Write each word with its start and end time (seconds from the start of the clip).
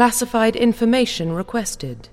Classified 0.00 0.56
information 0.56 1.36
requested. 1.36 2.08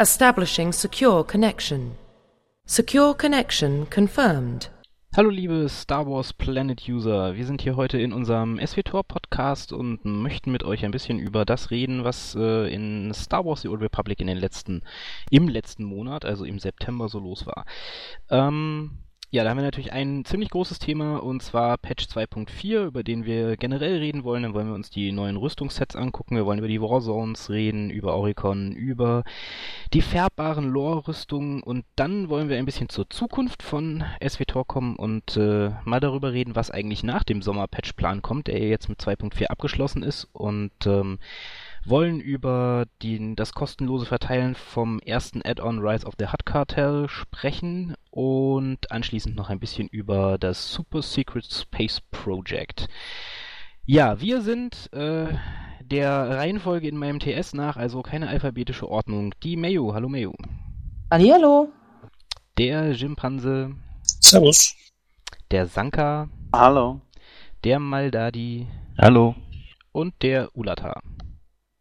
Establishing 0.00 0.72
secure 0.72 1.22
connection. 1.22 1.94
Secure 2.66 3.14
connection 3.14 3.86
confirmed. 3.88 4.68
Hallo 5.14 5.30
liebe 5.30 5.68
Star 5.68 6.04
Wars 6.08 6.32
Planet 6.32 6.88
User, 6.88 7.36
wir 7.36 7.46
sind 7.46 7.62
hier 7.62 7.76
heute 7.76 8.00
in 8.00 8.12
unserem 8.12 8.58
SWTOR 8.58 9.04
Podcast 9.04 9.72
und 9.72 10.04
möchten 10.04 10.50
mit 10.50 10.64
euch 10.64 10.84
ein 10.84 10.90
bisschen 10.90 11.20
über 11.20 11.44
das 11.44 11.70
reden, 11.70 12.02
was 12.02 12.34
äh, 12.34 12.66
in 12.66 13.14
Star 13.14 13.44
Wars 13.44 13.62
The 13.62 13.68
Old 13.68 13.80
Republic 13.80 14.18
in 14.18 14.26
den 14.26 14.38
letzten, 14.38 14.82
im 15.30 15.46
letzten 15.46 15.84
Monat, 15.84 16.24
also 16.24 16.44
im 16.44 16.58
September 16.58 17.08
so 17.08 17.20
los 17.20 17.46
war. 17.46 17.64
Ähm, 18.28 18.98
ja, 19.32 19.44
da 19.44 19.50
haben 19.50 19.56
wir 19.56 19.64
natürlich 19.64 19.94
ein 19.94 20.26
ziemlich 20.26 20.50
großes 20.50 20.78
Thema 20.78 21.16
und 21.16 21.42
zwar 21.42 21.78
Patch 21.78 22.04
2.4, 22.04 22.84
über 22.84 23.02
den 23.02 23.24
wir 23.24 23.56
generell 23.56 23.96
reden 23.96 24.24
wollen. 24.24 24.42
Dann 24.42 24.52
wollen 24.52 24.66
wir 24.66 24.74
uns 24.74 24.90
die 24.90 25.10
neuen 25.10 25.38
Rüstungssets 25.38 25.96
angucken. 25.96 26.36
Wir 26.36 26.44
wollen 26.44 26.58
über 26.58 26.68
die 26.68 26.82
Warzones 26.82 27.48
reden, 27.48 27.88
über 27.88 28.14
Oricon, 28.14 28.72
über 28.72 29.24
die 29.94 30.02
färbbaren 30.02 30.68
Lore-Rüstungen 30.68 31.62
und 31.62 31.86
dann 31.96 32.28
wollen 32.28 32.50
wir 32.50 32.58
ein 32.58 32.66
bisschen 32.66 32.90
zur 32.90 33.08
Zukunft 33.08 33.62
von 33.62 34.04
SWTOR 34.22 34.66
kommen 34.66 34.96
und 34.96 35.34
äh, 35.38 35.70
mal 35.84 36.00
darüber 36.00 36.34
reden, 36.34 36.54
was 36.54 36.70
eigentlich 36.70 37.02
nach 37.02 37.24
dem 37.24 37.40
Sommer-Patch-Plan 37.40 38.20
kommt, 38.20 38.48
der 38.48 38.58
jetzt 38.58 38.90
mit 38.90 39.00
2.4 39.00 39.46
abgeschlossen 39.46 40.02
ist 40.02 40.28
und 40.34 40.72
ähm, 40.84 41.18
wollen 41.84 42.20
über 42.20 42.86
die, 43.02 43.34
das 43.34 43.52
kostenlose 43.52 44.06
Verteilen 44.06 44.54
vom 44.54 45.00
ersten 45.00 45.42
Add-on 45.44 45.80
Rise 45.80 46.06
of 46.06 46.14
the 46.18 46.26
Hutt 46.26 46.46
Cartel 46.46 47.08
sprechen 47.08 47.94
und 48.10 48.90
anschließend 48.90 49.34
noch 49.34 49.50
ein 49.50 49.58
bisschen 49.58 49.88
über 49.88 50.38
das 50.38 50.72
Super 50.72 51.02
Secret 51.02 51.44
Space 51.44 52.00
Project. 52.10 52.88
Ja, 53.84 54.20
wir 54.20 54.42
sind 54.42 54.92
äh, 54.92 55.26
der 55.80 56.30
Reihenfolge 56.30 56.88
in 56.88 56.96
meinem 56.96 57.18
TS 57.18 57.52
nach, 57.52 57.76
also 57.76 58.02
keine 58.02 58.28
alphabetische 58.28 58.88
Ordnung. 58.88 59.34
Die 59.42 59.56
Mayo, 59.56 59.92
hallo 59.92 60.08
Mayo. 60.08 60.34
Hallihallo. 61.10 61.68
Der 62.58 62.94
Schimpanse. 62.94 63.74
Servus. 64.02 64.74
Der 65.50 65.66
Sanka. 65.66 66.28
Hallo. 66.54 67.00
Der 67.64 67.78
Maldadi. 67.78 68.66
Hallo. 68.98 69.34
Und 69.92 70.14
der 70.22 70.48
Ulata. 70.56 71.02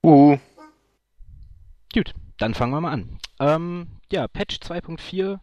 Uh. 0.03 0.37
Gut, 1.93 2.13
dann 2.37 2.53
fangen 2.53 2.73
wir 2.73 2.81
mal 2.81 2.91
an. 2.91 3.19
Ähm, 3.39 3.87
ja, 4.11 4.27
Patch 4.27 4.57
2.4. 4.57 5.39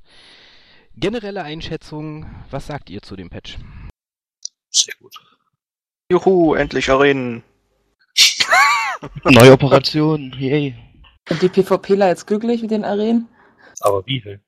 Generelle 0.97 1.45
Einschätzung, 1.45 2.27
was 2.51 2.67
sagt 2.67 2.91
ihr 2.91 3.03
zu 3.03 3.15
dem 3.15 3.31
Patch? 3.31 3.57
Sehr 4.71 4.95
gut. 5.01 5.15
Juhu, 6.11 6.55
endlich 6.55 6.91
Arenen. 6.91 7.45
Neue 9.25 9.53
Operation, 9.53 10.35
yay. 10.39 10.75
Sind 11.29 11.43
die 11.43 11.49
PvPler 11.49 12.09
jetzt 12.09 12.27
glücklich 12.27 12.63
mit 12.63 12.71
den 12.71 12.85
Arenen? 12.85 13.29
Aber 13.81 14.05
wie, 14.07 14.21
hey? 14.25 14.41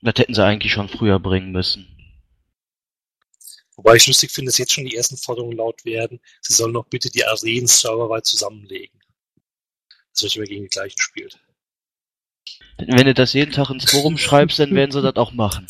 Das 0.00 0.14
hätten 0.16 0.34
sie 0.34 0.44
eigentlich 0.44 0.72
schon 0.72 0.88
früher 0.88 1.18
bringen 1.18 1.52
müssen. 1.52 1.86
Wobei 3.76 3.96
ich 3.96 4.06
lustig 4.06 4.30
finde, 4.30 4.50
dass 4.50 4.58
jetzt 4.58 4.72
schon 4.72 4.84
die 4.84 4.96
ersten 4.96 5.16
Forderungen 5.16 5.56
laut 5.56 5.84
werden, 5.84 6.20
sie 6.40 6.54
sollen 6.54 6.72
doch 6.72 6.86
bitte 6.86 7.10
die 7.10 7.24
Arenen 7.24 7.66
serverweit 7.66 8.24
zusammenlegen. 8.24 9.00
Dass 10.14 10.22
man 10.22 10.26
nicht 10.26 10.36
immer 10.36 10.46
gegen 10.46 10.62
die 10.64 10.68
gleichen 10.68 11.00
spielt. 11.00 11.38
Wenn 12.78 13.06
du 13.06 13.14
das 13.14 13.32
jeden 13.32 13.52
Tag 13.52 13.70
ins 13.70 13.90
Forum 13.90 14.16
schreibst, 14.18 14.58
dann 14.58 14.74
werden 14.74 14.90
sie 14.90 15.02
das 15.02 15.16
auch 15.16 15.32
machen. 15.32 15.66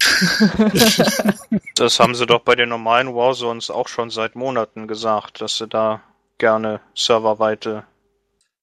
Das 1.76 1.98
haben 1.98 2.14
sie 2.14 2.26
doch 2.26 2.42
bei 2.42 2.54
den 2.54 2.68
normalen 2.68 3.14
Warzones 3.14 3.68
auch 3.68 3.88
schon 3.88 4.10
seit 4.10 4.36
Monaten 4.36 4.86
gesagt, 4.86 5.40
dass 5.40 5.58
sie 5.58 5.66
da 5.66 6.02
gerne 6.38 6.80
serverweite 6.94 7.84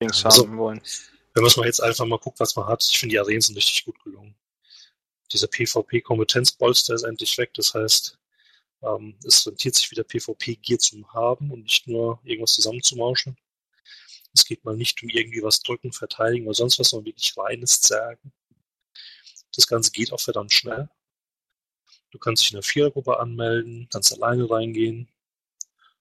Dings 0.01 0.23
Also- 0.23 0.43
haben 0.43 0.57
wollen. 0.57 0.81
Wenn 1.33 1.43
man 1.43 1.49
es 1.49 1.57
mal 1.57 1.65
jetzt 1.65 1.81
einfach 1.81 2.05
mal 2.05 2.19
guckt, 2.19 2.39
was 2.39 2.55
man 2.55 2.67
hat, 2.67 2.83
ich 2.89 2.97
finde 2.99 3.13
die 3.13 3.19
Arenen 3.19 3.41
sind 3.41 3.55
richtig 3.55 3.85
gut 3.85 4.01
gelungen. 4.03 4.35
Dieser 5.31 5.47
PvP-Kompetenzbolster 5.47 6.93
ist 6.93 7.03
endlich 7.03 7.37
weg, 7.37 7.53
das 7.53 7.73
heißt, 7.73 8.17
ähm, 8.83 9.17
es 9.25 9.47
rentiert 9.47 9.75
sich 9.75 9.91
wieder 9.91 10.03
PvP-Gear 10.03 10.79
zu 10.79 11.05
haben 11.13 11.51
und 11.51 11.63
nicht 11.63 11.87
nur 11.87 12.19
irgendwas 12.23 12.53
zusammenzumauschen. 12.53 13.37
Es 14.33 14.45
geht 14.45 14.63
mal 14.63 14.75
nicht 14.75 15.01
um 15.03 15.09
irgendwie 15.09 15.43
was 15.43 15.61
drücken, 15.61 15.91
verteidigen 15.91 16.45
oder 16.45 16.55
sonst 16.55 16.79
was, 16.79 16.89
sondern 16.89 17.07
wirklich 17.07 17.35
reines 17.37 17.81
Zergen. 17.81 18.31
Das 19.55 19.67
Ganze 19.67 19.91
geht 19.91 20.13
auch 20.13 20.21
verdammt 20.21 20.53
schnell. 20.53 20.89
Du 22.11 22.19
kannst 22.19 22.43
dich 22.43 22.51
in 22.51 22.57
einer 22.57 22.63
Vierergruppe 22.63 23.19
anmelden, 23.19 23.87
kannst 23.91 24.13
alleine 24.13 24.49
reingehen. 24.49 25.09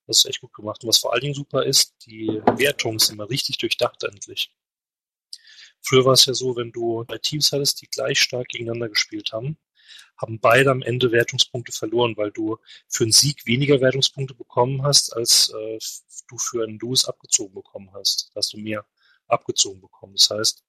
Das 0.07 0.19
ist 0.19 0.25
echt 0.27 0.41
gut 0.41 0.53
gemacht. 0.53 0.83
Und 0.83 0.89
was 0.89 0.99
vor 0.99 1.13
allen 1.13 1.23
Dingen 1.23 1.35
super 1.35 1.65
ist, 1.65 1.95
die 2.07 2.41
Wertungen 2.57 2.99
sind 2.99 3.17
mal 3.17 3.27
richtig 3.27 3.59
durchdacht 3.59 4.03
endlich. 4.03 4.53
Früher 5.83 6.05
war 6.05 6.13
es 6.13 6.27
ja 6.27 6.35
so, 6.35 6.57
wenn 6.57 6.73
du 6.73 7.05
zwei 7.05 7.19
Teams 7.19 7.53
hattest, 7.53 7.81
die 7.81 7.87
gleich 7.87 8.19
stark 8.21 8.49
gegeneinander 8.49 8.89
gespielt 8.89 9.33
haben, 9.33 9.57
haben 10.17 10.41
beide 10.41 10.71
am 10.71 10.83
Ende 10.83 11.13
Wertungspunkte 11.13 11.73
verloren, 11.73 12.17
weil 12.17 12.31
du 12.31 12.59
für 12.89 13.05
einen 13.05 13.13
Sieg 13.13 13.47
weniger 13.47 13.81
Wertungspunkte 13.81 14.35
bekommen 14.35 14.83
hast, 14.83 15.17
als 15.17 15.51
äh, 15.51 15.79
du 16.29 16.39
für 16.39 16.65
einen 16.65 16.79
Lose 16.79 17.09
abgezogen 17.09 17.55
bekommen 17.55 17.91
hast. 17.95 18.31
Da 18.35 18.39
hast 18.39 18.53
du 18.53 18.59
mehr 18.59 18.85
abgezogen 19.29 19.81
bekommen. 19.81 20.15
Das 20.15 20.31
heißt, 20.31 20.65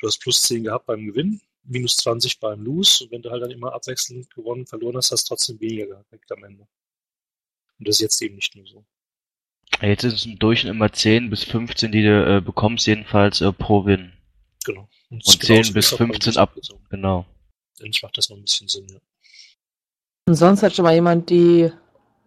du 0.00 0.06
hast 0.06 0.18
plus 0.18 0.42
10 0.42 0.64
gehabt 0.64 0.86
beim 0.86 1.06
Gewinn, 1.06 1.40
minus 1.62 1.96
20 1.98 2.40
beim 2.40 2.62
Lose. 2.62 3.04
Und 3.04 3.12
wenn 3.12 3.22
du 3.22 3.30
halt 3.30 3.42
dann 3.42 3.50
immer 3.50 3.72
abwechselnd 3.74 4.32
gewonnen, 4.34 4.66
verloren 4.66 4.96
hast, 4.96 5.10
hast 5.10 5.24
du 5.24 5.28
trotzdem 5.28 5.60
weniger 5.60 5.86
gehabt 5.86 6.32
am 6.32 6.44
Ende. 6.44 6.66
Und 7.78 7.88
das 7.88 7.96
ist 7.96 8.00
jetzt 8.00 8.22
eben 8.22 8.36
nicht 8.36 8.56
nur 8.56 8.66
so. 8.66 8.84
Jetzt 9.82 10.04
ist 10.04 10.14
es 10.14 10.26
im 10.26 10.38
Durchschnitt 10.38 10.70
immer 10.70 10.92
10 10.92 11.28
bis 11.28 11.44
15, 11.44 11.92
die 11.92 12.02
du 12.02 12.36
äh, 12.36 12.40
bekommst, 12.40 12.86
jedenfalls 12.86 13.40
äh, 13.40 13.52
pro 13.52 13.84
Win. 13.84 14.12
Genau. 14.64 14.88
Und 15.10 15.26
das 15.26 15.38
10 15.38 15.48
genauso 15.48 15.72
bis 15.74 15.86
ist 15.86 15.92
auch 15.92 15.98
beim 15.98 16.08
15 16.08 16.30
Lose 16.30 16.40
ab. 16.40 16.48
abgezogen. 16.50 16.86
Genau. 16.88 17.26
Eigentlich 17.80 18.02
macht 18.02 18.18
das 18.18 18.30
noch 18.30 18.36
ein 18.36 18.42
bisschen 18.42 18.68
Sinn, 18.68 18.86
ja. 18.88 18.98
Und 20.26 20.34
sonst 20.34 20.62
hat 20.62 20.74
schon 20.74 20.84
mal 20.84 20.94
jemand 20.94 21.30
die 21.30 21.70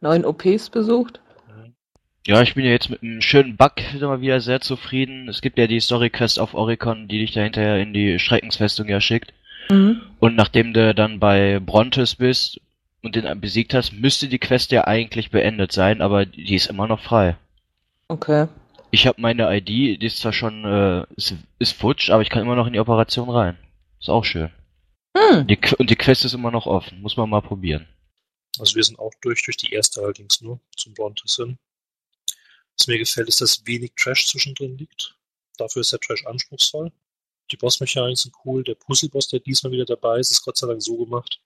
neuen 0.02 0.26
OPs 0.26 0.70
besucht? 0.70 1.20
Ja, 2.28 2.42
ich 2.42 2.54
bin 2.54 2.66
ja 2.66 2.72
jetzt 2.72 2.90
mit 2.90 3.02
einem 3.02 3.22
schönen 3.22 3.58
Bug 3.58 3.74
mal 4.00 4.22
wieder 4.22 4.40
sehr 4.40 4.62
zufrieden. 4.62 5.28
Es 5.30 5.42
gibt 5.42 5.58
ja 5.58 5.68
die 5.68 5.80
Story 5.80 6.10
Quest 6.10 6.40
auf 6.40 6.54
Oricon, 6.54 7.08
die 7.08 7.20
dich 7.20 7.32
da 7.32 7.42
hinterher 7.42 7.80
in 7.80 7.94
die 7.94 8.20
Schreckensfestung 8.20 8.88
ja 8.88 9.02
schickt. 9.02 9.34
Mhm. 9.70 10.02
Und 10.20 10.36
nachdem 10.36 10.74
du 10.74 10.94
dann 10.94 11.20
bei 11.20 11.60
Brontes 11.60 12.16
bist 12.16 12.62
und 13.02 13.16
den 13.16 13.40
besiegt 13.40 13.74
hast, 13.74 13.94
müsste 13.94 14.28
die 14.28 14.40
Quest 14.40 14.72
ja 14.72 14.86
eigentlich 14.86 15.32
beendet 15.32 15.72
sein, 15.72 16.02
aber 16.02 16.26
die 16.26 16.56
ist 16.56 16.68
immer 16.68 16.88
noch 16.88 17.00
frei. 17.00 17.38
Okay. 18.10 18.48
Ich 18.92 19.08
habe 19.08 19.22
meine 19.22 19.56
ID, 19.56 19.68
die 20.02 20.06
ist 20.06 20.20
zwar 20.20 20.34
schon, 20.34 20.66
äh, 20.66 21.06
ist, 21.16 21.36
ist 21.60 21.74
futsch, 21.74 22.10
aber 22.10 22.22
ich 22.22 22.30
kann 22.30 22.42
immer 22.42 22.56
noch 22.56 22.68
in 22.68 22.74
die 22.74 22.80
Operation 22.80 23.30
rein. 23.30 23.58
Ist 24.00 24.10
auch 24.10 24.26
schön. 24.26 24.50
Hm. 25.16 25.48
Die, 25.48 25.60
und 25.78 25.90
die 25.90 25.96
Quest 25.96 26.26
ist 26.26 26.34
immer 26.34 26.52
noch 26.52 26.66
offen. 26.66 27.02
Muss 27.02 27.18
man 27.18 27.30
mal 27.30 27.42
probieren. 27.42 27.88
Also 28.60 28.76
wir 28.76 28.84
sind 28.84 29.00
auch 29.00 29.14
durch, 29.22 29.44
durch 29.44 29.58
die 29.58 29.74
erste 29.74 30.02
allerdings 30.02 30.42
nur 30.42 30.60
zum 30.76 30.94
Brontes 30.94 31.36
hin. 31.36 31.58
Was 32.78 32.88
mir 32.88 32.98
gefällt, 32.98 33.28
ist, 33.28 33.42
dass 33.42 33.66
wenig 33.66 33.94
Trash 33.96 34.28
zwischendrin 34.28 34.78
liegt. 34.78 35.16
Dafür 35.58 35.82
ist 35.82 35.92
der 35.92 36.00
Trash 36.00 36.26
anspruchsvoll. 36.26 36.92
Die 37.52 37.58
Bossmechaniken 37.58 38.16
sind 38.16 38.36
cool. 38.46 38.64
Der 38.64 38.76
Puzzleboss, 38.76 39.28
der 39.28 39.40
diesmal 39.40 39.72
wieder 39.72 39.86
dabei 39.86 40.20
ist, 40.20 40.32
ist 40.32 40.44
Gott 40.44 40.58
sei 40.58 40.68
Dank 40.68 40.82
so 40.82 40.98
gemacht, 40.98 41.42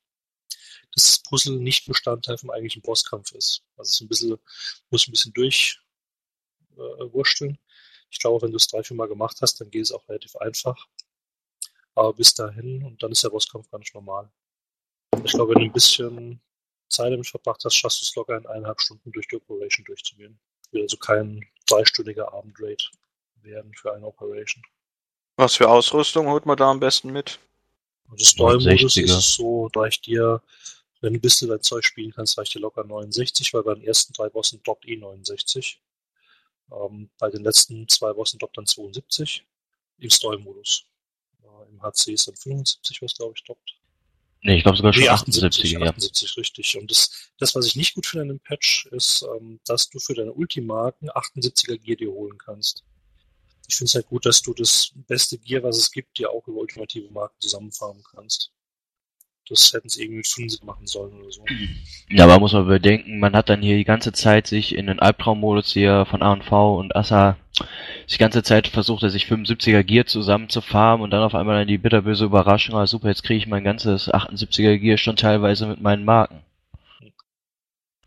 dass 0.93 1.05
das 1.05 1.19
Puzzle 1.19 1.57
nicht 1.57 1.87
Bestandteil 1.87 2.37
vom 2.37 2.51
eigentlichen 2.51 2.81
Bosskampf 2.81 3.31
ist. 3.31 3.63
Also 3.77 3.89
es 3.89 3.95
ist 3.95 4.01
ein 4.01 4.07
bisschen, 4.07 4.37
muss 4.89 5.07
ein 5.07 5.11
bisschen 5.11 5.33
durch 5.33 5.79
äh, 6.75 7.13
wursteln. 7.13 7.57
Ich 8.09 8.19
glaube, 8.19 8.43
wenn 8.43 8.51
du 8.51 8.57
es 8.57 8.67
drei, 8.67 8.83
vier 8.83 8.95
Mal 8.95 9.07
gemacht 9.07 9.37
hast, 9.41 9.59
dann 9.59 9.71
geht 9.71 9.83
es 9.83 9.91
auch 9.91 10.07
relativ 10.07 10.35
einfach. 10.35 10.87
Aber 11.95 12.13
bis 12.13 12.33
dahin 12.33 12.83
und 12.83 13.01
dann 13.01 13.11
ist 13.11 13.23
der 13.23 13.29
Bosskampf 13.29 13.69
ganz 13.69 13.93
normal. 13.93 14.29
Ich 15.23 15.31
glaube, 15.31 15.53
wenn 15.53 15.61
du 15.61 15.69
ein 15.69 15.73
bisschen 15.73 16.41
Zeit 16.89 17.11
damit 17.11 17.27
verbracht 17.27 17.63
hast, 17.63 17.75
schaffst 17.75 18.01
du 18.01 18.05
es 18.05 18.15
locker 18.15 18.37
in 18.37 18.45
eineinhalb 18.47 18.81
Stunden 18.81 19.11
durch 19.11 19.27
die 19.27 19.35
Operation 19.35 19.85
durchzugehen. 19.85 20.39
Will 20.71 20.81
also 20.81 20.97
kein 20.97 21.45
dreistündiger 21.67 22.33
Abendraid 22.33 22.89
werden 23.41 23.73
für 23.75 23.93
eine 23.93 24.05
Operation. 24.07 24.63
Was 25.35 25.55
für 25.55 25.69
Ausrüstung 25.69 26.27
holt 26.27 26.45
man 26.45 26.57
da 26.57 26.69
am 26.69 26.79
besten 26.79 27.11
mit? 27.11 27.39
Und 28.09 28.19
das 28.21 28.29
Story-Modus 28.29 28.95
69er. 28.95 29.03
ist 29.03 29.11
es 29.11 29.33
so, 29.35 29.69
reicht 29.75 30.05
dir, 30.05 30.41
wenn 31.01 31.13
du 31.13 31.19
ein 31.19 31.21
bisschen 31.21 31.49
dein 31.49 31.61
Zeug 31.61 31.83
spielen 31.83 32.11
kannst, 32.11 32.37
reicht 32.37 32.53
dir 32.53 32.59
locker 32.59 32.83
69, 32.83 33.53
weil 33.53 33.63
bei 33.63 33.73
den 33.75 33.83
ersten 33.83 34.13
drei 34.13 34.29
Bossen 34.29 34.61
droppt 34.63 34.87
eh 34.87 34.95
69. 34.95 35.81
Ähm, 36.71 37.09
bei 37.17 37.29
den 37.29 37.43
letzten 37.43 37.87
zwei 37.87 38.13
Bossen 38.13 38.39
droppt 38.39 38.57
dann 38.57 38.65
72 38.65 39.45
im 39.99 40.09
Story-Modus. 40.09 40.85
HC 41.83 42.13
ist 42.13 42.27
dann 42.27 42.35
75, 42.35 43.01
was 43.01 43.15
glaube 43.15 43.33
ich 43.35 43.43
droppt. 43.43 43.75
Nee, 44.41 44.57
ich 44.57 44.63
glaube 44.63 44.77
sogar 44.77 44.93
schon 44.93 45.03
Nee, 45.03 45.09
78, 45.09 45.71
ja. 45.71 45.79
78, 45.79 46.37
richtig. 46.37 46.77
Und 46.77 46.91
das, 46.91 47.31
das, 47.39 47.55
was 47.55 47.65
ich 47.65 47.75
nicht 47.77 47.95
gut 47.95 48.05
finde 48.05 48.23
an 48.23 48.27
dem 48.29 48.39
Patch, 48.39 48.87
ist, 48.87 49.25
ähm, 49.37 49.59
dass 49.65 49.89
du 49.89 49.99
für 49.99 50.13
deine 50.13 50.33
Ultimarken 50.33 51.09
78er 51.09 51.77
Gear 51.77 51.95
dir 51.95 52.11
holen 52.11 52.37
kannst. 52.37 52.83
Ich 53.69 53.75
finde 53.75 53.87
es 53.87 53.95
halt 53.95 54.07
gut, 54.07 54.25
dass 54.25 54.41
du 54.41 54.53
das 54.53 54.91
beste 55.07 55.37
Gear, 55.37 55.63
was 55.63 55.77
es 55.77 55.91
gibt, 55.91 56.17
dir 56.17 56.29
auch 56.29 56.45
über 56.47 56.59
ultimative 56.59 57.09
Marken 57.09 57.39
zusammenfarmen 57.39 58.03
kannst. 58.03 58.51
Das 59.49 59.73
hätten 59.73 59.89
sie 59.89 60.03
irgendwie 60.03 60.17
mit 60.17 60.27
75 60.27 60.63
machen 60.63 60.87
sollen 60.87 61.13
oder 61.13 61.31
so. 61.31 61.43
Ja, 62.09 62.23
aber 62.23 62.39
muss 62.39 62.53
man 62.53 62.67
bedenken, 62.67 63.19
man 63.19 63.35
hat 63.35 63.49
dann 63.49 63.61
hier 63.61 63.75
die 63.75 63.83
ganze 63.83 64.13
Zeit 64.13 64.47
sich 64.47 64.75
in 64.75 64.87
den 64.87 64.99
Albtraummodus 64.99 65.71
hier 65.71 66.05
von 66.05 66.21
A&V 66.21 66.79
und 66.79 66.95
Assa 66.95 67.37
die 68.09 68.17
ganze 68.17 68.43
Zeit 68.43 68.67
versucht 68.67 69.03
er 69.03 69.09
sich 69.09 69.25
75er 69.25 69.83
Gear 69.83 70.05
zusammen 70.05 70.47
und 71.01 71.11
dann 71.11 71.23
auf 71.23 71.35
einmal 71.35 71.59
dann 71.59 71.67
die 71.67 71.77
bitterböse 71.77 72.25
Überraschung, 72.25 72.75
ah 72.75 72.87
super, 72.87 73.09
jetzt 73.09 73.23
kriege 73.23 73.37
ich 73.37 73.47
mein 73.47 73.63
ganzes 73.63 74.11
78er 74.11 74.77
Gear 74.77 74.97
schon 74.97 75.15
teilweise 75.15 75.67
mit 75.67 75.81
meinen 75.81 76.03
Marken. 76.03 76.41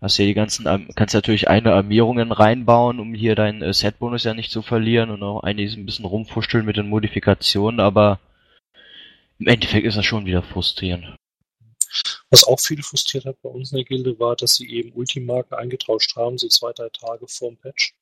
Hast 0.01 0.17
hier 0.17 0.27
die 0.27 0.35
ganzen, 0.35 0.67
kannst 0.95 1.15
natürlich 1.15 1.49
eine 1.49 1.73
Armierungen 1.73 2.31
reinbauen, 2.31 3.01
um 3.01 3.15
hier 3.15 3.35
deinen 3.35 3.63
äh, 3.63 3.73
Set-Bonus 3.73 4.25
ja 4.25 4.35
nicht 4.35 4.51
zu 4.51 4.61
verlieren 4.61 5.11
und 5.11 5.23
auch 5.23 5.43
einiges 5.43 5.75
ein 5.75 5.87
bisschen 5.87 6.05
rumfuscheln 6.05 6.67
mit 6.67 6.77
den 6.77 6.89
Modifikationen, 6.89 7.81
aber 7.81 8.21
im 9.39 9.47
Endeffekt 9.47 9.87
ist 9.87 9.97
das 9.97 10.05
schon 10.05 10.27
wieder 10.27 10.43
frustrierend. 10.43 11.17
Was 12.31 12.45
auch 12.45 12.59
viele 12.59 12.83
frustriert 12.83 13.25
hat 13.25 13.41
bei 13.43 13.49
uns 13.49 13.71
in 13.71 13.77
der 13.77 13.85
Gilde 13.85 14.19
war, 14.19 14.35
dass 14.35 14.57
sie 14.57 14.69
eben 14.69 14.93
Ultimarke 14.93 15.57
eingetauscht 15.57 16.17
haben, 16.17 16.39
so 16.39 16.49
zwei, 16.49 16.73
drei 16.73 16.89
Tage 16.89 17.27
vorm 17.29 17.57
Patch. 17.57 17.95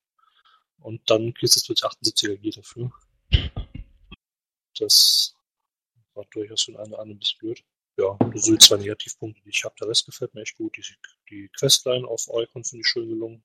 Und 0.81 1.01
dann 1.11 1.35
kriegst 1.35 1.57
du 1.57 1.61
plötzlich 1.67 2.15
78er 2.15 2.37
G 2.37 2.51
dafür. 2.51 2.93
Das 4.79 5.35
war 6.15 6.25
durchaus 6.31 6.67
einen 6.69 6.77
oder 6.77 7.01
anderen 7.01 7.11
ein 7.11 7.19
bisschen 7.19 7.39
blöd. 7.39 7.65
Ja, 7.97 8.17
das 8.33 8.45
sind 8.45 8.61
zwei 8.61 8.77
Negativpunkte, 8.77 9.41
die 9.45 9.51
ich 9.51 9.65
habe. 9.65 9.75
Der 9.81 9.89
Rest 9.89 10.07
gefällt 10.07 10.35
mir 10.35 10.43
echt 10.43 10.57
gut. 10.57 10.77
Die, 10.77 10.83
die 11.31 11.49
Questline 11.59 12.07
auf 12.07 12.29
Eukon 12.29 12.65
finde 12.65 12.81
ich 12.81 12.89
schön 12.89 13.09
gelungen. 13.09 13.43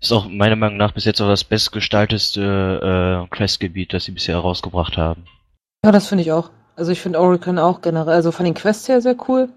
Ist 0.00 0.12
auch 0.12 0.26
meiner 0.28 0.56
Meinung 0.56 0.76
nach 0.76 0.92
bis 0.92 1.04
jetzt 1.04 1.20
auch 1.20 1.28
das 1.28 1.44
bestgestalteste 1.44 3.26
äh, 3.30 3.34
Questgebiet, 3.34 3.92
das 3.92 4.04
sie 4.04 4.12
bisher 4.12 4.38
rausgebracht 4.38 4.96
haben. 4.96 5.26
Ja, 5.84 5.92
das 5.92 6.08
finde 6.08 6.22
ich 6.22 6.32
auch. 6.32 6.50
Also 6.76 6.90
ich 6.90 7.00
finde 7.00 7.20
Oricon 7.20 7.58
auch 7.58 7.80
generell, 7.82 8.14
also 8.14 8.32
von 8.32 8.44
den 8.44 8.54
Quests 8.54 8.88
her 8.88 9.00
sehr 9.00 9.16
cool. 9.28 9.48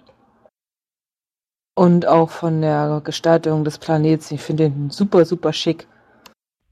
Und 1.77 2.07
auch 2.07 2.31
von 2.31 2.61
der 2.61 3.01
Gestaltung 3.03 3.63
des 3.63 3.77
Planets. 3.77 4.31
Ich 4.31 4.41
finde 4.41 4.63
den 4.63 4.89
super, 4.89 5.25
super 5.25 5.53
schick. 5.53 5.85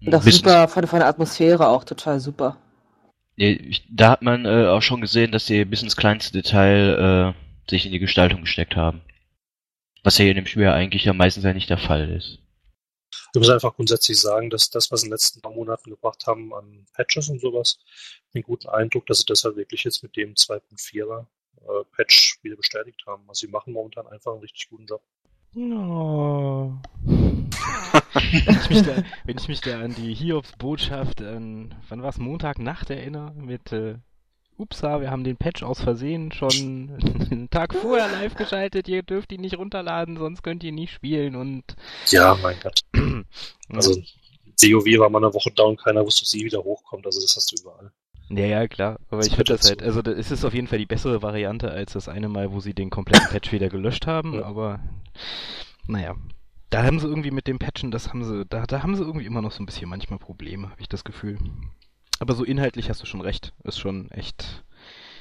Und 0.03 0.15
auch 0.15 0.23
super, 0.23 0.67
von, 0.67 0.87
von 0.87 0.97
der 0.97 1.07
Atmosphäre 1.07 1.67
auch 1.67 1.83
total 1.83 2.19
super. 2.19 2.57
Da 3.37 4.09
hat 4.09 4.23
man 4.23 4.45
äh, 4.47 4.65
auch 4.65 4.81
schon 4.81 5.01
gesehen, 5.01 5.31
dass 5.31 5.45
sie 5.45 5.63
bis 5.63 5.83
ins 5.83 5.95
kleinste 5.95 6.31
Detail 6.33 7.35
äh, 7.35 7.69
sich 7.69 7.85
in 7.85 7.91
die 7.91 7.99
Gestaltung 7.99 8.41
gesteckt 8.41 8.75
haben. 8.75 9.01
Was 10.03 10.17
ja 10.17 10.23
hier 10.23 10.31
in 10.31 10.37
dem 10.37 10.47
Spiel 10.47 10.63
ja 10.63 10.73
eigentlich 10.73 11.05
ja 11.05 11.13
meistens 11.13 11.43
ja 11.43 11.53
nicht 11.53 11.69
der 11.69 11.77
Fall 11.77 12.09
ist. 12.09 12.39
Ich 13.11 13.39
muss 13.39 13.49
einfach 13.51 13.75
grundsätzlich 13.75 14.19
sagen, 14.19 14.49
dass 14.49 14.71
das, 14.71 14.91
was 14.91 15.03
in 15.03 15.09
den 15.09 15.13
letzten 15.13 15.39
paar 15.39 15.53
Monaten 15.53 15.91
gebracht 15.91 16.25
haben 16.25 16.51
an 16.51 16.87
Patches 16.95 17.29
und 17.29 17.39
sowas, 17.39 17.77
den 18.33 18.41
guten 18.41 18.69
Eindruck, 18.69 19.05
dass 19.05 19.19
sie 19.19 19.25
das 19.27 19.43
halt 19.43 19.55
wirklich 19.55 19.83
jetzt 19.83 20.01
mit 20.01 20.15
dem 20.15 20.33
2.4er 20.33 21.27
äh, 21.61 21.83
Patch 21.95 22.39
wieder 22.41 22.55
bestätigt 22.55 23.03
haben. 23.05 23.23
Also 23.27 23.45
sie 23.45 23.51
machen 23.51 23.73
momentan 23.73 24.07
einfach 24.07 24.31
einen 24.31 24.41
richtig 24.41 24.69
guten 24.69 24.85
Job. 24.85 25.01
No. 25.53 26.81
wenn, 27.05 28.57
ich 28.57 28.69
mich 28.69 28.81
da, 28.81 29.03
wenn 29.23 29.37
ich 29.37 29.47
mich 29.47 29.61
da 29.61 29.79
an 29.79 29.95
die 29.95 30.13
Hiobs-Botschaft 30.13 31.21
an, 31.21 31.73
wann 31.87 32.01
war 32.01 32.09
es, 32.09 32.17
Montagnacht 32.17 32.89
erinnere, 32.89 33.33
mit, 33.33 33.71
äh, 33.71 33.95
upsa, 34.57 35.01
wir 35.01 35.11
haben 35.11 35.23
den 35.23 35.37
Patch 35.37 35.63
aus 35.63 35.81
Versehen 35.81 36.31
schon 36.31 36.51
einen 37.31 37.49
Tag 37.49 37.73
vorher 37.73 38.09
live 38.11 38.35
geschaltet, 38.35 38.87
ihr 38.87 39.03
dürft 39.03 39.31
ihn 39.31 39.41
nicht 39.41 39.57
runterladen, 39.57 40.17
sonst 40.17 40.43
könnt 40.43 40.63
ihr 40.63 40.71
nicht 40.71 40.93
spielen 40.93 41.35
und 41.35 41.63
Ja, 42.07 42.37
mein 42.41 42.57
Gott. 42.61 42.81
Also 43.69 43.95
COW 44.61 44.99
war 44.99 45.09
mal 45.09 45.23
eine 45.23 45.33
Woche 45.33 45.51
down, 45.51 45.75
keiner 45.75 46.05
wusste, 46.05 46.21
ob 46.21 46.27
sie 46.27 46.45
wieder 46.45 46.63
hochkommt. 46.63 47.05
Also 47.05 47.19
das 47.19 47.35
hast 47.35 47.51
du 47.51 47.61
überall. 47.61 47.91
Ja, 48.29 48.45
ja, 48.45 48.67
klar, 48.67 48.99
aber 49.09 49.17
Das 49.17 49.27
ich 49.27 49.35
finde 49.35 49.53
das 49.55 49.67
halt, 49.69 49.83
also 49.83 50.01
da- 50.01 50.11
es 50.11 50.31
ist 50.31 50.45
auf 50.45 50.53
jeden 50.53 50.67
Fall 50.67 50.79
die 50.79 50.85
bessere 50.85 51.21
Variante 51.21 51.71
als 51.71 51.93
das 51.93 52.09
eine 52.09 52.29
Mal, 52.29 52.51
wo 52.51 52.59
sie 52.59 52.73
den 52.73 52.89
kompletten 52.89 53.27
Patch 53.29 53.51
wieder 53.51 53.69
gelöscht 53.69 54.07
haben, 54.07 54.33
Ja. 54.35 54.45
aber 54.45 54.79
naja. 55.87 56.15
Da 56.71 56.83
haben 56.83 56.99
sie 56.99 57.07
irgendwie 57.07 57.31
mit 57.31 57.47
dem 57.47 57.59
Patchen, 57.59 57.91
das 57.91 58.09
haben 58.09 58.23
sie, 58.25 58.43
da, 58.45 58.65
da 58.65 58.81
haben 58.83 58.95
sie 58.95 59.03
irgendwie 59.03 59.25
immer 59.27 59.41
noch 59.41 59.51
so 59.51 59.61
ein 59.63 59.65
bisschen 59.67 59.87
manchmal 59.87 60.19
Probleme, 60.19 60.69
habe 60.71 60.81
ich 60.81 60.89
das 60.89 61.03
Gefühl. 61.03 61.37
Aber 62.19 62.33
so 62.33 62.43
inhaltlich 62.43 62.89
hast 62.89 63.01
du 63.01 63.05
schon 63.05 63.21
recht. 63.21 63.53
Ist 63.63 63.77
schon 63.79 64.09
echt. 64.11 64.63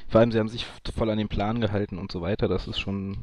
Vor 0.08 0.20
allem, 0.20 0.32
sie 0.32 0.38
haben 0.38 0.48
sich 0.48 0.66
voll 0.96 1.10
an 1.10 1.18
den 1.18 1.28
Plan 1.28 1.60
gehalten 1.60 1.98
und 1.98 2.10
so 2.10 2.22
weiter. 2.22 2.48
Das 2.48 2.66
ist 2.66 2.80
schon. 2.80 3.18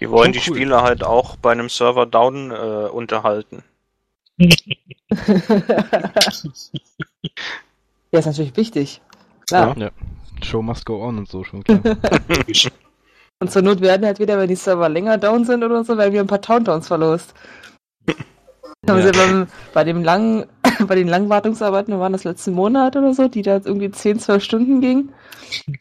Die 0.00 0.10
wollen 0.10 0.32
Schon 0.34 0.42
die 0.44 0.50
cool. 0.50 0.56
Spieler 0.56 0.82
halt 0.82 1.04
auch 1.04 1.36
bei 1.36 1.52
einem 1.52 1.68
Server 1.68 2.06
down 2.06 2.50
äh, 2.50 2.88
unterhalten. 2.88 3.62
Ja, 8.16 8.20
ist 8.20 8.26
natürlich 8.26 8.56
wichtig. 8.56 9.02
Klar. 9.46 9.76
Ja. 9.76 9.90
Show 10.42 10.62
must 10.62 10.86
go 10.86 11.02
on 11.02 11.18
und 11.18 11.28
so 11.28 11.44
schon 11.44 11.62
klar. 11.62 11.80
Und 13.40 13.50
zur 13.50 13.60
Not 13.60 13.82
werden 13.82 14.06
halt 14.06 14.18
wieder, 14.18 14.38
wenn 14.38 14.48
die 14.48 14.56
Server 14.56 14.88
länger 14.88 15.18
down 15.18 15.44
sind 15.44 15.62
oder 15.62 15.84
so, 15.84 15.98
werden 15.98 16.14
wir 16.14 16.22
ein 16.22 16.26
paar 16.26 16.38
Countdowns 16.38 16.88
verlost. 16.88 17.34
Haben 18.88 19.02
sie 19.02 19.12
beim, 19.12 19.48
bei 19.74 19.84
dem 19.84 20.02
langen, 20.02 20.46
bei 20.88 20.94
den 20.94 21.08
langen 21.08 21.28
Wartungsarbeiten, 21.28 22.00
waren 22.00 22.14
das 22.14 22.24
letzten 22.24 22.54
Monat 22.54 22.96
oder 22.96 23.12
so, 23.12 23.28
die 23.28 23.42
da 23.42 23.56
jetzt 23.56 23.66
irgendwie 23.66 23.90
10, 23.90 24.18
12 24.20 24.42
Stunden 24.42 24.80
gingen. 24.80 25.12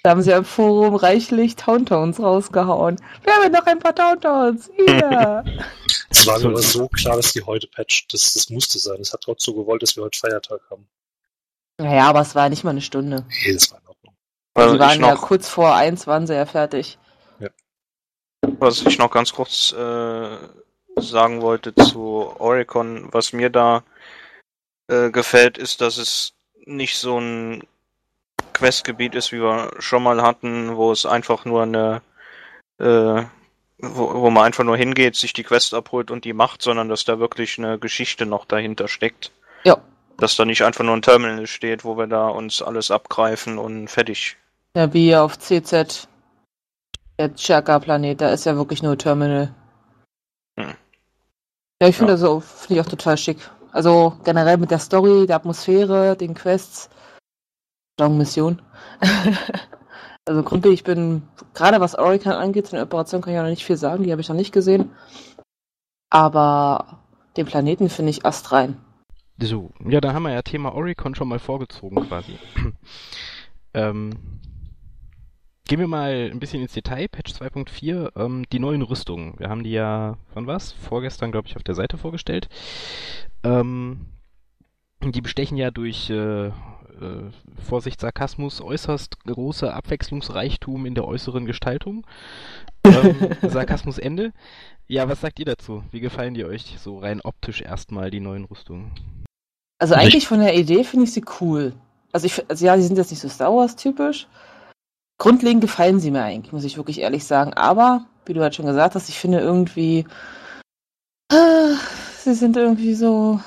Da 0.04 0.10
haben 0.10 0.22
sie 0.22 0.32
im 0.32 0.44
Forum 0.44 0.96
reichlich 0.96 1.56
Towntowns 1.56 2.20
rausgehauen. 2.20 2.98
Wir 3.24 3.34
haben 3.34 3.50
noch 3.50 3.66
ein 3.66 3.80
paar 3.80 3.96
Towntowns. 3.96 4.70
Hier. 4.76 5.46
Es 6.10 6.28
war 6.28 6.36
aber 6.44 6.62
so 6.62 6.88
klar, 6.90 7.16
dass 7.16 7.32
die 7.32 7.44
heute 7.44 7.68
patcht. 7.68 8.14
Das, 8.14 8.34
das 8.34 8.50
musste 8.50 8.80
sein. 8.80 9.00
Es 9.00 9.14
hat 9.14 9.22
trotzdem 9.22 9.54
so 9.54 9.62
gewollt, 9.62 9.82
dass 9.82 9.96
wir 9.96 10.04
heute 10.04 10.20
Feiertag 10.20 10.60
haben. 10.70 10.88
Naja, 11.78 12.08
aber 12.08 12.22
es 12.22 12.36
war 12.36 12.50
nicht 12.50 12.64
mal 12.64 12.72
eine 12.72 12.82
Stunde. 12.82 13.26
Nee, 13.28 13.54
das 13.54 13.72
war 13.72 13.80
in 13.80 13.88
Ordnung. 13.88 14.16
Was 14.54 14.70
die 14.70 14.76
ich, 14.76 14.80
waren 14.80 15.02
ja 15.02 15.12
noch, 15.14 15.22
kurz 15.22 15.50
vor 15.50 15.76
eins, 15.76 16.08
waren 16.08 16.28
sie 16.28 16.36
ja 16.36 16.46
fertig. 16.46 16.98
was 18.60 18.82
ich 18.82 18.98
noch 18.98 19.12
ganz 19.12 19.34
kurz 19.34 19.74
äh, 19.74 20.38
sagen 20.98 21.42
wollte 21.42 21.76
zu 21.76 22.34
Oricon, 22.40 23.10
was 23.12 23.34
mir 23.34 23.50
da 23.50 23.84
äh, 24.88 25.10
gefällt, 25.10 25.58
ist, 25.58 25.82
dass 25.82 25.98
es 25.98 26.34
nicht 26.66 26.98
so 26.98 27.20
ein 27.20 27.64
Questgebiet 28.54 29.16
ist, 29.16 29.32
wie 29.32 29.42
wir 29.42 29.72
schon 29.80 30.04
mal 30.04 30.22
hatten, 30.22 30.78
wo 30.78 30.92
es 30.92 31.06
einfach 31.06 31.44
nur 31.44 31.64
eine, 31.64 32.02
äh, 32.80 33.24
wo, 33.80 34.22
wo 34.22 34.30
man 34.30 34.46
einfach 34.46 34.64
nur 34.64 34.78
hingeht, 34.78 35.16
sich 35.16 35.34
die 35.34 35.44
Quest 35.44 35.74
abholt 35.74 36.10
und 36.10 36.24
die 36.24 36.34
macht, 36.34 36.62
sondern 36.62 36.88
dass 36.88 37.04
da 37.04 37.20
wirklich 37.20 37.58
eine 37.60 37.78
Geschichte 37.78 38.26
noch 38.26 38.46
dahinter 38.46 38.88
steckt. 38.88 39.32
Ja. 39.66 39.82
Dass 40.18 40.36
da 40.36 40.46
nicht 40.46 40.64
einfach 40.64 40.84
nur 40.84 40.96
ein 40.96 41.02
Terminal 41.02 41.46
steht, 41.48 41.84
wo 41.84 41.98
wir 41.98 42.08
da 42.08 42.30
uns 42.30 42.62
alles 42.62 42.90
abgreifen 42.92 43.58
und 43.58 43.90
fertig. 43.90 44.38
Ja, 44.76 44.94
wie 44.94 45.16
auf 45.16 45.38
CZ. 45.38 46.08
Der 47.18 47.34
Chaka-Planet, 47.34 48.20
da 48.22 48.30
ist 48.30 48.46
ja 48.46 48.56
wirklich 48.56 48.84
nur 48.84 48.98
Terminal. 48.98 49.54
Hm. 50.60 50.74
Ja, 51.82 51.88
ich 51.88 51.98
finde 51.98 52.14
Ja. 52.14 52.20
das 52.20 52.24
auch, 52.30 52.44
finde 52.44 52.76
ich 52.76 52.86
auch 52.86 52.90
total 52.90 53.18
schick. 53.18 53.38
Also 53.72 54.18
generell 54.24 54.58
mit 54.58 54.72
der 54.72 54.80
Story, 54.80 55.28
der 55.28 55.38
Atmosphäre, 55.38 56.16
den 56.16 56.34
Quests. 56.34 56.90
Long 58.00 58.18
Mission. 58.18 58.62
also 60.26 60.44
grundlegend, 60.44 60.80
ich 60.80 60.84
bin, 60.84 61.28
gerade 61.54 61.80
was 61.80 61.96
Oricon 61.96 62.34
angeht, 62.34 62.66
in 62.68 62.76
der 62.76 62.84
Operation 62.84 63.22
kann 63.22 63.34
ich 63.34 63.40
auch 63.40 63.44
noch 63.44 63.50
nicht 63.50 63.66
viel 63.66 63.78
sagen, 63.78 64.04
die 64.04 64.12
habe 64.12 64.22
ich 64.22 64.30
noch 64.30 64.36
nicht 64.36 64.54
gesehen. 64.54 64.92
Aber 66.10 67.00
den 67.38 67.46
Planeten 67.46 67.90
finde 67.90 68.12
ich 68.12 68.26
astrein. 68.26 68.78
So, 69.38 69.72
ja, 69.88 70.00
da 70.00 70.14
haben 70.14 70.24
wir 70.24 70.32
ja 70.32 70.42
Thema 70.42 70.74
Oricon 70.74 71.16
schon 71.16 71.28
mal 71.28 71.40
vorgezogen 71.40 72.08
quasi. 72.08 72.38
ähm, 73.74 74.12
gehen 75.68 75.80
wir 75.80 75.88
mal 75.88 76.30
ein 76.32 76.40
bisschen 76.40 76.62
ins 76.62 76.74
Detail. 76.74 77.08
Patch 77.10 77.34
2.4, 77.34 78.12
ähm, 78.16 78.46
die 78.52 78.60
neuen 78.60 78.82
Rüstungen. 78.82 79.38
Wir 79.38 79.50
haben 79.50 79.64
die 79.64 79.72
ja, 79.72 80.18
wann 80.34 80.48
was? 80.48 80.72
Vorgestern, 80.72 81.32
glaube 81.32 81.48
ich, 81.48 81.58
auf 81.58 81.64
der 81.64 81.76
Seite 81.76 81.98
vorgestellt. 81.98 82.48
Ähm, 83.44 84.06
die 85.04 85.22
bestechen 85.22 85.58
ja 85.58 85.70
durch 85.70 86.10
äh, 86.10 86.48
äh, 86.48 86.52
Vorsicht 87.62 88.00
Sarkasmus 88.00 88.62
äußerst 88.62 89.24
große 89.26 89.74
Abwechslungsreichtum 89.74 90.86
in 90.86 90.96
der 90.96 91.06
äußeren 91.06 91.46
Gestaltung. 91.46 92.08
Ähm, 92.86 93.16
Sarkasmus 93.50 93.98
Ende. 93.98 94.32
Ja, 94.88 95.10
was 95.10 95.22
sagt 95.22 95.40
ihr 95.40 95.46
dazu? 95.46 95.84
Wie 95.92 96.00
gefallen 96.00 96.34
die 96.36 96.46
euch 96.46 96.78
so 96.80 97.00
rein 97.00 97.22
optisch 97.22 97.62
erstmal 97.62 98.12
die 98.12 98.20
neuen 98.20 98.46
Rüstungen? 98.46 98.92
Also 99.80 99.94
Also 99.96 99.96
ich- 99.96 100.02
eigentlich 100.14 100.28
von 100.28 100.40
der 100.40 100.56
Idee 100.56 100.84
finde 100.84 101.06
ich 101.06 101.14
sie 101.14 101.24
cool. 101.42 101.74
Also 102.12 102.28
ich, 102.28 102.50
also 102.50 102.66
ja, 102.66 102.78
sie 102.78 102.84
sind 102.84 102.98
jetzt 102.98 103.12
nicht 103.12 103.20
so 103.20 103.28
Star 103.30 103.54
Wars 103.54 103.76
typisch. 103.76 104.28
Grundlegend 105.20 105.62
gefallen 105.62 106.00
sie 106.00 106.12
mir 106.12 106.24
eigentlich, 106.24 106.54
muss 106.54 106.64
ich 106.64 106.78
wirklich 106.78 107.00
ehrlich 107.02 107.26
sagen. 107.26 107.54
Aber, 107.54 108.06
wie 108.26 108.34
du 108.34 108.42
halt 108.42 108.56
schon 108.56 108.66
gesagt 108.66 108.96
hast, 108.96 109.10
ich 109.10 109.18
finde 109.20 109.40
irgendwie, 109.40 110.06
ah, 111.32 111.76
sie 112.20 112.34
sind 112.34 112.56
irgendwie 112.56 112.94
so, 112.94 113.40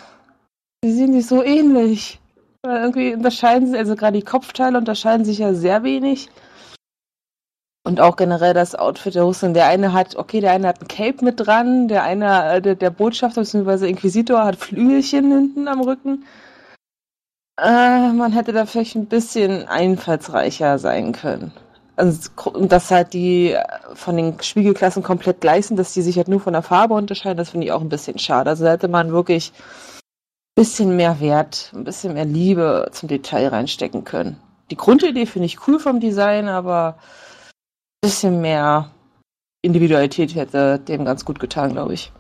sie 0.85 0.93
sehen 0.93 1.13
sich 1.13 1.27
so 1.27 1.43
ähnlich. 1.43 2.19
Weil 2.63 2.81
irgendwie 2.83 3.15
unterscheiden 3.15 3.71
sie, 3.71 3.79
also 3.79 3.95
gerade 3.95 4.19
die 4.19 4.25
Kopfteile 4.25 4.77
unterscheiden 4.79 5.25
sich 5.25 5.39
ja 5.39 5.55
sehr 5.55 5.83
wenig. 5.85 6.29
Und 7.89 8.03
auch 8.03 8.17
generell 8.17 8.53
das 8.53 8.75
Outfit 8.75 9.15
der 9.15 9.25
Rüstung. 9.25 9.55
Der 9.55 9.67
eine 9.67 9.95
hat, 9.95 10.15
okay, 10.17 10.41
der 10.41 10.53
eine 10.53 10.69
hat 10.69 10.83
ein 10.83 10.89
Cape 10.89 11.25
mit 11.25 11.41
dran, 11.47 11.89
der 11.89 12.03
eine, 12.03 12.57
äh, 12.57 12.61
der, 12.61 12.75
der 12.75 12.91
Botschafter 12.91 13.41
bzw. 13.41 13.89
Inquisitor 13.89 14.45
hat 14.45 14.57
Flügelchen 14.57 15.33
hinten 15.33 15.69
am 15.69 15.81
Rücken. 15.81 16.27
Äh, 17.59 18.13
man 18.13 18.33
hätte 18.33 18.53
da 18.53 18.67
vielleicht 18.67 18.95
ein 18.95 19.07
bisschen 19.07 19.67
einfallsreicher 19.69 20.79
sein 20.79 21.13
können. 21.13 21.51
Also, 21.97 22.29
dass 22.61 22.91
halt 22.91 23.15
die 23.15 23.57
von 23.95 24.19
den 24.19 24.39
Spiegelklassen 24.39 25.03
komplett 25.03 25.41
gleich 25.41 25.69
sind, 25.69 25.79
dass 25.79 25.95
die 25.95 26.03
sich 26.03 26.19
halt 26.19 26.29
nur 26.29 26.41
von 26.41 26.53
der 26.53 26.61
Farbe 26.61 26.93
unterscheiden, 26.93 27.39
das 27.39 27.49
finde 27.49 27.69
ich 27.69 27.73
auch 27.73 27.81
ein 27.81 27.89
bisschen 27.89 28.19
schade. 28.19 28.51
Also 28.51 28.65
da 28.65 28.73
hätte 28.73 28.89
man 28.89 29.13
wirklich 29.13 29.51
ein 29.57 30.63
bisschen 30.63 30.95
mehr 30.95 31.21
Wert, 31.21 31.73
ein 31.75 31.85
bisschen 31.85 32.13
mehr 32.13 32.27
Liebe 32.27 32.91
zum 32.93 33.09
Detail 33.09 33.49
reinstecken 33.49 34.05
können. 34.05 34.37
Die 34.71 34.77
Grundidee 34.77 35.25
finde 35.25 35.47
ich 35.47 35.67
cool 35.67 35.81
vom 35.81 36.01
Design, 36.01 36.49
aber 36.49 36.99
bisschen 38.01 38.41
mehr 38.41 38.91
Individualität 39.63 40.35
hätte 40.35 40.79
dem 40.79 41.05
ganz 41.05 41.25
gut 41.25 41.41
getan, 41.41 41.73
glaube 41.73 41.95
ich. 41.95 42.13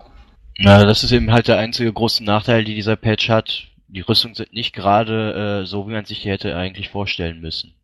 Na, 0.58 0.84
das 0.84 1.04
ist 1.04 1.12
eben 1.12 1.30
halt 1.30 1.48
der 1.48 1.58
einzige 1.58 1.92
große 1.92 2.24
Nachteil, 2.24 2.64
die 2.64 2.74
dieser 2.74 2.96
Patch 2.96 3.28
hat. 3.28 3.68
Die 3.86 4.00
Rüstungen 4.00 4.34
sind 4.34 4.52
nicht 4.52 4.74
gerade 4.74 5.62
äh, 5.62 5.66
so, 5.66 5.88
wie 5.88 5.92
man 5.92 6.04
sich 6.04 6.22
die 6.22 6.28
hätte 6.28 6.56
eigentlich 6.56 6.88
vorstellen 6.88 7.40
müssen. 7.40 7.74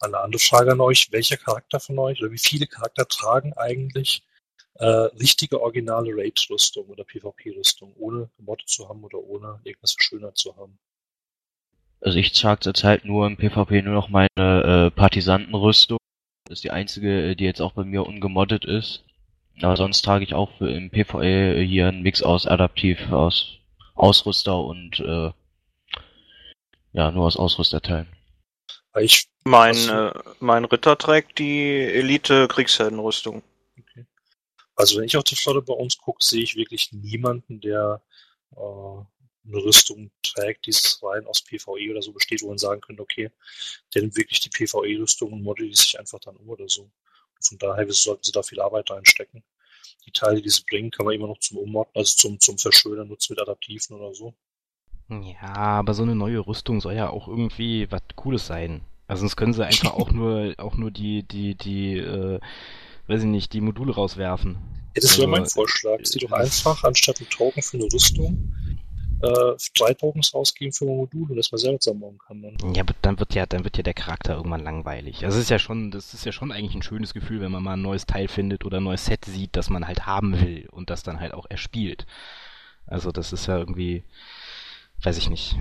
Eine 0.00 0.18
andere 0.18 0.40
Frage 0.40 0.72
an 0.72 0.80
euch, 0.80 1.12
welcher 1.12 1.36
Charakter 1.36 1.80
von 1.80 1.98
euch 1.98 2.20
oder 2.20 2.32
wie 2.32 2.38
viele 2.38 2.66
Charakter 2.66 3.06
tragen 3.06 3.52
eigentlich 3.54 4.24
äh, 4.74 4.86
richtige 4.86 5.60
originale 5.62 6.10
Raid-Rüstung 6.16 6.86
oder 6.86 7.04
PvP-Rüstung, 7.04 7.94
ohne 7.96 8.28
gemoddet 8.36 8.68
zu 8.68 8.88
haben 8.88 9.04
oder 9.04 9.18
ohne 9.18 9.60
irgendwas 9.62 9.92
verschönert 9.92 10.36
zu 10.36 10.56
haben? 10.56 10.78
Also 12.00 12.18
ich 12.18 12.32
trage 12.32 12.60
zurzeit 12.60 13.04
nur 13.04 13.26
im 13.26 13.36
PvP 13.36 13.82
nur 13.82 13.94
noch 13.94 14.08
meine 14.08 14.28
äh, 14.36 14.90
Partisantenrüstung. 14.90 15.98
Das 16.44 16.58
ist 16.58 16.64
die 16.64 16.70
einzige, 16.70 17.30
äh, 17.30 17.34
die 17.34 17.44
jetzt 17.44 17.60
auch 17.60 17.72
bei 17.72 17.84
mir 17.84 18.06
ungemoddet 18.06 18.64
ist. 18.64 19.04
Aber 19.62 19.76
sonst 19.76 20.02
trage 20.02 20.24
ich 20.24 20.34
auch 20.34 20.50
für, 20.58 20.70
im 20.70 20.90
PvE 20.90 21.60
hier 21.62 21.88
einen 21.88 22.02
Mix 22.02 22.22
aus 22.22 22.46
Adaptiv, 22.46 23.12
aus 23.12 23.58
Ausrüster 23.94 24.58
und 24.58 25.00
äh, 25.00 25.30
ja, 26.92 27.10
nur 27.10 27.24
aus 27.26 27.36
Ausrüsterteilen. 27.36 28.08
Ich, 29.00 29.28
Mein, 29.44 29.76
äh, 29.88 30.12
mein 30.40 30.64
Ritter 30.64 30.98
trägt 30.98 31.38
die 31.38 31.70
Elite-Kriegsheldenrüstung. 31.70 33.42
also 34.76 34.98
wenn 34.98 35.04
ich 35.04 35.16
auf 35.16 35.24
die 35.24 35.36
Flotte 35.36 35.62
bei 35.62 35.74
uns 35.74 35.98
gucke, 35.98 36.24
sehe 36.24 36.42
ich 36.42 36.56
wirklich 36.56 36.92
niemanden, 36.92 37.60
der 37.60 38.02
äh, 38.52 39.04
eine 39.46 39.56
Rüstung 39.62 40.10
trägt, 40.22 40.66
die 40.66 40.74
rein 41.02 41.26
aus 41.26 41.42
PvE 41.42 41.90
oder 41.90 42.02
so 42.02 42.12
besteht, 42.12 42.42
wo 42.42 42.48
man 42.48 42.58
sagen 42.58 42.80
könnte, 42.80 43.02
okay, 43.02 43.30
der 43.94 44.02
nimmt 44.02 44.16
wirklich 44.16 44.40
die 44.40 44.50
PvE-Rüstung 44.50 45.32
und 45.32 45.42
modelt 45.42 45.70
die 45.70 45.76
sich 45.76 45.98
einfach 45.98 46.18
dann 46.20 46.36
um 46.36 46.48
oder 46.48 46.68
so. 46.68 46.82
Und 46.82 47.46
von 47.46 47.58
daher 47.58 47.90
sollten 47.92 48.22
sie 48.24 48.32
da 48.32 48.42
viel 48.42 48.60
Arbeit 48.60 48.90
reinstecken. 48.90 49.42
Die 50.06 50.12
Teile, 50.12 50.40
die 50.42 50.48
sie 50.50 50.62
bringen, 50.68 50.90
kann 50.90 51.06
man 51.06 51.14
immer 51.14 51.26
noch 51.28 51.38
zum 51.40 51.58
Ummodden, 51.58 51.92
also 51.94 52.14
zum, 52.16 52.40
zum 52.40 52.58
Verschönern 52.58 53.08
nutzen 53.08 53.32
mit 53.34 53.40
Adaptiven 53.40 53.96
oder 53.96 54.14
so. 54.14 54.34
Ja, 55.08 55.54
aber 55.54 55.92
so 55.94 56.02
eine 56.02 56.14
neue 56.14 56.38
Rüstung 56.46 56.80
soll 56.80 56.94
ja 56.94 57.10
auch 57.10 57.28
irgendwie 57.28 57.90
was 57.90 58.02
Cooles 58.16 58.46
sein. 58.46 58.80
Also 59.06 59.20
sonst 59.20 59.36
können 59.36 59.52
sie 59.52 59.64
einfach 59.66 59.92
auch 59.92 60.10
nur 60.10 60.54
auch 60.58 60.76
nur 60.76 60.90
die, 60.90 61.22
die, 61.22 61.54
die, 61.54 61.98
äh, 61.98 62.40
weiß 63.06 63.20
ich 63.20 63.28
nicht, 63.28 63.52
die 63.52 63.60
Module 63.60 63.94
rauswerfen. 63.94 64.56
Ja, 64.96 65.00
das 65.02 65.18
wäre 65.18 65.28
Also, 65.28 65.28
mein 65.28 65.46
Vorschlag. 65.46 65.98
Sie 66.04 66.18
doch 66.20 66.30
das- 66.30 66.40
einfach, 66.66 66.84
anstatt 66.84 67.18
einen 67.20 67.28
Token 67.28 67.62
für 67.62 67.76
eine 67.76 67.86
Rüstung, 67.92 68.54
äh, 69.22 69.56
drei 69.78 69.94
Tokens 69.94 70.34
rausgeben 70.34 70.72
für 70.72 70.84
ein 70.84 70.96
Modul, 70.96 71.36
das 71.36 71.50
man 71.52 71.58
selber 71.58 71.80
zusammenbauen 71.80 72.18
kann. 72.18 72.42
Dann. 72.42 72.74
Ja, 72.74 72.82
aber 72.82 72.94
dann 73.02 73.18
wird 73.18 73.34
ja, 73.34 73.46
dann 73.46 73.64
wird 73.64 73.76
ja 73.76 73.82
der 73.82 73.94
Charakter 73.94 74.36
irgendwann 74.36 74.62
langweilig. 74.62 75.24
Also 75.24 75.38
es 75.38 75.44
ist 75.44 75.50
ja 75.50 75.58
schon, 75.58 75.90
das 75.90 76.14
ist 76.14 76.24
ja 76.24 76.32
schon 76.32 76.52
eigentlich 76.52 76.74
ein 76.74 76.82
schönes 76.82 77.14
Gefühl, 77.14 77.40
wenn 77.40 77.52
man 77.52 77.62
mal 77.62 77.74
ein 77.74 77.82
neues 77.82 78.06
Teil 78.06 78.28
findet 78.28 78.64
oder 78.64 78.78
ein 78.78 78.84
neues 78.84 79.06
Set 79.06 79.24
sieht, 79.24 79.56
das 79.56 79.70
man 79.70 79.86
halt 79.86 80.06
haben 80.06 80.40
will 80.40 80.68
und 80.70 80.90
das 80.90 81.02
dann 81.02 81.20
halt 81.20 81.34
auch 81.34 81.46
erspielt. 81.48 82.06
Also 82.86 83.12
das 83.12 83.32
ist 83.32 83.46
ja 83.46 83.58
irgendwie, 83.58 84.04
weiß 85.02 85.16
ich 85.16 85.30
nicht. 85.30 85.56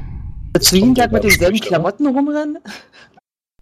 Tag 0.94 1.08
ja 1.08 1.14
mit 1.14 1.24
denselben 1.24 1.60
Klamotten 1.60 2.08
rumrennen? 2.08 2.60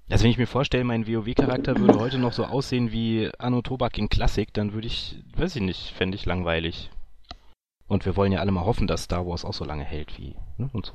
Also 0.10 0.26
wenn 0.26 0.32
ich 0.32 0.38
mir 0.38 0.48
vorstelle, 0.48 0.84
mein 0.84 1.08
WoW-Charakter 1.08 1.78
würde 1.78 2.00
heute 2.00 2.18
noch 2.18 2.34
so 2.34 2.44
aussehen 2.44 2.92
wie 2.92 3.30
Anno 3.38 3.62
Tobak 3.62 3.98
in 3.98 4.10
Classic, 4.10 4.52
dann 4.54 4.74
würde 4.74 4.88
ich, 4.88 5.24
weiß 5.38 5.56
ich 5.56 5.62
nicht, 5.62 5.94
fände 5.96 6.16
ich 6.16 6.26
langweilig. 6.26 6.90
Und 7.92 8.06
wir 8.06 8.16
wollen 8.16 8.32
ja 8.32 8.40
alle 8.40 8.54
mal 8.54 8.64
hoffen, 8.64 8.88
dass 8.88 9.04
Star 9.04 9.28
Wars 9.28 9.44
auch 9.44 9.54
so 9.54 9.66
lange 9.66 9.84
hält 9.84 10.18
wie, 10.18 10.34
ne, 10.58 10.70
und 10.72 10.86
so. 10.86 10.94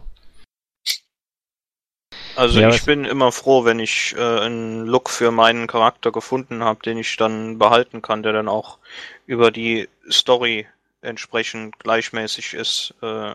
Also 2.37 2.59
Ja, 2.59 2.71
ich 2.71 2.87
bin 2.87 3.05
immer 3.05 3.33
froh, 3.33 3.67
wenn 3.67 3.79
ich 3.81 4.15
äh, 4.17 4.41
einen 4.41 4.87
Look 4.87 5.11
für 5.11 5.31
meinen 5.31 5.67
Charakter 5.67 6.11
gefunden 6.11 6.65
habe, 6.65 6.81
den 6.83 6.97
ich 6.97 7.15
dann 7.19 7.59
behalten 7.59 8.01
kann, 8.01 8.23
der 8.23 8.33
dann 8.33 8.49
auch 8.49 8.79
über 9.27 9.51
die 9.51 9.91
Story 10.11 10.67
entsprechend 11.03 11.79
gleichmäßig 11.81 12.55
ist, 12.55 12.95
äh, 13.03 13.35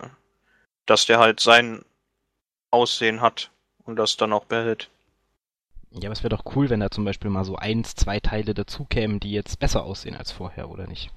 dass 0.88 1.06
der 1.06 1.20
halt 1.20 1.40
sein 1.40 1.86
Aussehen 2.72 3.22
hat 3.22 3.52
und 3.84 3.96
das 3.98 4.18
dann 4.18 4.34
auch 4.34 4.46
behält. 4.46 4.90
Ja, 5.92 6.10
aber 6.10 6.14
es 6.14 6.24
wäre 6.24 6.36
doch 6.36 6.56
cool, 6.56 6.72
wenn 6.72 6.80
da 6.80 6.90
zum 6.90 7.06
Beispiel 7.06 7.30
mal 7.30 7.46
so 7.46 7.58
eins, 7.58 7.94
zwei 7.94 8.20
Teile 8.20 8.56
dazukämen, 8.56 9.20
die 9.20 9.34
jetzt 9.34 9.60
besser 9.60 9.84
aussehen 9.84 10.16
als 10.16 10.32
vorher, 10.32 10.68
oder 10.72 10.88
nicht? 10.88 11.12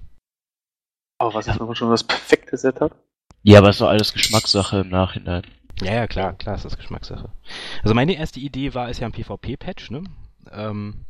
Aber 1.25 1.35
was 1.35 1.47
ist, 1.47 1.59
wenn 1.59 1.67
man 1.67 1.77
schon 1.77 1.91
das 1.91 2.05
perfekte 2.05 2.57
Set 2.57 2.81
hat? 2.81 2.93
Ja, 3.43 3.59
aber 3.59 3.71
ist 3.71 3.81
doch 3.81 3.89
alles 3.89 4.13
Geschmackssache 4.13 4.81
im 4.81 4.91
Nachhinein. 4.91 5.43
Ja, 5.83 5.93
ja, 5.95 6.07
klar, 6.07 6.35
klar 6.35 6.55
ist 6.55 6.65
das 6.65 6.77
Geschmackssache. 6.77 7.31
Also 7.83 7.95
meine 7.95 8.15
erste 8.15 8.41
Idee 8.41 8.75
war, 8.75 8.91
ist 8.91 9.01
ja 9.01 9.07
ein 9.07 9.13
PvP-Patch, 9.13 9.91
ne? 9.91 10.05
Ähm, 10.53 11.07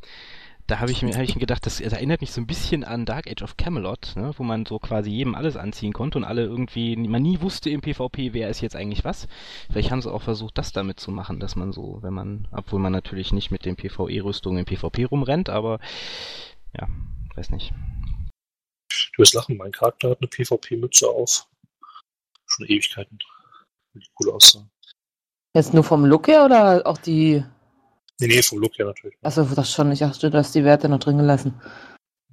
da 0.66 0.80
habe 0.80 0.92
ich 0.92 1.02
mir, 1.02 1.14
hab 1.14 1.22
ich 1.22 1.34
mir 1.34 1.40
gedacht, 1.40 1.66
das, 1.66 1.78
das 1.78 1.92
erinnert 1.92 2.22
mich 2.22 2.32
so 2.32 2.40
ein 2.40 2.46
bisschen 2.46 2.84
an 2.84 3.04
Dark 3.04 3.30
Age 3.30 3.42
of 3.42 3.58
Camelot, 3.58 4.14
ne? 4.16 4.32
wo 4.38 4.44
man 4.44 4.64
so 4.64 4.78
quasi 4.78 5.10
jedem 5.10 5.34
alles 5.34 5.56
anziehen 5.56 5.92
konnte 5.92 6.16
und 6.16 6.24
alle 6.24 6.42
irgendwie, 6.42 6.96
man 6.96 7.22
nie 7.22 7.42
wusste 7.42 7.68
im 7.68 7.82
PvP, 7.82 8.32
wer 8.32 8.48
ist 8.48 8.62
jetzt 8.62 8.76
eigentlich 8.76 9.04
was. 9.04 9.28
Vielleicht 9.70 9.90
haben 9.90 10.00
sie 10.00 10.10
auch 10.10 10.22
versucht, 10.22 10.56
das 10.56 10.72
damit 10.72 11.00
zu 11.00 11.10
machen, 11.10 11.38
dass 11.38 11.54
man 11.54 11.72
so, 11.72 11.98
wenn 12.00 12.14
man, 12.14 12.48
obwohl 12.50 12.80
man 12.80 12.92
natürlich 12.92 13.32
nicht 13.32 13.50
mit 13.50 13.66
den 13.66 13.76
PvE-Rüstungen 13.76 14.60
im 14.60 14.64
PvP 14.64 15.04
rumrennt, 15.04 15.50
aber 15.50 15.80
ja, 16.72 16.88
weiß 17.34 17.50
nicht. 17.50 17.74
Du 18.88 19.22
wirst 19.22 19.34
lachen, 19.34 19.56
mein 19.56 19.72
Charakter 19.72 20.10
hat 20.10 20.18
eine 20.20 20.28
PvP-Mütze 20.28 21.08
auf. 21.08 21.48
Schon 22.46 22.66
Ewigkeiten. 22.66 23.18
Die 23.94 24.06
cool 24.20 24.32
aussah. 24.32 24.66
Jetzt 25.54 25.72
nur 25.72 25.84
vom 25.84 26.04
Look 26.04 26.26
her 26.26 26.44
oder 26.44 26.86
auch 26.86 26.98
die. 26.98 27.44
Nee, 28.20 28.26
nee, 28.26 28.42
vom 28.42 28.58
Look 28.58 28.76
her 28.78 28.86
natürlich. 28.86 29.16
Achso, 29.22 29.44
das 29.44 29.72
schon. 29.72 29.92
Ich 29.92 30.00
dachte, 30.00 30.30
du 30.30 30.38
hast 30.38 30.54
die 30.54 30.64
Werte 30.64 30.88
noch 30.88 30.98
drin 30.98 31.18
gelassen. 31.18 31.60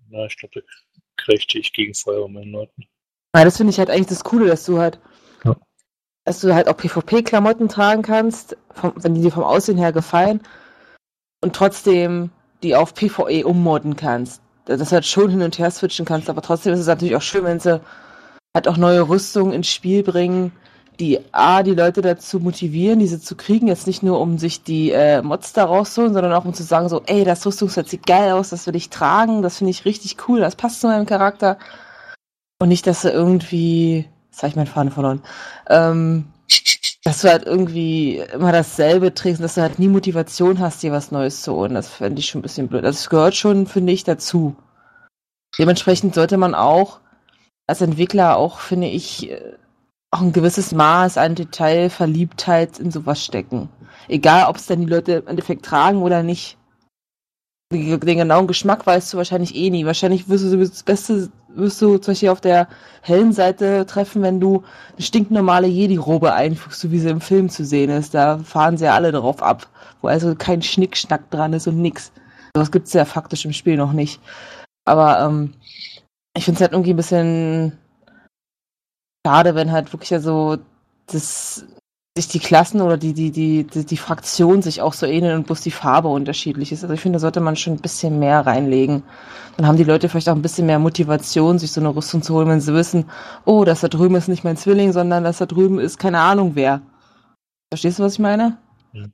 Na, 0.09 0.25
ich 0.25 0.37
glaube, 0.37 0.59
da 0.59 1.01
kriegte 1.17 1.59
ich 1.59 1.71
gegen 1.71 1.93
Feuer 1.93 2.25
bei 2.25 2.31
meinen 2.31 2.51
Leuten. 2.51 2.87
Ja, 3.35 3.45
das 3.45 3.57
finde 3.57 3.71
ich 3.71 3.79
halt 3.79 3.89
eigentlich 3.89 4.07
das 4.07 4.23
Coole, 4.23 4.47
dass 4.47 4.65
du 4.65 4.79
halt. 4.79 4.99
Ja. 5.43 5.55
Dass 6.25 6.41
du 6.41 6.53
halt 6.53 6.67
auch 6.67 6.77
PvP-Klamotten 6.77 7.69
tragen 7.69 8.01
kannst, 8.01 8.57
vom, 8.71 8.93
wenn 8.95 9.13
die 9.13 9.21
dir 9.21 9.31
vom 9.31 9.43
Aussehen 9.43 9.77
her 9.77 9.91
gefallen. 9.91 10.41
Und 11.43 11.55
trotzdem 11.55 12.31
die 12.63 12.75
auf 12.75 12.93
PvE 12.93 13.45
ummodden 13.45 13.95
kannst. 13.95 14.40
Dass 14.65 14.89
du 14.89 14.91
halt 14.91 15.05
schon 15.05 15.29
hin 15.29 15.41
und 15.41 15.57
her 15.57 15.71
switchen 15.71 16.05
kannst, 16.05 16.29
aber 16.29 16.41
trotzdem 16.41 16.73
ist 16.73 16.79
es 16.79 16.87
natürlich 16.87 17.15
auch 17.15 17.21
schön, 17.21 17.43
wenn 17.43 17.59
sie 17.59 17.81
halt 18.53 18.67
auch 18.67 18.77
neue 18.77 19.07
Rüstungen 19.07 19.53
ins 19.53 19.69
Spiel 19.69 20.03
bringen, 20.03 20.51
die 20.99 21.19
A, 21.31 21.63
die 21.63 21.73
Leute 21.73 22.01
dazu 22.01 22.39
motivieren, 22.39 22.99
diese 22.99 23.19
zu 23.19 23.35
kriegen, 23.35 23.67
jetzt 23.67 23.87
nicht 23.87 24.03
nur 24.03 24.19
um 24.19 24.37
sich 24.37 24.63
die 24.63 24.91
äh, 24.91 25.21
Mods 25.21 25.53
da 25.53 25.65
rauszuholen, 25.65 26.13
sondern 26.13 26.33
auch 26.33 26.45
um 26.45 26.53
zu 26.53 26.63
sagen, 26.63 26.89
so, 26.89 27.01
ey, 27.07 27.23
das 27.23 27.45
Rüstungsset 27.45 27.89
sieht 27.89 28.05
geil 28.05 28.31
aus, 28.31 28.49
das 28.49 28.67
will 28.67 28.75
ich 28.75 28.89
tragen, 28.89 29.41
das 29.41 29.57
finde 29.57 29.71
ich 29.71 29.85
richtig 29.85 30.17
cool, 30.27 30.39
das 30.39 30.55
passt 30.55 30.81
zu 30.81 30.87
meinem 30.87 31.05
Charakter. 31.07 31.57
Und 32.59 32.69
nicht, 32.69 32.85
dass 32.85 33.01
du 33.01 33.09
irgendwie, 33.09 34.05
jetzt 34.29 34.43
habe 34.43 34.49
ich 34.49 34.55
meinen 34.55 34.67
Faden 34.67 34.91
verloren, 34.91 35.23
ähm, 35.69 36.27
dass 37.03 37.21
du 37.21 37.29
halt 37.29 37.45
irgendwie 37.45 38.17
immer 38.17 38.51
dasselbe 38.51 39.13
trägst 39.13 39.41
dass 39.41 39.55
du 39.55 39.61
halt 39.61 39.79
nie 39.79 39.87
Motivation 39.87 40.59
hast, 40.59 40.83
dir 40.83 40.91
was 40.91 41.11
Neues 41.11 41.41
zu 41.41 41.53
holen. 41.53 41.73
Das 41.73 41.89
fände 41.89 42.19
ich 42.19 42.27
schon 42.27 42.39
ein 42.39 42.43
bisschen 42.43 42.67
blöd. 42.67 42.85
Also 42.85 42.97
es 42.97 43.09
gehört 43.09 43.35
schon, 43.35 43.65
finde 43.65 43.93
ich, 43.93 44.03
dazu. 44.03 44.55
Dementsprechend 45.57 46.13
sollte 46.15 46.37
man 46.37 46.55
auch 46.55 46.99
als 47.67 47.81
Entwickler 47.81 48.37
auch, 48.37 48.59
finde 48.59 48.87
ich, 48.87 49.31
äh, 49.31 49.53
auch 50.11 50.21
ein 50.21 50.33
gewisses 50.33 50.73
Maß 50.73 51.17
an 51.17 51.35
Detailverliebtheit 51.35 52.79
in 52.79 52.91
sowas 52.91 53.23
stecken. 53.23 53.69
Egal, 54.07 54.49
ob 54.49 54.57
es 54.57 54.65
dann 54.65 54.81
die 54.81 54.91
Leute 54.91 55.13
im 55.13 55.27
Endeffekt 55.27 55.65
tragen 55.65 56.01
oder 56.01 56.21
nicht. 56.21 56.57
Den 57.71 57.99
genauen 57.99 58.47
Geschmack 58.47 58.85
weißt 58.85 59.13
du 59.13 59.17
wahrscheinlich 59.17 59.55
eh 59.55 59.69
nie. 59.69 59.85
Wahrscheinlich 59.85 60.27
wirst 60.27 60.43
du 60.43 60.49
sowieso 60.49 60.71
das 60.71 60.83
Beste, 60.83 61.31
wirst 61.55 61.81
du 61.81 61.97
zum 61.97 62.11
Beispiel 62.11 62.29
auf 62.29 62.41
der 62.41 62.67
hellen 63.01 63.33
Seite 63.33 63.85
treffen, 63.85 64.21
wenn 64.21 64.39
du 64.39 64.63
eine 64.93 65.01
stinknormale 65.01 65.67
Jedi-Robe 65.67 66.33
einfügst, 66.33 66.81
so 66.81 66.91
wie 66.91 66.99
sie 66.99 67.09
im 67.09 67.21
Film 67.21 67.49
zu 67.49 67.65
sehen 67.65 67.89
ist. 67.89 68.13
Da 68.13 68.37
fahren 68.39 68.77
sie 68.77 68.85
ja 68.85 68.95
alle 68.95 69.11
drauf 69.11 69.41
ab. 69.41 69.67
Wo 70.01 70.07
also 70.07 70.35
kein 70.35 70.61
Schnickschnack 70.61 71.29
dran 71.31 71.53
ist 71.53 71.67
und 71.67 71.81
nix. 71.81 72.11
Das 72.53 72.71
gibt's 72.71 72.93
ja 72.93 73.05
faktisch 73.05 73.45
im 73.45 73.53
Spiel 73.53 73.77
noch 73.77 73.93
nicht. 73.93 74.19
Aber 74.85 75.19
ähm, 75.21 75.53
ich 76.35 76.45
finde 76.45 76.57
es 76.57 76.61
halt 76.61 76.71
irgendwie 76.73 76.93
ein 76.93 76.97
bisschen 76.97 77.77
schade, 79.25 79.55
wenn 79.55 79.71
halt 79.71 79.91
wirklich 79.93 80.09
ja 80.09 80.19
so 80.19 80.57
das 81.07 81.65
sich 82.17 82.27
die 82.27 82.39
Klassen 82.39 82.81
oder 82.81 82.97
die, 82.97 83.13
die, 83.13 83.31
die, 83.31 83.63
die, 83.63 83.85
die 83.85 83.97
Fraktionen 83.97 84.61
sich 84.61 84.81
auch 84.81 84.93
so 84.93 85.05
ähneln 85.05 85.37
und 85.37 85.45
bloß 85.45 85.61
die 85.61 85.71
Farbe 85.71 86.09
unterschiedlich 86.09 86.73
ist. 86.73 86.83
Also 86.83 86.93
ich 86.93 86.99
finde, 86.99 87.17
da 87.17 87.21
sollte 87.21 87.39
man 87.39 87.55
schon 87.55 87.73
ein 87.73 87.81
bisschen 87.81 88.19
mehr 88.19 88.45
reinlegen. 88.45 89.03
Dann 89.55 89.65
haben 89.65 89.77
die 89.77 89.85
Leute 89.85 90.09
vielleicht 90.09 90.27
auch 90.27 90.35
ein 90.35 90.41
bisschen 90.41 90.65
mehr 90.65 90.79
Motivation, 90.79 91.57
sich 91.57 91.71
so 91.71 91.79
eine 91.79 91.95
Rüstung 91.95 92.21
zu 92.21 92.33
holen, 92.33 92.49
wenn 92.49 92.59
sie 92.59 92.73
wissen, 92.73 93.05
oh, 93.45 93.63
das 93.63 93.79
da 93.79 93.87
drüben 93.87 94.15
ist 94.15 94.27
nicht 94.27 94.43
mein 94.43 94.57
Zwilling, 94.57 94.91
sondern 94.91 95.23
das 95.23 95.37
da 95.37 95.45
drüben 95.45 95.79
ist 95.79 95.99
keine 95.99 96.19
Ahnung 96.19 96.51
wer. 96.55 96.81
Verstehst 97.71 97.99
du, 97.99 98.03
was 98.03 98.13
ich 98.13 98.19
meine? 98.19 98.57
Ja. 98.91 99.05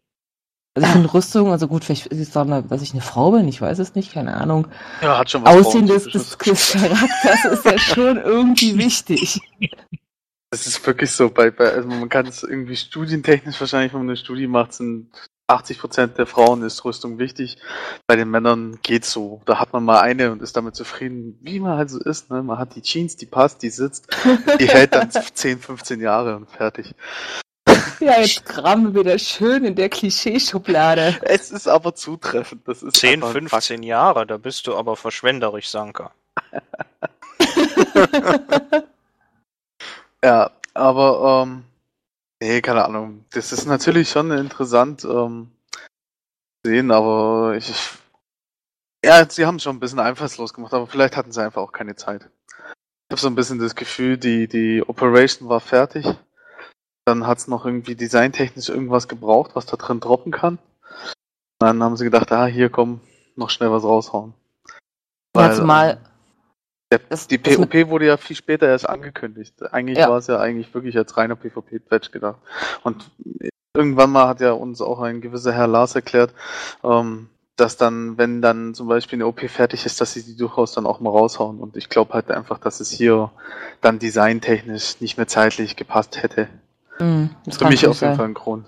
Also 0.74 0.88
ich 0.88 0.94
finde 0.94 1.14
Rüstung, 1.14 1.52
also 1.52 1.68
gut, 1.68 1.84
vielleicht 1.84 2.08
ist 2.08 2.20
es 2.20 2.32
dann, 2.32 2.68
dass 2.68 2.82
ich 2.82 2.94
eine 2.94 3.02
Frau 3.02 3.32
bin, 3.32 3.48
ich 3.48 3.62
weiß 3.62 3.78
es 3.78 3.94
nicht, 3.94 4.12
keine 4.12 4.36
Ahnung. 4.36 4.68
Ja, 5.04 5.20
hat 5.20 5.30
schon 5.30 5.44
was 5.46 5.56
Aussehen 5.56 5.86
des, 5.86 6.06
des, 6.06 6.36
des 6.36 6.72
Charakters 6.72 7.46
ist 7.46 7.66
ja 7.66 7.78
schon 7.78 8.18
irgendwie 8.18 8.76
wichtig. 8.80 9.40
Das 10.50 10.66
ist 10.66 10.86
wirklich 10.88 11.12
so, 11.12 11.30
bei, 11.30 11.52
bei 11.52 11.72
also 11.72 11.90
man 11.90 12.08
kann 12.08 12.26
es 12.26 12.44
irgendwie 12.44 12.78
studientechnisch 12.78 13.60
wahrscheinlich, 13.60 13.94
wenn 13.94 14.02
man 14.02 14.10
eine 14.10 14.18
Studie 14.18 14.48
macht, 14.48 14.74
sind 14.74 15.12
80% 15.50 16.08
der 16.08 16.26
Frauen 16.26 16.62
ist 16.64 16.84
Rüstung 16.84 17.20
wichtig. 17.20 17.58
Bei 18.06 18.18
den 18.18 18.30
Männern 18.30 18.80
geht's 18.82 19.12
so. 19.12 19.42
Da 19.46 19.60
hat 19.60 19.72
man 19.72 19.86
mal 19.86 20.02
eine 20.02 20.32
und 20.32 20.42
ist 20.42 20.58
damit 20.58 20.76
zufrieden, 20.76 21.38
wie 21.42 21.60
man 21.60 21.78
halt 21.78 21.90
so 21.90 22.00
ist. 22.00 22.30
Ne? 22.30 22.44
Man 22.44 22.58
hat 22.58 22.76
die 22.76 22.82
Jeans, 22.82 23.16
die 23.16 23.26
passt, 23.26 23.62
die 23.62 23.70
sitzt, 23.70 24.08
die 24.60 24.68
hält 24.68 24.94
dann 24.94 25.10
10, 25.10 25.60
15 25.60 26.02
Jahre 26.02 26.36
und 26.36 26.50
fertig. 26.50 26.94
Ja, 28.00 28.20
jetzt 28.20 28.46
kramen 28.46 28.94
wir 28.94 29.02
wieder 29.02 29.18
schön 29.18 29.64
in 29.64 29.76
der 29.76 29.90
Klischeeschublade. 29.90 31.18
Es 31.22 31.52
ist 31.52 31.68
aber 31.68 31.96
zutreffend. 31.96 32.68
Das 32.68 32.84
ist 32.84 32.98
10, 32.98 33.24
einfach 33.24 33.36
ein 33.36 33.48
15 33.48 33.84
Jahre, 33.84 34.28
da 34.28 34.38
bist 34.38 34.68
du 34.68 34.76
aber 34.76 34.96
verschwenderisch, 34.96 35.70
Sanka. 35.70 36.12
Ja, 40.28 40.52
aber 40.74 41.46
ähm, 41.46 41.64
nee, 42.42 42.60
keine 42.62 42.84
Ahnung. 42.84 43.24
Das 43.32 43.54
ist 43.54 43.66
natürlich 43.66 44.10
schon 44.10 44.30
interessant 44.32 45.06
ähm, 45.06 45.52
zu 45.72 46.70
sehen, 46.70 46.92
aber 46.92 47.56
ich, 47.56 47.70
ich 47.70 47.90
ja, 49.06 49.26
sie 49.30 49.46
haben 49.46 49.56
es 49.56 49.64
schon 49.64 49.78
ein 49.78 49.80
bisschen 49.80 50.00
einfallslos 50.00 50.54
gemacht, 50.54 50.74
aber 50.74 50.86
vielleicht 50.86 51.16
hatten 51.16 51.32
sie 51.32 51.42
einfach 51.42 51.62
auch 51.62 51.72
keine 51.72 51.96
Zeit. 51.96 52.30
Ich 53.08 53.12
habe 53.14 53.22
so 53.22 53.30
ein 53.30 53.36
bisschen 53.36 53.58
das 53.60 53.76
Gefühl, 53.76 54.18
die 54.18 54.50
die 54.50 54.84
Operation 54.86 55.48
war 55.48 55.62
fertig. 55.62 56.06
Dann 57.06 57.26
hat 57.26 57.38
es 57.38 57.48
noch 57.48 57.66
irgendwie 57.66 57.96
designtechnisch 57.96 58.68
irgendwas 58.68 59.08
gebraucht, 59.08 59.52
was 59.54 59.66
da 59.66 59.78
drin 59.78 60.02
droppen 60.02 60.34
kann. 60.34 60.60
Dann 61.60 61.82
haben 61.82 61.96
sie 61.96 62.04
gedacht, 62.04 62.34
ah, 62.34 62.48
hier 62.48 62.70
komm, 62.70 63.00
noch 63.38 63.50
schnell 63.50 63.72
was 63.72 63.86
raushauen. 63.86 64.34
Ja, 65.38 65.44
Weil, 65.44 65.56
zumal, 65.56 66.02
der, 66.92 67.00
Das- 67.10 67.28
die 67.28 67.42
das 67.42 67.56
POP 67.58 67.88
wurde 67.90 68.06
ja 68.08 68.18
viel 68.18 68.36
später 68.36 68.68
erst 68.68 68.88
angekündigt. 68.88 69.62
Eigentlich 69.74 69.98
Ja. 69.98 70.10
war 70.10 70.18
es 70.18 70.28
ja 70.28 70.40
eigentlich 70.40 70.74
wirklich 70.74 70.98
als 70.98 71.18
reiner 71.18 71.36
PvP-Patch 71.36 72.12
gedacht. 72.12 72.38
Und 72.84 73.10
irgendwann 73.76 74.12
mal 74.12 74.28
hat 74.28 74.42
ja 74.42 74.52
uns 74.54 74.82
auch 74.82 75.00
ein 75.02 75.22
gewisser 75.22 75.54
Herr 75.54 75.68
Lars 75.68 75.96
erklärt, 75.96 76.34
ähm, 76.84 77.30
dass 77.58 77.76
dann, 77.76 78.18
wenn 78.18 78.42
dann 78.42 78.74
zum 78.76 78.88
Beispiel 78.88 79.18
eine 79.18 79.26
OP 79.28 79.48
fertig 79.50 79.86
ist, 79.86 80.00
dass 80.00 80.14
sie 80.14 80.24
die 80.24 80.38
durchaus 80.38 80.74
dann 80.74 80.86
auch 80.86 81.00
mal 81.00 81.10
raushauen. 81.10 81.60
Und 81.60 81.76
ich 81.76 81.90
glaube 81.90 82.14
halt 82.14 82.30
einfach, 82.32 82.60
dass 82.60 82.80
es 82.80 82.92
hier 82.92 83.32
dann 83.82 83.98
designtechnisch 84.00 85.02
nicht 85.02 85.18
mehr 85.18 85.28
zeitlich 85.28 85.76
gepasst 85.76 86.22
hätte. 86.22 86.48
das 87.46 87.58
Für 87.58 87.68
mich 87.68 87.86
auf 87.88 88.02
jeden. 88.02 88.16
Fall 88.16 88.26
ein 88.26 88.34
Grund. 88.34 88.66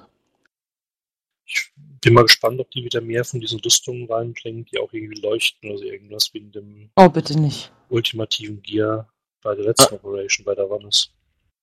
Ich 1.46 1.72
bin 2.02 2.14
mal 2.14 2.24
gespannt, 2.24 2.60
ob 2.60 2.70
die 2.72 2.84
wieder 2.84 3.02
mehr 3.02 3.26
von 3.26 3.40
diesen 3.40 3.60
Rüstungen 3.60 4.12
reinbringen, 4.12 4.66
die 4.66 4.80
auch 4.80 4.92
irgendwie 4.94 5.20
leuchten 5.22 5.70
oder 5.70 5.80
so 5.80 5.86
irgendwas 5.86 6.34
wie 6.34 6.38
in 6.40 6.52
dem 6.52 6.90
Oh, 6.96 7.10
bitte 7.10 7.40
nicht. 7.40 7.72
Ultimativen 7.90 8.62
Gear 8.62 9.08
bei 9.42 9.56
der 9.56 9.66
letzten 9.66 9.96
Operation 9.96 10.46
bei 10.46 10.56
der 10.56 10.70
Wannes. 10.70 11.12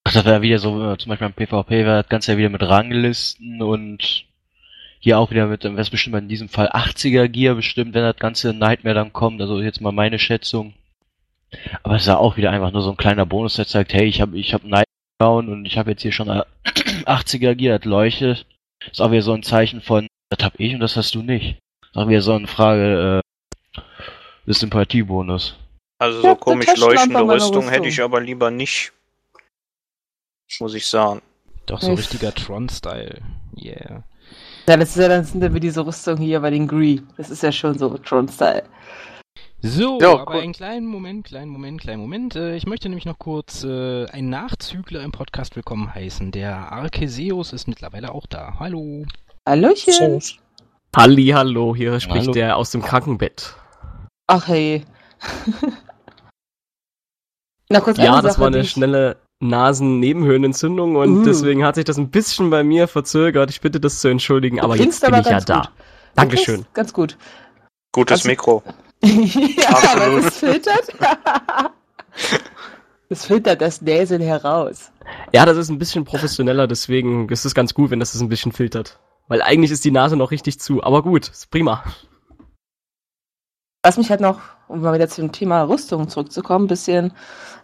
Ach, 0.04 0.12
das 0.12 0.24
wäre 0.24 0.42
wieder 0.42 0.58
so, 0.58 0.92
äh, 0.92 0.96
zum 0.98 1.10
Beispiel 1.10 1.28
beim 1.28 1.34
PvP 1.34 1.84
wäre 1.84 2.02
das 2.02 2.08
Ganze 2.08 2.32
ja 2.32 2.38
wieder 2.38 2.48
mit 2.48 2.62
Ranglisten 2.62 3.60
und 3.62 4.26
hier 5.00 5.18
auch 5.18 5.30
wieder 5.30 5.46
mit, 5.46 5.64
dann 5.64 5.72
wäre 5.72 5.82
es 5.82 5.90
bestimmt 5.90 6.16
in 6.16 6.28
diesem 6.28 6.48
Fall 6.48 6.68
80er 6.68 7.28
Gear 7.28 7.54
bestimmt, 7.54 7.94
wenn 7.94 8.02
das 8.02 8.16
ganze 8.16 8.52
Nightmare 8.52 8.94
dann 8.94 9.12
kommt, 9.12 9.40
also 9.40 9.60
jetzt 9.60 9.80
mal 9.80 9.92
meine 9.92 10.18
Schätzung. 10.18 10.74
Aber 11.82 11.96
es 11.96 12.02
ist 12.02 12.08
ja 12.08 12.18
auch 12.18 12.36
wieder 12.36 12.50
einfach 12.50 12.72
nur 12.72 12.82
so 12.82 12.90
ein 12.90 12.96
kleiner 12.96 13.26
Bonus, 13.26 13.54
der 13.54 13.66
sagt, 13.66 13.92
hey, 13.92 14.06
ich 14.06 14.20
habe 14.20 14.38
ich 14.38 14.52
hab 14.54 14.64
Nightmare 14.64 15.36
und 15.38 15.64
ich 15.64 15.78
habe 15.78 15.90
jetzt 15.90 16.02
hier 16.02 16.12
schon 16.12 16.28
äh, 16.28 16.42
80er 17.04 17.54
Gear, 17.54 17.78
das 17.78 17.86
leuchtet. 17.86 18.46
Ist 18.90 19.00
auch 19.00 19.10
wieder 19.10 19.22
so 19.22 19.32
ein 19.32 19.42
Zeichen 19.42 19.80
von, 19.80 20.06
das 20.30 20.44
hab 20.44 20.58
ich 20.58 20.74
und 20.74 20.80
das 20.80 20.96
hast 20.96 21.14
du 21.14 21.22
nicht. 21.22 21.58
Ist 21.82 21.96
auch 21.96 22.08
wieder 22.08 22.20
so 22.22 22.32
eine 22.32 22.46
Frage, 22.46 23.22
äh, 23.22 23.80
des 24.46 24.60
Sympathiebonus. 24.60 25.56
Also 25.98 26.20
so 26.20 26.36
komisch 26.36 26.76
leuchtende 26.76 27.14
meiner 27.20 27.34
Rüstung 27.34 27.62
hätte 27.64 27.84
Rüstung. 27.84 27.86
ich 27.88 28.02
aber 28.02 28.20
lieber 28.20 28.50
nicht. 28.50 28.92
Muss 30.60 30.74
ich 30.74 30.86
sagen. 30.86 31.22
Doch 31.66 31.80
so 31.80 31.92
Ich- 31.92 31.98
richtiger 32.00 32.34
Tron-Style. 32.34 33.20
Yeah. 33.56 34.04
Ja, 34.68 34.76
das 34.76 34.90
ist 34.90 34.96
ja 34.96 35.08
dann 35.08 35.24
sind 35.24 35.54
wie 35.54 35.60
diese 35.60 35.86
Rüstung 35.86 36.18
hier 36.18 36.40
bei 36.40 36.50
den 36.50 36.68
Gree. 36.68 37.00
Das 37.16 37.30
ist 37.30 37.42
ja 37.42 37.50
schon 37.52 37.78
so 37.78 37.96
Tron-Style. 37.98 38.64
So, 39.62 39.98
Ja, 40.00 40.12
aber 40.12 40.34
cool. 40.34 40.42
einen 40.42 40.52
kleinen 40.52 40.86
Moment, 40.86 41.24
kleinen 41.26 41.50
Moment, 41.50 41.80
kleinen 41.80 42.00
Moment. 42.02 42.36
Äh, 42.36 42.56
ich 42.56 42.66
möchte 42.66 42.88
nämlich 42.88 43.06
noch 43.06 43.18
kurz 43.18 43.64
äh, 43.64 44.06
einen 44.06 44.28
Nachzügler 44.28 45.02
im 45.02 45.12
Podcast 45.12 45.56
willkommen 45.56 45.92
heißen. 45.94 46.30
Der 46.30 46.70
Arceseus 46.72 47.52
ist 47.52 47.66
mittlerweile 47.66 48.12
auch 48.12 48.26
da. 48.26 48.56
Hallo. 48.60 49.04
Hallöchen. 49.48 50.20
So, 50.20 50.34
Halli, 50.94 51.28
hallo, 51.28 51.74
hier 51.74 51.98
spricht 52.00 52.22
Hallo. 52.24 52.32
der 52.32 52.56
aus 52.56 52.70
dem 52.70 52.82
Krankenbett. 52.82 53.56
Ach 54.26 54.46
hey. 54.48 54.84
Na, 57.68 57.80
kurz 57.80 57.98
Ja, 57.98 58.20
das 58.22 58.34
Sache, 58.34 58.40
war 58.42 58.46
eine 58.48 58.60
ich- 58.60 58.70
schnelle 58.70 59.16
Nasennebenhöhlenentzündung 59.40 60.96
und 60.96 61.18
Uh. 61.18 61.24
deswegen 61.24 61.64
hat 61.64 61.74
sich 61.74 61.84
das 61.84 61.98
ein 61.98 62.10
bisschen 62.10 62.48
bei 62.50 62.62
mir 62.64 62.88
verzögert. 62.88 63.50
Ich 63.50 63.60
bitte 63.60 63.80
das 63.80 64.00
zu 64.00 64.08
entschuldigen, 64.08 64.56
Du 64.58 64.62
aber 64.62 64.76
jetzt 64.76 65.00
bin 65.00 65.08
aber 65.12 65.20
ich 65.20 65.26
ja 65.26 65.32
ganz 65.32 65.44
da. 65.44 65.60
gut. 65.60 65.70
Dankeschön. 66.14 66.44
Du 66.56 66.62
klingst 66.62 66.74
Ganz 66.74 66.92
gut. 66.92 67.18
Gutes 67.92 68.12
Also- 68.20 68.28
Mikro. 68.28 68.62
ja, 69.02 69.68
Absolut. 69.68 70.02
aber 70.06 70.20
das 70.22 70.38
filtert. 70.38 70.86
das 73.10 73.26
filtert 73.26 73.60
das 73.60 73.82
Näseln 73.82 74.22
heraus. 74.22 74.90
Ja, 75.32 75.44
das 75.44 75.56
ist 75.58 75.68
ein 75.68 75.78
bisschen 75.78 76.04
professioneller, 76.04 76.66
deswegen 76.66 77.28
ist 77.28 77.44
es 77.44 77.54
ganz 77.54 77.74
gut, 77.74 77.90
wenn 77.90 78.00
das 78.00 78.12
das 78.12 78.22
ein 78.22 78.28
bisschen 78.28 78.52
filtert. 78.52 78.98
Weil 79.28 79.42
eigentlich 79.42 79.70
ist 79.70 79.84
die 79.84 79.90
Nase 79.90 80.16
noch 80.16 80.30
richtig 80.30 80.60
zu, 80.60 80.82
aber 80.82 81.02
gut, 81.02 81.28
ist 81.28 81.50
prima. 81.50 81.84
Was 83.82 83.98
mich 83.98 84.10
halt 84.10 84.20
noch, 84.20 84.40
um 84.68 84.80
mal 84.80 84.94
wieder 84.94 85.08
zum 85.08 85.32
Thema 85.32 85.62
Rüstung 85.62 86.08
zurückzukommen, 86.08 86.64
ein 86.64 86.68
bisschen 86.68 87.12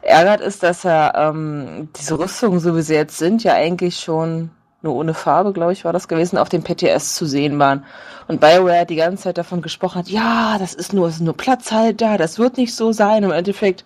ärgert, 0.03 0.41
ist, 0.41 0.62
dass 0.62 0.85
er 0.85 1.15
ähm, 1.17 1.88
diese 1.97 2.19
Rüstungen, 2.19 2.61
so 2.61 2.77
wie 2.77 2.83
sie 2.83 2.95
jetzt 2.95 3.19
sind, 3.19 3.45
ja 3.45 3.55
eigentlich 3.55 3.97
schon 3.97 4.51
nur 4.83 4.95
ohne 4.95 5.15
Farbe, 5.15 5.53
glaube 5.53 5.73
ich, 5.73 5.85
war 5.85 5.93
das 5.93 6.09
gewesen, 6.09 6.38
auf 6.38 6.49
dem 6.49 6.65
PTS 6.65 7.15
zu 7.15 7.25
sehen 7.25 7.59
waren. 7.59 7.85
Und 8.27 8.41
BioWare 8.41 8.85
die 8.85 8.97
ganze 8.97 9.25
Zeit 9.25 9.38
davon 9.38 9.62
gesprochen 9.62 9.99
hat, 9.99 10.09
ja, 10.09 10.57
das 10.59 10.75
ist 10.75 10.93
nur, 10.93 11.09
ist 11.09 11.21
nur 11.21 11.37
Platzhalter, 11.37 12.19
das 12.19 12.38
wird 12.38 12.57
nicht 12.57 12.75
so 12.75 12.93
sein. 12.93 13.23
Im 13.23 13.31
Endeffekt 13.31 13.85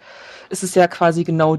ist 0.48 0.62
es 0.62 0.74
ja 0.74 0.86
quasi 0.88 1.24
genau 1.24 1.58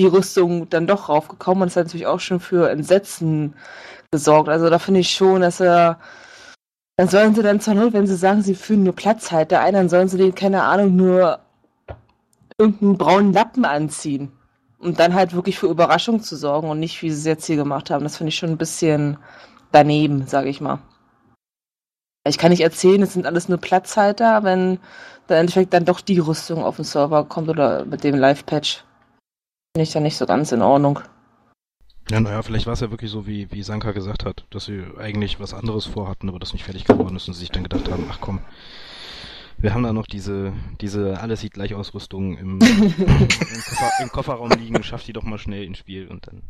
die 0.00 0.06
Rüstung 0.06 0.68
dann 0.70 0.86
doch 0.86 1.08
raufgekommen 1.08 1.62
und 1.62 1.68
es 1.68 1.76
hat 1.76 1.84
natürlich 1.86 2.06
auch 2.06 2.20
schon 2.20 2.40
für 2.40 2.70
Entsetzen 2.70 3.54
gesorgt. 4.10 4.48
Also 4.48 4.70
da 4.70 4.78
finde 4.78 5.00
ich 5.00 5.10
schon, 5.10 5.40
dass 5.40 5.60
er 5.60 5.98
dann 6.96 7.08
sollen 7.08 7.34
sie 7.34 7.42
dann 7.42 7.60
zur 7.60 7.74
Not, 7.74 7.92
wenn 7.92 8.06
sie 8.06 8.16
sagen, 8.16 8.42
sie 8.42 8.54
führen 8.54 8.84
nur 8.84 8.94
Platzhalter 8.94 9.60
ein, 9.60 9.74
dann 9.74 9.88
sollen 9.88 10.08
sie 10.08 10.16
den, 10.16 10.34
keine 10.34 10.62
Ahnung, 10.62 10.96
nur 10.96 11.40
irgendeinen 12.58 12.96
braunen 12.96 13.32
Lappen 13.32 13.64
anziehen. 13.64 14.32
Und 14.78 14.98
dann 15.00 15.14
halt 15.14 15.34
wirklich 15.34 15.58
für 15.58 15.68
Überraschung 15.68 16.22
zu 16.22 16.36
sorgen 16.36 16.70
und 16.70 16.80
nicht, 16.80 17.00
wie 17.02 17.10
sie 17.10 17.18
es 17.18 17.24
jetzt 17.24 17.46
hier 17.46 17.56
gemacht 17.56 17.90
haben. 17.90 18.04
Das 18.04 18.16
finde 18.16 18.28
ich 18.28 18.36
schon 18.36 18.50
ein 18.50 18.58
bisschen 18.58 19.18
daneben, 19.72 20.26
sage 20.26 20.48
ich 20.48 20.60
mal. 20.60 20.78
Ich 22.26 22.38
kann 22.38 22.50
nicht 22.50 22.60
erzählen, 22.60 23.02
es 23.02 23.12
sind 23.12 23.26
alles 23.26 23.48
nur 23.48 23.58
Platzhalter, 23.58 24.42
wenn 24.42 24.78
dann 25.26 25.38
im 25.38 25.40
Endeffekt 25.42 25.72
dann 25.72 25.84
doch 25.84 26.00
die 26.00 26.18
Rüstung 26.18 26.62
auf 26.62 26.76
den 26.76 26.84
Server 26.84 27.24
kommt 27.24 27.48
oder 27.48 27.84
mit 27.84 28.04
dem 28.04 28.16
Live-Patch. 28.16 28.84
Finde 29.74 29.82
ich 29.82 29.92
dann 29.92 30.02
nicht 30.02 30.16
so 30.16 30.26
ganz 30.26 30.52
in 30.52 30.62
Ordnung. 30.62 31.00
Ja, 32.08 32.20
naja, 32.20 32.42
vielleicht 32.42 32.66
war 32.66 32.74
es 32.74 32.80
ja 32.80 32.90
wirklich 32.90 33.10
so, 33.10 33.26
wie, 33.26 33.50
wie 33.50 33.64
Sanka 33.64 33.90
gesagt 33.90 34.24
hat, 34.24 34.44
dass 34.50 34.66
sie 34.66 34.84
eigentlich 34.96 35.40
was 35.40 35.54
anderes 35.54 35.86
vorhatten, 35.86 36.28
aber 36.28 36.38
das 36.38 36.52
nicht 36.52 36.64
fertig 36.64 36.84
geworden 36.84 37.16
ist 37.16 37.26
und 37.26 37.34
sie 37.34 37.40
sich 37.40 37.50
dann 37.50 37.64
gedacht 37.64 37.90
haben, 37.90 38.06
ach 38.08 38.20
komm, 38.20 38.40
wir 39.58 39.74
haben 39.74 39.82
da 39.82 39.92
noch 39.92 40.06
diese, 40.06 40.52
diese 40.80 41.18
alles 41.20 41.40
sieht 41.40 41.54
gleich 41.54 41.74
Ausrüstung 41.74 42.38
im, 42.38 42.60
im, 42.60 43.28
Koffer, 43.28 43.90
im 44.02 44.08
Kofferraum 44.10 44.50
liegen, 44.50 44.82
schafft 44.84 45.08
die 45.08 45.12
doch 45.12 45.24
mal 45.24 45.38
schnell 45.38 45.64
ins 45.64 45.78
Spiel 45.78 46.06
und 46.06 46.28
dann. 46.28 46.42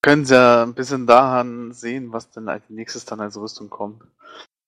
Können 0.00 0.24
Sie 0.24 0.34
ja 0.34 0.62
ein 0.62 0.74
bisschen 0.74 1.06
daran 1.06 1.72
sehen, 1.72 2.12
was 2.12 2.30
denn 2.30 2.48
als 2.48 2.62
nächstes 2.68 3.04
dann 3.04 3.20
als 3.20 3.36
Rüstung 3.36 3.68
kommt. 3.68 4.02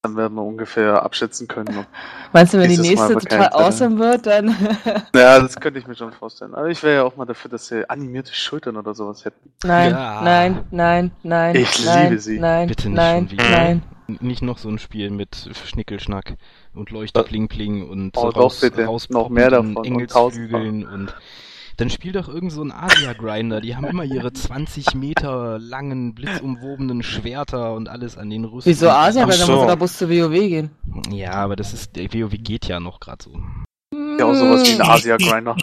Dann 0.04 0.16
werden 0.18 0.34
wir 0.34 0.42
ungefähr 0.42 1.02
abschätzen 1.02 1.48
können. 1.48 1.86
Meinst 2.34 2.52
du, 2.52 2.58
wenn 2.58 2.68
die 2.68 2.76
nächste 2.76 3.14
total 3.14 3.48
awesome 3.54 3.98
wird, 3.98 4.26
dann. 4.26 4.48
ja, 5.14 5.40
das 5.40 5.56
könnte 5.58 5.78
ich 5.78 5.86
mir 5.86 5.94
schon 5.94 6.12
vorstellen. 6.12 6.54
Aber 6.54 6.68
ich 6.68 6.82
wäre 6.82 6.96
ja 6.96 7.02
auch 7.04 7.16
mal 7.16 7.24
dafür, 7.24 7.50
dass 7.50 7.68
sie 7.68 7.88
animierte 7.88 8.34
Schultern 8.34 8.76
oder 8.76 8.94
sowas 8.94 9.24
hätten. 9.24 9.50
nein, 9.64 9.92
Ja. 9.92 10.20
nein, 10.22 10.64
nein, 10.70 11.10
nein. 11.22 11.56
Ich 11.56 11.86
nein, 11.86 12.10
liebe 12.10 12.20
sie. 12.20 12.38
Nein, 12.38 12.68
Bitte 12.68 12.88
nicht 12.90 12.96
nein, 12.98 13.28
schon 13.30 13.38
wieder. 13.38 13.48
nein. 13.50 13.82
Nicht 14.20 14.42
noch 14.42 14.58
so 14.58 14.68
ein 14.68 14.78
Spiel 14.78 15.08
mit 15.08 15.48
Schnickelschnack 15.64 16.34
und 16.74 16.90
Leuchte 16.90 17.22
Pling 17.22 17.48
Pling 17.48 17.88
und 17.88 18.14
Oh, 18.18 18.30
doch, 18.30 18.54
bitte. 18.60 18.86
Noch 19.08 19.30
mehr 19.30 19.48
davon 19.48 19.74
und 19.74 19.86
Engelsflügeln 19.86 20.86
und 20.86 21.14
dann 21.76 21.90
spiel 21.90 22.12
doch 22.12 22.28
irgend 22.28 22.52
so 22.52 22.62
ein 22.62 22.70
Asia-Grinder. 22.72 23.60
Die 23.60 23.74
haben 23.76 23.84
immer 23.86 24.04
ihre 24.04 24.32
20 24.32 24.94
Meter 24.94 25.58
langen, 25.58 26.14
blitzumwobenen 26.14 27.02
Schwerter 27.02 27.74
und 27.74 27.88
alles 27.88 28.16
an 28.16 28.30
den 28.30 28.44
Rüstungen. 28.44 28.64
Wieso 28.76 28.88
Asia? 28.90 29.24
Ach 29.24 29.28
Weil 29.28 29.38
dann 29.38 29.46
so. 29.46 29.56
muss 29.56 29.66
da 29.66 29.74
Bus 29.74 29.98
zu 29.98 30.08
WoW 30.08 30.30
gehen. 30.32 30.70
Ja, 31.10 31.32
aber 31.32 31.56
das 31.56 31.72
ist, 31.72 31.96
der 31.96 32.12
WoW 32.12 32.30
geht 32.38 32.66
ja 32.66 32.80
noch 32.80 33.00
gerade 33.00 33.24
so. 33.24 33.32
Ja, 34.18 34.24
auch 34.26 34.34
sowas 34.34 34.68
wie 34.68 34.74
ein 34.74 34.82
Asia-Grinder. 34.82 35.56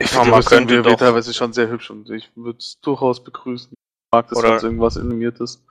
Ich 0.00 0.10
die 0.10 0.16
man 0.16 0.28
Rüstung 0.34 0.58
könnte 0.58 0.78
WoW 0.84 0.88
doch- 0.92 0.98
teilweise 0.98 1.34
schon 1.34 1.52
sehr 1.52 1.68
hübsch 1.68 1.90
und 1.90 2.08
ich 2.10 2.30
würde 2.36 2.58
es 2.58 2.78
durchaus 2.80 3.22
begrüßen. 3.22 3.72
mag 4.12 4.28
das, 4.28 4.42
wenn 4.42 4.52
es 4.54 4.62
irgendwas 4.62 4.96
animiert 4.96 5.40
ist. 5.40 5.62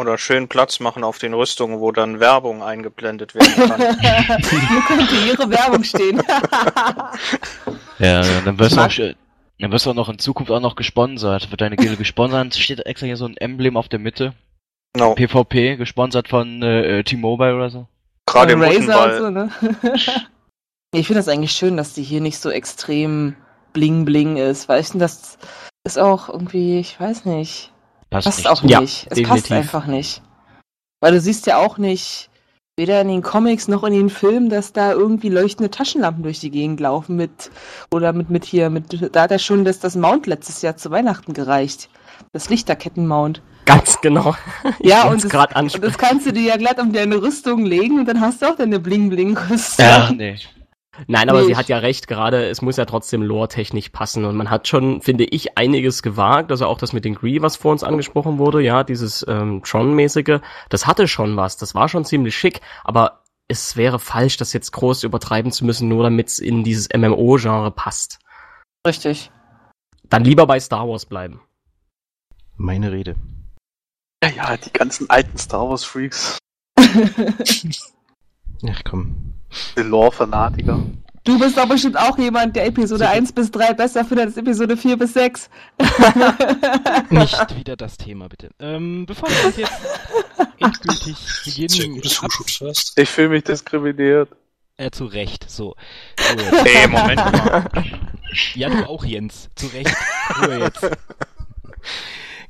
Oder 0.00 0.16
schön 0.16 0.48
Platz 0.48 0.80
machen 0.80 1.04
auf 1.04 1.18
den 1.18 1.34
Rüstungen, 1.34 1.78
wo 1.78 1.92
dann 1.92 2.18
Werbung 2.18 2.62
eingeblendet 2.62 3.34
werden 3.34 3.68
kann. 3.68 3.80
Hier 4.00 4.82
könnte 4.86 5.14
ihre 5.26 5.50
Werbung 5.50 5.84
stehen. 5.84 6.22
Ja, 7.98 8.22
dann 8.44 8.58
wirst 8.58 8.76
du 8.76 8.80
auch, 8.80 8.88
sch- 8.88 9.14
dann 9.60 9.70
wirst 9.70 9.86
du 9.86 9.90
auch 9.90 9.94
noch 9.94 10.08
in 10.08 10.18
Zukunft 10.18 10.50
auch 10.50 10.58
noch 10.58 10.74
gesponsert. 10.74 11.52
Wird 11.52 11.60
deine 11.60 11.76
Gilde 11.76 11.96
gesponsert, 11.96 12.54
steht 12.56 12.84
extra 12.84 13.06
hier 13.06 13.16
so 13.16 13.26
ein 13.26 13.36
Emblem 13.36 13.76
auf 13.76 13.88
der 13.88 14.00
Mitte. 14.00 14.34
Genau. 14.94 15.14
PvP, 15.14 15.76
gesponsert 15.76 16.26
von 16.26 16.62
äh, 16.62 16.98
äh, 16.98 17.04
T-Mobile 17.04 17.54
oder 17.54 17.70
so. 17.70 17.86
Gerade 18.26 18.54
im 18.54 18.62
Razer 18.62 19.04
und 19.04 19.18
so, 19.18 19.30
ne? 19.30 19.50
ich 20.94 21.06
finde 21.06 21.20
das 21.20 21.28
eigentlich 21.28 21.52
schön, 21.52 21.76
dass 21.76 21.94
die 21.94 22.02
hier 22.02 22.20
nicht 22.20 22.38
so 22.38 22.50
extrem 22.50 23.36
bling 23.72 24.04
bling 24.04 24.36
ist, 24.36 24.68
weil 24.68 24.80
ich 24.80 24.88
finde, 24.88 25.04
das 25.04 25.38
ist 25.86 25.98
auch 25.98 26.28
irgendwie, 26.28 26.80
ich 26.80 26.98
weiß 26.98 27.24
nicht, 27.26 27.70
Passt, 28.12 28.26
passt 28.26 28.38
nicht. 28.38 28.48
auch 28.48 28.62
Ja, 28.64 28.80
nicht. 28.80 29.06
es 29.10 29.22
passt 29.22 29.44
definitiv. 29.44 29.52
einfach 29.52 29.86
nicht. 29.86 30.22
Weil 31.00 31.12
du 31.12 31.20
siehst 31.20 31.46
ja 31.46 31.56
auch 31.58 31.78
nicht, 31.78 32.30
weder 32.76 33.00
in 33.00 33.08
den 33.08 33.22
Comics 33.22 33.68
noch 33.68 33.84
in 33.84 33.92
den 33.92 34.08
Filmen, 34.10 34.48
dass 34.48 34.72
da 34.72 34.92
irgendwie 34.92 35.28
leuchtende 35.28 35.70
Taschenlampen 35.70 36.22
durch 36.22 36.40
die 36.40 36.50
Gegend 36.50 36.80
laufen 36.80 37.16
mit, 37.16 37.50
oder 37.92 38.12
mit, 38.12 38.30
mit 38.30 38.44
hier, 38.44 38.70
mit, 38.70 39.14
da 39.14 39.22
hat 39.22 39.30
ja 39.30 39.38
schon 39.38 39.64
das, 39.64 39.80
das 39.80 39.96
Mount 39.96 40.26
letztes 40.26 40.62
Jahr 40.62 40.76
zu 40.76 40.90
Weihnachten 40.90 41.32
gereicht. 41.34 41.88
Das 42.32 42.48
Lichterketten-Mount. 42.48 43.42
Ganz 43.64 44.00
genau. 44.00 44.34
Ja, 44.80 45.08
wollt's 45.08 45.24
und 45.24 45.34
das, 45.34 45.74
und 45.74 45.84
das 45.84 45.98
kannst 45.98 46.26
du 46.26 46.32
dir 46.32 46.42
ja 46.42 46.56
glatt 46.56 46.80
um 46.80 46.92
deine 46.92 47.20
Rüstung 47.20 47.64
legen 47.64 47.98
und 47.98 48.06
dann 48.06 48.20
hast 48.20 48.42
du 48.42 48.46
auch 48.46 48.56
deine 48.56 48.78
Bling-Bling-Rüstung. 48.78 49.84
Ja, 49.84 50.10
nee. 50.12 50.36
Nein, 51.06 51.30
aber 51.30 51.40
Nee, 51.40 51.46
sie 51.46 51.56
hat 51.56 51.68
ja 51.68 51.78
recht, 51.78 52.06
gerade 52.06 52.48
es 52.48 52.60
muss 52.60 52.76
ja 52.76 52.84
trotzdem 52.84 53.22
lore-technisch 53.22 53.88
passen 53.88 54.26
und 54.26 54.36
man 54.36 54.50
hat 54.50 54.68
schon, 54.68 55.00
finde 55.00 55.24
ich, 55.24 55.56
einiges 55.56 56.02
gewagt, 56.02 56.50
also 56.50 56.66
auch 56.66 56.76
das 56.76 56.92
mit 56.92 57.06
den 57.06 57.14
Gree, 57.14 57.40
was 57.40 57.56
vor 57.56 57.72
uns 57.72 57.82
angesprochen 57.82 58.36
wurde, 58.38 58.60
ja, 58.60 58.84
dieses 58.84 59.24
ähm, 59.26 59.62
Tron-mäßige, 59.64 60.40
das 60.68 60.86
hatte 60.86 61.08
schon 61.08 61.36
was, 61.36 61.56
das 61.56 61.74
war 61.74 61.88
schon 61.88 62.04
ziemlich 62.04 62.36
schick, 62.36 62.60
aber 62.84 63.22
es 63.48 63.76
wäre 63.76 63.98
falsch, 63.98 64.36
das 64.36 64.52
jetzt 64.52 64.72
groß 64.72 65.04
übertreiben 65.04 65.50
zu 65.50 65.64
müssen, 65.64 65.88
nur 65.88 66.02
damit 66.02 66.28
es 66.28 66.38
in 66.38 66.62
dieses 66.62 66.88
MMO-Genre 66.94 67.70
passt. 67.70 68.18
Richtig. 68.86 69.30
Dann 70.04 70.24
lieber 70.24 70.46
bei 70.46 70.60
Star 70.60 70.88
Wars 70.88 71.06
bleiben. 71.06 71.40
Meine 72.56 72.92
Rede. 72.92 73.16
Ja, 74.22 74.30
ja, 74.30 74.56
die 74.56 74.72
ganzen 74.72 75.08
alten 75.10 75.38
Star 75.38 75.68
Wars 75.68 75.84
Freaks. 75.84 76.38
Ach 78.68 78.80
komm. 78.84 79.34
Lore-Fanatiker. 79.76 80.80
Du 81.24 81.38
bist 81.38 81.56
doch 81.56 81.68
bestimmt 81.68 81.96
auch 81.96 82.18
jemand, 82.18 82.56
der 82.56 82.66
Episode 82.66 83.08
1 83.08 83.32
bis 83.32 83.50
3 83.52 83.74
besser 83.74 84.04
findet 84.04 84.26
als 84.26 84.36
Episode 84.36 84.76
4 84.76 84.96
bis 84.96 85.12
6. 85.14 85.48
Nicht 87.10 87.56
wieder 87.56 87.76
das 87.76 87.96
Thema, 87.96 88.28
bitte. 88.28 88.50
Ähm, 88.58 89.06
bevor 89.06 89.28
wir 89.30 89.46
uns 89.46 89.56
jetzt 89.56 89.72
endgültig 90.58 91.16
beginnen. 91.44 92.00
Ich 92.96 93.08
fühle 93.08 93.28
mich 93.28 93.44
diskriminiert. 93.44 94.28
äh, 94.78 94.90
zu 94.90 95.04
Recht, 95.04 95.48
so. 95.48 95.76
jetzt. 96.18 96.52
Hey, 96.64 96.88
Moment 96.88 97.16
mal. 97.16 97.70
Ja, 98.54 98.68
du 98.70 98.88
auch, 98.88 99.04
Jens. 99.04 99.48
Zu 99.54 99.66
Recht. 99.68 99.94
Ruhe 100.40 100.58
jetzt. 100.58 100.90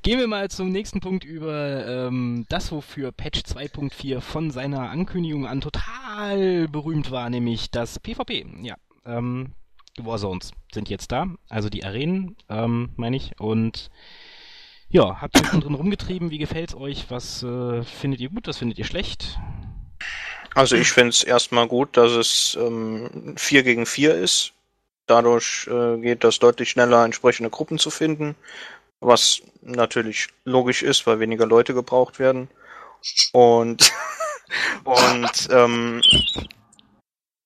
Gehen 0.02 0.18
wir 0.18 0.26
mal 0.26 0.50
zum 0.50 0.70
nächsten 0.70 0.98
Punkt 0.98 1.22
über 1.22 1.86
ähm, 1.86 2.44
das, 2.48 2.72
wofür 2.72 3.12
Patch 3.12 3.42
2.4 3.42 4.20
von 4.20 4.50
seiner 4.50 4.90
Ankündigung 4.90 5.46
an 5.46 5.60
total 5.60 6.66
berühmt 6.66 7.12
war, 7.12 7.30
nämlich 7.30 7.70
das 7.70 8.00
PvP. 8.00 8.44
Ja, 8.62 8.74
ähm, 9.06 9.52
Warzones 9.96 10.50
sind 10.74 10.90
jetzt 10.90 11.12
da, 11.12 11.26
also 11.48 11.68
die 11.68 11.84
Arenen, 11.84 12.36
ähm, 12.48 12.90
meine 12.96 13.14
ich. 13.14 13.38
Und 13.38 13.90
ja, 14.88 15.20
habt 15.20 15.38
ihr 15.38 15.46
schon 15.46 15.60
drin 15.60 15.74
rumgetrieben? 15.74 16.32
Wie 16.32 16.38
gefällt's 16.38 16.74
euch? 16.74 17.06
Was 17.08 17.44
äh, 17.44 17.84
findet 17.84 18.20
ihr 18.20 18.30
gut? 18.30 18.48
Was 18.48 18.58
findet 18.58 18.80
ihr 18.80 18.84
schlecht? 18.84 19.38
Also 20.56 20.74
ich 20.74 20.90
finde 20.90 21.10
es 21.10 21.22
erstmal 21.22 21.68
gut, 21.68 21.96
dass 21.96 22.10
es 22.10 22.58
ähm, 22.60 23.36
4 23.36 23.62
gegen 23.62 23.86
4 23.86 24.16
ist. 24.16 24.52
Dadurch 25.06 25.68
äh, 25.70 25.98
geht 25.98 26.24
das 26.24 26.40
deutlich 26.40 26.70
schneller, 26.70 27.04
entsprechende 27.04 27.50
Gruppen 27.50 27.78
zu 27.78 27.90
finden, 27.90 28.34
was 29.02 29.42
natürlich 29.60 30.28
logisch 30.44 30.82
ist, 30.82 31.06
weil 31.06 31.20
weniger 31.20 31.46
Leute 31.46 31.74
gebraucht 31.74 32.18
werden. 32.18 32.48
Und, 33.32 33.92
und 34.84 35.48
ähm, 35.50 36.02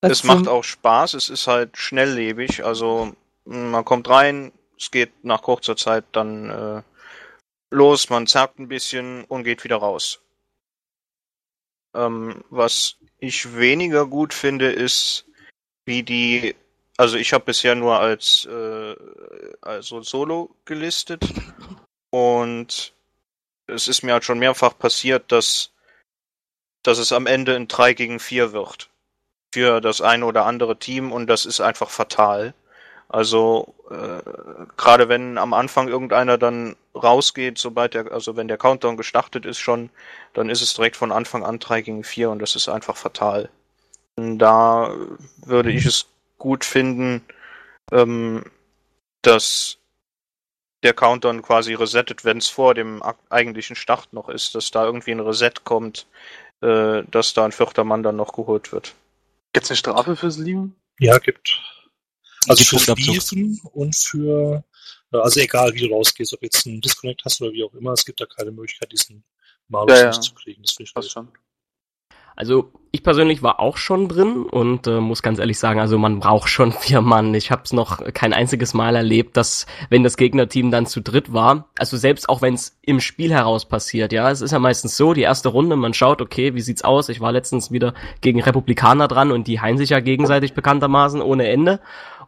es 0.01 0.23
macht 0.23 0.47
auch 0.47 0.63
Spaß, 0.63 1.15
es 1.15 1.29
ist 1.29 1.47
halt 1.47 1.75
schnelllebig, 1.77 2.63
also 2.63 3.13
man 3.45 3.83
kommt 3.83 4.09
rein, 4.09 4.51
es 4.77 4.91
geht 4.91 5.23
nach 5.23 5.41
kurzer 5.41 5.75
Zeit 5.75 6.05
dann 6.11 6.49
äh, 6.49 6.83
los, 7.71 8.09
man 8.09 8.27
zerrt 8.27 8.59
ein 8.59 8.67
bisschen 8.67 9.23
und 9.25 9.43
geht 9.43 9.63
wieder 9.63 9.77
raus. 9.77 10.21
Ähm, 11.95 12.43
was 12.49 12.97
ich 13.19 13.55
weniger 13.55 14.05
gut 14.05 14.33
finde, 14.33 14.71
ist, 14.71 15.25
wie 15.85 16.03
die, 16.03 16.55
also 16.97 17.17
ich 17.17 17.33
habe 17.33 17.45
bisher 17.45 17.75
nur 17.75 17.99
als 17.99 18.45
äh, 18.45 18.95
also 19.61 20.01
Solo 20.01 20.49
gelistet 20.65 21.23
und 22.09 22.93
es 23.67 23.87
ist 23.87 24.03
mir 24.03 24.13
halt 24.13 24.23
schon 24.23 24.39
mehrfach 24.39 24.77
passiert, 24.77 25.31
dass 25.31 25.71
dass 26.83 26.99
es 26.99 27.11
am 27.11 27.27
Ende 27.27 27.55
ein 27.55 27.67
3 27.67 27.93
gegen 27.93 28.19
4 28.19 28.53
wird 28.53 28.89
für 29.53 29.81
das 29.81 30.01
eine 30.01 30.25
oder 30.25 30.45
andere 30.45 30.77
Team 30.77 31.11
und 31.11 31.27
das 31.27 31.45
ist 31.45 31.61
einfach 31.61 31.89
fatal. 31.89 32.53
Also 33.09 33.75
äh, 33.89 34.21
gerade 34.75 35.09
wenn 35.09 35.37
am 35.37 35.53
Anfang 35.53 35.87
irgendeiner 35.87 36.37
dann 36.37 36.75
rausgeht, 36.95 37.57
sobald 37.57 37.93
der, 37.93 38.11
also 38.11 38.35
wenn 38.35 38.47
der 38.47 38.57
Countdown 38.57 38.97
gestartet 38.97 39.45
ist 39.45 39.59
schon, 39.59 39.89
dann 40.33 40.49
ist 40.49 40.61
es 40.61 40.73
direkt 40.73 40.97
von 40.97 41.11
Anfang 41.11 41.43
an 41.45 41.59
3 41.59 41.81
gegen 41.81 42.03
4 42.03 42.29
und 42.29 42.39
das 42.39 42.55
ist 42.55 42.67
einfach 42.69 42.97
fatal. 42.97 43.49
Da 44.15 44.93
würde 45.45 45.71
ich 45.71 45.85
es 45.85 46.07
gut 46.37 46.65
finden, 46.65 47.21
ähm, 47.91 48.43
dass 49.21 49.77
der 50.83 50.93
Countdown 50.93 51.41
quasi 51.41 51.73
resettet, 51.73 52.23
wenn 52.23 52.37
es 52.37 52.47
vor 52.47 52.73
dem 52.73 53.01
eigentlichen 53.29 53.75
Start 53.75 54.13
noch 54.13 54.29
ist, 54.29 54.55
dass 54.55 54.71
da 54.71 54.85
irgendwie 54.85 55.11
ein 55.11 55.19
Reset 55.19 55.53
kommt, 55.63 56.05
äh, 56.61 57.03
dass 57.09 57.33
da 57.33 57.45
ein 57.45 57.51
vierter 57.51 57.83
Mann 57.83 58.03
dann 58.03 58.15
noch 58.15 58.33
geholt 58.33 58.71
wird. 58.71 58.93
Gibt's 59.53 59.69
eine 59.69 59.77
Strafe 59.77 60.15
fürs 60.15 60.37
Lieben? 60.37 60.75
Ja, 60.99 61.17
gibt. 61.17 61.59
Also 62.47 62.59
Gibt 62.59 62.69
fürs 62.69 62.85
Punktabzug. 62.85 63.37
Liefen 63.37 63.61
und 63.73 63.95
für, 63.95 64.63
äh, 65.11 65.17
also 65.17 65.39
egal 65.39 65.73
wie 65.73 65.87
du 65.87 65.93
rausgehst, 65.93 66.33
ob 66.33 66.43
jetzt 66.43 66.65
einen 66.67 66.81
Disconnect 66.81 67.23
hast 67.25 67.41
oder 67.41 67.51
wie 67.51 67.63
auch 67.63 67.73
immer, 67.73 67.93
es 67.93 68.05
gibt 68.05 68.21
da 68.21 68.25
keine 68.25 68.51
Möglichkeit, 68.51 68.91
diesen 68.91 69.23
Malus 69.67 69.97
Ja, 69.97 70.03
ja. 70.03 70.07
nicht 70.07 70.23
zu 70.23 70.33
kriegen. 70.33 70.61
Das 70.61 70.73
finde 70.73 70.91
ich 71.01 71.11
schon. 71.11 71.27
Also 72.37 72.71
ich 72.91 73.01
persönlich 73.03 73.41
war 73.41 73.59
auch 73.59 73.77
schon 73.77 74.07
drin 74.07 74.43
und 74.43 74.85
äh, 74.85 75.01
muss 75.01 75.23
ganz 75.23 75.39
ehrlich 75.39 75.57
sagen, 75.57 75.79
also 75.79 75.97
man 75.97 76.19
braucht 76.19 76.49
schon 76.49 76.71
vier 76.79 77.01
Mann. 77.01 77.33
Ich 77.33 77.51
habe 77.51 77.63
es 77.65 77.73
noch 77.73 78.01
kein 78.13 78.31
einziges 78.31 78.75
Mal 78.75 78.95
erlebt, 78.95 79.35
dass 79.37 79.65
wenn 79.89 80.03
das 80.03 80.17
Gegnerteam 80.17 80.69
dann 80.69 80.85
zu 80.85 81.01
dritt 81.01 81.33
war, 81.33 81.67
also 81.79 81.97
selbst 81.97 82.29
auch 82.29 82.43
wenn 82.43 82.53
es 82.53 82.77
im 82.83 82.99
Spiel 82.99 83.31
heraus 83.31 83.65
passiert, 83.65 84.13
ja, 84.13 84.29
es 84.29 84.41
ist 84.41 84.51
ja 84.51 84.59
meistens 84.59 84.95
so, 84.95 85.13
die 85.13 85.23
erste 85.23 85.49
Runde, 85.49 85.75
man 85.75 85.95
schaut, 85.95 86.21
okay, 86.21 86.53
wie 86.53 86.61
sieht's 86.61 86.83
aus? 86.83 87.09
Ich 87.09 87.19
war 87.19 87.31
letztens 87.31 87.71
wieder 87.71 87.95
gegen 88.21 88.41
Republikaner 88.41 89.07
dran 89.07 89.31
und 89.31 89.47
die 89.47 89.59
heilen 89.59 89.77
sich 89.79 89.89
ja 89.89 89.99
gegenseitig 89.99 90.53
bekanntermaßen 90.53 91.21
ohne 91.21 91.47
Ende. 91.47 91.79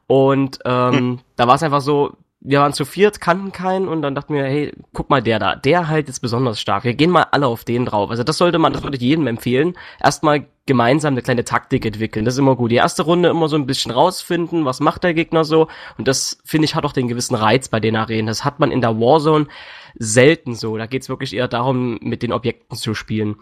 Und 0.07 0.57
ähm, 0.65 1.19
da 1.35 1.47
war 1.47 1.55
es 1.55 1.63
einfach 1.63 1.81
so, 1.81 2.17
wir 2.41 2.61
waren 2.61 2.71
zu 2.71 2.85
viert, 2.85 3.19
kannten 3.19 3.51
keinen 3.51 3.89
und 3.89 4.01
dann 4.01 4.15
dachten 4.15 4.33
wir, 4.33 4.43
hey, 4.43 4.73
guck 4.93 5.09
mal 5.09 5.21
der 5.21 5.39
da, 5.39 5.55
der 5.55 5.89
halt 5.89 6.07
ist 6.07 6.21
besonders 6.21 6.61
stark. 6.61 6.85
Wir 6.85 6.93
gehen 6.93 7.09
mal 7.09 7.25
alle 7.31 7.47
auf 7.47 7.65
den 7.65 7.85
drauf. 7.85 8.09
Also 8.09 8.23
das 8.23 8.37
sollte 8.37 8.59
man, 8.59 8.71
das 8.71 8.83
würde 8.83 8.95
ich 8.95 9.03
jedem 9.03 9.27
empfehlen. 9.27 9.77
Erstmal 10.01 10.45
gemeinsam 10.65 11.15
eine 11.15 11.21
kleine 11.21 11.43
Taktik 11.43 11.85
entwickeln. 11.85 12.23
Das 12.23 12.35
ist 12.35 12.39
immer 12.39 12.55
gut. 12.55 12.71
Die 12.71 12.75
erste 12.75 13.03
Runde 13.03 13.29
immer 13.29 13.49
so 13.49 13.57
ein 13.57 13.65
bisschen 13.65 13.91
rausfinden, 13.91 14.63
was 14.63 14.79
macht 14.79 15.03
der 15.03 15.13
Gegner 15.13 15.43
so. 15.43 15.67
Und 15.97 16.07
das, 16.07 16.37
finde 16.45 16.65
ich, 16.65 16.75
hat 16.75 16.85
auch 16.85 16.93
den 16.93 17.09
gewissen 17.09 17.35
Reiz 17.35 17.67
bei 17.67 17.81
den 17.81 17.97
Arenen. 17.97 18.27
Das 18.27 18.45
hat 18.45 18.59
man 18.59 18.71
in 18.71 18.79
der 18.79 18.99
Warzone 18.99 19.47
selten 19.95 20.55
so. 20.55 20.77
Da 20.77 20.85
geht's 20.85 21.09
wirklich 21.09 21.35
eher 21.35 21.47
darum, 21.47 21.99
mit 22.01 22.23
den 22.23 22.31
Objekten 22.31 22.77
zu 22.77 22.93
spielen. 22.93 23.35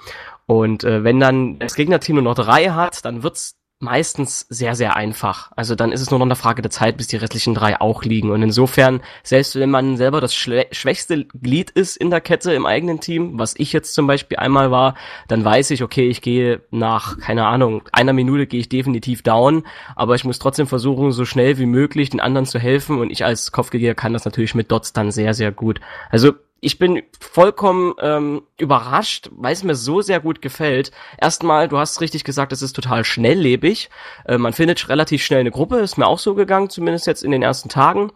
Und 0.47 0.86
äh, 0.86 1.03
wenn 1.03 1.19
dann 1.19 1.60
das 1.60 1.75
Gegnerteam 1.75 2.15
nur 2.15 2.23
noch 2.23 2.36
drei 2.36 2.69
hat, 2.69 3.03
dann 3.05 3.21
wird's 3.21 3.57
meistens 3.80 4.48
sehr, 4.50 4.74
sehr 4.74 4.96
einfach. 4.96 5.52
Also 5.56 5.76
dann 5.76 5.92
ist 5.92 6.02
es 6.02 6.10
nur 6.10 6.20
noch 6.20 6.26
eine 6.26 6.36
Frage 6.36 6.63
der 6.63 6.72
Zeit, 6.72 6.98
bis 6.98 7.08
die 7.08 7.18
restlichen 7.18 7.54
drei 7.54 7.80
auch 7.80 8.04
liegen. 8.04 8.32
Und 8.32 8.42
insofern, 8.42 9.02
selbst 9.24 9.56
wenn 9.56 9.70
man 9.70 9.98
selber 9.98 10.20
das 10.20 10.34
schwächste 10.34 11.26
Glied 11.26 11.70
ist 11.70 11.96
in 11.96 12.10
der 12.10 12.22
Kette 12.22 12.54
im 12.54 12.66
eigenen 12.66 13.00
Team, 13.00 13.38
was 13.38 13.54
ich 13.58 13.74
jetzt 13.74 13.94
zum 13.94 14.08
Beispiel 14.08 14.38
einmal 14.38 14.72
war, 14.72 14.96
dann 15.28 15.46
weiß 15.46 15.70
ich, 15.72 15.84
okay, 15.84 16.10
ich 16.10 16.22
gehe 16.22 16.62
nach, 16.72 17.20
keine 17.20 17.46
Ahnung, 17.46 17.84
einer 17.92 18.13
Minute 18.13 18.48
gehe 18.48 18.62
ich 18.62 18.70
definitiv 18.70 19.22
down, 19.22 19.63
aber 19.96 20.16
ich 20.16 20.24
muss 20.24 20.40
trotzdem 20.40 20.66
versuchen, 20.66 21.12
so 21.12 21.26
schnell 21.26 21.60
wie 21.60 21.68
möglich 21.68 22.10
den 22.10 22.20
anderen 22.20 22.48
zu 22.48 22.58
helfen 22.58 23.00
und 23.00 23.12
ich 23.12 23.26
als 23.26 23.52
Kopfgeldjäger 23.52 23.96
kann 23.96 24.13
das 24.13 24.26
natürlich 24.26 24.56
mit 24.56 24.72
Dots 24.72 24.94
dann 24.94 25.12
sehr, 25.12 25.36
sehr 25.36 25.52
gut. 25.52 25.82
Also 26.10 26.34
ich 26.60 26.80
bin 26.80 27.04
vollkommen 27.20 27.93
ähm, 28.02 28.43
überrascht, 28.58 29.30
weil 29.34 29.54
es 29.54 29.63
mir 29.63 29.76
so 29.76 30.02
sehr 30.02 30.20
gut 30.20 30.41
gefällt. 30.41 30.91
Erstmal, 31.20 31.67
du 31.67 31.78
hast 31.78 32.02
richtig 32.02 32.24
gesagt, 32.24 32.52
es 32.52 32.62
ist 32.62 32.74
total 32.74 33.04
schnelllebig. 33.04 33.89
Äh, 34.26 34.38
man 34.38 34.54
findet 34.54 34.89
relativ 34.89 35.24
schnell 35.24 35.41
eine 35.41 35.52
Gruppe, 35.52 35.78
ist 35.78 35.98
mir 35.98 36.08
auch 36.08 36.20
so 36.20 36.36
gegangen, 36.36 36.70
zumindest 36.70 37.08
jetzt 37.08 37.24
in 37.24 37.32
den 37.32 37.43
ersten 37.43 37.70
Tagen. 37.70 38.12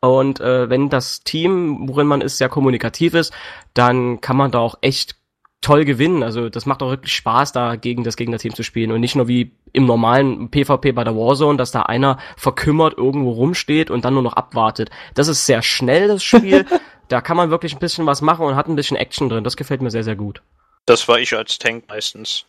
Und 0.00 0.40
äh, 0.40 0.68
wenn 0.70 0.88
das 0.88 1.22
Team, 1.24 1.88
worin 1.88 2.06
man 2.06 2.20
ist, 2.20 2.38
sehr 2.38 2.48
kommunikativ 2.48 3.14
ist, 3.14 3.32
dann 3.74 4.20
kann 4.20 4.36
man 4.36 4.50
da 4.50 4.58
auch 4.58 4.76
echt 4.80 5.16
toll 5.60 5.84
gewinnen. 5.84 6.22
Also 6.22 6.48
das 6.48 6.66
macht 6.66 6.82
auch 6.82 6.90
wirklich 6.90 7.12
Spaß, 7.12 7.52
da 7.52 7.76
gegen 7.76 8.02
das 8.02 8.16
Gegnerteam 8.16 8.54
zu 8.54 8.62
spielen 8.62 8.92
und 8.92 9.00
nicht 9.00 9.14
nur 9.14 9.28
wie 9.28 9.52
im 9.72 9.84
normalen 9.84 10.50
PvP 10.50 10.92
bei 10.92 11.04
der 11.04 11.16
Warzone, 11.16 11.58
dass 11.58 11.70
da 11.70 11.82
einer 11.82 12.18
verkümmert 12.36 12.96
irgendwo 12.96 13.30
rumsteht 13.32 13.90
und 13.90 14.04
dann 14.04 14.14
nur 14.14 14.22
noch 14.22 14.32
abwartet. 14.32 14.90
Das 15.14 15.28
ist 15.28 15.46
sehr 15.46 15.62
schnell, 15.62 16.08
das 16.08 16.24
Spiel. 16.24 16.64
da 17.10 17.20
kann 17.20 17.36
man 17.36 17.50
wirklich 17.50 17.74
ein 17.74 17.78
bisschen 17.80 18.06
was 18.06 18.22
machen 18.22 18.46
und 18.46 18.56
hat 18.56 18.68
ein 18.68 18.76
bisschen 18.76 18.96
Action 18.96 19.28
drin. 19.28 19.44
Das 19.44 19.56
gefällt 19.56 19.82
mir 19.82 19.90
sehr, 19.90 20.04
sehr 20.04 20.16
gut. 20.16 20.42
Das 20.86 21.06
war 21.08 21.18
ich 21.18 21.36
als 21.36 21.58
Tank 21.58 21.84
meistens. 21.88 22.46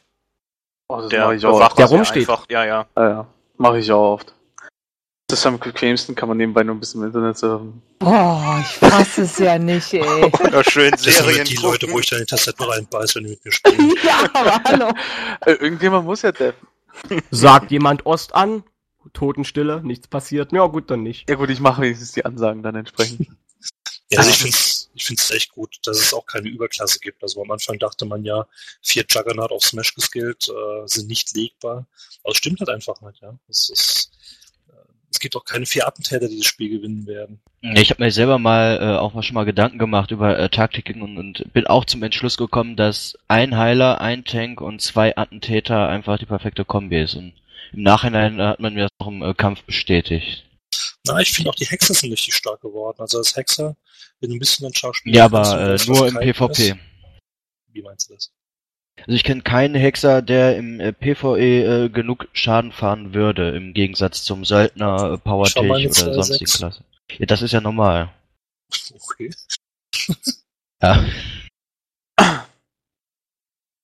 Oh, 0.88 1.08
Der 1.10 1.32
ich 1.32 1.46
auch. 1.46 1.74
Der 1.74 1.86
rumsteht. 1.88 2.30
Einfach, 2.30 2.46
ja, 2.50 2.64
ja. 2.66 2.86
Ja, 2.96 3.10
ja. 3.10 3.28
Mache 3.58 3.80
ich 3.80 3.92
auch 3.92 4.14
oft. 4.14 4.34
Das 5.28 5.40
ist 5.40 5.46
am 5.46 5.58
bequemsten, 5.60 6.14
kann 6.14 6.28
man 6.28 6.38
nebenbei 6.38 6.62
nur 6.64 6.76
ein 6.76 6.80
bisschen 6.80 7.02
im 7.02 7.08
Internet 7.08 7.38
surfen. 7.38 7.82
Boah, 8.00 8.58
ich 8.62 8.68
fasse 8.78 9.22
es 9.22 9.38
ja 9.40 9.58
nicht, 9.58 9.94
ey. 9.94 10.02
Ja, 10.52 10.64
schön 10.64 10.92
Das 10.92 11.04
sind 11.04 11.14
Serien 11.14 11.46
die 11.46 11.56
Leute, 11.56 11.86
wo 11.88 11.92
gucken. 11.92 12.02
ich 12.04 12.10
dann 12.10 12.20
die 12.20 12.26
Tastatur 12.26 12.70
reinbeiß, 12.74 13.16
wenn 13.16 13.24
die 13.24 13.30
mit 13.32 13.46
mir 13.46 13.52
spielen. 13.54 13.94
ja, 14.04 14.30
aber 14.34 14.62
hallo. 14.66 14.92
Äh, 15.46 15.54
irgendjemand 15.54 16.06
muss 16.06 16.22
ja 16.24 16.32
deffen. 16.34 16.68
Sagt 17.32 17.72
jemand 17.72 18.06
Ost 18.06 18.36
an, 18.36 18.64
Totenstille, 19.14 19.82
nichts 19.84 20.08
passiert. 20.08 20.52
Ja 20.52 20.66
gut, 20.68 20.92
dann 20.92 21.02
nicht. 21.04 21.30
Ja 21.30 21.36
gut, 21.36 21.50
ich 21.50 21.62
mache 21.62 21.82
wenigstens 21.82 22.12
die 22.12 22.26
Ansagen 22.26 22.62
dann 22.62 22.76
entsprechend. 22.76 23.28
Ja, 24.12 24.20
also 24.20 24.30
ich 24.30 24.38
finde 24.38 24.58
es 24.58 24.82
ich 24.94 25.06
find's 25.06 25.32
echt 25.32 25.52
gut, 25.52 25.78
dass 25.84 26.00
es 26.00 26.14
auch 26.14 26.26
keine 26.26 26.50
Überklasse 26.50 27.00
gibt. 27.00 27.24
Also 27.24 27.42
am 27.42 27.52
Anfang 27.52 27.80
dachte 27.80 28.06
man 28.06 28.24
ja, 28.26 28.46
vier 28.82 29.06
Juggernaut 29.10 29.52
auf 29.52 29.64
Smash 29.64 29.96
geskillt 29.96 30.50
äh, 30.50 30.88
sind 30.88 31.08
nicht 31.08 31.36
legbar. 31.36 31.88
Aber 32.24 32.32
es 32.32 32.38
stimmt 32.38 32.60
halt 32.60 32.70
einfach 32.70 33.02
nicht, 33.02 33.22
ja. 33.22 33.38
Es, 33.48 33.70
ist, 33.70 34.12
äh, 34.68 34.74
es 35.10 35.20
gibt 35.20 35.36
auch 35.36 35.46
keine 35.46 35.66
vier 35.66 35.88
Attentäter, 35.88 36.28
die 36.28 36.38
das 36.38 36.46
Spiel 36.46 36.70
gewinnen 36.70 37.08
werden. 37.08 37.42
Ich 37.62 37.90
habe 37.90 38.04
mir 38.04 38.12
selber 38.12 38.38
mal 38.38 38.80
äh, 38.82 38.98
auch 38.98 39.14
mal 39.14 39.24
schon 39.24 39.36
mal 39.36 39.46
Gedanken 39.46 39.78
gemacht 39.78 40.12
über 40.12 40.38
äh, 40.38 40.50
Taktiken 40.50 41.02
und, 41.02 41.18
und 41.18 41.54
bin 41.54 41.68
auch 41.68 41.86
zum 41.86 42.04
Entschluss 42.04 42.38
gekommen, 42.38 42.76
dass 42.76 43.18
ein 43.28 43.58
Heiler, 43.58 44.02
ein 44.02 44.26
Tank 44.26 44.62
und 44.62 44.82
zwei 44.82 45.16
Attentäter 45.16 45.88
einfach 45.88 46.18
die 46.18 46.26
perfekte 46.26 46.66
Kombi 46.66 47.02
ist. 47.02 47.16
Und 47.16 47.34
im 47.72 47.84
Nachhinein 47.84 48.40
äh, 48.40 48.44
hat 48.44 48.60
man 48.60 48.74
mir 48.74 48.84
das 48.84 48.92
auch 49.00 49.08
im 49.08 49.24
äh, 49.24 49.34
Kampf 49.34 49.64
bestätigt. 49.64 50.44
Na, 51.06 51.20
ich 51.20 51.32
finde 51.32 51.50
auch 51.50 51.56
die 51.56 51.66
Hexer 51.66 51.94
sind 51.94 52.12
richtig 52.12 52.36
stark 52.36 52.62
geworden. 52.62 52.98
Also 53.00 53.18
als 53.18 53.36
Hexer, 53.36 53.76
wenn 54.20 54.30
du 54.30 54.36
ein 54.36 54.40
bisschen 54.40 54.68
ein 54.68 54.74
Schauspieler 54.74 55.16
Ja, 55.16 55.26
aber 55.26 55.76
äh, 55.76 55.86
nur 55.88 56.08
im 56.08 56.16
PvP. 56.16 56.70
ist. 56.70 56.76
Wie 57.74 57.82
meinst 57.82 58.10
du 58.10 58.14
das? 58.14 58.32
Also 59.00 59.14
ich 59.14 59.24
kenne 59.24 59.42
keinen 59.42 59.76
Hexer, 59.76 60.22
der 60.22 60.58
im 60.58 60.80
äh, 60.80 60.94
PvE 60.94 61.86
äh, 61.86 61.90
genug 61.90 62.28
Schaden 62.34 62.72
fahren 62.72 63.14
würde, 63.14 63.56
im 63.56 63.74
Gegensatz 63.74 64.24
zum 64.24 64.46
Söldner, 64.46 65.14
äh, 65.14 65.18
Power 65.18 65.42
oder 65.42 65.62
2-6. 65.62 66.14
sonstigen 66.14 66.52
Klasse. 66.52 66.84
Ja, 67.18 67.26
das 67.26 67.42
ist 67.42 67.52
ja 67.52 67.62
normal. 67.62 68.14
Okay. 68.94 69.34
Ja. 70.82 71.06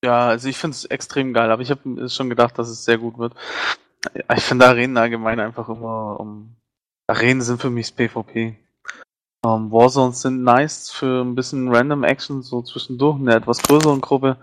Ja, 0.03 0.27
also 0.27 0.47
ich 0.47 0.57
finde 0.57 0.75
es 0.75 0.85
extrem 0.85 1.33
geil, 1.33 1.49
aber 1.49 1.61
ich 1.61 1.71
habe 1.71 2.09
schon 2.09 2.29
gedacht, 2.29 2.57
dass 2.59 2.69
es 2.69 2.85
sehr 2.85 2.97
gut 2.97 3.17
wird. 3.17 3.33
Ich 4.35 4.43
finde 4.43 4.67
Arenen 4.67 4.97
allgemein 4.97 5.39
einfach 5.39 5.67
immer, 5.69 6.19
um, 6.19 6.55
Arenen 7.09 7.41
sind 7.41 7.61
für 7.61 7.69
mich 7.69 7.95
PvP. 7.95 8.57
Ähm, 9.45 9.71
Warzones 9.71 10.21
sind 10.21 10.43
nice 10.43 10.91
für 10.91 11.23
ein 11.23 11.35
bisschen 11.35 11.73
Random 11.73 12.03
Action, 12.03 12.41
so 12.41 12.61
zwischendurch, 12.61 13.17
in 13.17 13.29
einer 13.29 13.37
etwas 13.37 13.61
größeren 13.61 14.01
Gruppe. 14.01 14.35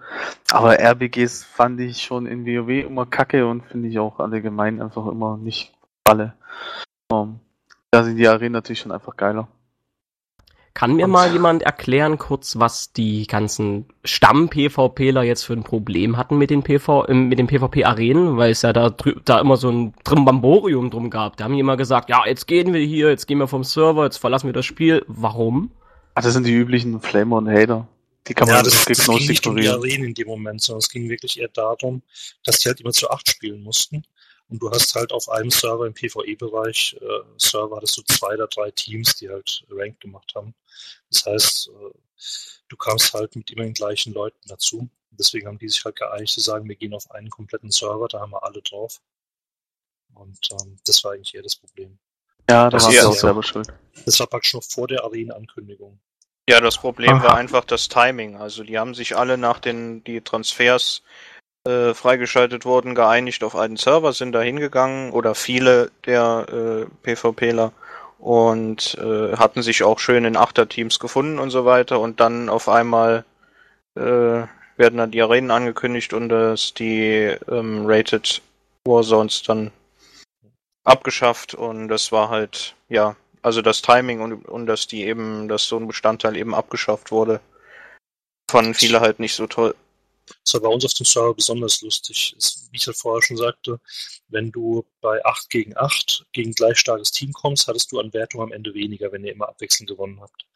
Aber 0.50 0.78
RBGs 0.78 1.44
fand 1.44 1.78
ich 1.80 2.02
schon 2.02 2.26
in 2.26 2.46
WoW 2.46 2.86
immer 2.86 3.04
kacke 3.04 3.46
und 3.46 3.66
finde 3.66 3.88
ich 3.88 3.98
auch 3.98 4.18
allgemein 4.18 4.80
einfach 4.80 5.06
immer 5.06 5.36
nicht 5.36 5.74
alle. 6.04 6.34
Ähm, 7.12 7.40
da 7.90 8.02
sind 8.02 8.16
die 8.16 8.28
Arenen 8.28 8.52
natürlich 8.52 8.80
schon 8.80 8.92
einfach 8.92 9.16
geiler. 9.16 9.48
Kann 10.74 10.96
mir 10.96 11.04
Und- 11.04 11.12
mal 11.12 11.32
jemand 11.32 11.62
erklären 11.62 12.18
kurz, 12.18 12.58
was 12.58 12.92
die 12.92 13.28
ganzen 13.28 13.86
Stamm-PvPler 14.04 15.22
jetzt 15.22 15.44
für 15.44 15.52
ein 15.52 15.62
Problem 15.62 16.16
hatten 16.16 16.36
mit 16.36 16.50
den 16.50 16.64
PV, 16.64 17.04
äh, 17.04 17.14
mit 17.14 17.38
den 17.38 17.46
PvP-Arenen, 17.46 18.36
weil 18.36 18.50
es 18.50 18.62
ja 18.62 18.72
da, 18.72 18.90
da 19.24 19.38
immer 19.40 19.56
so 19.56 19.70
ein 19.70 19.94
Trimbamborium 20.02 20.90
drum 20.90 21.10
gab. 21.10 21.36
Da 21.36 21.44
haben 21.44 21.54
die 21.54 21.60
immer 21.60 21.76
gesagt, 21.76 22.10
ja, 22.10 22.26
jetzt 22.26 22.46
gehen 22.46 22.72
wir 22.74 22.80
hier, 22.80 23.08
jetzt 23.10 23.26
gehen 23.26 23.38
wir 23.38 23.46
vom 23.46 23.62
Server, 23.62 24.04
jetzt 24.04 24.16
verlassen 24.16 24.46
wir 24.46 24.52
das 24.52 24.66
Spiel. 24.66 25.04
Warum? 25.06 25.70
Ah, 26.16 26.22
das 26.22 26.32
sind 26.32 26.44
die 26.44 26.52
üblichen 26.52 27.00
Flamer 27.00 27.36
und 27.36 27.48
Hater. 27.48 27.86
Die 28.26 28.34
kann 28.34 28.48
man 28.48 28.56
ja, 28.56 28.62
das, 28.62 28.84
das 28.84 28.98
gegnos 28.98 29.18
ging 29.18 29.28
nicht 29.28 29.46
um 29.46 29.56
die 29.56 29.62
ignorieren. 29.62 29.92
Arenen 29.92 30.08
in 30.08 30.14
dem 30.14 30.26
Moment, 30.26 30.60
sondern 30.60 30.78
es 30.78 30.88
ging 30.88 31.08
wirklich 31.08 31.38
eher 31.38 31.48
darum, 31.48 32.02
dass 32.42 32.58
die 32.58 32.68
halt 32.68 32.80
immer 32.80 32.92
zu 32.92 33.10
acht 33.10 33.30
spielen 33.30 33.62
mussten. 33.62 34.02
Und 34.48 34.60
du 34.60 34.70
hast 34.70 34.94
halt 34.94 35.12
auf 35.12 35.28
einem 35.28 35.50
Server 35.50 35.86
im 35.86 35.94
PvE-Bereich, 35.94 36.96
äh, 37.00 37.38
Server 37.38 37.76
hattest 37.76 37.96
du 37.96 38.02
zwei 38.02 38.34
oder 38.34 38.46
drei 38.46 38.70
Teams, 38.70 39.16
die 39.16 39.30
halt 39.30 39.64
Rank 39.70 40.00
gemacht 40.00 40.32
haben. 40.34 40.54
Das 41.10 41.24
heißt, 41.26 41.70
äh, 41.70 42.58
du 42.68 42.76
kamst 42.76 43.14
halt 43.14 43.36
mit 43.36 43.50
immer 43.50 43.64
den 43.64 43.74
gleichen 43.74 44.12
Leuten 44.12 44.40
dazu. 44.46 44.88
Deswegen 45.10 45.46
haben 45.46 45.58
die 45.58 45.68
sich 45.68 45.84
halt 45.84 45.96
geeinigt 45.96 46.32
zu 46.32 46.40
sagen, 46.40 46.68
wir 46.68 46.76
gehen 46.76 46.94
auf 46.94 47.10
einen 47.10 47.30
kompletten 47.30 47.70
Server, 47.70 48.08
da 48.08 48.20
haben 48.20 48.32
wir 48.32 48.44
alle 48.44 48.60
drauf. 48.62 49.00
Und 50.14 50.48
ähm, 50.52 50.76
das 50.86 51.02
war 51.04 51.12
eigentlich 51.12 51.34
eher 51.34 51.42
das 51.42 51.56
Problem. 51.56 51.98
Ja, 52.48 52.68
da 52.68 52.78
ja 52.90 53.06
auch 53.06 53.14
selber 53.14 53.42
schuld. 53.42 53.68
Das 54.04 54.20
war 54.20 54.26
praktisch 54.26 54.54
noch 54.54 54.62
vor 54.62 54.86
der 54.86 55.02
Arenenankündigung. 55.04 55.98
Ja, 56.48 56.60
das 56.60 56.76
Problem 56.76 57.16
Aha. 57.16 57.24
war 57.24 57.36
einfach 57.36 57.64
das 57.64 57.88
Timing. 57.88 58.36
Also 58.36 58.64
die 58.64 58.78
haben 58.78 58.94
sich 58.94 59.16
alle 59.16 59.38
nach 59.38 59.60
den 59.60 60.04
die 60.04 60.20
Transfers 60.20 61.02
äh, 61.66 61.94
freigeschaltet 61.94 62.64
wurden, 62.64 62.94
geeinigt 62.94 63.42
auf 63.44 63.56
einen 63.56 63.76
Server, 63.76 64.12
sind 64.12 64.32
da 64.32 64.40
hingegangen 64.40 65.12
oder 65.12 65.34
viele 65.34 65.90
der 66.06 66.46
äh, 66.48 66.86
PvPler 67.02 67.72
und 68.18 68.96
äh, 68.98 69.36
hatten 69.36 69.62
sich 69.62 69.82
auch 69.82 69.98
schön 69.98 70.24
in 70.24 70.36
Achterteams 70.36 70.98
gefunden 70.98 71.38
und 71.38 71.50
so 71.50 71.64
weiter 71.64 72.00
und 72.00 72.20
dann 72.20 72.48
auf 72.48 72.68
einmal 72.68 73.24
äh, 73.96 74.00
werden 74.76 74.98
dann 74.98 75.10
die 75.10 75.22
Arenen 75.22 75.50
angekündigt 75.50 76.12
und 76.12 76.28
dass 76.28 76.74
die 76.74 77.34
ähm, 77.48 77.84
Rated 77.86 78.42
Warzones 78.86 79.42
dann 79.42 79.70
abgeschafft 80.84 81.54
und 81.54 81.88
das 81.88 82.12
war 82.12 82.28
halt, 82.28 82.74
ja, 82.88 83.16
also 83.42 83.62
das 83.62 83.82
Timing 83.82 84.20
und, 84.20 84.46
und 84.46 84.66
dass 84.66 84.86
die 84.86 85.04
eben, 85.04 85.48
dass 85.48 85.66
so 85.68 85.76
ein 85.76 85.86
Bestandteil 85.86 86.36
eben 86.36 86.54
abgeschafft 86.54 87.10
wurde, 87.10 87.40
fanden 88.50 88.74
viele 88.74 89.00
halt 89.00 89.20
nicht 89.20 89.34
so 89.34 89.46
toll. 89.46 89.74
Das 90.44 90.54
war 90.54 90.60
bei 90.62 90.68
uns 90.68 90.84
auf 90.84 90.94
dem 90.94 91.06
Server 91.06 91.34
besonders 91.34 91.80
lustig. 91.82 92.34
Es, 92.38 92.68
wie 92.70 92.76
ich 92.76 92.86
halt 92.86 92.96
vorher 92.96 93.22
schon 93.22 93.36
sagte, 93.36 93.80
wenn 94.28 94.50
du 94.50 94.84
bei 95.00 95.24
8 95.24 95.50
gegen 95.50 95.76
8 95.76 96.26
gegen 96.32 96.52
gleich 96.52 96.78
starkes 96.78 97.12
Team 97.12 97.32
kommst, 97.32 97.66
hattest 97.66 97.92
du 97.92 98.00
an 98.00 98.12
Wertung 98.12 98.42
am 98.42 98.52
Ende 98.52 98.74
weniger, 98.74 99.12
wenn 99.12 99.24
ihr 99.24 99.32
immer 99.32 99.48
abwechselnd 99.48 99.88
gewonnen 99.88 100.20
habt. 100.20 100.46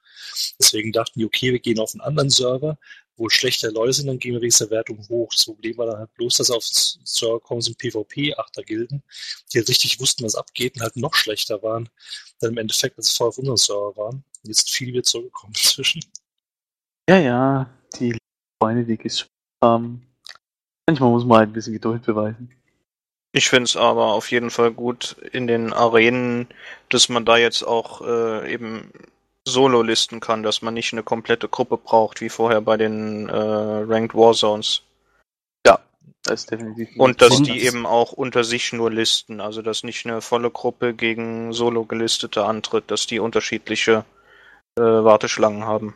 Deswegen 0.58 0.92
dachten 0.92 1.18
die, 1.18 1.26
okay, 1.26 1.52
wir 1.52 1.60
gehen 1.60 1.78
auf 1.78 1.94
einen 1.94 2.00
anderen 2.00 2.30
Server, 2.30 2.78
wo 3.16 3.28
schlechter 3.28 3.70
Leute 3.72 3.92
sind, 3.92 4.06
dann 4.06 4.18
gehen 4.18 4.34
wir 4.34 4.40
wegen 4.40 4.54
der 4.58 4.70
Wertung 4.70 5.06
hoch. 5.08 5.30
Das 5.32 5.44
Problem 5.44 5.76
war 5.76 5.86
dann 5.86 5.98
halt 5.98 6.14
bloß, 6.14 6.34
dass 6.34 6.50
auf 6.50 6.64
Server 6.64 7.40
kommen 7.40 7.60
sind 7.60 7.78
PvP-Achtergilden, 7.78 9.02
die 9.52 9.58
halt 9.58 9.68
richtig 9.68 10.00
wussten, 10.00 10.24
was 10.24 10.34
abgeht 10.34 10.76
und 10.76 10.82
halt 10.82 10.96
noch 10.96 11.14
schlechter 11.14 11.62
waren, 11.62 11.88
dann 12.40 12.52
im 12.52 12.58
Endeffekt, 12.58 12.96
als 12.96 13.08
es 13.08 13.16
vorher 13.16 13.30
auf 13.30 13.38
unserem 13.38 13.56
Server 13.56 13.96
waren. 13.96 14.24
Jetzt 14.44 14.70
viel 14.70 14.88
wieder 14.88 15.02
zurückgekommen 15.02 15.52
inzwischen. 15.56 16.04
Ja, 17.08 17.18
ja, 17.18 17.70
die 17.98 18.16
Freunde, 18.60 18.84
die 18.84 18.96
gespielt 18.96 19.37
haben. 19.62 20.06
Manchmal 20.86 21.10
muss 21.10 21.24
man 21.24 21.38
halt 21.38 21.50
ein 21.50 21.52
bisschen 21.52 21.74
Geduld 21.74 22.02
beweisen. 22.04 22.50
Ich 23.32 23.48
finde 23.48 23.64
es 23.64 23.76
aber 23.76 24.12
auf 24.14 24.30
jeden 24.30 24.50
Fall 24.50 24.72
gut 24.72 25.16
in 25.32 25.46
den 25.46 25.72
Arenen, 25.72 26.48
dass 26.88 27.08
man 27.08 27.24
da 27.24 27.36
jetzt 27.36 27.62
auch 27.62 28.00
äh, 28.00 28.52
eben 28.52 28.90
Solo 29.46 29.82
listen 29.82 30.20
kann, 30.20 30.42
dass 30.42 30.62
man 30.62 30.74
nicht 30.74 30.92
eine 30.92 31.02
komplette 31.02 31.48
Gruppe 31.48 31.76
braucht, 31.76 32.20
wie 32.20 32.30
vorher 32.30 32.60
bei 32.60 32.76
den 32.76 33.28
äh, 33.28 33.34
Ranked 33.34 34.14
Warzones. 34.14 34.82
Das 36.28 36.40
ist 36.40 36.50
definitiv. 36.50 36.88
Und 36.96 37.22
dass 37.22 37.42
die 37.42 37.62
eben 37.62 37.86
auch 37.86 38.12
unter 38.12 38.44
sich 38.44 38.72
nur 38.72 38.90
listen, 38.90 39.40
also 39.40 39.62
dass 39.62 39.82
nicht 39.82 40.06
eine 40.06 40.20
volle 40.20 40.50
Gruppe 40.50 40.94
gegen 40.94 41.52
Solo 41.52 41.84
gelistete 41.84 42.44
antritt, 42.44 42.90
dass 42.90 43.06
die 43.06 43.18
unterschiedliche 43.18 44.04
äh, 44.76 44.82
Warteschlangen 44.82 45.64
haben. 45.64 45.94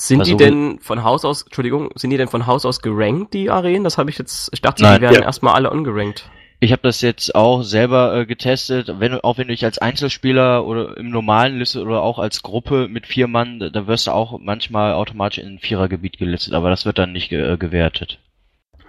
Sind 0.00 0.26
die 0.26 0.30
Versuche- 0.32 0.44
denn 0.50 0.78
von 0.80 1.04
Haus 1.04 1.24
aus, 1.24 1.42
Entschuldigung, 1.42 1.90
sind 1.94 2.10
die 2.10 2.16
denn 2.16 2.28
von 2.28 2.46
Haus 2.46 2.64
aus 2.64 2.80
gerankt, 2.82 3.34
die 3.34 3.50
Arenen? 3.50 3.84
Das 3.84 3.98
habe 3.98 4.10
ich 4.10 4.18
jetzt, 4.18 4.48
ich 4.52 4.60
dachte, 4.62 4.82
Nein, 4.82 4.96
die 4.96 5.02
werden 5.02 5.14
ja. 5.14 5.22
erstmal 5.22 5.54
alle 5.54 5.70
ungerankt. 5.70 6.28
Ich 6.62 6.72
habe 6.72 6.82
das 6.82 7.00
jetzt 7.00 7.34
auch 7.34 7.62
selber 7.62 8.14
äh, 8.14 8.26
getestet. 8.26 8.92
Wenn 9.00 9.12
du, 9.12 9.24
auch 9.24 9.38
wenn 9.38 9.48
du 9.48 9.54
dich 9.54 9.64
als 9.64 9.78
Einzelspieler 9.78 10.66
oder 10.66 10.96
im 10.98 11.08
normalen 11.10 11.58
Liste 11.58 11.80
oder 11.82 12.02
auch 12.02 12.18
als 12.18 12.42
Gruppe 12.42 12.86
mit 12.88 13.06
vier 13.06 13.28
Mann, 13.28 13.58
da- 13.60 13.70
da 13.70 13.86
wirst 13.86 14.06
du 14.08 14.10
auch 14.10 14.38
manchmal 14.38 14.92
automatisch 14.92 15.38
in 15.38 15.54
ein 15.54 15.58
Vierergebiet 15.58 16.18
gelistet, 16.18 16.52
aber 16.52 16.68
das 16.68 16.84
wird 16.84 16.98
dann 16.98 17.12
nicht 17.12 17.30
ge 17.30 17.54
äh, 17.54 17.56
gewertet. 17.56 18.18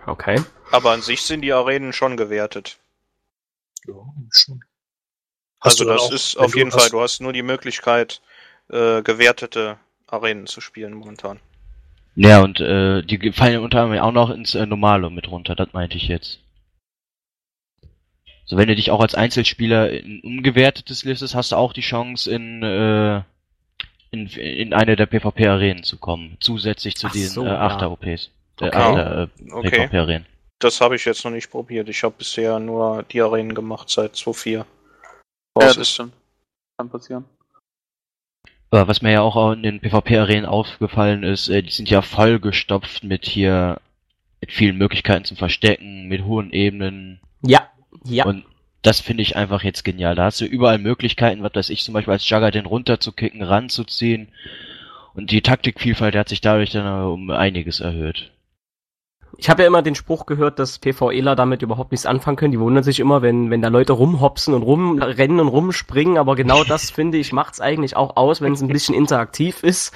Okay. 0.06 0.42
Aber 0.72 0.92
an 0.92 1.02
sich 1.02 1.22
sind 1.22 1.42
die 1.42 1.54
Arenen 1.54 1.94
schon 1.94 2.18
gewertet. 2.18 2.78
Ja, 3.88 3.94
schon. 4.32 4.64
Hast 5.62 5.80
Also 5.80 5.84
du 5.84 5.90
dann 5.90 5.98
das 5.98 6.08
auch, 6.08 6.12
ist 6.12 6.38
auf 6.38 6.56
jeden 6.56 6.72
hast- 6.74 6.82
Fall, 6.82 6.90
du 6.90 7.02
hast 7.02 7.22
nur 7.22 7.32
die 7.34 7.44
Möglichkeit, 7.44 8.22
äh, 8.70 9.02
gewertete 9.02 9.78
Arenen 10.12 10.48
zu 10.48 10.62
spielen 10.62 10.94
momentan. 10.94 11.40
Ja, 12.16 12.42
und 12.42 12.60
äh, 12.60 13.02
die 13.02 13.32
fallen 13.32 13.60
unter 13.60 13.82
anderem 13.82 14.02
auch 14.04 14.12
noch 14.12 14.30
ins 14.30 14.54
äh, 14.54 14.66
Normale 14.66 15.10
mit 15.10 15.32
runter, 15.32 15.56
das 15.56 15.74
meinte 15.74 15.98
ich 15.98 16.08
jetzt. 16.08 16.40
Also 18.44 18.58
wenn 18.58 18.68
du 18.68 18.76
dich 18.76 18.92
auch 18.92 19.00
als 19.00 19.16
Einzelspieler 19.16 19.90
in 19.92 20.20
ungewertetes 20.22 21.06
listest, 21.06 21.36
hast 21.36 21.54
du 21.54 21.56
auch 21.56 21.72
die 21.72 21.82
Chance 21.82 22.30
in 22.30 22.64
äh, 22.64 23.22
in, 24.12 24.28
in 24.28 24.74
eine 24.74 24.98
der 24.98 25.06
PvP-Arenen 25.06 25.84
zu 25.84 25.98
kommen, 25.98 26.36
zusätzlich 26.42 26.98
zu 26.98 27.08
Ach 27.08 27.14
den 27.14 27.28
so, 27.28 27.44
äh, 27.46 27.48
ja. 27.48 27.60
After-OPs. 27.60 28.06
Äh, 28.06 28.30
Okay. 28.62 28.76
After, 28.78 29.24
äh, 29.24 29.52
Okay. 29.52 29.70
PvP-Arenen. 29.70 30.26
Das 30.60 30.82
habe 30.82 30.96
ich 30.96 31.06
jetzt 31.06 31.24
noch 31.24 31.32
nicht 31.32 31.50
probiert. 31.50 31.90
Ich 31.90 32.04
habe 32.04 32.14
bisher 32.16 32.60
nur 32.60 33.02
die 33.04 33.22
Arenen 33.22 33.56
gemacht 33.56 33.90
seit 33.90 34.14
2.4. 34.14 34.58
Ja, 34.58 34.66
das 35.56 35.78
ist. 35.78 35.90
stimmt. 35.90 36.14
Kann 36.78 36.90
passieren. 36.90 37.26
Was 38.72 39.02
mir 39.02 39.12
ja 39.12 39.22
auch 39.22 39.52
in 39.52 39.64
den 39.64 39.82
PvP-Arenen 39.82 40.46
aufgefallen 40.46 41.24
ist, 41.24 41.50
äh, 41.50 41.62
die 41.62 41.72
sind 41.72 41.90
ja 41.90 42.02
vollgestopft 42.02 43.04
mit 43.04 43.26
hier 43.26 43.82
mit 44.40 44.52
vielen 44.52 44.78
Möglichkeiten 44.78 45.26
zum 45.26 45.38
Verstecken, 45.38 46.08
mit 46.08 46.24
hohen 46.24 46.52
Ebenen 46.52 47.20
Ja, 47.46 47.70
ja. 48.06 48.26
und 48.26 48.46
das 48.82 49.00
finde 49.00 49.22
ich 49.24 49.36
einfach 49.36 49.64
jetzt 49.64 49.84
genial. 49.84 50.16
Da 50.16 50.24
hast 50.24 50.42
du 50.42 50.46
überall 50.46 50.80
Möglichkeiten, 50.80 51.44
was 51.44 51.54
weiß 51.54 51.70
ich, 51.70 51.84
zum 51.84 51.94
Beispiel 51.94 52.14
als 52.14 52.28
Jugger 52.28 52.50
den 52.50 52.66
runterzukicken, 52.66 53.44
ranzuziehen. 53.44 54.30
Und 55.14 55.32
die 55.32 55.42
Taktikvielfalt 55.42 56.16
hat 56.16 56.30
sich 56.30 56.42
dadurch 56.42 56.72
dann 56.72 57.06
um 57.06 57.30
einiges 57.30 57.82
erhöht. 57.82 58.32
Ich 59.42 59.50
habe 59.50 59.64
ja 59.64 59.68
immer 59.68 59.82
den 59.82 59.96
Spruch 59.96 60.28
gehört, 60.28 60.60
dass 60.60 60.78
PvEler 60.78 61.36
damit 61.36 61.64
überhaupt 61.64 61.92
nichts 61.92 62.06
anfangen 62.06 62.38
können. 62.38 62.52
Die 62.52 62.60
wundern 62.60 62.84
sich 62.84 63.00
immer, 63.00 63.24
wenn, 63.24 63.50
wenn 63.50 63.64
da 63.64 63.70
Leute 63.70 63.94
rumhopsen 63.94 64.54
und 64.54 64.62
rumrennen 64.62 65.40
und 65.40 65.48
rumspringen. 65.48 66.20
Aber 66.20 66.36
genau 66.36 66.64
das, 66.68 66.92
finde 66.92 67.18
ich, 67.18 67.34
macht's 67.34 67.60
eigentlich 67.60 67.96
auch 67.96 68.18
aus, 68.18 68.42
wenn 68.42 68.54
es 68.54 68.62
ein 68.62 68.68
bisschen 68.68 68.94
interaktiv 68.94 69.64
ist. 69.64 69.96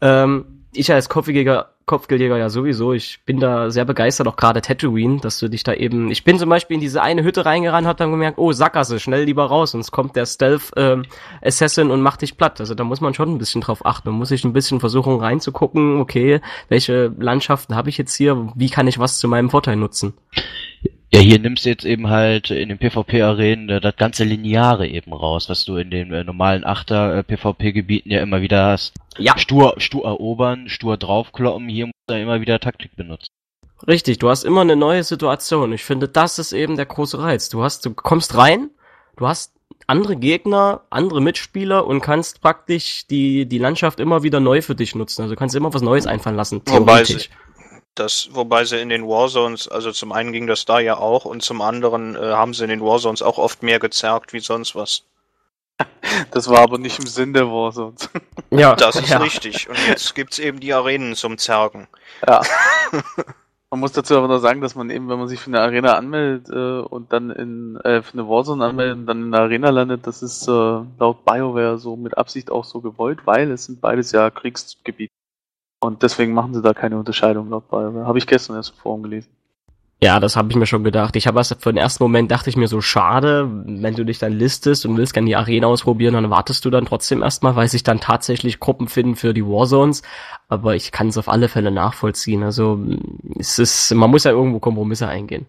Ähm, 0.00 0.64
ich 0.72 0.90
als 0.90 1.10
Kopfgeldjäger, 1.10 1.74
Kopfgeldjäger 1.86 2.36
ja 2.36 2.50
sowieso, 2.50 2.92
ich 2.92 3.20
bin 3.26 3.38
da 3.38 3.70
sehr 3.70 3.84
begeistert, 3.84 4.26
auch 4.26 4.34
gerade 4.34 4.60
Tatooine, 4.60 5.20
dass 5.20 5.38
du 5.38 5.48
dich 5.48 5.62
da 5.62 5.72
eben, 5.72 6.10
ich 6.10 6.24
bin 6.24 6.36
zum 6.36 6.48
Beispiel 6.48 6.74
in 6.74 6.80
diese 6.80 7.00
eine 7.00 7.22
Hütte 7.22 7.46
reingerannt, 7.46 7.86
hab 7.86 7.96
dann 7.96 8.10
gemerkt, 8.10 8.38
oh, 8.38 8.50
Sackgasse, 8.50 8.98
schnell 8.98 9.22
lieber 9.22 9.44
raus, 9.44 9.70
sonst 9.70 9.92
kommt 9.92 10.16
der 10.16 10.26
Stealth 10.26 10.72
ähm, 10.76 11.04
Assassin 11.42 11.92
und 11.92 12.00
macht 12.00 12.22
dich 12.22 12.36
platt. 12.36 12.58
Also 12.58 12.74
da 12.74 12.82
muss 12.82 13.00
man 13.00 13.14
schon 13.14 13.32
ein 13.32 13.38
bisschen 13.38 13.60
drauf 13.60 13.86
achten. 13.86 14.10
Man 14.10 14.18
muss 14.18 14.30
sich 14.30 14.44
ein 14.44 14.52
bisschen 14.52 14.80
versuchen 14.80 15.20
reinzugucken, 15.20 16.00
okay, 16.00 16.40
welche 16.68 17.14
Landschaften 17.18 17.76
habe 17.76 17.88
ich 17.88 17.98
jetzt 17.98 18.16
hier, 18.16 18.48
wie 18.56 18.68
kann 18.68 18.88
ich 18.88 18.98
was 18.98 19.18
zu 19.18 19.28
meinem 19.28 19.48
Vorteil 19.48 19.76
nutzen? 19.76 20.14
Ja, 21.12 21.20
hier 21.20 21.38
nimmst 21.38 21.64
du 21.64 21.68
jetzt 21.68 21.84
eben 21.84 22.08
halt 22.08 22.50
in 22.50 22.68
den 22.68 22.78
PvP-Arenen 22.78 23.68
äh, 23.68 23.80
das 23.80 23.96
ganze 23.96 24.24
Lineare 24.24 24.88
eben 24.88 25.12
raus, 25.12 25.48
was 25.48 25.64
du 25.64 25.76
in 25.76 25.90
den 25.90 26.12
äh, 26.12 26.24
normalen 26.24 26.64
Achter-PvP-Gebieten 26.64 28.10
ja 28.10 28.20
immer 28.20 28.42
wieder 28.42 28.66
hast. 28.66 28.94
Ja, 29.16 29.38
Stur, 29.38 29.74
stur 29.78 30.04
erobern, 30.04 30.68
stur 30.68 30.96
draufkloppen, 30.96 31.68
hier 31.68 31.86
musst 31.86 31.94
du 32.08 32.20
immer 32.20 32.40
wieder 32.40 32.58
Taktik 32.58 32.96
benutzen. 32.96 33.28
Richtig, 33.86 34.18
du 34.18 34.28
hast 34.28 34.44
immer 34.44 34.62
eine 34.62 34.76
neue 34.76 35.04
Situation. 35.04 35.72
Ich 35.72 35.84
finde, 35.84 36.08
das 36.08 36.38
ist 36.38 36.52
eben 36.52 36.76
der 36.76 36.86
große 36.86 37.18
Reiz. 37.18 37.48
Du 37.50 37.62
hast, 37.62 37.84
du 37.84 37.94
kommst 37.94 38.36
rein, 38.36 38.70
du 39.16 39.28
hast 39.28 39.52
andere 39.86 40.16
Gegner, 40.16 40.82
andere 40.90 41.20
Mitspieler 41.20 41.86
und 41.86 42.00
kannst 42.00 42.40
praktisch 42.40 43.06
die, 43.06 43.46
die 43.46 43.58
Landschaft 43.58 44.00
immer 44.00 44.22
wieder 44.22 44.40
neu 44.40 44.62
für 44.62 44.74
dich 44.74 44.94
nutzen. 44.94 45.22
Also 45.22 45.34
du 45.34 45.38
kannst 45.38 45.54
immer 45.54 45.72
was 45.72 45.82
Neues 45.82 46.06
einfallen 46.06 46.36
lassen. 46.36 46.62
Wobei 46.66 47.02
theoretisch. 47.02 47.24
sie, 47.24 47.45
das, 47.98 48.28
wobei 48.32 48.64
sie 48.64 48.80
in 48.80 48.88
den 48.88 49.06
Warzones, 49.06 49.68
also 49.68 49.92
zum 49.92 50.12
einen 50.12 50.32
ging 50.32 50.46
das 50.46 50.64
da 50.64 50.78
ja 50.78 50.96
auch 50.96 51.24
und 51.24 51.42
zum 51.42 51.60
anderen 51.60 52.14
äh, 52.14 52.32
haben 52.32 52.54
sie 52.54 52.64
in 52.64 52.70
den 52.70 52.82
Warzones 52.82 53.22
auch 53.22 53.38
oft 53.38 53.62
mehr 53.62 53.78
gezerrt 53.78 54.32
wie 54.32 54.40
sonst 54.40 54.74
was. 54.74 55.04
Das 56.30 56.48
war 56.48 56.60
aber 56.60 56.78
nicht 56.78 56.98
im 56.98 57.06
Sinn 57.06 57.34
der 57.34 57.48
Warzones. 57.48 58.08
Ja, 58.50 58.76
Das 58.76 58.96
ist 58.96 59.10
ja. 59.10 59.18
richtig. 59.18 59.68
Und 59.68 59.76
jetzt 59.88 60.14
gibt's 60.14 60.38
eben 60.38 60.60
die 60.60 60.72
Arenen 60.72 61.16
zum 61.16 61.36
Zergen. 61.36 61.88
Ja. 62.26 62.40
Man 63.70 63.80
muss 63.80 63.92
dazu 63.92 64.16
aber 64.16 64.28
noch 64.28 64.38
sagen, 64.38 64.60
dass 64.60 64.76
man 64.76 64.90
eben, 64.90 65.08
wenn 65.08 65.18
man 65.18 65.26
sich 65.26 65.40
für 65.40 65.48
eine 65.48 65.60
Arena 65.60 65.96
anmeldet 65.96 66.48
äh, 66.50 66.86
und 66.86 67.12
dann 67.12 67.30
in 67.30 67.76
äh, 67.78 68.00
für 68.00 68.12
eine 68.12 68.28
Warzone 68.28 68.64
anmeldet 68.64 68.98
und 68.98 69.06
dann 69.06 69.22
in 69.24 69.32
der 69.32 69.40
Arena 69.40 69.70
landet, 69.70 70.06
das 70.06 70.22
ist 70.22 70.46
äh, 70.46 70.50
laut 70.50 71.24
BioWare 71.24 71.76
so 71.76 71.96
mit 71.96 72.16
Absicht 72.16 72.50
auch 72.50 72.64
so 72.64 72.80
gewollt, 72.80 73.26
weil 73.26 73.50
es 73.50 73.64
sind 73.64 73.80
beides 73.80 74.12
ja 74.12 74.30
Kriegsgebiete. 74.30 75.12
Und 75.86 76.02
deswegen 76.02 76.34
machen 76.34 76.52
sie 76.52 76.62
da 76.62 76.74
keine 76.74 76.98
Unterscheidung 76.98 77.48
laut 77.48 77.68
BioWare. 77.70 78.06
Habe 78.06 78.18
ich 78.18 78.26
gestern 78.26 78.56
erst 78.56 78.70
im 78.70 78.76
Forum 78.76 79.02
gelesen. 79.02 79.30
Ja, 80.02 80.20
das 80.20 80.36
habe 80.36 80.50
ich 80.50 80.56
mir 80.56 80.66
schon 80.66 80.84
gedacht. 80.84 81.16
Ich 81.16 81.26
habe 81.26 81.38
erst 81.38 81.56
für 81.62 81.72
den 81.72 81.78
ersten 81.78 82.04
Moment 82.04 82.30
dachte 82.30 82.50
ich 82.50 82.56
mir 82.56 82.68
so 82.68 82.82
schade, 82.82 83.48
wenn 83.64 83.94
du 83.94 84.04
dich 84.04 84.18
dann 84.18 84.32
listest 84.32 84.84
und 84.84 84.98
willst 84.98 85.14
gerne 85.14 85.26
die 85.26 85.36
Arena 85.36 85.68
ausprobieren, 85.68 86.12
dann 86.12 86.28
wartest 86.28 86.66
du 86.66 86.70
dann 86.70 86.84
trotzdem 86.84 87.22
erstmal, 87.22 87.56
weil 87.56 87.68
sich 87.68 87.82
dann 87.82 87.98
tatsächlich 87.98 88.60
Gruppen 88.60 88.88
finden 88.88 89.16
für 89.16 89.32
die 89.32 89.46
Warzones. 89.46 90.02
Aber 90.48 90.74
ich 90.74 90.92
kann 90.92 91.08
es 91.08 91.16
auf 91.16 91.30
alle 91.30 91.48
Fälle 91.48 91.70
nachvollziehen. 91.70 92.42
Also 92.42 92.78
es 93.38 93.58
ist, 93.58 93.94
man 93.94 94.10
muss 94.10 94.24
ja 94.24 94.32
irgendwo 94.32 94.58
Kompromisse 94.58 95.08
eingehen. 95.08 95.46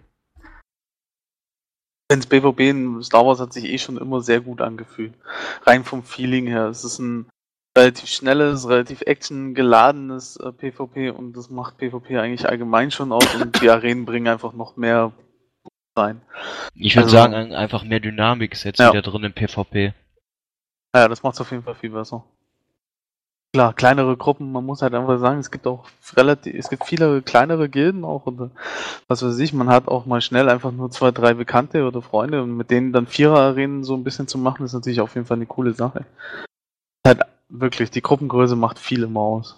Ins 2.09 2.25
PvP 2.25 2.69
in 2.69 3.03
Star 3.03 3.25
Wars 3.25 3.41
hat 3.41 3.51
sich 3.51 3.65
eh 3.65 3.77
schon 3.77 3.97
immer 3.97 4.21
sehr 4.21 4.39
gut 4.39 4.61
angefühlt. 4.61 5.13
Rein 5.65 5.83
vom 5.83 6.03
Feeling 6.03 6.47
her. 6.47 6.67
Es 6.67 6.85
ist 6.85 6.99
ein 6.99 7.25
relativ 7.77 8.09
schnelles, 8.09 8.67
relativ 8.67 9.01
actiongeladenes 9.05 10.37
äh, 10.37 10.51
PvP 10.51 11.11
und 11.11 11.33
das 11.37 11.49
macht 11.49 11.77
PvP 11.77 12.17
eigentlich 12.17 12.47
allgemein 12.49 12.91
schon 12.91 13.11
aus 13.11 13.35
und 13.35 13.61
die 13.61 13.69
Arenen 13.69 14.05
bringen 14.05 14.27
einfach 14.27 14.53
noch 14.53 14.75
mehr 14.75 15.11
rein. 15.95 16.21
Ich 16.75 16.95
würde 16.95 17.05
Also- 17.05 17.17
sagen, 17.17 17.33
ein- 17.33 17.53
einfach 17.53 17.83
mehr 17.83 17.99
Dynamik 17.99 18.53
ist 18.53 18.63
jetzt 18.63 18.79
Ja. 18.79 18.91
wieder 18.91 19.01
drin 19.01 19.23
im 19.23 19.33
PvP. 19.33 19.93
Ja, 20.95 21.07
das 21.07 21.23
macht 21.23 21.35
es 21.35 21.41
auf 21.41 21.51
jeden 21.51 21.63
Fall 21.63 21.75
viel 21.75 21.91
besser. 21.91 22.23
Klar, 23.53 23.73
kleinere 23.73 24.17
Gruppen, 24.17 24.51
man 24.51 24.65
muss 24.65 24.81
halt 24.81 24.93
einfach 24.93 25.17
sagen, 25.19 25.39
es 25.39 25.49
gibt 25.51 25.65
auch 25.67 25.87
relativ, 26.15 26.53
es 26.53 26.69
gibt 26.69 26.83
viele 26.85 27.21
kleinere 27.21 27.69
Gilden 27.69 28.03
auch 28.03 28.25
oder 28.25 28.51
was 29.07 29.23
weiß 29.23 29.39
ich, 29.39 29.53
man 29.53 29.69
hat 29.69 29.87
auch 29.87 30.05
mal 30.05 30.21
schnell 30.21 30.49
einfach 30.49 30.71
nur 30.71 30.91
zwei, 30.91 31.11
drei 31.11 31.33
Bekannte 31.33 31.85
oder 31.87 32.01
Freunde 32.01 32.43
und 32.43 32.55
mit 32.57 32.69
denen 32.71 32.91
dann 32.91 33.07
Vierer-Arenen 33.07 33.83
so 33.83 33.95
ein 33.95 34.03
bisschen 34.03 34.27
zu 34.27 34.37
machen, 34.37 34.65
ist 34.65 34.73
natürlich 34.73 34.99
auf 35.01 35.15
jeden 35.15 35.25
Fall 35.25 35.37
eine 35.37 35.45
coole 35.45 35.73
Sache. 35.73 36.05
Halt 37.05 37.21
wirklich, 37.49 37.91
die 37.91 38.01
Gruppengröße 38.01 38.55
macht 38.55 38.79
viel 38.79 39.03
immer 39.03 39.21
aus. 39.21 39.55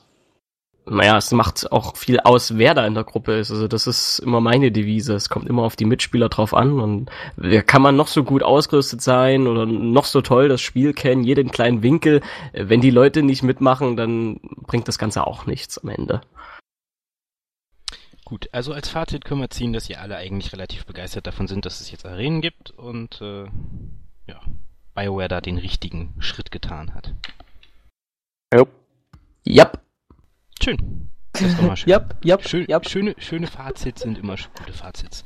Naja, 0.86 1.18
es 1.18 1.32
macht 1.32 1.72
auch 1.72 1.96
viel 1.96 2.20
aus, 2.20 2.58
wer 2.58 2.74
da 2.74 2.86
in 2.88 2.96
der 2.96 3.04
Gruppe 3.04 3.38
ist. 3.38 3.52
Also 3.52 3.68
das 3.68 3.86
ist 3.86 4.20
immer 4.20 4.42
meine 4.42 4.72
Devise. 4.72 5.14
Es 5.14 5.30
kommt 5.30 5.48
immer 5.48 5.62
auf 5.62 5.76
die 5.76 5.86
Mitspieler 5.86 6.30
drauf 6.30 6.56
an 6.56 6.80
und 6.80 7.12
da 7.38 7.62
kann 7.62 7.84
man 7.84 7.96
noch 7.96 8.08
so 8.08 8.24
gut 8.24 8.42
ausgerüstet 8.42 9.02
sein 9.02 9.46
oder 9.46 9.68
noch 9.68 10.06
so 10.06 10.22
toll 10.22 10.50
das 10.50 10.62
Spiel 10.62 10.94
kennen, 10.94 11.24
jeden 11.24 11.52
kleinen 11.52 11.84
Winkel. 11.84 12.22
Wenn 12.54 12.82
die 12.82 12.90
Leute 12.90 13.22
nicht 13.22 13.44
mitmachen, 13.44 13.98
dann 13.98 14.40
bringt 14.66 14.88
das 14.88 14.98
Ganze 14.98 15.28
auch 15.28 15.46
nichts 15.46 15.78
am 15.78 15.90
Ende. 15.90 16.22
Gut, 18.26 18.50
also 18.52 18.74
als 18.74 18.90
Fazit 18.90 19.26
können 19.26 19.42
wir 19.42 19.50
ziehen, 19.50 19.74
dass 19.74 19.90
ihr 19.90 20.02
alle 20.02 20.16
eigentlich 20.16 20.54
relativ 20.54 20.86
begeistert 20.86 21.28
davon 21.28 21.48
sind, 21.48 21.66
dass 21.66 21.82
es 21.82 21.92
jetzt 21.92 22.06
Arenen 22.06 22.42
gibt 22.42 22.72
und 22.72 23.22
äh, 23.22 23.46
ja, 24.28 24.42
BioWare 24.96 25.28
da 25.28 25.42
den 25.42 25.58
richtigen 25.58 26.16
Schritt 26.20 26.52
getan 26.52 26.94
hat. 26.96 27.14
Yep. 29.50 29.80
Schön. 30.62 31.10
Das 31.34 31.42
ist 31.42 31.58
doch 31.58 31.64
mal 31.64 31.78
schön. 31.78 31.94
Yep, 31.94 32.26
yep, 32.26 32.48
Schön, 32.48 32.66
yep. 32.70 32.90
schöne, 32.90 33.16
schöne 33.18 33.48
Fazits 33.48 34.02
sind 34.02 34.18
immer 34.18 34.36
gute 34.58 34.74
Fazits. 34.74 35.24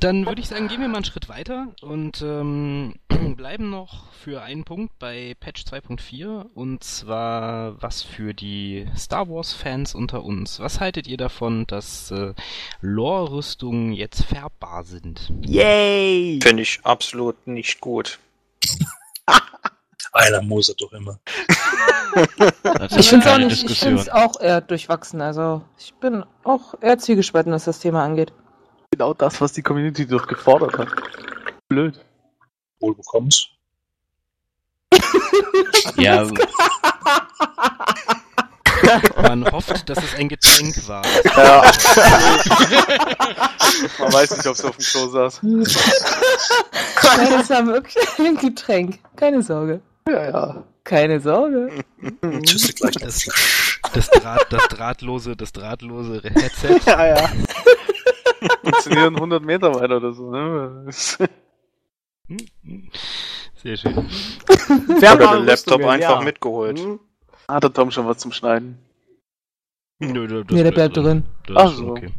Dann 0.00 0.26
würde 0.26 0.40
ich 0.40 0.48
sagen, 0.48 0.68
gehen 0.68 0.80
wir 0.80 0.88
mal 0.88 0.96
einen 0.96 1.04
Schritt 1.04 1.28
weiter 1.28 1.74
und 1.82 2.22
ähm, 2.22 2.94
bleiben 3.36 3.70
noch 3.70 4.12
für 4.12 4.42
einen 4.42 4.64
Punkt 4.64 4.98
bei 4.98 5.34
Patch 5.38 5.62
2.4 5.64 6.46
und 6.54 6.82
zwar 6.82 7.80
was 7.82 8.02
für 8.02 8.32
die 8.34 8.86
Star 8.96 9.28
Wars 9.28 9.52
Fans 9.52 9.94
unter 9.94 10.24
uns. 10.24 10.60
Was 10.60 10.80
haltet 10.80 11.06
ihr 11.06 11.18
davon, 11.18 11.66
dass 11.66 12.10
äh, 12.10 12.34
Lore-Rüstungen 12.80 13.92
jetzt 13.92 14.24
färbbar 14.24 14.84
sind? 14.84 15.32
Yay! 15.42 16.40
Finde 16.42 16.62
ich 16.62 16.80
absolut 16.84 17.46
nicht 17.46 17.80
gut. 17.80 18.18
Einer 20.12 20.42
mosert 20.42 20.80
doch 20.80 20.92
immer. 20.92 21.18
Ich 22.96 23.08
finde 23.08 23.26
es 23.26 23.32
auch 23.32 23.38
nicht, 23.38 23.70
ich 23.70 23.80
finde 23.80 24.02
es 24.02 24.08
auch 24.10 24.38
eher 24.40 24.60
durchwachsen. 24.60 25.22
Also 25.22 25.62
ich 25.78 25.94
bin 25.94 26.24
auch 26.44 26.74
eher 26.82 26.98
zwiegespalten, 26.98 27.52
was 27.52 27.64
das 27.64 27.78
Thema 27.78 28.04
angeht. 28.04 28.32
Genau 28.90 29.14
das, 29.14 29.40
was 29.40 29.54
die 29.54 29.62
Community 29.62 30.06
dort 30.06 30.28
gefordert 30.28 30.76
hat. 30.76 30.88
Blöd. 31.68 31.98
Wohl 32.80 32.94
bekommst. 32.94 33.48
Ja, 35.96 36.26
Man 39.22 39.50
hofft, 39.50 39.88
dass 39.88 39.98
es 39.98 40.14
ein 40.16 40.28
Getränk 40.28 40.76
war. 40.88 41.02
Ja. 41.36 41.62
Man 43.98 44.12
weiß 44.12 44.36
nicht, 44.36 44.46
ob 44.46 44.56
sie 44.56 44.68
auf 44.68 44.76
dem 44.76 44.84
Klo 44.84 45.08
saß. 45.08 45.40
Nein, 45.42 45.64
das 47.30 47.50
war 47.50 47.66
wirklich 47.66 48.06
ein 48.18 48.36
Getränk. 48.36 48.98
Keine 49.16 49.42
Sorge. 49.42 49.80
Ja, 50.08 50.30
ja. 50.30 50.64
Keine 50.84 51.20
Sorge. 51.20 51.84
Tschüss, 52.42 52.74
gleich. 52.74 52.94
Das, 52.94 53.26
das, 53.94 54.10
Draht, 54.10 54.52
das 54.52 54.68
drahtlose, 54.68 55.36
das 55.36 55.52
drahtlose 55.52 56.20
Headset. 56.22 56.80
Ja, 56.86 57.06
ja. 57.06 57.28
Funktionieren 58.64 59.14
100 59.14 59.44
Meter 59.44 59.74
weiter 59.74 59.98
oder 59.98 60.12
so, 60.12 60.30
ne? 60.30 60.86
Sehr 63.62 63.76
schön. 63.76 64.08
Oder 64.88 65.36
den 65.36 65.44
Laptop 65.44 65.84
einfach 65.84 66.22
mitgeholt. 66.24 66.78
Hm? 66.80 66.98
Hat 67.48 67.62
der 67.62 67.72
Tom 67.72 67.90
schon 67.90 68.06
was 68.06 68.18
zum 68.18 68.32
Schneiden? 68.32 68.78
Nö, 70.00 70.26
das 70.26 70.44
Nee, 70.50 70.64
der 70.64 70.72
bleibt 70.72 70.96
drin. 70.96 71.24
Das 71.46 71.56
Ach 71.56 71.70
ist 71.70 71.76
so. 71.76 71.90
okay. 71.90 72.12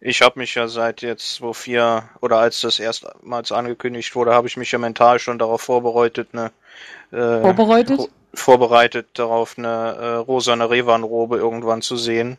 Ich 0.00 0.20
habe 0.22 0.38
mich 0.38 0.54
ja 0.54 0.68
seit 0.68 1.02
jetzt, 1.02 1.40
wo 1.40 1.52
vier, 1.52 2.08
oder 2.20 2.38
als 2.38 2.60
das 2.60 2.78
erstmals 2.78 3.50
angekündigt 3.50 4.14
wurde, 4.14 4.34
habe 4.34 4.46
ich 4.46 4.56
mich 4.56 4.70
ja 4.70 4.78
mental 4.78 5.18
schon 5.18 5.38
darauf 5.38 5.62
vorbereitet, 5.62 6.34
ne, 6.34 6.52
äh, 7.12 7.40
Vorbereitet? 7.40 8.10
vorbereitet 8.34 9.08
darauf, 9.14 9.56
eine 9.56 9.68
äh, 9.68 10.14
rosane 10.16 10.68
Revan-Robe 10.68 11.38
irgendwann 11.38 11.82
zu 11.82 11.96
sehen. 11.96 12.36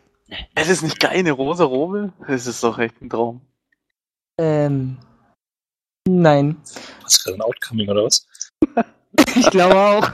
Es 0.55 0.69
ist 0.69 0.83
nicht 0.83 0.99
geil, 0.99 1.17
eine 1.17 1.31
rosa 1.31 1.63
Robe? 1.63 2.13
Das 2.27 2.47
ist 2.47 2.63
doch 2.63 2.77
echt 2.77 3.01
ein 3.01 3.09
Traum. 3.09 3.41
Ähm. 4.37 4.97
Nein. 6.07 6.57
Was 7.01 7.23
gerade 7.23 7.37
ein 7.37 7.41
Outcoming 7.41 7.89
oder 7.89 8.03
was? 8.05 8.27
Ich 9.35 9.49
glaube 9.49 9.75
auch. 9.75 10.11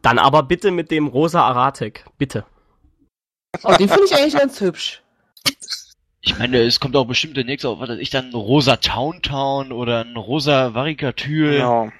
Dann 0.00 0.18
aber 0.18 0.44
bitte 0.44 0.70
mit 0.70 0.92
dem 0.92 1.08
rosa 1.08 1.42
Aratek. 1.42 2.04
Bitte. 2.18 2.44
Oh, 3.64 3.74
den 3.74 3.88
finde 3.88 4.04
ich 4.04 4.14
eigentlich 4.14 4.36
ganz 4.36 4.60
hübsch. 4.60 5.02
Ich 6.28 6.38
meine, 6.38 6.58
es 6.58 6.78
kommt 6.78 6.94
auch 6.94 7.06
bestimmt 7.06 7.38
demnächst 7.38 7.64
auch, 7.64 7.80
was 7.80 7.88
weiß 7.88 7.98
ich, 7.98 8.10
dann 8.10 8.26
ein 8.26 8.34
rosa 8.34 8.76
Town 8.76 9.22
Town 9.22 9.72
oder 9.72 10.04
ein 10.04 10.14
rosa 10.14 10.74
Varikatyl. 10.74 11.54
Ja. 11.54 11.90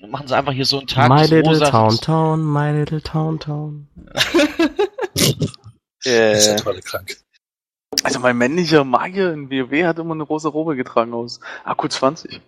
Dann 0.00 0.10
machen 0.10 0.28
sie 0.28 0.36
einfach 0.36 0.52
hier 0.52 0.64
so 0.64 0.78
einen 0.78 0.86
Tag 0.86 1.08
my 1.08 1.22
des 1.22 1.30
little 1.30 1.50
rosa. 1.50 1.70
town 1.70 1.98
town, 1.98 2.44
my 2.44 2.70
little 2.70 3.02
town 3.02 3.38
town. 3.40 3.88
Äh. 6.06 6.34
Ist 6.34 6.48
ja 6.48 6.56
total 6.56 6.82
krank. 6.82 7.16
Also 8.02 8.20
mein 8.20 8.36
männlicher 8.36 8.84
Magier 8.84 9.32
in 9.32 9.50
WoW 9.50 9.84
hat 9.86 9.98
immer 9.98 10.12
eine 10.12 10.24
rosa 10.24 10.50
Robe 10.50 10.76
getragen 10.76 11.14
aus 11.14 11.40
Akku 11.64 11.88
20. 11.88 12.42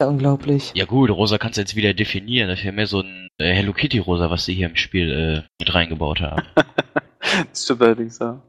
Ja, 0.00 0.06
unglaublich. 0.06 0.70
Ja 0.76 0.84
gut, 0.84 1.10
rosa 1.10 1.36
kannst 1.36 1.56
du 1.56 1.62
jetzt 1.62 1.74
wieder 1.74 1.92
definieren. 1.92 2.48
Das 2.48 2.60
ist 2.60 2.64
ja 2.64 2.70
mehr 2.70 2.86
so 2.86 3.00
ein 3.00 3.26
äh, 3.38 3.52
Hello 3.52 3.72
Kitty 3.72 3.98
rosa, 3.98 4.30
was 4.30 4.44
sie 4.44 4.54
hier 4.54 4.68
im 4.68 4.76
Spiel 4.76 5.10
äh, 5.10 5.48
mit 5.60 5.74
reingebaut 5.74 6.20
haben. 6.20 6.46
Das 7.50 7.64
stimmt 7.64 7.82
allerdings, 7.82 8.18
ja. 8.18 8.40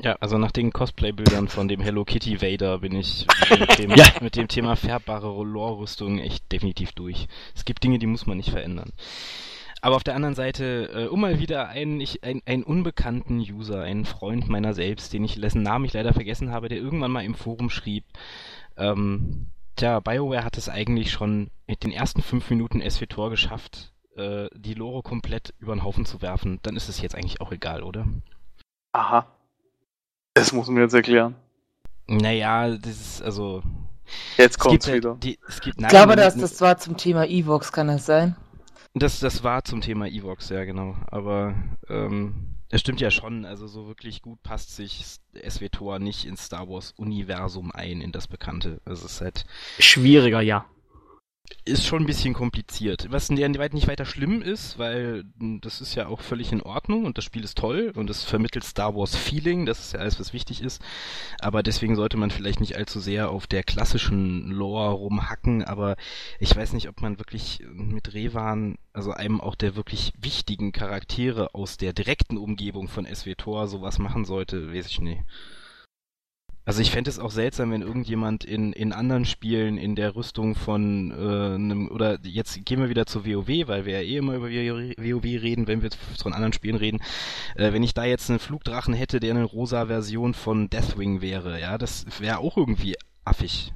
Ja, 0.00 0.16
also 0.20 0.38
nach 0.38 0.52
den 0.52 0.72
Cosplay-Bildern 0.72 1.48
von 1.48 1.66
dem 1.66 1.80
Hello 1.80 2.04
Kitty 2.04 2.40
Vader 2.40 2.78
bin 2.78 2.94
ich 2.94 3.26
mit 3.50 3.78
dem, 3.78 3.90
Ja. 3.96 4.06
mit 4.20 4.36
dem 4.36 4.46
Thema 4.46 4.76
färbbare 4.76 5.44
Lore-Rüstung 5.44 6.18
echt 6.20 6.52
definitiv 6.52 6.92
durch. 6.92 7.26
Es 7.56 7.64
gibt 7.64 7.82
Dinge, 7.82 7.98
die 7.98 8.06
muss 8.06 8.24
man 8.26 8.36
nicht 8.36 8.50
verändern. 8.50 8.92
Aber 9.80 9.96
auf 9.96 10.04
der 10.04 10.14
anderen 10.14 10.36
Seite, 10.36 10.90
äh, 10.94 11.06
um 11.06 11.20
mal 11.20 11.40
wieder 11.40 11.68
einen, 11.68 12.00
ich, 12.00 12.22
ein, 12.22 12.42
einen 12.46 12.62
unbekannten 12.62 13.38
User, 13.40 13.82
einen 13.82 14.04
Freund 14.04 14.48
meiner 14.48 14.72
selbst, 14.72 15.12
den 15.12 15.24
ich, 15.24 15.40
dessen 15.40 15.62
Namen 15.62 15.84
ich 15.84 15.92
leider 15.92 16.12
vergessen 16.12 16.52
habe, 16.52 16.68
der 16.68 16.78
irgendwann 16.78 17.10
mal 17.12 17.24
im 17.24 17.34
Forum 17.34 17.68
schrieb, 17.68 18.04
ähm, 18.76 19.48
tja, 19.74 19.98
BioWare 19.98 20.44
hat 20.44 20.58
es 20.58 20.68
eigentlich 20.68 21.10
schon 21.10 21.50
mit 21.66 21.82
den 21.82 21.90
ersten 21.92 22.22
fünf 22.22 22.50
Minuten 22.50 22.88
SWTOR 22.88 23.30
geschafft, 23.30 23.92
äh, 24.16 24.46
die 24.54 24.74
Lore 24.74 25.02
komplett 25.02 25.54
über 25.58 25.74
den 25.74 25.82
Haufen 25.82 26.06
zu 26.06 26.22
werfen. 26.22 26.60
Dann 26.62 26.76
ist 26.76 26.88
es 26.88 27.00
jetzt 27.00 27.16
eigentlich 27.16 27.40
auch 27.40 27.50
egal, 27.50 27.82
oder? 27.82 28.06
Aha. 28.92 29.26
Das 30.38 30.52
muss 30.52 30.68
mir 30.68 30.82
jetzt 30.82 30.94
erklären. 30.94 31.34
Naja, 32.06 32.70
das 32.76 32.90
ist, 32.92 33.22
also, 33.22 33.62
Jetzt 34.36 34.54
Es 34.54 34.58
kommt's 34.58 34.86
gibt 34.86 35.04
halt 35.04 35.04
wieder. 35.04 35.14
Die, 35.16 35.38
es 35.48 35.60
gibt, 35.60 35.76
Ich 35.76 35.82
nein, 35.82 35.90
glaube, 35.90 36.16
nein, 36.16 36.32
das, 36.38 36.60
war 36.60 36.78
zum 36.78 36.96
Thema 36.96 37.26
Evox, 37.26 37.72
kann 37.72 37.88
das 37.88 38.06
sein? 38.06 38.36
das, 38.94 39.20
das 39.20 39.44
war 39.44 39.64
zum 39.64 39.80
Thema 39.80 40.06
Evox, 40.06 40.48
ja 40.48 40.64
genau. 40.64 40.96
Aber 41.08 41.54
ähm, 41.88 42.54
es 42.70 42.80
stimmt 42.80 43.00
ja 43.00 43.10
schon, 43.10 43.44
also 43.44 43.66
so 43.66 43.86
wirklich 43.86 44.22
gut 44.22 44.42
passt 44.42 44.74
sich 44.74 45.18
SWTOR 45.48 45.98
nicht 45.98 46.24
ins 46.24 46.44
Star 46.44 46.68
Wars 46.68 46.92
Universum 46.96 47.70
ein, 47.72 48.00
in 48.00 48.12
das 48.12 48.26
Bekannte. 48.26 48.80
Also 48.84 49.06
es 49.06 49.12
ist 49.12 49.20
halt, 49.20 49.44
Schwieriger, 49.78 50.40
ja. 50.40 50.66
Ist 51.64 51.86
schon 51.86 52.02
ein 52.02 52.06
bisschen 52.06 52.34
kompliziert. 52.34 53.06
Was 53.10 53.28
in 53.28 53.36
der 53.36 53.54
weit 53.58 53.74
nicht 53.74 53.88
weiter 53.88 54.06
schlimm 54.06 54.42
ist, 54.42 54.78
weil 54.78 55.24
mh, 55.38 55.58
das 55.60 55.80
ist 55.80 55.94
ja 55.94 56.06
auch 56.06 56.20
völlig 56.20 56.52
in 56.52 56.62
Ordnung 56.62 57.04
und 57.04 57.18
das 57.18 57.24
Spiel 57.24 57.44
ist 57.44 57.58
toll 57.58 57.92
und 57.94 58.08
es 58.10 58.24
vermittelt 58.24 58.64
Star 58.64 58.94
Wars 58.94 59.14
Feeling, 59.16 59.66
das 59.66 59.80
ist 59.80 59.92
ja 59.92 60.00
alles, 60.00 60.18
was 60.18 60.32
wichtig 60.32 60.62
ist. 60.62 60.82
Aber 61.40 61.62
deswegen 61.62 61.96
sollte 61.96 62.16
man 62.16 62.30
vielleicht 62.30 62.60
nicht 62.60 62.76
allzu 62.76 63.00
sehr 63.00 63.30
auf 63.30 63.46
der 63.46 63.62
klassischen 63.62 64.50
Lore 64.50 64.92
rumhacken, 64.92 65.62
aber 65.64 65.96
ich 66.40 66.54
weiß 66.54 66.72
nicht, 66.72 66.88
ob 66.88 67.00
man 67.00 67.18
wirklich 67.18 67.62
mit 67.72 68.14
Revan, 68.14 68.78
also 68.92 69.12
einem 69.12 69.40
auch 69.40 69.54
der 69.54 69.76
wirklich 69.76 70.12
wichtigen 70.18 70.72
Charaktere 70.72 71.54
aus 71.54 71.76
der 71.76 71.92
direkten 71.92 72.38
Umgebung 72.38 72.88
von 72.88 73.06
SWTOR 73.06 73.68
sowas 73.68 73.98
machen 73.98 74.24
sollte, 74.24 74.72
weiß 74.72 74.86
ich 74.86 75.00
nicht. 75.00 75.22
Also 76.68 76.82
ich 76.82 76.90
fände 76.90 77.08
es 77.08 77.18
auch 77.18 77.30
seltsam, 77.30 77.70
wenn 77.72 77.80
irgendjemand 77.80 78.44
in, 78.44 78.74
in 78.74 78.92
anderen 78.92 79.24
Spielen 79.24 79.78
in 79.78 79.96
der 79.96 80.14
Rüstung 80.14 80.54
von 80.54 81.10
äh, 81.12 81.54
einem, 81.54 81.88
oder 81.90 82.18
jetzt 82.24 82.62
gehen 82.66 82.78
wir 82.80 82.90
wieder 82.90 83.06
zu 83.06 83.24
WoW, 83.24 83.48
weil 83.68 83.86
wir 83.86 84.02
ja 84.02 84.06
eh 84.06 84.16
immer 84.18 84.34
über 84.34 84.48
WoW 84.48 85.24
reden, 85.24 85.66
wenn 85.66 85.80
wir 85.82 85.88
von 86.22 86.34
anderen 86.34 86.52
Spielen 86.52 86.76
reden, 86.76 87.00
äh, 87.56 87.72
wenn 87.72 87.82
ich 87.82 87.94
da 87.94 88.04
jetzt 88.04 88.28
einen 88.28 88.38
Flugdrachen 88.38 88.92
hätte, 88.92 89.18
der 89.18 89.30
eine 89.30 89.44
rosa 89.44 89.86
Version 89.86 90.34
von 90.34 90.68
Deathwing 90.68 91.22
wäre, 91.22 91.58
ja, 91.58 91.78
das 91.78 92.04
wäre 92.20 92.36
auch 92.38 92.58
irgendwie 92.58 92.96
affig. 93.24 93.72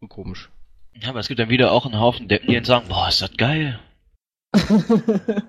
Und 0.00 0.08
komisch. 0.08 0.50
Ja, 0.94 1.08
aber 1.08 1.18
es 1.18 1.26
gibt 1.26 1.40
dann 1.40 1.48
wieder 1.48 1.72
auch 1.72 1.84
einen 1.84 1.98
Haufen 1.98 2.28
Deppen, 2.28 2.46
die 2.48 2.54
dann 2.54 2.64
sagen, 2.64 2.86
boah, 2.88 3.08
ist 3.08 3.20
das 3.22 3.36
geil. 3.36 3.80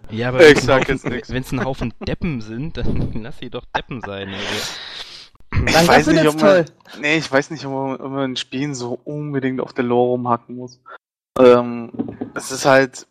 Ja, 0.10 0.30
aber 0.30 0.40
Ich 0.42 0.48
wenn's 0.56 0.62
ein 0.62 0.66
sag 0.66 0.82
Haufen- 0.82 0.92
jetzt 0.96 1.06
nix. 1.10 1.30
wenn's 1.30 1.52
ein 1.52 1.64
Haufen 1.64 1.94
Deppen 2.08 2.42
sind, 2.42 2.76
dann 2.78 3.12
lass 3.22 3.38
sie 3.38 3.52
doch 3.52 3.66
Deppen 3.76 4.02
sein. 4.02 4.30
Also. 4.30 4.74
Ich 5.52 5.74
Danke, 5.74 5.88
weiß 5.88 6.08
nicht, 6.08 6.28
ob 6.28 6.42
man, 6.42 6.66
nee, 7.00 7.18
ich 7.18 7.32
weiß 7.32 7.52
nicht, 7.52 7.66
ob 7.66 7.72
man, 7.72 7.96
ob 7.98 8.12
man 8.12 8.32
in 8.32 8.36
Spielen 8.36 8.76
so 8.76 9.00
unbedingt 9.04 9.62
auf 9.62 9.74
der 9.74 9.86
Lore 9.86 10.12
rumhacken 10.12 10.56
muss. 10.56 10.80
Ähm, 11.40 11.92
es 12.36 12.52
ist 12.52 12.66
halt, 12.66 13.08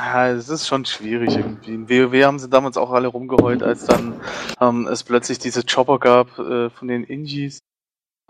ja, 0.00 0.28
es 0.28 0.48
ist 0.48 0.66
schon 0.66 0.84
schwierig 0.84 1.36
irgendwie. 1.36 1.74
In 1.74 1.88
WoW 1.88 2.24
haben 2.24 2.38
sie 2.38 2.48
damals 2.48 2.76
auch 2.76 2.92
alle 2.92 3.08
rumgeheult, 3.08 3.62
als 3.62 3.86
dann 3.86 4.20
ähm, 4.60 4.86
es 4.86 5.02
plötzlich 5.02 5.38
diese 5.38 5.64
Chopper 5.64 5.98
gab 5.98 6.38
äh, 6.38 6.70
von 6.70 6.88
den 6.88 7.04
Ingis. 7.04 7.58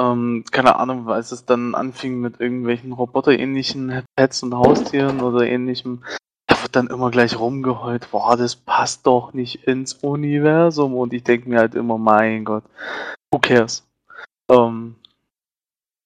Ähm, 0.01 0.45
keine 0.51 0.77
Ahnung, 0.77 1.09
als 1.09 1.33
es 1.33 1.45
dann 1.45 1.75
anfing 1.75 2.21
mit 2.21 2.41
irgendwelchen 2.41 2.93
roboterähnlichen 2.93 4.03
Pets 4.17 4.43
und 4.43 4.55
Haustieren 4.55 5.21
oder 5.21 5.47
ähnlichem, 5.47 6.05
wird 6.69 6.77
dann 6.77 6.87
immer 6.89 7.11
gleich 7.11 7.39
rumgeheult, 7.39 8.11
boah, 8.11 8.37
das 8.37 8.55
passt 8.55 9.07
doch 9.07 9.33
nicht 9.33 9.67
ins 9.67 9.95
Universum. 9.95 10.95
Und 10.95 11.15
ich 11.15 11.25
denke 11.25 11.49
mir 11.49 11.61
halt 11.61 11.75
immer, 11.75 11.97
mein 11.97 12.45
Gott, 12.45 12.65
who 13.33 13.39
cares? 13.39 13.87
Ähm, 14.51 14.97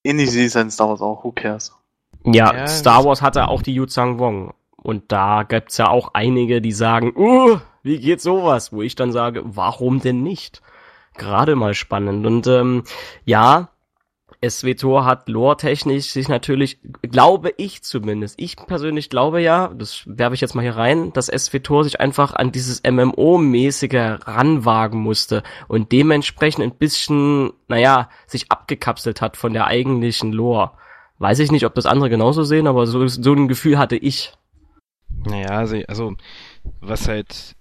ähnlich 0.04 0.28
ich 0.28 0.46
es 0.46 0.54
in 0.54 0.70
Star 0.70 0.88
Wars 0.88 1.02
auch, 1.02 1.24
who 1.24 1.32
cares? 1.32 1.74
Ja, 2.24 2.54
Ja, 2.54 2.66
Star 2.68 3.04
Wars 3.04 3.22
hatte 3.22 3.48
auch 3.48 3.62
die 3.62 3.74
Yu 3.74 3.86
Zhang 3.86 4.20
Wong. 4.20 4.54
Und 4.76 5.10
da 5.10 5.42
gibt's 5.42 5.78
ja 5.78 5.88
auch 5.88 6.14
einige, 6.14 6.60
die 6.60 6.72
sagen, 6.72 7.12
uh, 7.16 7.58
wie 7.82 7.98
geht 7.98 8.20
sowas? 8.20 8.72
Wo 8.72 8.82
ich 8.82 8.94
dann 8.94 9.10
sage, 9.10 9.42
warum 9.44 10.00
denn 10.00 10.22
nicht? 10.22 10.62
Gerade 11.14 11.56
mal 11.56 11.74
spannend. 11.74 12.24
Und 12.24 12.46
ähm, 12.46 12.84
ja, 13.24 13.68
SWTOR 14.44 15.04
hat 15.04 15.28
lore-technisch 15.28 16.10
sich 16.10 16.28
natürlich, 16.28 16.78
glaube 17.02 17.54
ich 17.56 17.82
zumindest, 17.82 18.40
ich 18.40 18.56
persönlich 18.56 19.08
glaube 19.08 19.40
ja, 19.40 19.68
das 19.68 20.02
werfe 20.06 20.34
ich 20.34 20.40
jetzt 20.40 20.54
mal 20.54 20.62
hier 20.62 20.76
rein, 20.76 21.12
dass 21.12 21.26
SWTOR 21.26 21.84
sich 21.84 22.00
einfach 22.00 22.34
an 22.34 22.50
dieses 22.50 22.82
MMO-mäßige 22.82 24.26
ranwagen 24.26 25.00
musste 25.00 25.42
und 25.68 25.92
dementsprechend 25.92 26.64
ein 26.64 26.74
bisschen, 26.74 27.52
naja, 27.68 28.08
sich 28.26 28.50
abgekapselt 28.50 29.20
hat 29.20 29.36
von 29.36 29.52
der 29.52 29.66
eigentlichen 29.66 30.32
Lore. 30.32 30.72
Weiß 31.18 31.38
ich 31.38 31.52
nicht, 31.52 31.64
ob 31.64 31.74
das 31.74 31.86
andere 31.86 32.10
genauso 32.10 32.42
sehen, 32.42 32.66
aber 32.66 32.86
so, 32.86 33.06
so 33.06 33.32
ein 33.32 33.46
Gefühl 33.46 33.78
hatte 33.78 33.96
ich. 33.96 34.32
Naja, 35.24 35.50
also, 35.50 35.76
also 35.86 36.14
was 36.80 37.06
halt. 37.06 37.54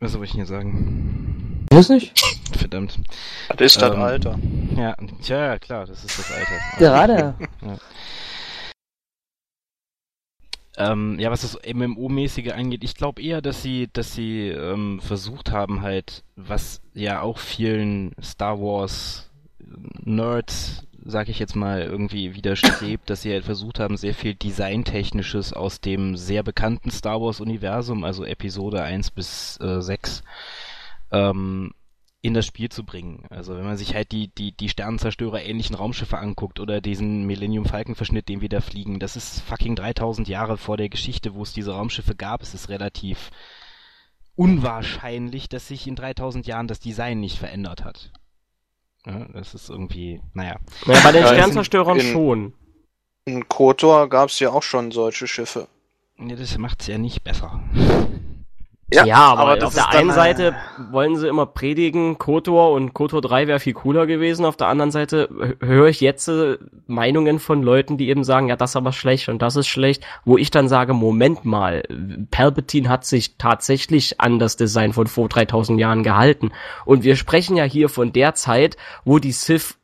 Was 0.00 0.12
soll 0.12 0.24
ich 0.24 0.32
denn 0.32 0.40
hier 0.40 0.46
sagen? 0.46 1.43
Ich 1.74 1.78
weiß 1.78 1.88
nicht. 1.88 2.16
Verdammt. 2.56 3.00
das 3.48 3.72
ist 3.72 3.82
das 3.82 3.96
Ähm, 3.96 4.00
Alter. 4.00 4.38
Ja, 4.76 4.94
tja, 5.20 5.58
klar, 5.58 5.86
das 5.86 6.04
ist 6.04 6.16
das 6.16 6.30
Alter. 6.30 6.60
Gerade. 6.78 7.34
Ähm, 10.76 11.20
ja, 11.20 11.30
was 11.30 11.42
das 11.42 11.56
MMO-mäßige 11.64 12.50
angeht, 12.50 12.82
ich 12.82 12.96
glaube 12.96 13.22
eher, 13.22 13.40
dass 13.40 13.62
sie, 13.62 13.88
dass 13.92 14.12
sie 14.12 14.48
ähm, 14.48 15.00
versucht 15.00 15.52
haben, 15.52 15.82
halt, 15.82 16.24
was 16.34 16.80
ja 16.94 17.20
auch 17.20 17.38
vielen 17.38 18.12
Star 18.20 18.58
Wars 18.58 19.30
Nerds, 20.02 20.84
sag 21.04 21.28
ich 21.28 21.38
jetzt 21.38 21.54
mal, 21.54 21.82
irgendwie 21.82 22.34
widerstrebt, 22.34 23.08
dass 23.10 23.22
sie 23.22 23.32
halt 23.32 23.44
versucht 23.44 23.78
haben, 23.78 23.96
sehr 23.96 24.14
viel 24.14 24.34
Designtechnisches 24.34 25.52
aus 25.52 25.80
dem 25.80 26.16
sehr 26.16 26.42
bekannten 26.42 26.90
Star 26.90 27.20
Wars-Universum, 27.20 28.02
also 28.02 28.24
Episode 28.24 28.82
1 28.82 29.12
bis 29.12 29.60
äh, 29.60 29.80
6, 29.80 30.24
ähm, 31.14 31.72
in 32.22 32.32
das 32.34 32.46
Spiel 32.46 32.70
zu 32.70 32.84
bringen. 32.84 33.26
Also 33.28 33.54
wenn 33.56 33.64
man 33.64 33.76
sich 33.76 33.94
halt 33.94 34.10
die, 34.12 34.28
die, 34.28 34.52
die 34.56 34.68
Sternenzerstörer 34.70 35.42
ähnlichen 35.42 35.76
Raumschiffe 35.76 36.16
anguckt 36.18 36.58
oder 36.58 36.80
diesen 36.80 37.26
Millennium 37.26 37.66
Falcon 37.66 37.94
Verschnitt, 37.94 38.28
den 38.30 38.40
wir 38.40 38.48
da 38.48 38.60
fliegen, 38.62 38.98
das 38.98 39.14
ist 39.16 39.40
fucking 39.42 39.76
3000 39.76 40.26
Jahre 40.28 40.56
vor 40.56 40.76
der 40.78 40.88
Geschichte, 40.88 41.34
wo 41.34 41.42
es 41.42 41.52
diese 41.52 41.72
Raumschiffe 41.74 42.14
gab. 42.14 42.40
Es 42.42 42.54
ist 42.54 42.70
relativ 42.70 43.30
unwahrscheinlich, 44.36 45.48
dass 45.48 45.68
sich 45.68 45.86
in 45.86 45.96
3000 45.96 46.46
Jahren 46.46 46.66
das 46.66 46.80
Design 46.80 47.20
nicht 47.20 47.38
verändert 47.38 47.84
hat. 47.84 48.10
Ja, 49.06 49.26
das 49.32 49.54
ist 49.54 49.68
irgendwie, 49.68 50.22
naja. 50.32 50.56
Naja, 50.86 51.00
bei 51.04 51.12
den 51.12 51.22
Ja, 51.22 51.28
Sternzerstörern 51.28 51.98
in- 52.00 52.12
schon. 52.12 52.54
In 53.26 53.48
KOTOR 53.48 54.08
gab's 54.08 54.38
ja 54.40 54.50
auch 54.50 54.62
schon 54.62 54.90
solche 54.92 55.26
Schiffe. 55.26 55.68
Ja, 56.18 56.36
das 56.36 56.56
macht's 56.58 56.86
ja 56.86 56.98
nicht 56.98 57.22
besser. 57.24 57.62
Ja, 58.92 59.16
aber, 59.16 59.40
aber 59.40 59.56
das 59.56 59.68
auf 59.68 59.74
der 59.74 59.88
einen 59.98 60.10
äh, 60.10 60.14
Seite 60.14 60.54
wollen 60.90 61.16
sie 61.16 61.26
immer 61.26 61.46
predigen, 61.46 62.18
KOTOR 62.18 62.72
und 62.72 62.92
KOTOR 62.94 63.22
3 63.22 63.46
wäre 63.48 63.58
viel 63.58 63.72
cooler 63.72 64.06
gewesen. 64.06 64.44
Auf 64.44 64.56
der 64.56 64.68
anderen 64.68 64.90
Seite 64.90 65.28
hö- 65.32 65.66
höre 65.66 65.88
ich 65.88 66.00
jetzt 66.00 66.28
äh, 66.28 66.58
Meinungen 66.86 67.38
von 67.38 67.62
Leuten, 67.62 67.96
die 67.96 68.08
eben 68.08 68.24
sagen, 68.24 68.48
ja, 68.48 68.56
das 68.56 68.70
ist 68.72 68.76
aber 68.76 68.92
schlecht 68.92 69.28
und 69.28 69.40
das 69.40 69.56
ist 69.56 69.68
schlecht, 69.68 70.04
wo 70.24 70.36
ich 70.36 70.50
dann 70.50 70.68
sage, 70.68 70.92
Moment 70.92 71.44
mal, 71.44 71.82
Palpatine 72.30 72.88
hat 72.88 73.04
sich 73.06 73.36
tatsächlich 73.38 74.20
an 74.20 74.38
das 74.38 74.56
Design 74.56 74.92
von 74.92 75.06
vor 75.06 75.28
3000 75.28 75.80
Jahren 75.80 76.02
gehalten. 76.02 76.52
Und 76.84 77.04
wir 77.04 77.16
sprechen 77.16 77.56
ja 77.56 77.64
hier 77.64 77.88
von 77.88 78.12
der 78.12 78.34
Zeit, 78.34 78.76
wo 79.04 79.18
die 79.18 79.32
Sith, 79.32 79.76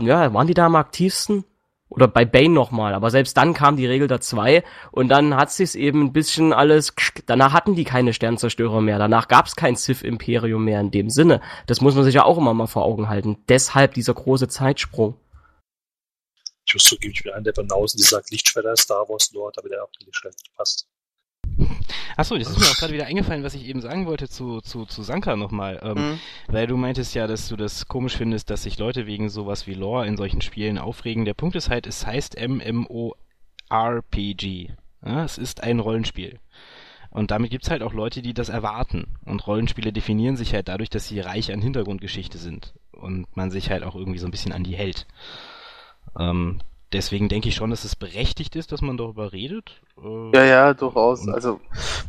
ja, 0.00 0.32
waren 0.32 0.46
die 0.46 0.54
da 0.54 0.66
am 0.66 0.76
aktivsten? 0.76 1.44
Oder 1.90 2.06
bei 2.06 2.24
Bane 2.24 2.54
nochmal, 2.54 2.94
aber 2.94 3.10
selbst 3.10 3.36
dann 3.36 3.52
kam 3.52 3.76
die 3.76 3.86
Regel 3.86 4.06
der 4.06 4.20
zwei 4.20 4.62
und 4.92 5.08
dann 5.08 5.34
hat 5.36 5.50
sich's 5.50 5.74
eben 5.74 6.02
ein 6.04 6.12
bisschen 6.12 6.52
alles, 6.52 6.94
danach 7.26 7.52
hatten 7.52 7.74
die 7.74 7.84
keine 7.84 8.14
Sternzerstörer 8.14 8.80
mehr, 8.80 8.98
danach 8.98 9.26
gab's 9.26 9.56
kein 9.56 9.74
Sith-Imperium 9.74 10.64
mehr 10.64 10.80
in 10.80 10.92
dem 10.92 11.10
Sinne. 11.10 11.40
Das 11.66 11.80
muss 11.80 11.96
man 11.96 12.04
sich 12.04 12.14
ja 12.14 12.24
auch 12.24 12.38
immer 12.38 12.54
mal 12.54 12.68
vor 12.68 12.84
Augen 12.84 13.08
halten. 13.08 13.38
Deshalb 13.48 13.94
dieser 13.94 14.14
große 14.14 14.46
Zeitsprung. 14.46 15.16
Ich 16.64 16.74
muss 16.74 16.84
zugeben, 16.84 17.12
ich 17.12 17.24
bin 17.24 17.32
einer 17.32 17.42
der 17.42 17.52
Banausen, 17.52 17.98
die 17.98 18.04
sagt, 18.04 18.30
Lichtschwerter 18.30 18.76
Star 18.76 19.08
Wars 19.08 19.32
Lord, 19.32 19.58
aber 19.58 19.68
der 19.68 19.82
auch 19.82 19.90
nicht 19.98 20.14
schlecht 20.14 20.38
passt. 20.56 20.88
Achso, 22.16 22.36
das 22.36 22.48
ist 22.50 22.58
mir 22.58 22.66
auch 22.66 22.76
gerade 22.78 22.92
wieder 22.92 23.06
eingefallen, 23.06 23.42
was 23.44 23.54
ich 23.54 23.66
eben 23.66 23.80
sagen 23.80 24.06
wollte 24.06 24.28
zu, 24.28 24.60
zu, 24.60 24.86
zu 24.86 25.02
Sanka 25.02 25.36
nochmal. 25.36 25.80
Ähm, 25.82 25.94
Mhm. 26.00 26.18
Weil 26.48 26.66
du 26.66 26.76
meintest 26.76 27.14
ja, 27.14 27.26
dass 27.26 27.48
du 27.48 27.56
das 27.56 27.86
komisch 27.86 28.16
findest, 28.16 28.50
dass 28.50 28.62
sich 28.62 28.78
Leute 28.78 29.06
wegen 29.06 29.28
sowas 29.28 29.66
wie 29.66 29.74
Lore 29.74 30.06
in 30.06 30.16
solchen 30.16 30.40
Spielen 30.40 30.78
aufregen. 30.78 31.24
Der 31.24 31.34
Punkt 31.34 31.56
ist 31.56 31.68
halt, 31.70 31.86
es 31.86 32.06
heißt 32.06 32.36
MMORPG. 32.40 33.16
Ja, 35.04 35.24
es 35.24 35.38
ist 35.38 35.62
ein 35.62 35.80
Rollenspiel. 35.80 36.38
Und 37.10 37.30
damit 37.32 37.50
gibt's 37.50 37.70
halt 37.70 37.82
auch 37.82 37.92
Leute, 37.92 38.22
die 38.22 38.34
das 38.34 38.48
erwarten. 38.50 39.16
Und 39.24 39.46
Rollenspiele 39.46 39.92
definieren 39.92 40.36
sich 40.36 40.54
halt 40.54 40.68
dadurch, 40.68 40.90
dass 40.90 41.08
sie 41.08 41.20
reich 41.20 41.52
an 41.52 41.60
Hintergrundgeschichte 41.60 42.38
sind. 42.38 42.74
Und 42.92 43.26
man 43.36 43.50
sich 43.50 43.70
halt 43.70 43.82
auch 43.82 43.96
irgendwie 43.96 44.18
so 44.18 44.26
ein 44.26 44.30
bisschen 44.30 44.52
an 44.52 44.62
die 44.62 44.76
hält. 44.76 45.06
Ähm, 46.18 46.60
deswegen 46.92 47.28
denke 47.28 47.48
ich 47.48 47.54
schon, 47.54 47.70
dass 47.70 47.84
es 47.84 47.96
berechtigt 47.96 48.56
ist, 48.56 48.72
dass 48.72 48.80
man 48.82 48.96
darüber 48.96 49.32
redet. 49.32 49.80
Äh, 50.02 50.30
Ja, 50.36 50.44
ja, 50.44 50.74
durchaus. 50.74 51.26
Und- 51.26 51.34
Also 51.34 51.60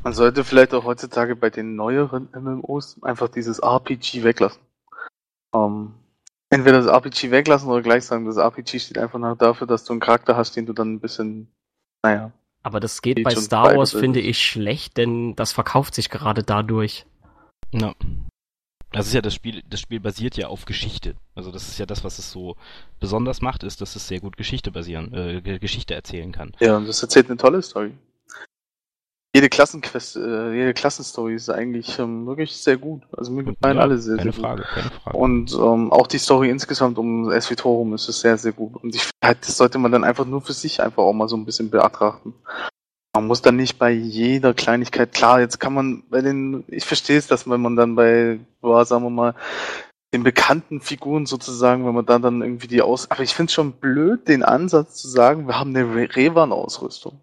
man 0.04 0.14
sollte 0.14 0.44
vielleicht 0.44 0.74
auch 0.74 0.84
heutzutage 0.86 1.36
bei 1.36 1.50
den 1.50 1.76
neueren 1.76 2.30
MMOs 2.34 2.98
einfach 3.04 3.30
dieses 3.30 3.60
RPG 3.60 4.24
weglassen. 4.24 4.62
Ähm, 5.54 5.94
entweder 6.50 6.82
das 6.82 6.88
RPG 6.88 7.32
weglassen 7.32 7.70
oder 7.70 7.82
gleich 7.82 8.06
sagen, 8.06 8.26
das 8.26 8.38
RPG 8.38 8.80
steht 8.80 8.98
einfach 8.98 9.20
nur 9.20 9.36
dafür, 9.36 9.68
dass 9.68 9.84
du 9.84 9.94
einen 9.94 10.00
Charakter 10.00 10.36
hast, 10.38 10.56
den 10.56 10.66
du 10.66 10.74
dann 10.74 10.94
ein 10.94 11.00
bisschen, 11.00 11.48
naja. 12.04 12.32
Aber 12.64 12.80
das 12.80 13.02
geht 13.02 13.18
bei 13.24 13.32
Star 13.42 13.66
Wars, 13.80 13.92
finde 14.02 14.20
ich, 14.20 14.42
schlecht, 14.46 14.98
denn 14.98 15.36
das 15.36 15.52
verkauft 15.52 15.96
sich 15.96 16.10
gerade 16.10 16.44
dadurch. 16.44 17.06
Ja. 17.72 17.94
Das 18.92 19.08
ist 19.08 19.14
ja 19.14 19.22
das 19.22 19.34
Spiel, 19.34 19.64
das 19.70 19.80
Spiel 19.80 20.00
basiert 20.00 20.36
ja 20.36 20.48
auf 20.48 20.66
Geschichte. 20.66 21.16
Also 21.34 21.52
das 21.52 21.68
ist 21.70 21.78
ja 21.78 21.86
das, 21.86 22.04
was 22.04 22.20
es 22.20 22.32
so 22.32 22.58
besonders 23.00 23.42
macht, 23.42 23.64
ist, 23.64 23.80
dass 23.82 23.96
es 23.96 24.08
sehr 24.08 24.20
gut 24.20 24.36
Geschichte 24.38 24.72
basieren, 24.72 25.14
äh, 25.14 25.42
Ge- 25.42 25.60
Geschichte 25.60 25.94
erzählen 25.94 26.32
kann. 26.32 26.52
Ja, 26.60 26.76
und 26.78 26.88
das 26.88 27.02
erzählt 27.02 27.28
eine 27.28 27.38
tolle 27.38 27.62
Story. 27.62 27.94
Jede 29.34 29.48
Klassenquest, 29.48 30.18
äh, 30.18 30.54
jede 30.54 30.74
Klassenstory 30.74 31.36
ist 31.36 31.50
eigentlich 31.50 31.98
ähm, 32.00 32.26
wirklich 32.28 32.58
sehr 32.58 32.76
gut. 32.76 33.04
Also 33.16 33.32
mir 33.32 33.46
gefallen 33.46 33.78
Ja, 33.78 33.84
alle 33.84 33.98
sehr, 33.98 34.18
keine 34.18 34.34
sehr 34.34 34.42
Frage, 34.42 34.64
keine 34.64 34.90
Frage. 34.90 35.18
Und 35.18 35.54
ähm, 35.54 35.90
auch 35.94 36.08
die 36.08 36.18
Story 36.18 36.50
insgesamt 36.50 36.98
um 36.98 37.32
SVTorum 37.32 37.94
ist 37.94 38.10
es 38.10 38.20
sehr, 38.20 38.38
sehr 38.38 38.52
gut. 38.52 38.76
Und 38.84 38.94
ich 38.94 39.04
finde, 39.04 39.16
halt, 39.24 39.38
das 39.48 39.56
sollte 39.56 39.78
man 39.78 39.94
dann 39.94 40.04
einfach 40.04 40.26
nur 40.26 40.42
für 40.42 40.52
sich 40.52 40.82
einfach 40.84 41.04
auch 41.04 41.14
mal 41.14 41.30
so 41.30 41.38
ein 41.38 41.46
bisschen 41.46 41.70
betrachten. 41.70 42.34
Man 43.14 43.28
muss 43.28 43.42
dann 43.42 43.58
nicht 43.58 43.78
bei 43.78 43.92
jeder 43.92 44.54
Kleinigkeit, 44.54 45.12
klar, 45.12 45.42
jetzt 45.42 45.60
kann 45.60 45.74
man 45.74 46.04
bei 46.10 46.22
den, 46.22 46.64
ich 46.68 46.86
verstehe 46.86 47.18
es, 47.18 47.28
dass 47.28 47.50
wenn 47.50 47.62
man 47.62 47.76
dann 47.76 47.96
bei, 47.96 48.40
boah, 48.62 48.86
sagen 48.86 49.04
wir 49.04 49.10
mal, 49.10 49.36
den 50.14 50.24
bekannten 50.24 50.80
Figuren 50.80 51.26
sozusagen, 51.26 51.86
wenn 51.86 51.94
man 51.94 52.06
da 52.06 52.20
dann 52.20 52.42
irgendwie 52.42 52.68
die 52.68 52.82
aus, 52.82 53.12
aber 53.12 53.24
ich 53.24 53.34
finde 53.34 53.50
es 53.50 53.54
schon 53.54 53.74
blöd, 53.74 54.28
den 54.30 54.44
Ansatz 54.44 54.96
zu 54.96 55.10
sagen, 55.10 55.48
wir 55.48 55.60
haben 55.60 55.76
eine 55.76 55.94
Re- 55.94 56.16
Revan-Ausrüstung. 56.16 57.20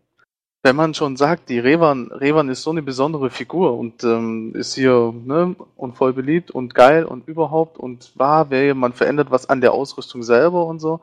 Wenn 0.62 0.76
man 0.76 0.92
schon 0.92 1.16
sagt, 1.16 1.48
die 1.48 1.58
Revan, 1.58 2.10
Revan 2.10 2.48
ist 2.50 2.62
so 2.62 2.70
eine 2.70 2.82
besondere 2.82 3.30
Figur 3.30 3.78
und 3.78 4.04
ähm, 4.04 4.54
ist 4.54 4.74
hier 4.74 5.14
ne, 5.24 5.54
und 5.76 5.96
voll 5.96 6.12
beliebt 6.12 6.50
und 6.50 6.74
geil 6.74 7.04
und 7.04 7.28
überhaupt 7.28 7.78
und 7.78 8.12
war, 8.16 8.50
wer 8.50 8.74
man 8.74 8.92
verändert 8.92 9.30
was 9.30 9.48
an 9.48 9.60
der 9.60 9.72
Ausrüstung 9.72 10.22
selber 10.22 10.66
und 10.66 10.80
so, 10.80 11.00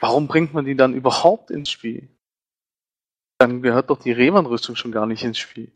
warum 0.00 0.26
bringt 0.26 0.54
man 0.54 0.64
die 0.64 0.74
dann 0.74 0.94
überhaupt 0.94 1.50
ins 1.50 1.70
Spiel? 1.70 2.08
Dann 3.38 3.62
gehört 3.62 3.90
doch 3.90 3.98
die 3.98 4.12
Revan-Rüstung 4.12 4.76
schon 4.76 4.92
gar 4.92 5.06
nicht 5.06 5.24
ins 5.24 5.38
Spiel. 5.38 5.72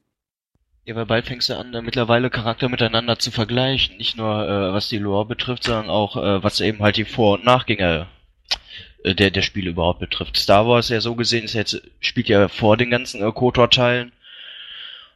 Ja, 0.85 0.95
weil 0.95 1.07
bald 1.07 1.27
fängst 1.27 1.51
du 1.51 1.55
an, 1.55 1.73
da 1.73 1.83
mittlerweile 1.83 2.31
Charakter 2.31 2.69
miteinander 2.71 3.19
zu 3.19 3.31
vergleichen. 3.31 3.99
Nicht 3.99 4.17
nur 4.17 4.49
äh, 4.49 4.73
was 4.73 4.89
die 4.89 4.97
Lore 4.97 5.27
betrifft, 5.27 5.65
sondern 5.65 5.91
auch 5.91 6.17
äh, 6.17 6.43
was 6.43 6.61
eben 6.61 6.79
halt 6.79 6.97
die 6.97 7.05
Vor- 7.05 7.35
und 7.35 7.45
Nachgänger 7.45 8.07
äh, 9.05 9.15
der, 9.15 9.31
der 9.31 9.43
Spiele 9.43 9.71
überhaupt 9.71 10.01
betrifft. 10.01 10.39
Star 10.39 10.67
Wars 10.67 10.89
ja 10.89 11.01
so 11.03 11.15
gesehen 11.15 11.45
ist 11.45 11.53
jetzt, 11.53 11.83
spielt 12.01 12.29
ja 12.29 12.49
vor 12.49 12.77
den 12.79 12.91
ganzen 12.91 13.23
äh, 13.23 13.31
KOTOR-Teilen. 13.31 14.13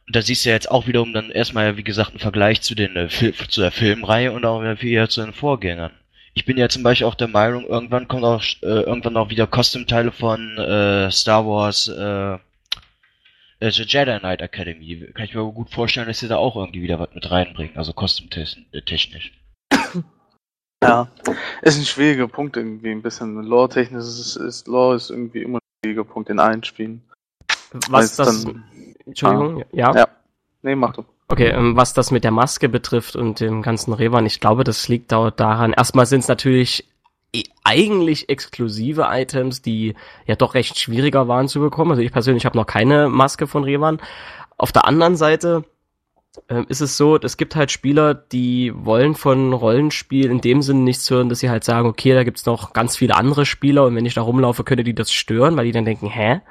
Und 0.05 0.15
da 0.15 0.21
siehst 0.21 0.45
du 0.45 0.49
ja 0.49 0.55
jetzt 0.55 0.69
auch 0.69 0.85
wiederum 0.85 1.13
dann 1.13 1.31
erstmal, 1.31 1.77
wie 1.77 1.83
gesagt, 1.83 2.11
einen 2.11 2.19
Vergleich 2.19 2.61
zu 2.61 2.75
den 2.75 2.95
äh, 2.95 3.09
zu 3.09 3.61
der 3.61 3.71
Filmreihe 3.71 4.31
und 4.31 4.45
auch 4.45 4.61
wieder 4.61 5.09
zu 5.09 5.21
den 5.23 5.33
Vorgängern. 5.33 5.91
Ich 6.35 6.45
bin 6.45 6.57
ja 6.57 6.67
zum 6.67 6.83
Beispiel 6.83 7.05
auch 7.07 7.15
der 7.15 7.27
Meinung, 7.27 7.65
irgendwann 7.65 8.07
kommt 8.07 8.23
auch 8.23 8.43
äh, 8.61 8.65
irgendwann 8.81 9.17
auch 9.17 9.29
wieder 9.29 9.47
Custom-Teile 9.47 10.11
von 10.11 10.57
äh, 10.57 11.11
Star 11.11 11.45
Wars 11.45 11.87
äh, 11.87 12.33
äh, 13.59 13.71
The 13.71 13.83
Jedi 13.83 14.19
Knight 14.19 14.41
Academy. 14.41 15.11
Kann 15.13 15.25
ich 15.25 15.35
mir 15.35 15.41
aber 15.41 15.51
gut 15.51 15.69
vorstellen, 15.69 16.07
dass 16.07 16.19
sie 16.19 16.27
da 16.27 16.37
auch 16.37 16.55
irgendwie 16.55 16.81
wieder 16.81 16.99
was 16.99 17.13
mit 17.13 17.29
reinbringen, 17.29 17.77
also 17.77 17.93
kostümtechnisch. 17.93 19.31
Ja, 20.83 21.07
ist 21.61 21.77
ein 21.77 21.85
schwieriger 21.85 22.27
Punkt 22.27 22.57
irgendwie, 22.57 22.91
ein 22.91 23.01
bisschen 23.01 23.41
Lore-technisch 23.43 24.03
ist, 24.03 24.35
ist 24.35 24.67
Lore 24.67 24.95
ist 24.97 25.11
irgendwie 25.11 25.43
immer 25.43 25.59
ein 25.59 25.85
schwieriger 25.85 26.03
Punkt 26.03 26.29
in 26.29 26.39
allen 26.39 26.63
Spielen. 26.63 27.03
Was 27.71 27.91
Weil's 27.91 28.15
das, 28.17 28.43
dann- 28.43 28.65
Entschuldigung, 29.05 29.63
ja. 29.71 29.95
Ja. 29.95 30.07
Nee, 30.61 30.75
mach 30.75 30.93
du. 30.93 31.05
Okay, 31.33 31.47
ähm, 31.47 31.75
was 31.75 31.93
das 31.93 32.11
mit 32.11 32.23
der 32.23 32.29
Maske 32.29 32.69
betrifft 32.69 33.15
und 33.15 33.39
dem 33.39 33.63
ganzen 33.63 33.91
Revan, 33.91 34.27
ich 34.27 34.39
glaube, 34.39 34.63
das 34.63 34.87
liegt 34.87 35.11
da 35.11 35.31
daran. 35.31 35.73
Erstmal 35.73 36.05
sind 36.05 36.19
es 36.19 36.27
natürlich 36.27 36.87
eh- 37.33 37.45
eigentlich 37.63 38.29
exklusive 38.29 39.07
Items, 39.09 39.63
die 39.63 39.95
ja 40.27 40.35
doch 40.35 40.53
recht 40.53 40.77
schwieriger 40.77 41.27
waren 41.27 41.47
zu 41.47 41.59
bekommen. 41.59 41.89
Also 41.89 42.03
ich 42.03 42.11
persönlich 42.11 42.45
habe 42.45 42.55
noch 42.55 42.67
keine 42.67 43.09
Maske 43.09 43.47
von 43.47 43.63
Revan. 43.63 43.99
Auf 44.59 44.71
der 44.71 44.85
anderen 44.85 45.15
Seite 45.15 45.63
ähm, 46.49 46.67
ist 46.69 46.81
es 46.81 46.97
so, 46.97 47.17
es 47.17 47.35
gibt 47.35 47.55
halt 47.55 47.71
Spieler, 47.71 48.13
die 48.13 48.71
wollen 48.75 49.15
von 49.15 49.53
Rollenspiel 49.53 50.29
in 50.29 50.39
dem 50.39 50.61
Sinne 50.61 50.81
nichts 50.81 51.09
hören, 51.09 51.29
dass 51.29 51.39
sie 51.39 51.49
halt 51.49 51.63
sagen, 51.63 51.87
okay, 51.87 52.13
da 52.13 52.23
gibt's 52.23 52.45
noch 52.45 52.73
ganz 52.73 52.95
viele 52.95 53.15
andere 53.15 53.47
Spieler 53.47 53.85
und 53.85 53.95
wenn 53.95 54.05
ich 54.05 54.13
da 54.13 54.21
rumlaufe, 54.21 54.63
könnte 54.63 54.83
die 54.83 54.93
das 54.93 55.11
stören, 55.11 55.57
weil 55.57 55.65
die 55.65 55.71
dann 55.71 55.85
denken, 55.85 56.09
hä? 56.11 56.41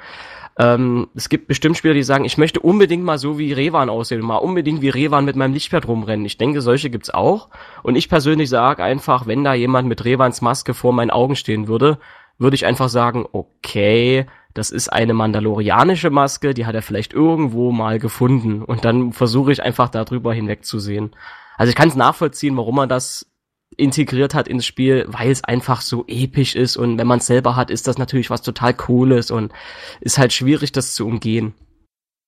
Ähm, 0.59 1.09
es 1.15 1.29
gibt 1.29 1.49
bestimmt 1.49 1.77
Spieler, 1.77 1.95
die 1.95 2.03
sagen, 2.03 2.25
ich 2.25 2.39
möchte 2.39 2.61
unbedingt 2.61 3.05
mal 3.05 3.19
so 3.19 3.39
wie 3.39 3.53
Revan 3.53 3.89
aussehen, 3.89 4.21
mal 4.21 4.37
unbedingt 4.37 4.83
wie 4.83 4.91
Revan 4.91 5.25
mit 5.25 5.37
meinem 5.37 5.55
Lichtschwert 5.55 5.89
rumrennen. 5.89 6.27
Ich 6.27 6.39
denke, 6.39 6.61
solche 6.61 6.91
gibt's 6.91 7.11
auch. 7.11 7.49
Und 7.83 7.97
ich 7.97 8.09
persönlich 8.09 8.51
sage 8.51 8.85
einfach, 8.85 9.27
wenn 9.27 9.45
da 9.45 9.55
jemand 9.55 9.89
mit 9.89 10.05
Revans 10.05 10.43
Maske 10.43 10.75
vor 10.75 10.93
meinen 10.93 11.11
Augen 11.11 11.37
stehen 11.37 11.69
würde, 11.69 11.99
würde 12.39 12.55
ich 12.55 12.67
einfach 12.67 12.89
sagen, 12.89 13.27
okay, 13.33 14.27
das 14.55 14.71
ist 14.71 14.93
eine 14.93 15.15
mandalorianische 15.15 16.11
Maske, 16.11 16.53
die 16.53 16.67
hat 16.67 16.75
er 16.75 16.83
vielleicht 16.83 17.15
irgendwo 17.15 17.73
mal 17.73 17.99
gefunden. 17.99 18.63
Und 18.63 18.85
dann 18.85 19.13
versuche 19.13 19.53
ich 19.53 19.63
einfach 19.63 19.89
darüber 19.89 20.35
hinwegzusehen. 20.35 21.17
Also 21.57 21.71
ich 21.71 21.77
kann 21.77 21.89
es 21.89 21.97
nachvollziehen, 21.97 22.57
warum 22.57 22.77
man 22.77 22.89
das 22.89 23.32
integriert 23.77 24.35
hat 24.35 24.49
ins 24.49 24.67
Spiel, 24.67 25.07
weil 25.09 25.31
es 25.31 25.45
einfach 25.45 25.81
so 25.81 26.05
episch 26.07 26.55
ist 26.55 26.77
und 26.77 26.99
wenn 26.99 27.07
man 27.07 27.19
es 27.19 27.27
selber 27.27 27.57
hat, 27.57 27.71
ist 27.71 27.87
das 27.87 27.99
natürlich 27.99 28.31
was 28.31 28.43
total 28.43 28.75
Cooles 28.75 29.31
und 29.31 29.53
ist 30.01 30.19
halt 30.19 30.33
schwierig, 30.33 30.73
das 30.73 30.95
zu 30.95 31.07
umgehen. 31.07 31.55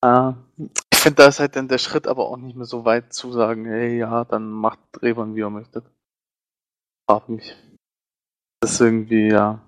Ah, 0.01 0.35
ich 0.93 0.99
finde, 0.99 1.17
da 1.17 1.29
ist 1.29 1.41
halt 1.41 1.57
dann 1.57 1.69
der 1.69 1.79
Schritt 1.79 2.07
aber 2.07 2.29
auch 2.29 2.37
nicht 2.37 2.57
mehr 2.57 2.67
so 2.67 2.85
weit 2.85 3.13
zu 3.13 3.33
sagen, 3.33 3.65
hey, 3.65 3.99
ja, 3.99 4.25
dann 4.25 4.51
macht 4.51 4.79
Revan, 5.01 5.35
wie 5.35 5.41
er 5.41 5.51
möchte. 5.51 5.83
Frag 7.09 7.29
mich. 7.29 7.57
Das 8.61 8.73
ist 8.73 8.81
irgendwie, 8.81 9.29
ja, 9.29 9.61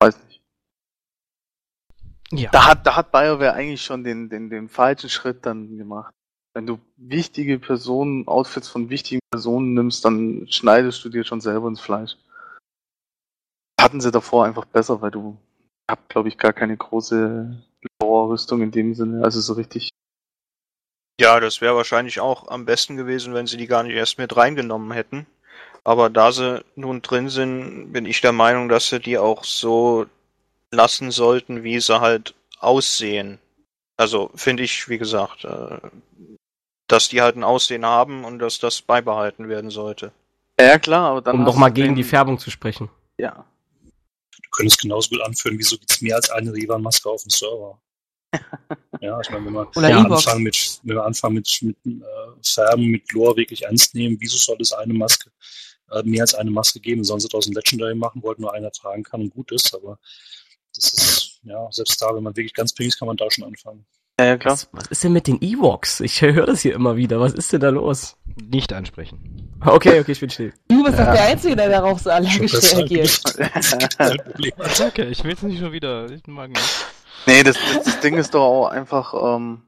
weiß 0.00 0.16
nicht. 0.26 0.42
Ja. 2.32 2.50
Da 2.50 2.66
hat, 2.66 2.86
da 2.86 2.96
hat 2.96 3.12
BioWare 3.12 3.52
eigentlich 3.52 3.82
schon 3.82 4.04
den, 4.04 4.28
den, 4.28 4.50
den 4.50 4.68
falschen 4.68 5.10
Schritt 5.10 5.44
dann 5.46 5.76
gemacht. 5.76 6.14
Wenn 6.54 6.66
du 6.66 6.78
wichtige 6.96 7.58
Personen, 7.58 8.28
Outfits 8.28 8.68
von 8.68 8.88
wichtigen 8.88 9.20
Personen 9.30 9.74
nimmst, 9.74 10.04
dann 10.04 10.46
schneidest 10.48 11.04
du 11.04 11.08
dir 11.08 11.24
schon 11.24 11.40
selber 11.40 11.68
ins 11.68 11.80
Fleisch. 11.80 12.16
Hatten 13.80 14.00
sie 14.00 14.12
davor 14.12 14.44
einfach 14.44 14.64
besser, 14.64 15.02
weil 15.02 15.10
du 15.10 15.36
habt, 15.90 16.08
glaube 16.08 16.28
ich, 16.28 16.38
gar 16.38 16.52
keine 16.52 16.76
große 16.76 17.60
Lore-Rüstung 18.00 18.62
in 18.62 18.70
dem 18.70 18.94
Sinne, 18.94 19.24
also 19.24 19.40
so 19.40 19.54
richtig. 19.54 19.90
Ja, 21.20 21.38
das 21.40 21.60
wäre 21.60 21.76
wahrscheinlich 21.76 22.20
auch 22.20 22.48
am 22.48 22.64
besten 22.64 22.96
gewesen, 22.96 23.34
wenn 23.34 23.46
sie 23.46 23.56
die 23.56 23.66
gar 23.66 23.82
nicht 23.82 23.94
erst 23.94 24.18
mit 24.18 24.36
reingenommen 24.36 24.92
hätten. 24.92 25.26
Aber 25.84 26.08
da 26.08 26.32
sie 26.32 26.64
nun 26.76 27.02
drin 27.02 27.28
sind, 27.28 27.92
bin 27.92 28.06
ich 28.06 28.20
der 28.20 28.32
Meinung, 28.32 28.68
dass 28.68 28.88
sie 28.88 29.00
die 29.00 29.18
auch 29.18 29.44
so 29.44 30.06
lassen 30.70 31.10
sollten, 31.10 31.62
wie 31.62 31.78
sie 31.78 32.00
halt 32.00 32.34
aussehen. 32.58 33.38
Also 33.96 34.30
finde 34.34 34.62
ich, 34.62 34.88
wie 34.88 34.98
gesagt, 34.98 35.44
äh, 35.44 35.78
dass 36.86 37.08
die 37.08 37.22
halt 37.22 37.36
ein 37.36 37.44
Aussehen 37.44 37.84
haben 37.86 38.24
und 38.24 38.38
dass 38.38 38.58
das 38.58 38.82
beibehalten 38.82 39.48
werden 39.48 39.70
sollte. 39.70 40.12
Ja, 40.60 40.78
klar, 40.78 41.10
aber 41.10 41.22
dann. 41.22 41.36
um 41.36 41.44
nochmal 41.44 41.72
gegen 41.72 41.88
den- 41.88 41.94
die 41.96 42.04
Färbung 42.04 42.38
zu 42.38 42.50
sprechen. 42.50 42.88
Ja. 43.18 43.44
Du 43.82 44.50
könntest 44.50 44.80
genauso 44.80 45.10
gut 45.10 45.20
anführen, 45.22 45.58
wieso 45.58 45.76
gibt 45.76 45.90
es 45.90 46.00
mehr 46.00 46.16
als 46.16 46.30
eine 46.30 46.52
Revan-Maske 46.52 47.08
auf 47.10 47.22
dem 47.22 47.30
Server? 47.30 47.80
ja, 49.00 49.20
ich 49.20 49.30
meine, 49.30 49.46
wenn 49.46 49.52
wir, 49.52 49.62
E-Box. 49.62 50.26
anfangen 50.26 50.42
mit, 50.42 50.80
wenn 50.82 50.96
wir 50.96 51.04
anfangen 51.04 51.34
mit, 51.36 51.58
mit 51.62 51.76
äh, 51.86 52.02
Färben, 52.42 52.86
mit 52.86 53.12
Lore 53.12 53.36
wirklich 53.36 53.62
ernst 53.62 53.94
nehmen, 53.94 54.16
wieso 54.20 54.36
soll 54.36 54.56
es 54.60 54.72
eine 54.72 54.92
Maske, 54.94 55.30
äh, 55.90 56.02
mehr 56.02 56.22
als 56.22 56.34
eine 56.34 56.50
Maske 56.50 56.80
geben? 56.80 57.04
Sollen 57.04 57.20
sie 57.20 57.28
aus 57.32 57.44
dem 57.46 57.54
Legendary 57.54 57.94
machen, 57.94 58.22
wollten 58.22 58.42
nur 58.42 58.52
einer 58.52 58.70
tragen 58.72 59.02
kann 59.04 59.20
und 59.22 59.30
gut 59.30 59.52
ist, 59.52 59.72
aber 59.74 59.98
das 60.74 60.92
ist, 60.92 61.40
ja, 61.44 61.68
selbst 61.70 62.00
da, 62.02 62.14
wenn 62.14 62.22
man 62.24 62.34
wirklich 62.36 62.54
ganz 62.54 62.72
billig 62.72 62.92
ist, 62.94 62.98
kann 62.98 63.06
man 63.06 63.16
da 63.16 63.30
schon 63.30 63.44
anfangen. 63.44 63.86
Ja, 64.18 64.26
ja, 64.26 64.36
klar. 64.36 64.52
Was, 64.52 64.68
was 64.72 64.86
ist 64.86 65.02
denn 65.02 65.12
mit 65.12 65.26
den 65.26 65.42
Ewoks? 65.42 66.00
Ich 66.00 66.22
höre 66.22 66.46
das 66.46 66.60
hier 66.60 66.74
immer 66.74 66.96
wieder. 66.96 67.18
Was 67.18 67.32
ist 67.32 67.52
denn 67.52 67.60
da 67.60 67.70
los? 67.70 68.16
Nicht 68.36 68.72
ansprechen. 68.72 69.52
Okay, 69.60 69.98
okay, 70.00 70.12
ich 70.12 70.20
bin 70.20 70.30
still. 70.30 70.52
Du 70.68 70.84
bist 70.84 70.98
doch 70.98 71.04
der 71.04 71.24
Einzige, 71.24 71.56
der 71.56 71.68
darauf 71.68 72.00
so 72.00 72.10
allergisch 72.10 72.54
reagiert. 72.54 73.20
Okay, 74.86 75.08
ich 75.08 75.24
will 75.24 75.32
es 75.32 75.42
nicht 75.42 75.58
schon 75.58 75.72
wieder. 75.72 76.10
Ich 76.10 76.26
mag 76.26 76.50
nicht. 76.50 76.86
Nee, 77.26 77.42
das, 77.42 77.56
das, 77.56 77.84
das 77.84 78.00
Ding 78.00 78.16
ist 78.16 78.34
doch 78.34 78.42
auch 78.42 78.68
einfach, 78.68 79.14
ähm, 79.36 79.62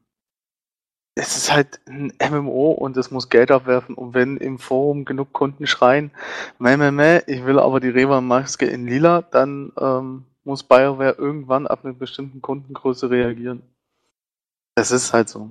es 1.15 1.37
ist 1.37 1.53
halt 1.53 1.81
ein 1.89 2.13
MMO 2.31 2.73
und 2.73 2.97
es 2.99 3.11
muss 3.11 3.31
Geld 3.31 3.51
abwerfen 3.51 3.95
und 3.95 4.13
wenn 4.13 4.37
im 4.37 4.59
Forum 4.59 5.07
genug 5.07 5.33
Kunden 5.33 5.67
schreien, 5.67 6.11
meh, 6.59 6.77
meh, 6.77 6.91
meh, 6.91 7.23
ich 7.27 7.47
will 7.47 7.59
aber 7.59 7.81
die 7.81 7.89
Revan-Maske 7.89 8.67
in 8.67 8.87
lila, 8.87 9.23
dann 9.23 9.73
ähm, 9.81 10.27
muss 10.45 10.63
BioWare 10.63 11.17
irgendwann 11.17 11.67
ab 11.67 11.85
einer 11.85 11.95
bestimmten 11.95 12.43
Kundengröße 12.43 13.09
reagieren. 13.09 13.63
Das 14.77 14.91
ist 14.91 15.12
halt 15.12 15.29
so. 15.29 15.51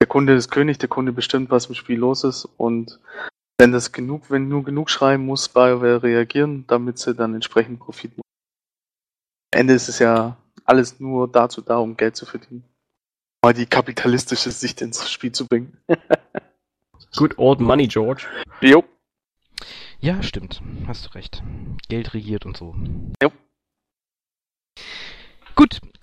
Der 0.00 0.06
Kunde 0.06 0.34
ist 0.34 0.50
König, 0.50 0.78
der 0.78 0.88
Kunde 0.88 1.12
bestimmt, 1.12 1.50
was 1.50 1.66
im 1.66 1.74
Spiel 1.74 1.98
los 1.98 2.22
ist 2.24 2.44
und 2.56 3.00
wenn 3.58 3.72
das 3.72 3.90
genug, 3.90 4.30
wenn 4.30 4.48
nur 4.48 4.64
genug 4.64 4.90
schreien, 4.90 5.24
muss 5.24 5.48
BioWare 5.48 6.02
reagieren, 6.02 6.66
damit 6.66 6.98
sie 6.98 7.14
dann 7.14 7.34
entsprechend 7.34 7.80
Profit 7.80 8.10
machen. 8.12 8.20
Am 9.54 9.60
Ende 9.60 9.72
ist 9.72 9.88
es 9.88 9.98
ja 9.98 10.36
alles 10.64 11.00
nur 11.00 11.26
dazu 11.26 11.62
da, 11.62 11.78
um 11.78 11.96
Geld 11.96 12.16
zu 12.16 12.26
verdienen. 12.26 12.64
Mal 13.42 13.54
die 13.54 13.64
kapitalistische 13.64 14.50
Sicht 14.50 14.82
ins 14.82 15.10
Spiel 15.10 15.32
zu 15.32 15.46
bringen. 15.46 15.78
Good 17.16 17.38
old 17.38 17.60
money, 17.60 17.88
George. 17.88 18.26
jo. 18.60 18.84
Ja, 20.00 20.22
stimmt. 20.22 20.60
Hast 20.86 21.06
du 21.06 21.14
recht. 21.14 21.42
Geld 21.88 22.12
regiert 22.12 22.44
und 22.44 22.58
so. 22.58 22.76
Jo. 23.22 23.32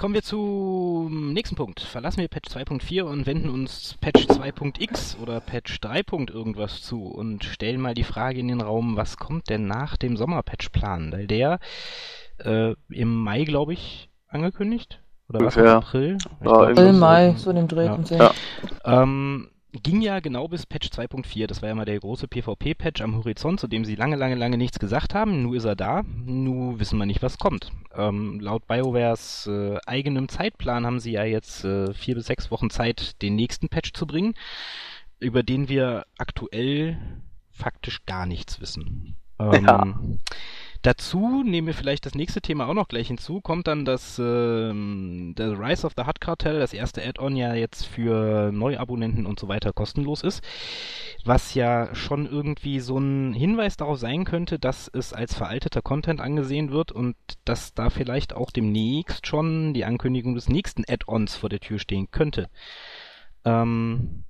Kommen 0.03 0.15
wir 0.15 0.21
zum 0.21 1.31
nächsten 1.31 1.55
Punkt. 1.55 1.79
Verlassen 1.79 2.19
wir 2.19 2.27
Patch 2.27 2.49
2.4 2.49 3.03
und 3.03 3.25
wenden 3.25 3.47
uns 3.47 3.95
Patch 4.01 4.25
2.x 4.25 5.15
oder 5.21 5.39
Patch 5.39 5.79
3. 5.79 6.01
irgendwas 6.33 6.81
zu 6.81 7.05
und 7.05 7.45
stellen 7.45 7.79
mal 7.79 7.93
die 7.93 8.03
Frage 8.03 8.41
in 8.41 8.49
den 8.49 8.59
Raum, 8.59 8.97
was 8.97 9.15
kommt 9.15 9.49
denn 9.49 9.65
nach 9.65 9.95
dem 9.95 10.17
Sommerpatch-Plan? 10.17 11.13
Weil 11.13 11.25
der 11.27 11.59
äh, 12.39 12.75
im 12.89 13.15
Mai, 13.15 13.45
glaube 13.45 13.71
ich, 13.71 14.09
angekündigt? 14.27 14.99
Oder 15.29 15.39
was? 15.39 15.55
Ungefähr. 15.55 15.77
April? 15.77 16.17
Ich 16.17 16.47
Ja, 16.47 16.51
April. 16.51 16.91
Mai, 16.91 17.35
so 17.37 17.51
in 17.51 17.55
dem 17.55 17.69
Dreh. 17.69 17.85
Ja. 17.85 17.99
Ja. 18.09 18.33
ähm, 18.83 19.51
ging 19.81 20.01
ja 20.01 20.19
genau 20.19 20.47
bis 20.47 20.65
Patch 20.65 20.89
2.4. 20.89 21.47
Das 21.47 21.61
war 21.61 21.69
ja 21.69 21.75
mal 21.75 21.85
der 21.85 21.99
große 21.99 22.27
PvP-Patch 22.27 23.01
am 23.01 23.15
Horizont, 23.15 23.59
zu 23.59 23.67
dem 23.67 23.85
sie 23.85 23.95
lange, 23.95 24.15
lange, 24.15 24.35
lange 24.35 24.57
nichts 24.57 24.79
gesagt 24.79 25.15
haben. 25.15 25.41
Nu 25.43 25.53
ist 25.53 25.65
er 25.65 25.75
da. 25.75 26.03
Nu 26.03 26.79
wissen 26.79 26.99
wir 26.99 27.05
nicht, 27.05 27.23
was 27.23 27.39
kommt. 27.39 27.71
Ähm, 27.95 28.39
laut 28.39 28.67
BioWares 28.67 29.47
äh, 29.47 29.77
eigenem 29.85 30.29
Zeitplan 30.29 30.85
haben 30.85 30.99
sie 30.99 31.11
ja 31.11 31.23
jetzt 31.23 31.63
äh, 31.65 31.93
vier 31.93 32.15
bis 32.15 32.27
sechs 32.27 32.51
Wochen 32.51 32.69
Zeit, 32.69 33.21
den 33.21 33.35
nächsten 33.35 33.69
Patch 33.69 33.93
zu 33.93 34.05
bringen, 34.05 34.35
über 35.19 35.41
den 35.41 35.69
wir 35.69 36.05
aktuell 36.17 36.97
faktisch 37.49 38.05
gar 38.05 38.25
nichts 38.25 38.61
wissen. 38.61 39.15
Ähm, 39.39 39.65
Ja. 39.65 39.97
Dazu 40.83 41.43
nehmen 41.45 41.67
wir 41.67 41.73
vielleicht 41.73 42.05
das 42.05 42.13
nächste 42.13 42.41
Thema 42.41 42.67
auch 42.67 42.73
noch 42.73 42.89
gleich 42.89 43.07
hinzu, 43.07 43.39
kommt 43.39 43.67
dann 43.67 43.85
das 43.85 44.19
ähm, 44.19 45.33
The 45.37 45.43
Rise 45.43 45.87
of 45.87 45.93
the 45.95 46.03
Hut 46.03 46.19
Cartel, 46.19 46.59
das 46.59 46.73
erste 46.73 47.01
Add-on 47.01 47.37
ja 47.37 47.53
jetzt 47.53 47.85
für 47.85 48.51
Neuabonnenten 48.51 49.25
und 49.25 49.39
so 49.39 49.47
weiter 49.47 49.71
kostenlos 49.71 50.23
ist, 50.23 50.43
was 51.23 51.53
ja 51.53 51.95
schon 51.95 52.25
irgendwie 52.25 52.81
so 52.81 52.97
ein 52.97 53.31
Hinweis 53.31 53.77
darauf 53.77 53.97
sein 53.97 54.25
könnte, 54.25 54.59
dass 54.59 54.89
es 54.89 55.13
als 55.13 55.33
veralteter 55.33 55.81
Content 55.81 56.19
angesehen 56.19 56.71
wird 56.71 56.91
und 56.91 57.15
dass 57.45 57.73
da 57.73 57.89
vielleicht 57.89 58.33
auch 58.33 58.51
demnächst 58.51 59.25
schon 59.25 59.73
die 59.73 59.85
Ankündigung 59.85 60.35
des 60.35 60.49
nächsten 60.49 60.83
Add-ons 60.85 61.37
vor 61.37 61.47
der 61.47 61.61
Tür 61.61 61.79
stehen 61.79 62.11
könnte. 62.11 62.49
Ähm, 63.45 64.25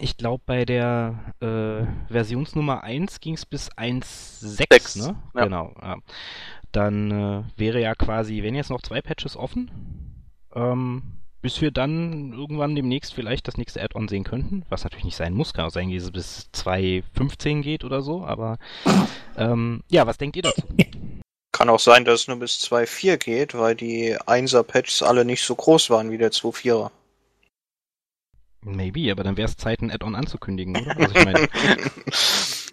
ich 0.00 0.16
glaube, 0.16 0.42
bei 0.46 0.64
der 0.64 1.34
äh, 1.40 2.12
Versionsnummer 2.12 2.82
1 2.82 3.20
ging 3.20 3.34
es 3.34 3.46
bis 3.46 3.70
1.6, 3.72 4.04
Sechs, 4.40 4.96
ne? 4.96 5.16
ja. 5.34 5.44
Genau. 5.44 5.74
Ja. 5.80 5.96
Dann 6.72 7.10
äh, 7.10 7.42
wäre 7.56 7.80
ja 7.80 7.94
quasi, 7.94 8.42
wenn 8.42 8.54
jetzt 8.54 8.70
noch 8.70 8.82
zwei 8.82 9.00
Patches 9.00 9.36
offen, 9.36 9.70
ähm, 10.54 11.02
bis 11.40 11.60
wir 11.60 11.70
dann 11.70 12.32
irgendwann 12.32 12.74
demnächst 12.74 13.12
vielleicht 13.12 13.46
das 13.46 13.58
nächste 13.58 13.82
Add-on 13.82 14.08
sehen 14.08 14.24
könnten, 14.24 14.64
was 14.70 14.82
natürlich 14.82 15.04
nicht 15.04 15.16
sein 15.16 15.34
muss, 15.34 15.52
kann 15.52 15.66
auch 15.66 15.70
sein, 15.70 15.92
dass 15.92 16.04
es 16.04 16.10
bis 16.10 16.48
2.15 16.54 17.60
geht 17.60 17.84
oder 17.84 18.00
so, 18.00 18.24
aber 18.24 18.58
ähm, 19.36 19.82
ja, 19.90 20.06
was 20.06 20.18
denkt 20.18 20.36
ihr 20.36 20.42
dazu? 20.42 20.62
Kann 21.52 21.68
auch 21.68 21.78
sein, 21.78 22.04
dass 22.04 22.22
es 22.22 22.28
nur 22.28 22.38
bis 22.38 22.58
2.4 22.64 23.16
geht, 23.18 23.54
weil 23.54 23.76
die 23.76 24.16
1er-Patches 24.18 25.02
alle 25.02 25.24
nicht 25.24 25.44
so 25.44 25.54
groß 25.54 25.90
waren 25.90 26.10
wie 26.10 26.18
der 26.18 26.32
2.4er. 26.32 26.90
Maybe, 28.64 29.10
aber 29.12 29.24
dann 29.24 29.36
wäre 29.36 29.48
es 29.48 29.56
Zeit, 29.56 29.80
ein 29.80 29.90
Add-on 29.90 30.14
anzukündigen, 30.14 30.76
oder? 30.76 30.96
Also 30.96 31.14
ich 31.14 31.24
meine, 31.24 31.48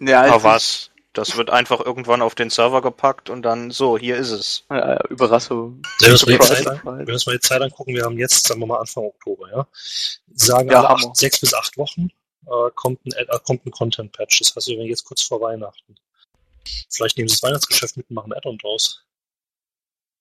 Ja, 0.00 0.22
Aber 0.22 0.42
was? 0.42 0.90
Das 1.12 1.36
wird 1.36 1.50
einfach 1.50 1.80
irgendwann 1.84 2.22
auf 2.22 2.34
den 2.34 2.48
Server 2.48 2.80
gepackt 2.80 3.28
und 3.28 3.42
dann 3.42 3.70
so, 3.70 3.98
hier 3.98 4.16
ist 4.16 4.30
es. 4.30 4.64
Ja, 4.70 4.94
ja, 4.94 5.00
Überraschung. 5.10 5.82
Wenn 6.00 6.06
wir 6.06 6.12
uns 6.12 6.26
mal 6.26 6.38
die 6.38 6.40
Zeit 6.40 6.66
wenn 6.84 7.06
wir 7.06 7.14
uns 7.14 7.26
mal 7.26 7.32
die 7.32 7.40
Zeit 7.40 7.60
angucken, 7.60 7.94
wir 7.94 8.04
haben 8.04 8.18
jetzt, 8.18 8.46
sagen 8.46 8.60
wir 8.60 8.66
mal, 8.66 8.78
Anfang 8.80 9.04
Oktober, 9.04 9.50
ja. 9.50 9.66
Sagen 10.32 10.70
Ja, 10.70 10.78
alle 10.78 10.90
acht, 10.90 11.14
sechs 11.16 11.38
bis 11.40 11.52
acht 11.52 11.76
Wochen 11.76 12.08
äh, 12.46 12.70
kommt 12.74 13.04
ein, 13.04 13.12
äh, 13.12 13.26
kommt 13.44 13.66
ein 13.66 13.70
Content-Patch. 13.70 14.38
Das 14.38 14.56
heißt, 14.56 14.68
wir 14.68 14.78
werden 14.78 14.88
jetzt 14.88 15.04
kurz 15.04 15.22
vor 15.22 15.40
Weihnachten. 15.42 15.96
Vielleicht 16.88 17.18
nehmen 17.18 17.28
sie 17.28 17.34
das 17.34 17.42
Weihnachtsgeschäft 17.42 17.98
mit 17.98 18.08
und 18.08 18.14
machen 18.14 18.32
ein 18.32 18.38
Add-on 18.38 18.56
draus. 18.56 19.04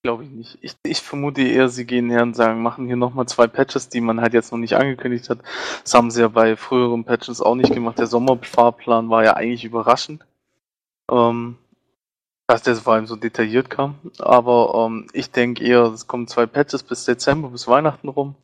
Glaube 0.04 0.24
ich 0.24 0.32
nicht. 0.32 0.58
Ich, 0.62 0.76
ich 0.84 1.02
vermute 1.02 1.43
eher, 1.43 1.70
sie 1.70 1.86
gehen 1.86 2.10
her 2.10 2.24
und 2.24 2.36
sagen, 2.36 2.64
machen 2.64 2.88
hier 2.88 2.95
nochmal 2.95 3.28
zwei 3.28 3.45
Patches, 3.45 3.88
die 3.88 4.02
man 4.02 4.20
halt 4.20 4.34
jetzt 4.34 4.52
noch 4.52 4.58
nicht 4.58 4.76
angekündigt 4.76 5.30
hat. 5.30 5.39
Das 5.84 5.93
haben 5.93 6.10
sie 6.10 6.22
ja 6.22 6.28
bei 6.28 6.56
früheren 6.56 7.04
Patches 7.04 7.39
auch 7.39 7.54
nicht 7.54 7.72
gemacht. 7.72 7.99
Der 7.99 8.08
Sommerfahrplan 8.08 9.12
war 9.12 9.24
ja 9.24 9.36
eigentlich 9.36 9.64
überraschend. 9.64 10.26
Ähm, 11.12 11.58
dass 12.52 12.64
der 12.64 12.76
vor 12.76 12.93
allem 12.93 13.08
so 13.08 13.16
detailliert 13.16 13.70
kam. 13.70 13.95
Aber 14.20 14.88
ähm, 14.88 15.08
ich 15.14 15.32
denke 15.32 15.64
eher, 15.64 15.84
es 15.84 16.08
kommen 16.08 16.28
zwei 16.28 16.45
Patches 16.47 16.84
bis 16.84 17.06
Dezember, 17.06 17.49
bis 17.49 17.68
Weihnachten 17.68 18.10
rum. 18.10 18.36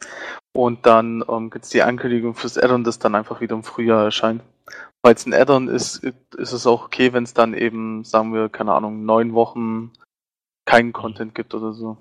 Und 0.54 0.86
dann 0.86 1.26
ähm, 1.28 1.50
gibt 1.50 1.66
es 1.66 1.72
die 1.72 1.82
Ankündigung 1.82 2.34
fürs 2.34 2.58
Addon, 2.58 2.84
das 2.84 3.00
dann 3.00 3.16
einfach 3.16 3.42
wieder 3.42 3.56
im 3.56 3.64
Frühjahr 3.64 4.06
erscheint. 4.06 4.44
Weil 5.02 5.16
es 5.16 5.26
ein 5.26 5.34
Addon 5.34 5.68
ist, 5.68 6.04
ist 6.38 6.54
es 6.54 6.68
auch 6.68 6.86
okay, 6.86 7.14
wenn 7.14 7.24
es 7.24 7.34
dann 7.34 7.54
eben, 7.54 8.04
sagen 8.04 8.34
wir, 8.34 8.48
keine 8.48 8.74
Ahnung, 8.74 9.06
neun 9.06 9.34
Wochen 9.34 9.92
keinen 10.68 10.94
Content 10.94 11.34
gibt 11.34 11.56
oder 11.56 11.74
so. 11.74 11.98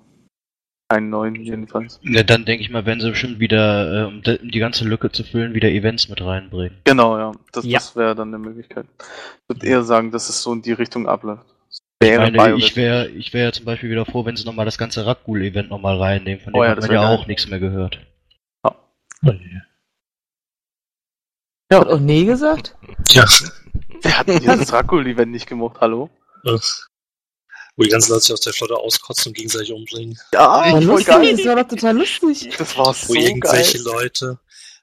Keinen 0.88 1.10
neuen 1.10 1.34
jedenfalls. 1.36 1.98
Ja, 2.02 2.22
dann 2.22 2.44
denke 2.44 2.62
ich 2.62 2.70
mal, 2.70 2.86
werden 2.86 3.00
sie 3.00 3.10
bestimmt 3.10 3.40
wieder, 3.40 4.02
äh, 4.02 4.04
um 4.06 4.22
die 4.22 4.58
ganze 4.60 4.84
Lücke 4.84 5.10
zu 5.10 5.24
füllen, 5.24 5.52
wieder 5.54 5.68
Events 5.68 6.08
mit 6.08 6.20
reinbringen. 6.20 6.78
Genau, 6.84 7.18
ja. 7.18 7.32
Das, 7.52 7.64
Ja. 7.64 7.78
das 7.78 7.96
wäre 7.96 8.14
dann 8.14 8.28
eine 8.28 8.38
Möglichkeit. 8.38 8.86
Ich 9.00 9.48
würde 9.48 9.66
eher 9.66 9.82
sagen, 9.82 10.12
dass 10.12 10.28
es 10.28 10.42
so 10.42 10.52
in 10.52 10.62
die 10.62 10.72
Richtung 10.72 11.08
abläuft. 11.08 11.44
Ich 11.70 11.80
Wäre 12.08 12.30
meine, 12.30 12.56
ich 12.56 12.76
wäre 12.76 13.08
ich 13.08 13.32
wär 13.32 13.52
zum 13.52 13.64
Beispiel 13.64 13.90
wieder 13.90 14.04
froh, 14.04 14.24
wenn 14.26 14.36
sie 14.36 14.44
nochmal 14.44 14.66
das 14.66 14.78
ganze 14.78 15.06
Ragul-Event 15.06 15.70
nochmal 15.70 15.96
reinnehmen, 15.96 16.40
von 16.44 16.52
dem 16.52 16.60
Oh 16.60 16.64
ja, 16.64 16.70
hat 16.70 16.78
das 16.78 16.86
man 16.88 16.94
ja 16.96 17.02
geil. 17.02 17.16
auch 17.16 17.26
nichts 17.26 17.48
mehr 17.48 17.58
gehört. 17.58 17.98
Ja. 18.64 18.76
Hat 21.72 21.88
auch 21.88 21.98
nee 22.00 22.24
gesagt? 22.24 22.76
Tja, 23.08 23.24
Wer 24.02 24.18
hat 24.18 24.28
denn 24.28 24.38
dieses 24.40 24.68
Dracul-Event 24.68 25.32
nicht 25.32 25.46
gemacht? 25.48 25.78
Hallo? 25.80 26.10
äh, 26.44 26.58
wo 27.76 27.82
die 27.82 27.90
ganzen 27.90 28.10
Leute 28.12 28.22
sich 28.22 28.32
aus 28.32 28.40
der 28.40 28.52
Flotte 28.52 28.76
auskotzen 28.76 29.30
und 29.30 29.34
gegenseitig 29.36 29.72
umbringen. 29.72 30.18
Ja, 30.32 30.40
War 30.48 30.70
voll 30.70 30.84
lustig, 30.84 31.06
geil. 31.06 31.36
das 31.36 31.46
war 31.46 31.56
doch 31.56 31.68
total 31.68 31.96
lustig. 31.98 32.50
Das 32.58 32.76
war 32.78 32.86
Wo 32.88 32.92
so 32.92 33.14
irgendwelche 33.14 33.78
geil. 33.82 33.92
Leute 33.92 34.38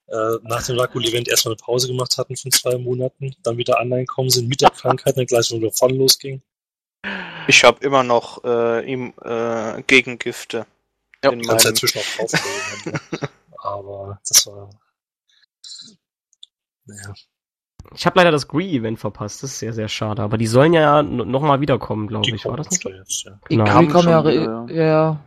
äh, 0.08 0.38
nach 0.44 0.64
dem 0.66 0.78
Rakul-Event 0.80 1.28
erstmal 1.28 1.54
eine 1.56 1.64
Pause 1.64 1.88
gemacht 1.88 2.18
hatten 2.18 2.36
von 2.36 2.52
zwei 2.52 2.78
Monaten, 2.78 3.36
dann 3.44 3.58
wieder 3.58 3.80
online 3.80 4.06
gekommen 4.06 4.30
sind 4.30 4.48
mit 4.48 4.62
der 4.62 4.70
Krankheit, 4.70 5.18
dann 5.18 5.26
gleich 5.26 5.50
wieder 5.52 5.72
von 5.72 5.92
losging. 5.96 6.42
Ich 7.48 7.64
habe 7.64 7.84
immer 7.84 8.04
noch 8.04 8.44
äh, 8.44 8.90
ihm 8.92 9.14
äh, 9.24 9.82
Gegengifte 9.84 10.66
Ja, 11.24 11.32
in 11.32 11.42
ganze 11.42 11.48
meinem 11.48 11.60
Zeit 11.60 11.78
zwischen 11.78 12.00
auch 12.00 12.04
draufgelegen. 12.18 13.00
Aber 13.58 14.20
das 14.28 14.46
war. 14.48 14.70
Naja. 16.86 17.14
Ich 17.96 18.06
habe 18.06 18.18
leider 18.20 18.32
das 18.32 18.48
Gree-Event 18.48 19.00
verpasst. 19.00 19.44
Das 19.44 19.52
ist 19.52 19.60
sehr, 19.60 19.74
sehr 19.74 19.88
schade. 19.88 20.22
Aber 20.22 20.38
die 20.38 20.48
sollen 20.48 20.74
ja 20.74 21.04
nochmal 21.04 21.62
wiederkommen, 21.62 22.08
glaube 22.08 22.30
ich. 22.30 22.46
War 22.46 22.58
das 22.58 22.70
nicht? 22.72 22.84
jetzt, 22.86 23.24
ja. 23.26 23.40
Die 23.50 23.58
Genau. 23.58 23.86
Kommen 23.88 24.10
ja, 24.10 24.26
wieder, 24.26 24.66
ja, 24.70 25.20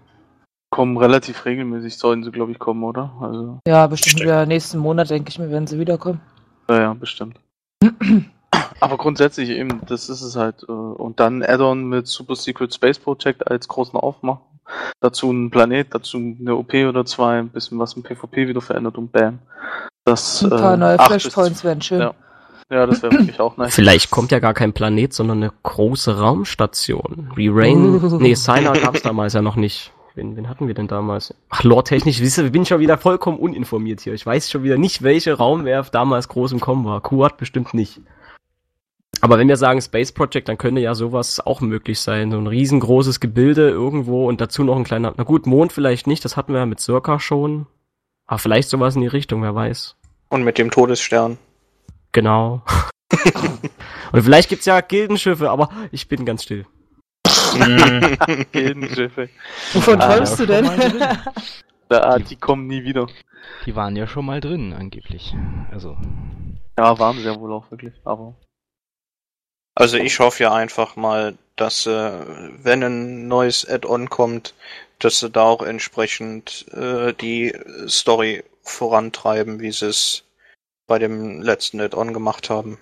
Kommen 0.70 0.96
relativ 0.96 1.44
regelmäßig, 1.44 1.96
sollen 1.96 2.24
sie, 2.24 2.32
glaube 2.32 2.52
ich, 2.52 2.58
kommen, 2.58 2.82
oder? 2.82 3.12
Also, 3.20 3.60
ja, 3.66 3.86
bestimmt 3.86 4.12
Stimmt. 4.12 4.24
wieder 4.24 4.46
nächsten 4.46 4.78
Monat, 4.78 5.10
denke 5.10 5.30
ich 5.30 5.38
mir, 5.38 5.48
werden 5.48 5.66
sie 5.66 5.78
wiederkommen. 5.78 6.20
Ja, 6.68 6.80
ja, 6.80 6.94
bestimmt. 6.94 7.38
Aber 8.80 8.96
grundsätzlich 8.98 9.50
eben, 9.50 9.80
das 9.86 10.08
ist 10.08 10.22
es 10.22 10.36
halt. 10.36 10.64
äh, 10.68 10.72
Und 10.72 11.20
dann 11.20 11.42
Add-on 11.42 11.88
mit 11.88 12.08
Super 12.08 12.34
Secret 12.34 12.74
Space 12.74 12.98
Project 12.98 13.48
als 13.48 13.68
großen 13.68 13.98
Aufmacher. 13.98 14.40
Dazu 15.00 15.30
ein 15.30 15.50
Planet, 15.50 15.94
dazu 15.94 16.18
eine 16.18 16.56
OP 16.56 16.74
oder 16.74 17.04
zwei, 17.04 17.38
ein 17.38 17.48
bisschen 17.48 17.78
was 17.78 17.94
im 17.94 18.02
PvP 18.02 18.48
wieder 18.48 18.60
verändert 18.60 18.98
und 18.98 19.12
bam. 19.12 19.38
Das, 20.04 20.42
Ein 20.42 20.50
paar 20.50 20.74
äh, 20.74 20.76
neue 20.76 20.98
Flashpoints 20.98 21.62
wären 21.62 21.80
schön. 21.80 22.00
Ja. 22.00 22.14
Ja, 22.68 22.86
das 22.86 23.02
wäre 23.02 23.12
wirklich 23.12 23.38
auch 23.38 23.56
nice. 23.56 23.74
Vielleicht 23.74 24.10
kommt 24.10 24.32
ja 24.32 24.40
gar 24.40 24.54
kein 24.54 24.72
Planet, 24.72 25.12
sondern 25.12 25.42
eine 25.42 25.52
große 25.62 26.18
Raumstation. 26.18 27.30
Wie 27.36 27.48
Rain. 27.48 28.00
nee, 28.18 28.34
Sina 28.34 28.72
gab's 28.72 29.02
damals 29.02 29.34
ja 29.34 29.42
noch 29.42 29.56
nicht. 29.56 29.92
Wen, 30.16 30.34
wen 30.34 30.48
hatten 30.48 30.66
wir 30.66 30.74
denn 30.74 30.88
damals? 30.88 31.34
Ach, 31.50 31.62
lore-technisch, 31.62 32.20
wisst 32.20 32.38
ihr, 32.38 32.50
bin 32.50 32.62
ich 32.62 32.68
schon 32.68 32.80
wieder 32.80 32.96
vollkommen 32.96 33.38
uninformiert 33.38 34.00
hier. 34.00 34.14
Ich 34.14 34.24
weiß 34.24 34.50
schon 34.50 34.62
wieder 34.62 34.78
nicht, 34.78 35.02
welche 35.02 35.34
Raumwerf 35.34 35.90
damals 35.90 36.28
groß 36.28 36.52
im 36.52 36.60
Kommen 36.60 36.86
war. 36.86 37.02
Kuat 37.02 37.36
bestimmt 37.36 37.74
nicht. 37.74 38.00
Aber 39.20 39.38
wenn 39.38 39.48
wir 39.48 39.56
sagen 39.56 39.80
Space 39.80 40.12
Project, 40.12 40.48
dann 40.48 40.58
könnte 40.58 40.80
ja 40.80 40.94
sowas 40.94 41.40
auch 41.40 41.60
möglich 41.60 42.00
sein. 42.00 42.30
So 42.30 42.38
ein 42.38 42.46
riesengroßes 42.46 43.20
Gebilde 43.20 43.68
irgendwo 43.68 44.26
und 44.26 44.40
dazu 44.40 44.64
noch 44.64 44.76
ein 44.76 44.84
kleiner, 44.84 45.12
na 45.16 45.24
gut, 45.24 45.46
Mond 45.46 45.72
vielleicht 45.72 46.06
nicht, 46.06 46.24
das 46.24 46.36
hatten 46.36 46.52
wir 46.52 46.60
ja 46.60 46.66
mit 46.66 46.80
Circa 46.80 47.20
schon. 47.20 47.66
Aber 48.26 48.38
vielleicht 48.38 48.70
sowas 48.70 48.96
in 48.96 49.02
die 49.02 49.06
Richtung, 49.06 49.42
wer 49.42 49.54
weiß. 49.54 49.96
Und 50.30 50.44
mit 50.44 50.58
dem 50.58 50.70
Todesstern. 50.70 51.38
Genau. 52.16 52.62
und 54.12 54.22
vielleicht 54.22 54.48
gibt's 54.48 54.64
ja 54.64 54.80
Gildenschiffe, 54.80 55.50
aber 55.50 55.68
ich 55.92 56.08
bin 56.08 56.24
ganz 56.24 56.44
still. 56.44 56.64
Gildenschiffe. 58.52 59.28
Wovon 59.74 60.00
Ah, 60.00 60.14
träumst 60.14 60.40
du 60.40 60.46
denn? 60.46 60.64
drin. 60.64 61.02
Da, 61.88 62.18
die 62.18 62.34
kommen 62.36 62.66
nie 62.66 62.82
wieder. 62.84 63.06
Die 63.66 63.76
waren 63.76 63.94
ja 63.94 64.08
schon 64.08 64.24
mal 64.24 64.40
drin, 64.40 64.72
angeblich. 64.72 65.36
Also, 65.70 65.96
Ja, 66.78 66.98
waren 66.98 67.16
sie 67.18 67.22
ja 67.24 67.38
wohl 67.38 67.52
auch 67.52 67.70
wirklich, 67.70 67.94
aber. 68.04 68.34
Also 69.76 69.98
ich 69.98 70.18
hoffe 70.18 70.42
ja 70.44 70.54
einfach 70.54 70.96
mal, 70.96 71.36
dass 71.54 71.86
äh, 71.86 72.24
wenn 72.64 72.82
ein 72.82 73.28
neues 73.28 73.68
Add-on 73.68 74.08
kommt, 74.08 74.54
dass 74.98 75.20
sie 75.20 75.30
da 75.30 75.42
auch 75.42 75.62
entsprechend 75.62 76.66
äh, 76.72 77.12
die 77.12 77.54
Story 77.86 78.42
vorantreiben, 78.62 79.60
wie 79.60 79.70
sie 79.70 79.86
es 79.90 80.24
bei 80.86 80.98
dem 80.98 81.42
letzten 81.42 81.80
Add-on 81.80 82.12
gemacht 82.12 82.50
haben. 82.50 82.78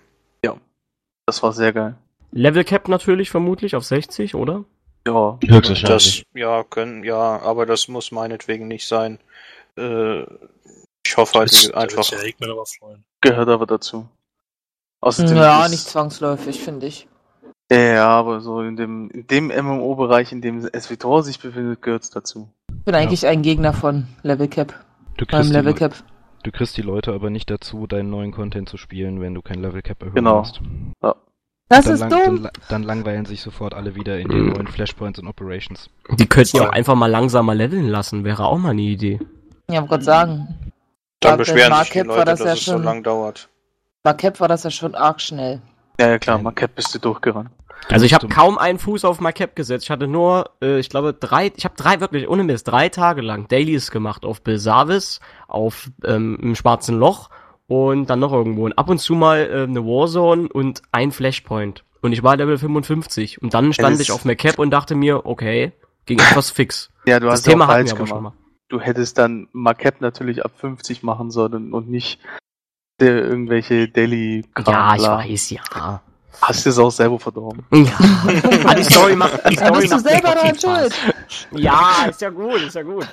Das 1.27 1.43
war 1.43 1.55
sehr 1.55 1.73
geil. 1.73 1.95
Level 2.33 2.65
Cap 2.65 2.87
natürlich 2.89 3.31
vermutlich 3.31 3.77
auf 3.77 3.85
60, 3.85 4.35
oder? 4.35 4.65
Ja. 5.07 5.39
Höchstwahrscheinlich. 5.43 6.25
Das, 6.27 6.39
ja, 6.39 6.63
können, 6.65 7.03
ja, 7.03 7.41
aber 7.41 7.65
das 7.65 7.89
muss 7.89 8.13
meinetwegen 8.13 8.69
nicht 8.69 8.87
sein. 8.87 9.19
Äh, 9.79 10.25
ich 11.07 11.17
hoffe 11.17 11.39
halt 11.39 11.51
Das- 11.51 11.71
einfach. 11.73 12.03
sich 12.05 12.37
ja 12.39 12.51
aber 12.51 12.67
freuen. 12.67 13.05
Gehört 13.23 13.49
aber 13.49 13.65
dazu. 13.65 14.07
Außerdem 15.01 15.35
Ja, 15.39 15.65
ist- 15.65 15.71
nicht 15.71 15.85
zwangsläufig, 15.89 16.61
finde 16.61 16.89
ich. 16.89 17.09
Ja, 17.73 17.79
ja, 17.79 18.07
aber 18.09 18.43
so 18.43 18.61
in 18.61 18.77
dem, 18.77 19.09
in 19.11 19.27
dem 19.27 19.47
MMO-Bereich, 19.51 20.31
in 20.31 20.43
dem 20.43 20.61
SWTOR 20.79 21.23
sich 21.23 21.39
befindet, 21.41 21.81
gehört's 21.81 22.11
dazu. 22.11 22.51
Ich 22.71 22.85
bin 22.85 22.95
eigentlich 22.95 23.27
ein 23.27 23.41
Gegner 23.41 23.73
von 23.73 24.09
Level 24.23 24.49
Cap. 24.49 24.75
du 25.17 25.25
Beim 25.25 25.39
kriegst, 25.41 25.49
die 25.49 25.55
Level 25.55 25.73
Cap. 25.73 25.95
Du 26.45 26.53
kriegst 26.53 26.77
die 26.77 26.83
Leute 26.83 27.13
aber 27.13 27.29
nicht 27.31 27.51
dazu, 27.51 27.87
deinen 27.89 28.11
neuen 28.11 28.31
Content 28.31 28.69
zu 28.69 28.77
spielen, 28.77 29.21
wenn 29.21 29.35
du 29.35 29.43
kein 29.43 29.61
Level 29.61 29.83
Cap 29.83 30.01
erhöhen 30.03 30.15
Genau. 30.15 30.41
hast. 30.43 30.61
Das 31.69 31.87
dann, 31.87 31.95
ist 31.95 32.01
lang- 32.01 32.11
dumm. 32.11 32.43
Dann, 32.45 32.53
dann 32.69 32.83
langweilen 32.85 33.25
sich 33.25 33.41
sofort 33.41 33.75
alle 33.75 33.95
wieder 33.97 34.19
in 34.21 34.29
den 34.29 34.49
neuen 34.53 34.67
Flashpoints 34.69 35.19
und 35.19 35.27
Operations. 35.27 35.89
Die 36.11 36.27
könnten 36.27 36.59
ja 36.59 36.63
Ja. 36.65 36.69
auch 36.69 36.73
einfach 36.73 36.95
mal 36.95 37.11
langsamer 37.11 37.55
leveln 37.55 37.89
lassen, 37.89 38.23
wäre 38.25 38.45
auch 38.47 38.59
mal 38.59 38.71
eine 38.71 38.83
Idee. 38.83 39.19
Ja, 39.71 39.77
wollte 39.81 39.89
gerade 39.89 40.05
sagen. 40.05 40.47
Dann 41.21 41.31
Ja, 41.31 41.31
bei 41.31 41.37
beschweren 41.39 41.75
sich 41.81 41.91
die 41.91 42.01
Leute, 42.01 42.25
das 42.27 42.39
dass 42.41 42.47
ja 42.47 42.53
es 42.53 42.65
so 42.65 42.73
schon- 42.73 42.83
lang 42.85 43.03
dauert. 43.03 43.49
Bei 44.03 44.13
Cap 44.13 44.39
war 44.41 44.49
das 44.49 44.63
ja 44.65 44.71
schon 44.71 44.95
arg 44.95 45.21
schnell. 45.23 45.63
Ja, 46.01 46.09
ja 46.09 46.19
klar. 46.19 46.39
Marquette 46.39 46.75
bist 46.75 46.95
du 46.95 46.99
durchgerannt. 46.99 47.51
Also 47.91 48.07
ich 48.07 48.15
habe 48.15 48.29
kaum 48.29 48.57
einen 48.59 48.79
Fuß 48.79 49.05
auf 49.05 49.19
Cap 49.35 49.57
gesetzt. 49.57 49.85
Ich 49.85 49.91
hatte 49.91 50.07
nur, 50.07 50.51
äh, 50.63 50.79
ich 50.79 50.89
glaube, 50.89 51.13
drei, 51.13 51.53
ich 51.55 51.65
habe 51.65 51.75
drei, 51.77 52.01
wirklich, 52.01 52.29
ohne 52.29 52.45
Mist, 52.45 52.69
drei 52.69 52.89
Tage 52.89 53.21
lang 53.21 53.47
Dailies 53.49 53.91
gemacht 53.91 54.25
auf 54.25 54.43
Belsavis, 54.43 55.21
auf 55.49 55.91
ähm, 56.05 56.39
im 56.41 56.55
Schwarzen 56.55 56.99
Loch 56.99 57.31
und 57.67 58.09
dann 58.09 58.21
noch 58.21 58.33
irgendwo. 58.33 58.65
Und 58.65 58.79
ab 58.79 58.89
und 58.89 58.99
zu 58.99 59.15
mal 59.15 59.39
äh, 59.39 59.63
eine 59.65 59.85
Warzone 59.85 60.49
und 60.49 60.83
ein 60.93 61.13
Flashpoint. 61.13 61.85
Und 62.01 62.13
ich 62.13 62.23
war 62.23 62.37
Level 62.37 62.59
55. 62.59 63.41
Und 63.43 63.55
dann 63.55 63.73
stand 63.73 64.01
ich 64.01 64.13
auf 64.13 64.25
Cap 64.25 64.59
und 64.59 64.71
dachte 64.71 64.95
mir, 64.95 65.27
okay, 65.27 65.73
ging 66.07 66.19
etwas 66.31 66.51
fix. 66.51 66.91
Ja, 67.07 67.21
du 67.21 67.27
Das 67.27 67.37
hast 67.37 67.45
Thema 67.45 67.65
auch 67.65 67.69
hatten 67.69 67.87
wir 67.87 67.93
aber 67.93 68.07
schon 68.07 68.17
gemacht. 68.19 68.35
mal. 68.35 68.45
Du 68.69 68.81
hättest 68.81 69.19
dann 69.19 69.49
Marquette 69.53 69.99
natürlich 70.01 70.45
ab 70.45 70.53
50 70.57 71.03
machen 71.03 71.31
sollen 71.31 71.73
und 71.73 71.89
nicht 71.89 72.19
der 73.01 73.25
irgendwelche 73.25 73.89
daily 73.89 74.45
Ja, 74.67 74.95
ich 74.97 75.03
weiß, 75.03 75.51
ja. 75.51 76.01
Hast 76.43 76.67
du 76.67 76.71
es 76.71 76.79
auch 76.79 76.91
selber 76.91 77.19
verdorben. 77.19 77.65
Ja. 77.73 77.93
Ah, 78.67 78.75
die 78.75 78.83
Story 78.85 79.15
macht, 79.17 79.39
die 79.51 79.57
Da 79.57 79.67
Story 79.67 79.81
bist 79.81 79.93
du 79.93 79.99
selber 80.01 80.35
daran 80.35 80.59
schuld. 80.59 80.95
Ja, 81.53 82.07
ist 82.11 82.21
ja 82.21 82.31
gut, 82.31 82.61
ist 82.61 82.75
ja 82.75 82.83
gut. 82.83 83.07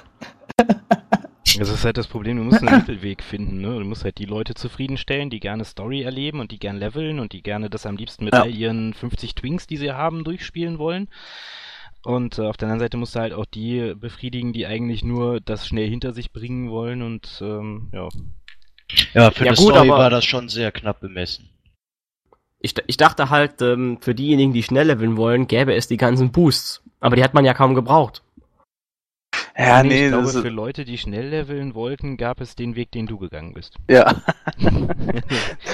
Das 1.58 1.70
ist 1.70 1.84
halt 1.84 1.98
das 1.98 2.08
Problem, 2.08 2.38
du 2.38 2.44
musst 2.44 2.62
einen 2.64 2.78
Mittelweg 2.80 3.22
finden, 3.24 3.62
ne? 3.62 3.78
Du 3.78 3.84
musst 3.86 4.04
halt 4.06 4.18
die 4.18 4.26
Leute 4.26 4.54
zufriedenstellen, 4.54 5.30
die 5.30 5.40
gerne 5.40 5.66
Story 5.66 6.02
erleben 6.02 6.40
und 6.40 6.52
die 6.52 6.60
gern 6.60 6.78
leveln 6.78 7.20
und 7.20 7.34
die 7.34 7.44
gerne 7.44 7.70
das 7.70 7.86
am 7.86 7.98
liebsten 7.98 8.26
mit 8.26 8.34
Ja. 8.34 8.42
all 8.44 8.56
ihren 8.56 8.94
50 8.94 9.36
Twinks, 9.36 9.68
die 9.68 9.78
sie 9.78 9.92
haben, 9.92 10.24
durchspielen 10.24 10.80
wollen. 10.80 11.10
Und 12.04 12.40
äh, 12.40 12.44
auf 12.44 12.58
der 12.58 12.68
anderen 12.68 12.80
Seite 12.80 12.98
musst 12.98 13.16
du 13.16 13.20
halt 13.20 13.34
auch 13.34 13.46
die 13.46 13.94
befriedigen, 13.96 14.54
die 14.54 14.66
eigentlich 14.66 15.04
nur 15.04 15.40
das 15.42 15.68
schnell 15.68 15.88
hinter 15.90 16.14
sich 16.14 16.32
bringen 16.32 16.70
wollen 16.72 17.02
und 17.02 17.40
ähm, 17.46 17.90
ja. 17.94 18.08
Ja, 19.14 19.32
für 19.32 19.46
Ja, 19.46 19.52
eine 19.52 19.58
gut, 19.58 19.74
Story 19.74 19.90
aber- 19.90 20.00
war 20.00 20.10
das 20.10 20.26
schon 20.26 20.50
sehr 20.50 20.72
knapp 20.72 21.00
bemessen. 21.02 21.50
Ich, 22.60 22.76
ich 22.88 22.98
dachte 22.98 23.30
halt, 23.30 23.62
ähm, 23.62 23.98
für 24.02 24.14
diejenigen, 24.14 24.54
die 24.54 24.62
schnell 24.64 24.88
leveln 24.88 25.18
wollen, 25.18 25.48
gäbe 25.48 25.74
es 25.74 25.88
die 25.88 25.98
ganzen 25.98 26.32
Boosts. 26.32 26.82
Aber 27.00 27.16
die 27.16 27.24
hat 27.24 27.34
man 27.34 27.44
ja 27.46 27.54
kaum 27.56 27.74
gebraucht. 27.74 28.22
Ja, 29.58 29.82
ich 29.82 29.88
nee, 29.90 30.08
glaube, 30.10 30.24
das 30.26 30.38
für 30.40 30.50
Leute, 30.50 30.86
die 30.86 30.98
schnell 30.98 31.28
leveln 31.30 31.74
wollten, 31.74 32.18
gab 32.18 32.40
es 32.42 32.56
den 32.56 32.76
Weg, 32.76 32.92
den 32.92 33.08
du 33.08 33.18
gegangen 33.18 33.54
bist. 33.54 33.76
ja. 33.90 34.16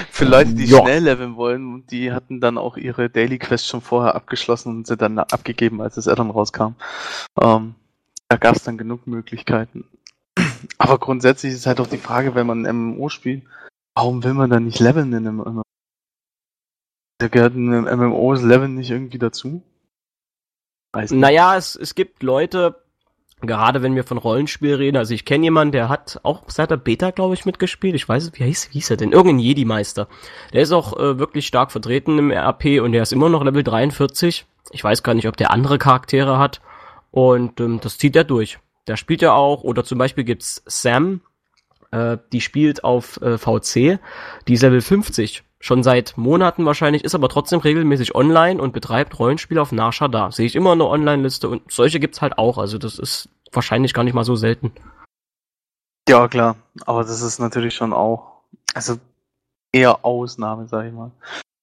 Für 0.09 0.25
Leute, 0.25 0.53
die 0.55 0.65
Ja. 0.65 0.79
schnell 0.81 1.03
leveln 1.03 1.35
wollen, 1.35 1.85
die 1.87 2.11
hatten 2.11 2.39
dann 2.41 2.57
auch 2.57 2.77
ihre 2.77 3.09
Daily 3.09 3.37
Quest 3.37 3.67
schon 3.67 3.81
vorher 3.81 4.15
abgeschlossen 4.15 4.77
und 4.77 4.87
sie 4.87 4.97
dann 4.97 5.19
abgegeben, 5.19 5.81
als 5.81 5.95
das 5.95 6.07
Addon 6.07 6.31
rauskam. 6.31 6.73
Ähm, 7.41 7.75
da 8.29 8.37
gab 8.37 8.55
es 8.55 8.63
dann 8.63 8.77
genug 8.77 9.05
Möglichkeiten. 9.07 9.85
Aber 10.77 10.97
grundsätzlich 10.99 11.53
ist 11.53 11.65
halt 11.65 11.79
auch 11.79 11.87
die 11.87 11.97
Frage, 11.97 12.35
wenn 12.35 12.47
man 12.47 12.65
ein 12.65 12.75
MMO 12.75 13.09
spielt, 13.09 13.43
warum 13.95 14.23
will 14.23 14.33
man 14.33 14.49
dann 14.49 14.65
nicht 14.65 14.79
leveln 14.79 15.11
in 15.13 15.27
einem 15.27 15.37
MMO? 15.37 15.61
Da 17.19 17.27
gehört 17.27 17.55
in 17.55 17.73
einem 17.73 17.99
MMO 17.99 18.33
das 18.33 18.43
Leveln 18.43 18.75
nicht 18.75 18.91
irgendwie 18.91 19.17
dazu? 19.17 19.63
Weiß 20.93 21.11
nicht. 21.11 21.19
Naja, 21.19 21.57
es, 21.57 21.75
es 21.75 21.95
gibt 21.95 22.21
Leute, 22.21 22.75
gerade 23.41 23.81
wenn 23.81 23.95
wir 23.95 24.03
von 24.03 24.19
Rollenspiel 24.19 24.75
reden, 24.75 24.97
also 24.97 25.13
ich 25.13 25.25
kenne 25.25 25.45
jemanden, 25.45 25.71
der 25.71 25.89
hat 25.89 26.19
auch 26.23 26.43
seit 26.47 26.69
der 26.69 26.77
Beta, 26.77 27.11
glaube 27.11 27.33
ich, 27.33 27.45
mitgespielt. 27.45 27.95
Ich 27.95 28.07
weiß, 28.07 28.31
wie 28.33 28.43
hieß, 28.43 28.69
wie 28.69 28.73
hieß 28.73 28.91
er 28.91 28.97
denn? 28.97 29.11
Irgendein 29.11 29.39
Jedi-Meister. 29.39 30.07
Der 30.53 30.61
ist 30.61 30.71
auch 30.71 30.97
äh, 30.97 31.17
wirklich 31.17 31.47
stark 31.47 31.71
vertreten 31.71 32.19
im 32.19 32.31
RP 32.31 32.81
und 32.81 32.91
der 32.91 33.01
ist 33.01 33.13
immer 33.13 33.29
noch 33.29 33.43
Level 33.43 33.63
43. 33.63 34.45
Ich 34.71 34.83
weiß 34.83 35.01
gar 35.01 35.15
nicht, 35.15 35.27
ob 35.27 35.37
der 35.37 35.51
andere 35.51 35.79
Charaktere 35.79 36.37
hat. 36.37 36.61
Und 37.09 37.59
ähm, 37.59 37.79
das 37.81 37.97
zieht 37.97 38.15
er 38.15 38.25
durch. 38.25 38.59
Der 38.87 38.97
spielt 38.97 39.21
ja 39.21 39.33
auch, 39.33 39.63
oder 39.63 39.83
zum 39.83 39.97
Beispiel 39.97 40.23
gibt's 40.23 40.63
Sam, 40.65 41.21
äh, 41.91 42.17
die 42.31 42.41
spielt 42.41 42.83
auf 42.83 43.21
äh, 43.21 43.37
VC, 43.37 43.99
die 44.47 44.53
ist 44.53 44.61
Level 44.61 44.81
50. 44.81 45.43
Schon 45.59 45.81
seit 45.81 46.17
Monaten 46.17 46.65
wahrscheinlich, 46.65 47.03
ist 47.03 47.15
aber 47.15 47.29
trotzdem 47.29 47.59
regelmäßig 47.59 48.13
online 48.13 48.61
und 48.61 48.73
betreibt 48.73 49.17
Rollenspiele 49.17 49.61
auf 49.61 49.71
Nashada. 49.71 50.31
Sehe 50.31 50.45
ich 50.45 50.55
immer 50.55 50.73
eine 50.73 50.85
Online-Liste 50.85 51.49
und 51.49 51.71
solche 51.71 51.99
gibt's 51.99 52.21
halt 52.21 52.37
auch. 52.37 52.57
Also 52.59 52.77
das 52.77 52.99
ist 52.99 53.29
wahrscheinlich 53.51 53.93
gar 53.93 54.03
nicht 54.03 54.13
mal 54.13 54.23
so 54.23 54.35
selten. 54.35 54.71
Ja, 56.07 56.27
klar. 56.27 56.57
Aber 56.85 57.01
das 57.01 57.21
ist 57.21 57.39
natürlich 57.39 57.73
schon 57.73 57.91
auch, 57.91 58.43
also 58.73 58.97
eher 59.73 60.05
Ausnahme, 60.05 60.67
sag 60.67 60.85
ich 60.85 60.93
mal. 60.93 61.11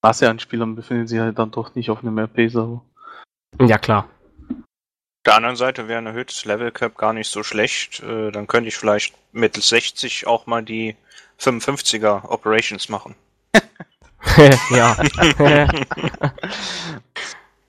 Masse 0.02 0.28
an 0.28 0.38
Spielern 0.38 0.74
befindet 0.74 1.08
sich 1.08 1.20
halt 1.20 1.38
dann 1.38 1.50
doch 1.50 1.74
nicht 1.74 1.90
auf 1.90 2.02
einem 2.02 2.18
RP-Server. 2.18 2.82
Ja, 3.60 3.78
klar. 3.78 4.08
Auf 5.24 5.30
der 5.32 5.36
anderen 5.36 5.56
Seite 5.56 5.88
wäre 5.88 5.96
ein 5.96 6.06
erhöhtes 6.06 6.44
Level 6.44 6.70
Cap 6.70 6.98
gar 6.98 7.14
nicht 7.14 7.30
so 7.30 7.42
schlecht. 7.42 8.02
Äh, 8.02 8.30
dann 8.30 8.46
könnte 8.46 8.68
ich 8.68 8.76
vielleicht 8.76 9.14
mittels 9.32 9.70
60 9.70 10.26
auch 10.26 10.44
mal 10.44 10.62
die 10.62 10.96
55er 11.40 12.28
Operations 12.28 12.90
machen. 12.90 13.14
ja. 14.68 14.94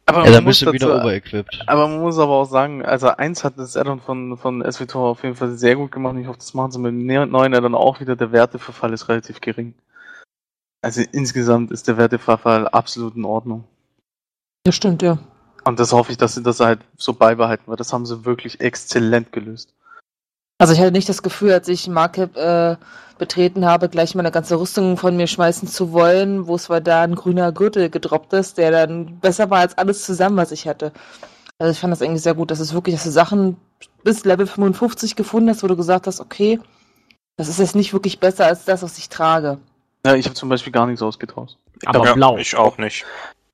Aber 0.06 0.18
Ja, 0.18 0.24
man 0.26 0.34
dann 0.34 0.44
muss 0.44 0.60
bist 0.60 0.64
du 0.64 0.74
wieder 0.74 1.00
overequipped. 1.02 1.64
Aber 1.68 1.88
man 1.88 2.02
muss 2.02 2.20
aber 2.20 2.34
auch 2.34 2.44
sagen, 2.44 2.84
also 2.84 3.08
eins 3.08 3.46
hat 3.46 3.58
das 3.58 3.78
Addon 3.78 4.02
von, 4.02 4.38
von 4.38 4.62
SWTOR 4.70 5.12
auf 5.12 5.24
jeden 5.24 5.38
Fall 5.38 5.52
sehr 5.52 5.78
gut 5.78 5.94
gemacht. 5.94 6.18
Ich 6.20 6.28
hoffe, 6.28 6.40
das 6.40 6.54
machen 6.56 6.74
sie 6.74 6.80
mit 6.80 6.92
dem 6.92 7.06
ne- 7.06 7.26
neuen 7.26 7.54
Addon 7.54 7.74
auch 7.74 8.02
wieder. 8.02 8.18
Der 8.18 8.34
Werteverfall 8.34 8.92
ist 8.92 9.08
relativ 9.08 9.40
gering. 9.40 9.76
Also 10.82 11.04
insgesamt 11.14 11.72
ist 11.72 11.88
der 11.88 11.96
Werteverfall 11.96 12.68
absolut 12.68 13.16
in 13.16 13.24
Ordnung. 13.24 13.64
Das 14.66 14.76
stimmt, 14.76 15.02
ja. 15.02 15.20
Und 15.66 15.80
das 15.80 15.92
hoffe 15.92 16.12
ich, 16.12 16.18
dass 16.18 16.36
sie 16.36 16.44
das 16.44 16.60
halt 16.60 16.80
so 16.96 17.14
beibehalten, 17.14 17.64
weil 17.66 17.76
das 17.76 17.92
haben 17.92 18.06
sie 18.06 18.24
wirklich 18.24 18.62
exzellent 18.62 19.32
gelöst. 19.32 19.74
Also 20.58 20.74
ich 20.74 20.80
hatte 20.80 20.92
nicht 20.92 21.10
das 21.10 21.24
Gefühl, 21.24 21.52
als 21.52 21.68
ich 21.68 21.88
Markup 21.88 22.38
äh, 22.38 22.78
betreten 23.18 23.66
habe, 23.66 23.90
gleich 23.90 24.16
meine 24.16 24.32
ganze 24.32 24.60
Rüstung 24.60 24.96
von 24.96 25.18
mir 25.18 25.28
schmeißen 25.28 25.68
zu 25.68 25.92
wollen, 25.92 26.48
wo 26.48 26.56
es 26.56 26.70
war 26.70 26.82
da 26.82 27.02
ein 27.02 27.16
grüner 27.16 27.52
Gürtel 27.52 27.90
gedroppt 27.90 28.34
ist, 28.34 28.58
der 28.58 28.72
dann 28.72 29.20
besser 29.20 29.50
war 29.50 29.60
als 29.60 29.78
alles 29.78 30.06
zusammen, 30.06 30.38
was 30.38 30.52
ich 30.52 30.68
hatte. 30.68 30.94
Also 31.58 31.72
ich 31.72 31.80
fand 31.80 31.92
das 31.92 32.02
eigentlich 32.02 32.22
sehr 32.22 32.36
gut, 32.36 32.52
dass 32.52 32.60
es 32.60 32.74
wirklich, 32.74 32.96
dass 32.96 33.04
du 33.04 33.12
Sachen 33.12 33.58
bis 34.04 34.24
Level 34.24 34.46
55 34.46 35.16
gefunden 35.16 35.50
hast, 35.50 35.64
wo 35.64 35.68
du 35.68 35.76
gesagt 35.76 36.08
hast, 36.08 36.20
okay, 36.20 36.60
das 37.38 37.50
ist 37.50 37.60
jetzt 37.60 37.76
nicht 37.76 37.92
wirklich 37.92 38.20
besser 38.20 38.46
als 38.46 38.66
das, 38.66 38.84
was 38.84 38.98
ich 38.98 39.10
trage. 39.10 39.58
Ja, 40.06 40.16
ich 40.16 40.26
habe 40.26 40.36
zum 40.36 40.50
Beispiel 40.50 40.72
gar 40.72 40.86
nichts 40.86 41.02
ausgetauscht. 41.02 41.58
Ich 41.82 41.88
Aber 41.88 42.06
ja, 42.06 42.14
blau. 42.14 42.38
Ich 42.38 42.56
auch 42.56 42.78
nicht. 42.78 43.06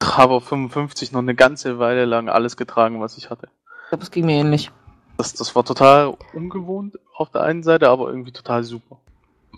Ich 0.01 0.17
habe 0.17 0.33
auf 0.33 0.45
55 0.45 1.11
noch 1.11 1.19
eine 1.19 1.35
ganze 1.35 1.79
Weile 1.79 2.05
lang 2.05 2.29
alles 2.29 2.57
getragen, 2.57 3.01
was 3.01 3.17
ich 3.17 3.29
hatte. 3.29 3.47
Ich 3.83 3.89
glaube, 3.89 4.03
es 4.03 4.11
ging 4.11 4.25
mir 4.25 4.39
ähnlich. 4.39 4.71
Das, 5.17 5.33
das 5.33 5.55
war 5.55 5.63
total 5.63 6.17
ungewohnt 6.33 6.97
auf 7.15 7.29
der 7.29 7.41
einen 7.41 7.63
Seite, 7.63 7.89
aber 7.89 8.09
irgendwie 8.09 8.31
total 8.31 8.63
super. 8.63 8.97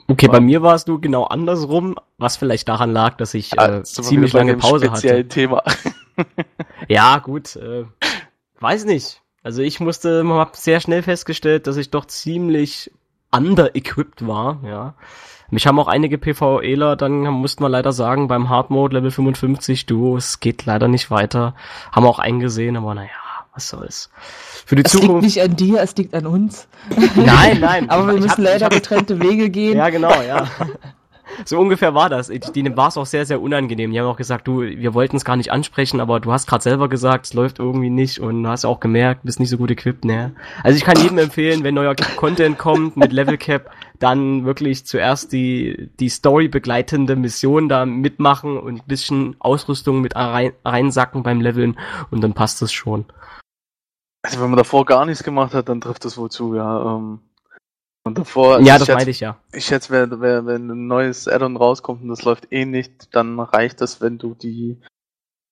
Okay, 0.08 0.28
bei 0.28 0.42
mir 0.42 0.62
war 0.62 0.76
es 0.76 0.86
nur 0.86 1.00
genau 1.00 1.24
andersrum, 1.24 1.96
was 2.18 2.36
vielleicht 2.36 2.68
daran 2.68 2.92
lag, 2.92 3.16
dass 3.16 3.34
ich 3.34 3.58
Ah, 3.58 3.78
äh, 3.78 3.84
ziemlich 3.84 4.34
lange 4.34 4.58
Pause 4.58 4.88
speziellen 4.88 5.20
hatte. 5.20 5.30
Thema. 5.30 5.64
Ja, 6.88 7.18
gut, 7.20 7.56
äh, 7.56 7.86
weiß 8.60 8.86
nicht. 8.86 9.22
Also 9.42 9.62
ich 9.62 9.80
musste, 9.80 10.24
man 10.24 10.38
hat 10.40 10.56
sehr 10.56 10.80
schnell 10.80 11.02
festgestellt, 11.02 11.66
dass 11.66 11.78
ich 11.78 11.90
doch 11.90 12.06
ziemlich 12.06 12.92
under-equipped 13.34 14.28
war, 14.28 14.58
ja. 14.64 14.94
Mich 15.50 15.68
haben 15.68 15.78
auch 15.80 15.88
einige 15.88 16.18
PvEler, 16.18 16.96
dann 16.96 17.22
mussten 17.22 17.64
wir 17.64 17.70
leider 17.70 17.92
sagen, 17.92 18.28
beim 18.28 18.50
Hard 18.50 18.72
Mode 18.72 18.96
Level 18.96 19.12
55, 19.12 19.86
du, 19.86 20.18
es 20.18 20.40
geht 20.40 20.66
leider 20.66 20.88
nicht 20.88 21.12
weiter. 21.12 21.54
Haben 21.92 22.06
wir 22.06 22.10
auch 22.10 22.20
eingesehen, 22.20 22.76
aber 22.76 22.96
naja, 22.96 23.10
was 23.54 23.70
soll's. 23.70 24.10
Für 24.66 24.76
die 24.76 24.84
Es 24.84 24.94
liegt 24.94 25.06
Zukunft. 25.06 25.24
nicht 25.26 25.42
an 25.42 25.56
dir, 25.56 25.82
es 25.82 25.96
liegt 25.96 26.16
an 26.16 26.26
uns. 26.26 26.68
Nein, 27.16 27.60
nein. 27.60 27.90
Aber 27.92 28.08
wir 28.08 28.14
müssen 28.14 28.30
hab- 28.32 28.38
leider 28.40 28.66
hab- 28.66 28.74
getrennte 28.74 29.20
Wege 29.22 29.50
gehen. 29.52 29.78
Ja, 29.78 29.90
genau, 29.90 30.22
ja. 30.22 30.48
So 31.46 31.60
ungefähr 31.60 31.94
war 31.94 32.10
das. 32.10 32.28
Denen 32.56 32.78
war 32.78 32.90
es 32.90 32.98
auch 32.98 33.06
sehr, 33.06 33.26
sehr 33.26 33.42
unangenehm. 33.42 33.92
Die 33.92 34.00
haben 34.00 34.08
auch 34.08 34.18
gesagt, 34.18 34.48
du, 34.48 34.62
wir 34.62 34.94
wollten 34.94 35.18
es 35.18 35.26
gar 35.26 35.36
nicht 35.36 35.52
ansprechen, 35.52 36.00
aber 36.00 36.20
du 36.20 36.32
hast 36.32 36.48
gerade 36.48 36.64
selber 36.64 36.90
gesagt, 36.90 37.26
es 37.26 37.34
läuft 37.34 37.60
irgendwie 37.60 37.90
nicht 37.90 38.20
und 38.20 38.48
hast 38.48 38.66
auch 38.66 38.80
gemerkt, 38.80 39.22
bist 39.24 39.40
nicht 39.40 39.50
so 39.50 39.58
gut 39.58 39.72
equipped, 39.72 40.06
ne? 40.06 40.34
Also 40.64 40.78
ich 40.78 40.84
kann 40.84 41.02
jedem 41.02 41.18
empfehlen, 41.18 41.64
wenn 41.64 41.76
neuer 41.76 41.96
Content 42.16 42.58
kommt 42.58 42.98
mit 42.98 43.12
Level 43.12 43.38
Cap, 43.38 43.72
dann 44.00 44.46
wirklich 44.46 44.86
zuerst 44.86 45.32
die, 45.32 45.90
die 46.00 46.10
Story 46.10 46.48
begleitende 46.48 47.16
Mission 47.16 47.70
da 47.70 47.86
mitmachen 47.86 48.58
und 48.58 48.76
ein 48.76 48.88
bisschen 48.88 49.36
Ausrüstung 49.40 50.02
mit 50.02 50.16
rein, 50.16 50.54
reinsacken 50.66 51.24
beim 51.24 51.42
Leveln 51.42 51.78
und 52.12 52.22
dann 52.22 52.34
passt 52.34 52.62
es 52.62 52.72
schon. 52.72 53.06
Also 54.24 54.42
wenn 54.42 54.50
man 54.50 54.58
davor 54.58 54.86
gar 54.86 55.06
nichts 55.06 55.24
gemacht 55.24 55.54
hat, 55.54 55.70
dann 55.70 55.82
trifft 55.82 56.06
das 56.06 56.18
wohl 56.18 56.30
zu, 56.30 56.56
ja. 56.56 56.96
Ähm, 56.96 57.20
und 58.04 58.18
davor, 58.18 58.60
ja, 58.60 58.74
ich 58.76 58.80
das 58.80 58.88
schätze- 58.88 58.94
meinte 58.96 59.12
ich 59.12 59.20
ja. 59.20 59.38
Ich 59.54 59.66
schätze, 59.66 59.90
wer, 59.92 60.46
wenn 60.46 60.70
ein 60.70 60.88
neues 60.88 61.28
Add-on 61.28 61.56
rauskommt 61.58 62.02
und 62.02 62.10
das 62.10 62.24
läuft 62.24 62.52
eh 62.52 62.66
nicht, 62.66 63.16
dann 63.16 63.40
reicht 63.40 63.82
das, 63.82 64.02
wenn 64.02 64.18
du 64.18 64.34
die, 64.36 64.78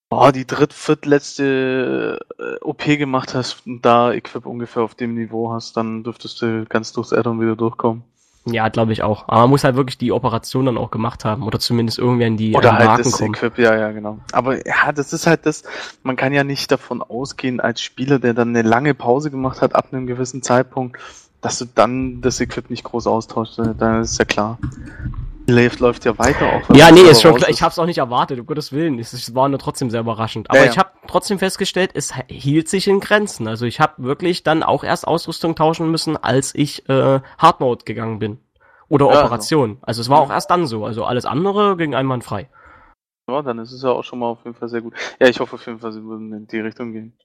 oh, 0.10 0.32
die 0.34 0.46
dritt, 0.46 0.74
viertletzte 0.74 2.20
äh, 2.40 2.64
OP 2.64 2.84
gemacht 2.86 3.34
hast 3.34 3.66
und 3.66 3.86
da 3.86 4.12
Equip 4.12 4.46
ungefähr 4.46 4.84
auf 4.84 4.96
dem 4.96 5.16
Niveau 5.16 5.52
hast, 5.54 5.78
dann 5.78 6.04
dürftest 6.04 6.42
du 6.42 6.66
ganz 6.68 6.92
durchs 6.94 7.14
Add-on 7.14 7.40
wieder 7.40 7.56
durchkommen. 7.56 8.04
Ja, 8.46 8.70
glaube 8.70 8.92
ich 8.92 9.04
auch. 9.04 9.28
Aber 9.28 9.42
man 9.42 9.52
muss 9.52 9.64
halt 9.64 9.76
wirklich 9.76 10.00
die 10.00 10.12
Operation 10.12 10.66
dann 10.66 10.78
auch 10.78 10.90
gemacht 10.90 11.26
haben 11.26 11.44
oder 11.44 11.60
zumindest 11.60 12.00
irgendwie 12.00 12.26
an 12.26 12.38
die, 12.38 12.56
Oder 12.56 12.74
halt 12.74 12.86
Marken 12.88 13.04
das 13.04 13.12
kommen. 13.14 13.36
Equip, 13.36 13.60
ja, 13.60 13.78
ja, 13.78 13.92
genau. 13.92 14.18
Aber 14.32 14.66
ja, 14.66 14.92
das 14.92 15.14
ist 15.14 15.28
halt 15.28 15.46
das, 15.46 15.64
man 16.02 16.16
kann 16.16 16.34
ja 16.34 16.44
nicht 16.44 16.72
davon 16.72 17.04
ausgehen, 17.04 17.60
als 17.60 17.82
Spieler, 17.82 18.18
der 18.18 18.34
dann 18.34 18.50
eine 18.50 18.64
lange 18.68 18.96
Pause 18.96 19.30
gemacht 19.30 19.62
hat, 19.62 19.76
ab 19.76 19.90
einem 19.92 20.08
gewissen 20.08 20.42
Zeitpunkt, 20.42 20.98
dass 21.42 21.60
du 21.60 21.66
dann 21.66 22.22
das 22.22 22.40
Equip 22.40 22.70
nicht 22.70 22.84
groß 22.84 23.08
austauschst. 23.08 23.60
Dann 23.78 24.02
ist 24.02 24.18
ja 24.20 24.26
klar. 24.26 24.58
Läuft, 25.48 25.80
läuft 25.80 26.06
ja 26.06 26.18
weiter 26.18 26.46
auch. 26.46 26.76
Ja, 26.76 26.92
nee, 26.92 27.02
ist 27.02 27.24
schon 27.24 27.36
klar. 27.36 27.50
Ich 27.50 27.62
hab's 27.62 27.80
auch 27.80 27.88
nicht 27.88 27.98
erwartet, 27.98 28.40
um 28.40 28.46
Gottes 28.46 28.72
Willen. 28.72 29.00
Es, 29.00 29.36
war 29.36 29.50
nur 29.50 29.60
trotzdem 29.60 29.90
sehr 29.90 30.02
überraschend. 30.02 30.50
Aber 30.50 30.60
Ja, 30.60 30.66
ja. 30.66 30.72
ich 30.72 30.78
habe 30.78 30.92
trotzdem 31.08 31.40
festgestellt, 31.40 31.92
es 31.94 32.14
hielt 32.28 32.70
sich 32.70 32.88
in 32.88 33.00
Grenzen. 33.00 33.48
Also 33.48 33.66
ich 33.66 33.80
habe 33.80 34.04
wirklich 34.04 34.44
dann 34.44 34.64
auch 34.64 34.84
erst 34.84 35.08
Ausrüstung 35.08 35.56
tauschen 35.56 35.90
müssen, 35.90 36.16
als 36.16 36.54
ich 36.56 36.88
äh, 36.90 37.22
Hard 37.38 37.60
Mode 37.60 37.86
gegangen 37.86 38.20
bin. 38.20 38.40
Oder 38.88 39.08
Ja, 39.08 39.22
Operation. 39.22 39.78
Also 39.82 40.02
es 40.02 40.10
war 40.10 40.20
auch 40.20 40.30
erst 40.30 40.52
dann 40.52 40.68
so. 40.68 40.86
Also 40.86 41.06
alles 41.06 41.26
andere 41.26 41.76
ging 41.76 41.96
einwandfrei. 41.96 42.50
Ja, 43.28 43.42
dann 43.42 43.60
ist 43.60 43.72
es 43.72 43.82
ja 43.82 43.90
auch 43.90 44.04
schon 44.04 44.20
mal 44.20 44.28
auf 44.28 44.44
jeden 44.44 44.56
Fall 44.56 44.70
sehr 44.70 44.82
gut. 44.82 44.94
Ja, 45.20 45.28
ich 45.28 45.40
hoffe 45.40 45.56
auf 45.56 45.66
jeden 45.66 45.80
Fall, 45.80 45.92
sie 45.92 46.04
würden 46.04 46.34
in 46.34 46.48
die 46.48 46.60
Richtung 46.60 46.92
gehen. 46.92 47.18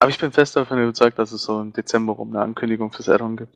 Aber 0.00 0.10
ich 0.10 0.18
bin 0.18 0.32
fest 0.32 0.56
davon 0.56 0.82
überzeugt, 0.82 1.18
dass 1.18 1.30
es 1.30 1.42
so 1.42 1.60
im 1.60 1.72
Dezember 1.74 2.14
rum 2.14 2.30
eine 2.30 2.42
Ankündigung 2.42 2.90
fürs 2.90 3.08
Addon 3.08 3.36
gibt. 3.36 3.54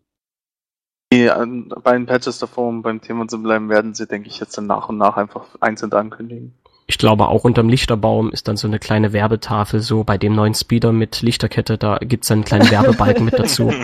Die 1.13 1.31
an, 1.31 1.73
bei 1.83 1.93
den 1.93 2.07
Patches 2.07 2.39
davor, 2.39 2.69
um 2.69 2.83
beim 2.83 3.01
Thema 3.01 3.27
zu 3.27 3.43
bleiben, 3.43 3.71
werden 3.71 3.95
sie, 3.95 4.07
denke 4.07 4.29
ich, 4.29 4.41
jetzt 4.41 4.57
dann 4.59 4.67
nach 4.67 4.89
und 4.91 4.99
nach 4.99 5.17
einfach 5.17 5.47
einzeln 5.61 5.93
ankündigen. 5.93 6.55
Ich 6.87 6.99
glaube, 6.99 7.29
auch 7.29 7.45
unterm 7.45 7.71
Lichterbaum 7.71 8.31
ist 8.31 8.47
dann 8.47 8.59
so 8.59 8.67
eine 8.67 8.79
kleine 8.79 9.15
Werbetafel, 9.15 9.81
so 9.81 10.05
bei 10.05 10.19
dem 10.19 10.35
neuen 10.35 10.55
Speeder 10.55 10.93
mit 10.93 11.23
Lichterkette, 11.23 11.79
da 11.79 11.97
gibt's 11.97 12.29
dann 12.29 12.39
einen 12.39 12.45
kleinen 12.45 12.71
Werbebalken 12.71 13.25
mit 13.25 13.39
dazu. 13.39 13.73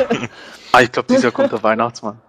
Ah, 0.73 0.83
ich 0.83 0.93
glaube, 0.93 1.09
dieses 1.09 1.25
Jahr 1.25 1.33
kommt 1.33 1.51
der 1.51 1.65
Weihnachtsmann. 1.65 2.21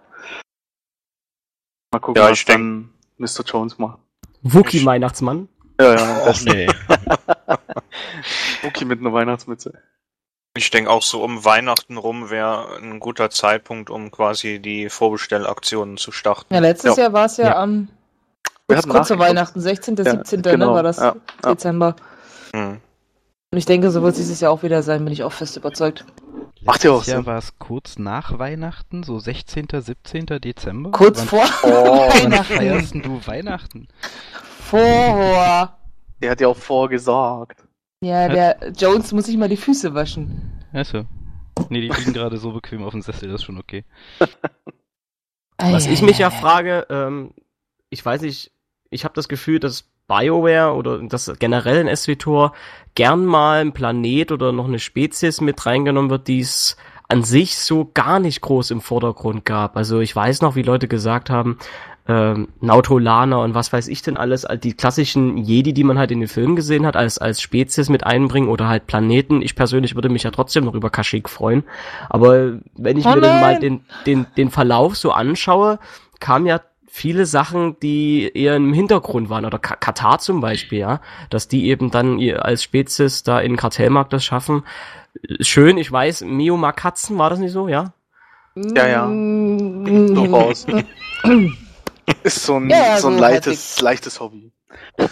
Mal 1.92 2.00
gucken, 2.00 2.20
Ja, 2.20 2.28
was 2.28 2.44
dann 2.44 2.90
Mr. 3.18 3.44
Jones 3.46 3.78
macht. 3.78 4.00
Wookie 4.42 4.84
Weihnachtsmann. 4.84 5.48
Ja, 5.80 5.94
ja, 5.94 6.24
das 6.24 6.44
nee. 6.44 6.66
Wookie 8.62 8.84
mit 8.84 8.98
einer 8.98 9.12
Weihnachtsmütze. 9.12 9.78
Ich 10.54 10.70
denke 10.70 10.90
auch 10.90 11.02
so 11.02 11.22
um 11.24 11.44
Weihnachten 11.46 11.96
rum 11.96 12.28
wäre 12.28 12.76
ein 12.76 13.00
guter 13.00 13.30
Zeitpunkt, 13.30 13.88
um 13.88 14.10
quasi 14.10 14.60
die 14.60 14.90
Vorbestellaktionen 14.90 15.96
zu 15.96 16.12
starten. 16.12 16.52
Ja, 16.52 16.60
letztes 16.60 16.96
Ja. 16.96 17.04
Jahr 17.04 17.12
war 17.14 17.24
es 17.24 17.38
ja, 17.38 17.46
Ja. 17.46 17.56
am 17.62 17.88
kurz, 18.68 18.86
kurz 18.86 19.08
vor. 19.08 19.18
Weihnachten, 19.18 19.60
16., 19.60 19.96
Ja, 19.96 20.04
17. 20.10 20.42
genau, 20.42 20.68
ne, 20.70 20.74
war 20.74 20.82
das 20.82 20.98
ja. 20.98 21.16
Dezember. 21.44 21.96
Hm. 22.54 22.80
Und 23.50 23.58
ich 23.58 23.64
denke, 23.64 23.90
so 23.90 24.02
wird 24.02 24.12
es 24.12 24.18
dieses 24.18 24.40
Jahr 24.40 24.52
auch 24.52 24.62
wieder 24.62 24.82
sein, 24.82 25.04
bin 25.04 25.12
ich 25.12 25.22
auch 25.24 25.32
fest 25.32 25.56
überzeugt. 25.56 26.04
Macht 26.64 26.84
ja 26.84 26.90
auch 26.90 26.96
Letztes 26.96 27.06
Jahr 27.12 27.16
Sinn. 27.22 27.26
war 27.26 27.38
es 27.38 27.58
kurz 27.58 27.98
nach 27.98 28.38
Weihnachten, 28.38 29.02
so 29.04 29.18
16., 29.18 29.68
17. 29.80 30.26
Dezember. 30.38 30.90
Kurz 30.92 31.18
Wann- 31.20 31.28
vor 31.28 31.44
Oh, 31.64 32.08
Wann 32.12 32.24
Weihnachten. 32.24 32.54
feierst 32.56 32.94
denn 32.94 33.02
du 33.02 33.20
Weihnachten? 33.26 33.88
Vor. 34.60 35.78
Der 36.20 36.30
hat 36.30 36.40
ja 36.40 36.48
auch 36.48 36.56
vorgesagt. 36.56 37.64
Ja, 38.02 38.28
der 38.28 38.72
Jones 38.76 39.12
muss 39.12 39.26
sich 39.26 39.36
mal 39.36 39.48
die 39.48 39.56
Füße 39.56 39.94
waschen. 39.94 40.60
Achso. 40.72 41.04
Nee, 41.68 41.82
die 41.82 41.88
liegen 41.88 42.12
gerade 42.12 42.36
so 42.36 42.50
bequem 42.52 42.82
auf 42.82 42.92
dem 42.92 43.02
Sessel, 43.02 43.28
das 43.28 43.42
ist 43.42 43.44
schon 43.44 43.58
okay. 43.58 43.84
Was 45.58 45.86
ich 45.86 46.02
mich 46.02 46.18
ja 46.18 46.30
frage, 46.30 46.86
ähm, 46.90 47.32
ich 47.90 48.04
weiß 48.04 48.22
nicht, 48.22 48.50
ich 48.90 49.04
habe 49.04 49.14
das 49.14 49.28
Gefühl, 49.28 49.60
dass 49.60 49.84
BioWare 50.08 50.74
oder 50.74 50.98
das 50.98 51.32
generell 51.38 51.86
in 51.86 51.94
SWTOR 51.94 52.52
gern 52.96 53.24
mal 53.24 53.60
ein 53.60 53.72
Planet 53.72 54.32
oder 54.32 54.50
noch 54.50 54.66
eine 54.66 54.80
Spezies 54.80 55.40
mit 55.40 55.64
reingenommen 55.64 56.10
wird, 56.10 56.26
die 56.26 56.40
es 56.40 56.76
an 57.08 57.22
sich 57.22 57.56
so 57.56 57.90
gar 57.94 58.18
nicht 58.18 58.40
groß 58.40 58.72
im 58.72 58.80
Vordergrund 58.80 59.44
gab. 59.44 59.76
Also 59.76 60.00
ich 60.00 60.16
weiß 60.16 60.40
noch, 60.40 60.56
wie 60.56 60.62
Leute 60.62 60.88
gesagt 60.88 61.30
haben, 61.30 61.58
ähm, 62.08 62.48
Nautolaner 62.60 63.40
und 63.40 63.54
was 63.54 63.72
weiß 63.72 63.88
ich 63.88 64.02
denn 64.02 64.16
alles, 64.16 64.44
all 64.44 64.58
die 64.58 64.74
klassischen 64.74 65.36
Jedi, 65.36 65.72
die 65.72 65.84
man 65.84 65.98
halt 65.98 66.10
in 66.10 66.20
den 66.20 66.28
Filmen 66.28 66.56
gesehen 66.56 66.84
hat, 66.86 66.96
als, 66.96 67.18
als 67.18 67.40
Spezies 67.40 67.88
mit 67.88 68.04
einbringen 68.04 68.48
oder 68.48 68.68
halt 68.68 68.86
Planeten. 68.86 69.40
Ich 69.42 69.54
persönlich 69.54 69.94
würde 69.94 70.08
mich 70.08 70.24
ja 70.24 70.30
trotzdem 70.32 70.64
noch 70.64 70.74
über 70.74 70.90
Kashyyyk 70.90 71.28
freuen. 71.28 71.64
Aber 72.08 72.58
wenn 72.76 72.96
ich 72.96 73.06
Oh 73.06 73.10
mir 73.14 73.20
dann 73.20 73.40
mal 73.40 73.56
den, 73.58 73.82
den, 74.06 74.26
den 74.36 74.50
Verlauf 74.50 74.96
so 74.96 75.12
anschaue, 75.12 75.78
kam 76.18 76.46
ja 76.46 76.60
viele 76.88 77.24
Sachen, 77.24 77.78
die 77.80 78.30
eher 78.34 78.56
im 78.56 78.74
Hintergrund 78.74 79.30
waren, 79.30 79.44
oder 79.46 79.58
Ka- 79.58 79.76
Katar 79.76 80.18
zum 80.18 80.40
Beispiel, 80.40 80.80
ja, 80.80 81.00
dass 81.30 81.48
die 81.48 81.68
eben 81.68 81.90
dann 81.90 82.20
als 82.38 82.62
Spezies 82.62 83.22
da 83.22 83.40
in 83.40 83.52
den 83.52 83.56
Kartellmarkt 83.56 84.12
das 84.12 84.24
schaffen. 84.24 84.64
Schön, 85.40 85.78
ich 85.78 85.90
weiß, 85.90 86.22
Mio 86.22 86.56
mag 86.56 86.76
Katzen, 86.76 87.16
war 87.16 87.30
das 87.30 87.38
nicht 87.38 87.52
so, 87.52 87.68
ja? 87.68 87.92
Ja, 88.76 88.86
ja. 88.88 89.06
Mm, 89.06 90.14
Durchaus. 90.14 90.66
Ist 92.22 92.44
so 92.44 92.56
ein, 92.56 92.68
Ja, 92.70 92.76
ja, 92.78 92.98
so 92.98 93.08
ein 93.08 93.18
leichtes, 93.18 93.80
leichtes 93.80 94.20
Hobby. 94.20 94.52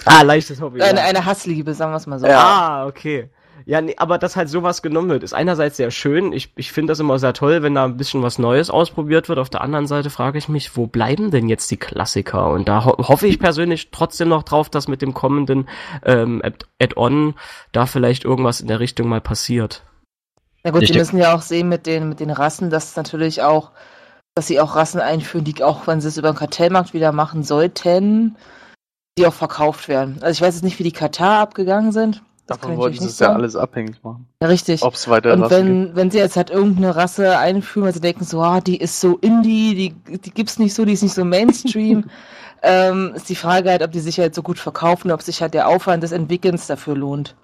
Ah, 0.04 0.22
leichtes 0.22 0.60
Hobby. 0.60 0.80
Eine, 0.82 1.00
ja. 1.00 1.06
eine 1.06 1.24
Hassliebe, 1.24 1.74
sagen 1.74 1.92
wir 1.92 1.96
es 1.96 2.06
mal 2.06 2.18
so. 2.18 2.26
Ja. 2.26 2.38
Ah, 2.40 2.86
okay. 2.86 3.30
Ja, 3.66 3.80
nee, 3.82 3.94
aber 3.98 4.16
dass 4.16 4.36
halt 4.36 4.48
sowas 4.48 4.80
genommen 4.80 5.10
wird, 5.10 5.22
ist 5.22 5.34
einerseits 5.34 5.76
sehr 5.76 5.90
schön. 5.90 6.32
Ich, 6.32 6.50
ich 6.56 6.72
finde 6.72 6.92
das 6.92 6.98
immer 6.98 7.18
sehr 7.18 7.34
toll, 7.34 7.62
wenn 7.62 7.74
da 7.74 7.84
ein 7.84 7.98
bisschen 7.98 8.22
was 8.22 8.38
Neues 8.38 8.70
ausprobiert 8.70 9.28
wird. 9.28 9.38
Auf 9.38 9.50
der 9.50 9.60
anderen 9.60 9.86
Seite 9.86 10.08
frage 10.08 10.38
ich 10.38 10.48
mich, 10.48 10.76
wo 10.76 10.86
bleiben 10.86 11.30
denn 11.30 11.48
jetzt 11.48 11.70
die 11.70 11.76
Klassiker? 11.76 12.50
Und 12.50 12.68
da 12.68 12.84
ho 12.86 12.96
hoffe 13.06 13.26
ich 13.26 13.38
persönlich 13.38 13.90
trotzdem 13.90 14.28
noch 14.28 14.44
drauf, 14.44 14.70
dass 14.70 14.88
mit 14.88 15.02
dem 15.02 15.12
kommenden 15.12 15.68
ähm, 16.04 16.40
Add- 16.42 16.64
Add-on 16.80 17.34
da 17.72 17.84
vielleicht 17.86 18.24
irgendwas 18.24 18.60
in 18.62 18.66
der 18.66 18.80
Richtung 18.80 19.08
mal 19.08 19.20
passiert. 19.20 19.82
Na 20.64 20.70
gut, 20.70 20.80
denk- 20.82 20.94
müssen 20.94 21.18
ja 21.18 21.34
auch 21.34 21.42
sehen 21.42 21.68
mit 21.68 21.86
den, 21.86 22.08
mit 22.08 22.18
den 22.20 22.30
Rassen, 22.30 22.70
dass 22.70 22.96
natürlich 22.96 23.42
auch, 23.42 23.70
dass 24.34 24.46
sie 24.46 24.60
auch 24.60 24.76
Rassen 24.76 25.00
einführen, 25.00 25.44
die 25.44 25.62
auch, 25.62 25.86
wenn 25.86 26.00
sie 26.00 26.08
es 26.08 26.16
über 26.16 26.32
den 26.32 26.36
Kartellmarkt 26.36 26.94
wieder 26.94 27.12
machen 27.12 27.42
sollten, 27.42 28.36
die 29.18 29.26
auch 29.26 29.34
verkauft 29.34 29.88
werden. 29.88 30.18
Also 30.20 30.32
ich 30.32 30.40
weiß 30.40 30.54
jetzt 30.54 30.64
nicht, 30.64 30.78
wie 30.78 30.84
die 30.84 30.92
Katar 30.92 31.40
abgegangen 31.40 31.92
sind. 31.92 32.22
Das 32.50 32.58
Davon 32.58 32.78
wollten 32.78 32.98
sie 32.98 33.06
es 33.06 33.20
ja 33.20 33.32
alles 33.32 33.54
abhängig 33.54 34.02
machen. 34.02 34.26
Ja, 34.42 34.48
richtig. 34.48 34.82
Ob 34.82 34.94
es 34.94 35.08
weiter 35.08 35.34
Und 35.34 35.42
Rassen 35.42 35.56
gibt. 35.56 35.68
wenn, 35.68 35.96
wenn 35.96 36.10
sie 36.10 36.18
jetzt 36.18 36.36
halt 36.36 36.50
irgendeine 36.50 36.96
Rasse 36.96 37.38
einführen, 37.38 37.86
weil 37.86 37.94
sie 37.94 38.00
denken 38.00 38.24
so, 38.24 38.40
ah, 38.42 38.60
die 38.60 38.76
ist 38.76 39.00
so 39.00 39.18
Indie, 39.18 39.94
die, 40.06 40.18
die 40.18 40.30
gibt's 40.32 40.58
nicht 40.58 40.74
so, 40.74 40.84
die 40.84 40.94
ist 40.94 41.02
nicht 41.04 41.14
so 41.14 41.24
Mainstream, 41.24 42.10
ähm, 42.62 43.12
ist 43.14 43.28
die 43.28 43.36
Frage 43.36 43.70
halt, 43.70 43.82
ob 43.82 43.92
die 43.92 44.00
sich 44.00 44.18
halt 44.18 44.34
so 44.34 44.42
gut 44.42 44.58
verkaufen, 44.58 45.12
ob 45.12 45.22
sich 45.22 45.42
halt 45.42 45.54
der 45.54 45.68
Aufwand 45.68 46.02
des 46.02 46.10
Entwickelns 46.10 46.66
dafür 46.66 46.96
lohnt. 46.96 47.36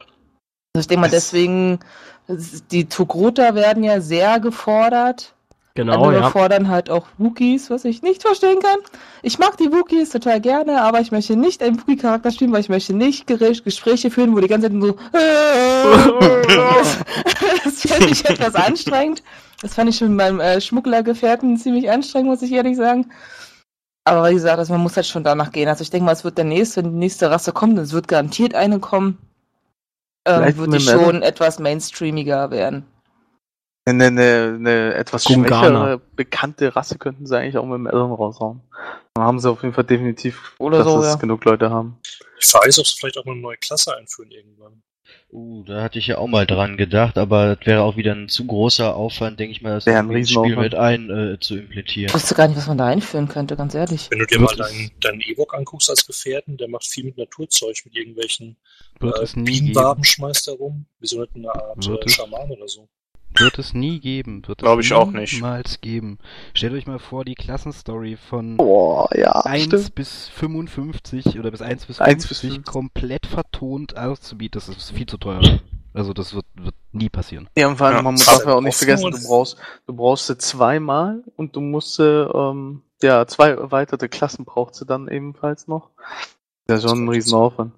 Also 0.75 0.81
ich 0.83 0.89
denke 0.89 1.03
mal, 1.03 1.11
deswegen, 1.11 1.79
die 2.27 2.87
Togrota 2.87 3.55
werden 3.55 3.85
ja 3.85 4.01
sehr 4.01 4.41
gefordert. 4.41 5.36
Genau, 5.77 6.05
Andere 6.05 6.23
ja. 6.23 6.31
fordern 6.31 6.69
halt 6.69 6.89
auch 6.89 7.07
Wookies, 7.19 7.69
was 7.69 7.85
ich 7.85 8.01
nicht 8.03 8.23
verstehen 8.23 8.61
kann. 8.61 8.79
Ich 9.23 9.39
mag 9.39 9.59
die 9.59 9.71
Wookies 9.71 10.09
total 10.09 10.41
gerne, 10.41 10.81
aber 10.81 11.01
ich 11.01 11.13
möchte 11.13 11.37
nicht 11.37 11.63
einen 11.63 11.79
Wookie-Charakter 11.79 12.31
spielen, 12.31 12.51
weil 12.51 12.61
ich 12.61 12.71
möchte 12.71 12.95
nicht 12.95 13.27
Gespräche 13.27 14.11
führen, 14.11 14.35
wo 14.35 14.41
die 14.41 14.49
ganze 14.49 14.71
Zeit 14.71 14.81
so 14.81 14.97
das 17.65 17.83
fände 17.83 18.11
ich 18.11 18.25
etwas 18.25 18.55
anstrengend. 18.55 19.23
Das 19.61 19.75
fand 19.75 19.91
ich 19.91 19.99
schon 19.99 20.09
mit 20.09 20.17
meinem 20.17 20.41
äh, 20.41 20.63
Schmugglergefährten 20.63 21.59
ziemlich 21.59 21.91
anstrengend, 21.91 22.31
muss 22.31 22.41
ich 22.41 22.53
ehrlich 22.53 22.79
sagen. 22.79 23.11
Aber 24.05 24.31
wie 24.31 24.35
gesagt, 24.35 24.59
also 24.59 24.73
man 24.73 24.83
muss 24.83 24.97
halt 24.97 25.07
schon 25.07 25.25
danach 25.25 25.53
gehen. 25.53 25.69
Also 25.69 25.83
ich 25.83 25.91
denke 25.91 26.07
mal, 26.07 26.13
es 26.13 26.25
wird 26.25 26.39
der 26.39 26.47
nächste, 26.47 26.83
wenn 26.83 26.93
die 26.93 26.99
nächste 26.99 27.31
Rasse 27.31 27.53
kommt, 27.53 27.79
es 27.79 27.93
wird 27.93 28.09
garantiert 28.09 28.55
eine 28.55 28.79
kommen, 28.79 29.19
ähm, 30.25 30.57
wird 30.57 30.73
die 30.73 30.81
schon 30.81 31.21
etwas 31.21 31.59
mainstreamiger 31.59 32.51
werden. 32.51 32.87
Eine, 33.89 34.07
eine, 34.07 34.55
eine 34.59 34.95
etwas 34.95 35.25
Gungana. 35.25 35.61
schwächere, 35.61 36.01
bekannte 36.17 36.75
Rasse 36.75 36.99
könnten 36.99 37.25
sie 37.25 37.39
eigentlich 37.39 37.57
auch 37.57 37.65
mit 37.65 37.77
dem 37.77 37.87
Addon 37.87 38.13
raushauen. 38.13 38.61
Dann 39.15 39.25
haben 39.25 39.39
sie 39.39 39.49
auf 39.49 39.63
jeden 39.63 39.75
Fall 39.75 39.85
definitiv, 39.85 40.55
Oder 40.59 40.79
dass 40.79 40.87
so, 40.89 40.99
es 40.99 41.07
ja. 41.07 41.15
genug 41.15 41.45
Leute 41.45 41.71
haben. 41.71 41.97
Ich 42.41 42.53
weiß, 42.53 42.81
ob 42.81 42.87
sie 42.87 42.97
vielleicht 42.99 43.17
auch 43.17 43.25
mal 43.25 43.33
eine 43.33 43.41
neue 43.41 43.57
Klasse 43.57 43.97
einführen 43.97 44.33
irgendwann. 44.33 44.83
Uh, 45.33 45.63
da 45.65 45.83
hatte 45.83 45.99
ich 45.99 46.09
ja 46.09 46.19
auch 46.19 46.27
mal 46.27 46.47
dran 46.47 46.77
gedacht, 46.77 47.17
aber 47.17 47.55
das 47.55 47.67
wäre 47.67 47.83
auch 47.83 47.97
wieder 47.97 48.13
ein 48.13 48.29
zu 48.29 48.47
großer 48.47 48.95
Aufwand, 48.97 49.39
denke 49.39 49.53
ich 49.53 49.63
mal, 49.63 49.75
das 49.75 49.87
Wäre 49.87 49.99
ein 49.99 50.27
Spiel 50.27 50.57
mit 50.57 50.75
ein 50.75 51.11
äh, 51.11 51.39
zu 51.39 51.55
Ich 51.55 51.61
implementieren. 51.63 52.15
wusste 52.15 52.35
gar 52.35 52.49
nicht, 52.49 52.57
was 52.57 52.67
man 52.67 52.79
da 52.79 52.87
einführen 52.87 53.29
könnte, 53.29 53.57
ganz 53.57 53.75
ehrlich. 53.75 54.09
Wenn 54.11 54.19
du 54.19 54.27
dir 54.27 54.41
Wird 54.41 54.59
mal 54.59 54.67
deinen, 54.67 54.91
deinen 55.01 55.21
Ewok 55.21 55.55
anguckst 55.55 55.91
als 55.91 56.07
Gefährten, 56.07 56.57
der 56.57 56.69
macht 56.69 56.87
viel 56.87 57.05
mit 57.05 57.19
Naturzeug, 57.19 57.77
mit 57.85 57.97
irgendwelchen 57.97 58.57
äh. 59.01 59.27
Bienenwaben 59.37 60.03
schmeißt 60.05 60.49
er 60.49 60.55
rum. 60.55 60.87
Wie 60.99 61.07
so 61.07 61.25
eine 61.35 61.55
Art 61.55 61.87
äh? 61.87 62.09
Schaman 62.09 62.51
oder 62.51 62.67
so. 62.67 62.89
Wird 63.39 63.59
es 63.59 63.75
nie 63.75 64.01
geben. 64.01 64.43
Wird 64.47 64.59
Glaub 64.59 64.79
es 64.81 64.87
ich 64.87 64.93
auch 64.93 65.11
nicht. 65.11 65.35
niemals 65.35 65.81
geben. 65.81 66.19
Stellt 66.55 66.73
euch 66.75 66.87
mal 66.87 66.99
vor, 66.99 67.25
die 67.25 67.35
Klassenstory 67.35 68.17
von 68.17 68.57
Boah, 68.57 69.09
ja, 69.17 69.33
1 69.33 69.65
stimmt. 69.65 69.95
bis 69.95 70.29
55 70.29 71.39
oder 71.39 71.51
bis 71.51 71.63
1 71.63 71.87
bis 71.87 72.01
1 72.01 72.27
bis 72.27 72.41
50 72.41 72.51
50. 72.57 72.73
komplett 72.73 73.27
vertont 73.27 73.97
auszubieten, 73.97 74.59
das 74.61 74.69
ist 74.69 74.91
viel 74.91 75.07
zu 75.07 75.17
teuer. 75.19 75.41
Also 75.95 76.13
das 76.13 76.35
wird, 76.35 76.45
wird 76.55 76.75
nie 76.93 77.09
passieren. 77.09 77.49
Ja, 77.57 77.69
und 77.69 77.77
vor 77.77 77.87
allem, 77.87 77.97
Ja, 77.97 78.03
man 78.03 78.17
ja 78.17 78.55
auch 78.55 78.61
nicht 78.61 78.77
vergessen, 78.77 79.07
und- 79.07 79.15
du 79.23 79.27
brauchst, 79.27 79.57
du 79.87 79.95
brauchst 79.95 80.27
sie 80.27 80.37
zweimal 80.37 81.23
und 81.37 81.57
du 81.57 81.61
musst 81.61 81.95
sie, 81.95 82.05
ähm, 82.05 82.83
ja, 83.03 83.27
zwei 83.27 83.51
erweiterte 83.51 84.09
Klassen 84.09 84.45
braucht 84.45 84.75
sie 84.75 84.85
dann 84.85 85.09
ebenfalls 85.09 85.69
noch. 85.69 85.91
Das 86.67 86.83
ist 86.85 86.91
schon 86.91 87.05
ein 87.05 87.09
Riesenaufwand. 87.09 87.73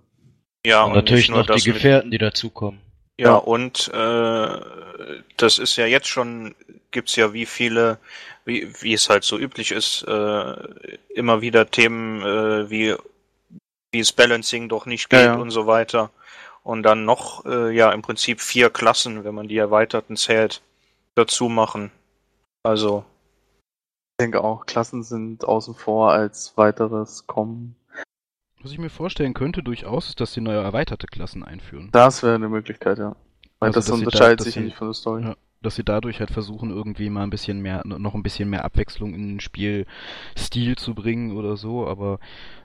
Ja, 0.67 0.83
und 0.85 0.95
natürlich 0.95 1.29
nicht 1.29 1.37
nur 1.37 1.47
noch 1.47 1.55
die 1.57 1.71
Gefährten, 1.71 2.11
die 2.11 2.19
dazukommen. 2.19 2.81
Ja, 3.19 3.29
Ja. 3.31 3.35
und 3.37 3.89
äh, 3.93 5.23
das 5.37 5.59
ist 5.59 5.77
ja 5.77 5.87
jetzt 5.87 6.07
schon, 6.09 6.55
gibt's 6.91 7.17
ja 7.17 7.33
wie 7.33 7.47
viele, 7.47 7.99
wie, 8.45 8.73
wie 8.83 8.93
es 8.95 9.09
halt 9.11 9.25
so 9.25 9.39
üblich 9.39 9.73
ist, 9.73 10.03
äh, 10.09 10.55
immer 11.15 11.41
wieder 11.41 11.71
Themen 11.71 12.23
äh, 12.23 12.71
wie 12.71 12.97
wie 13.93 14.01
es 14.01 14.13
Balancing 14.13 14.69
doch 14.69 14.85
nicht 14.87 15.09
geht 15.11 15.21
Ja, 15.21 15.27
ja. 15.27 15.35
und 15.37 15.51
so 15.51 15.67
weiter. 15.67 16.11
Und 16.63 16.83
dann 16.83 17.07
noch, 17.07 17.47
äh, 17.47 17.71
ja, 17.75 17.91
im 17.93 18.03
Prinzip 18.03 18.41
vier 18.43 18.69
Klassen, 18.71 19.25
wenn 19.25 19.35
man 19.35 19.49
die 19.49 19.57
erweiterten 19.57 20.17
zählt, 20.17 20.61
dazu 21.15 21.49
machen. 21.49 21.91
Also, 22.65 23.05
Ich 24.21 24.25
denke 24.25 24.43
auch, 24.45 24.67
Klassen 24.67 25.03
sind 25.05 25.45
außen 25.47 25.75
vor 25.75 26.13
als 26.13 26.53
weiteres 26.57 27.27
kommen. 27.27 27.77
Was 28.63 28.73
ich 28.73 28.79
mir 28.79 28.91
vorstellen 28.91 29.35
könnte 29.35 29.63
durchaus, 29.63 30.09
ist, 30.09 30.21
dass 30.21 30.33
sie 30.33 30.41
neue 30.41 30.59
erweiterte 30.61 31.07
Klassen 31.07 31.45
einführen. 31.45 31.91
Das 31.93 32.23
wäre 32.23 32.35
eine 32.35 32.49
Möglichkeit, 32.49 32.99
ja. 32.99 33.15
Weil 33.61 33.69
Also, 33.69 33.79
das 33.79 33.87
dass 33.87 33.87
sie 33.87 33.91
da- 33.91 34.07
unterscheidet 34.07 34.41
dass 34.41 34.47
sich 34.47 34.55
ja 34.57 34.61
sie- 34.63 34.67
nicht 34.67 34.77
von 34.77 34.89
der 34.89 34.95
Story. 34.95 35.23
Ja. 35.23 35.37
Dass 35.61 35.75
sie 35.75 35.83
dadurch 35.85 36.21
halt 36.21 36.31
versuchen, 36.31 36.71
irgendwie 36.71 37.11
mal 37.11 37.25
ein 37.25 37.31
bisschen 37.31 37.61
mehr, 37.61 37.83
noch 37.85 38.15
ein 38.15 38.23
bisschen 38.23 38.49
mehr 38.49 38.65
Abwechslung 38.65 39.13
in 39.15 39.27
den 39.29 39.41
Spielstil 39.41 40.77
zu 40.77 40.95
bringen 40.95 41.37
oder 41.37 41.57
so, 41.57 41.87
aber 41.89 42.21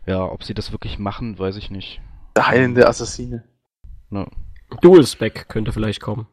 ja, 0.06 0.24
ob 0.24 0.44
sie 0.44 0.54
das 0.54 0.72
wirklich 0.72 1.00
machen, 1.00 1.40
weiß 1.40 1.56
ich 1.58 1.72
nicht. 1.72 2.02
Der 2.36 2.48
heilende 2.48 2.88
Assassine. 2.88 3.44
Ja, 4.12 4.28
Dual 4.82 5.06
Spec 5.08 5.48
könnte 5.50 5.72
vielleicht 5.72 6.02
kommen. 6.02 6.28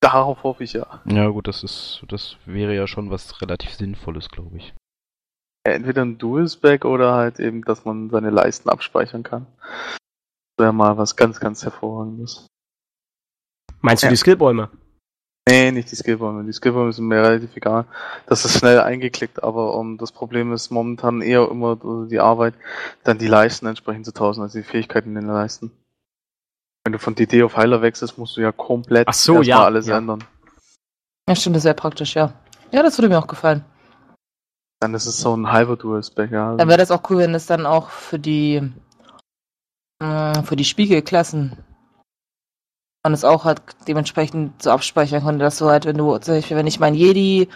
Darauf 0.00 0.42
hoffe 0.42 0.64
ich 0.64 0.74
ja. 0.74 1.00
ja 1.06 1.28
gut, 1.28 1.48
das 1.48 1.62
ist, 1.64 2.02
das 2.08 2.36
wäre 2.44 2.74
ja 2.74 2.86
schon 2.86 3.10
was 3.10 3.40
relativ 3.40 3.72
Sinnvolles, 3.72 4.28
glaube 4.28 4.58
ich. 4.58 4.74
Entweder 5.74 6.02
ein 6.02 6.18
Dual-Spec 6.18 6.84
oder 6.84 7.14
halt 7.14 7.40
eben, 7.40 7.62
dass 7.62 7.84
man 7.84 8.10
seine 8.10 8.30
Leisten 8.30 8.68
abspeichern 8.68 9.22
kann. 9.22 9.46
Das 10.56 10.64
wäre 10.64 10.72
mal 10.72 10.96
was 10.96 11.16
ganz, 11.16 11.40
ganz 11.40 11.62
hervorragendes. 11.64 12.46
Meinst 13.80 14.02
du 14.02 14.06
Ja. 14.06 14.10
die 14.10 14.16
Skillbäume? 14.16 14.70
Nee, 15.48 15.70
nicht 15.70 15.92
die 15.92 15.96
Skillbäume. 15.96 16.42
Die 16.44 16.52
Skillbäume 16.52 16.92
sind 16.92 17.06
mir 17.06 17.22
relativ 17.22 17.54
egal. 17.56 17.84
Das 18.26 18.44
ist 18.44 18.58
schnell 18.58 18.80
eingeklickt, 18.80 19.44
aber 19.44 19.74
um, 19.76 19.96
das 19.96 20.10
Problem 20.10 20.52
ist 20.52 20.70
momentan 20.70 21.20
eher 21.22 21.48
immer 21.48 21.76
die 22.10 22.18
Arbeit, 22.18 22.54
dann 23.04 23.18
die 23.18 23.28
Leisten 23.28 23.66
entsprechend 23.66 24.06
zu 24.06 24.12
tauschen, 24.12 24.42
also 24.42 24.58
die 24.58 24.64
Fähigkeiten 24.64 25.10
in 25.10 25.22
den 25.22 25.26
Leisten. 25.32 25.70
Wenn 26.84 26.92
du 26.92 26.98
von 26.98 27.14
DD 27.14 27.44
auf 27.44 27.56
Heiler 27.56 27.80
wechselst, 27.80 28.18
musst 28.18 28.36
du 28.36 28.40
ja 28.40 28.50
komplett 28.50 29.06
Ach 29.06 29.14
so, 29.14 29.34
erstmal 29.36 29.48
ja, 29.58 29.64
alles 29.64 29.86
ja. 29.86 29.98
ändern. 29.98 30.24
Ja, 31.28 31.36
stimmt, 31.36 31.56
das 31.56 31.64
wäre 31.64 31.74
praktisch, 31.74 32.14
ja. 32.16 32.32
Ja, 32.72 32.82
das 32.82 32.98
würde 32.98 33.08
mir 33.08 33.18
auch 33.18 33.26
gefallen. 33.28 33.64
Dann 34.80 34.94
ist 34.94 35.06
es 35.06 35.18
so 35.20 35.34
ein 35.34 35.50
halber 35.50 35.76
Dual-Spec, 35.76 36.30
ja. 36.30 36.54
Dann 36.56 36.68
wäre 36.68 36.78
das 36.78 36.90
auch 36.90 37.08
cool, 37.10 37.18
wenn 37.18 37.34
es 37.34 37.46
dann 37.46 37.66
auch 37.66 37.90
für 37.90 38.18
die 38.18 38.62
äh, 40.00 40.42
für 40.42 40.56
die 40.56 40.64
Spiegelklassen 40.64 41.64
man 43.06 43.12
es 43.12 43.24
auch 43.24 43.44
halt 43.44 43.62
dementsprechend 43.86 44.60
so 44.60 44.72
abspeichern 44.72 45.22
konnte, 45.22 45.44
dass 45.44 45.58
du 45.58 45.66
halt, 45.66 45.84
wenn 45.84 45.96
du, 45.96 46.18
zum 46.18 46.34
Beispiel, 46.34 46.56
wenn 46.56 46.66
ich 46.66 46.80
meinen 46.80 46.96
Jedi 46.96 47.46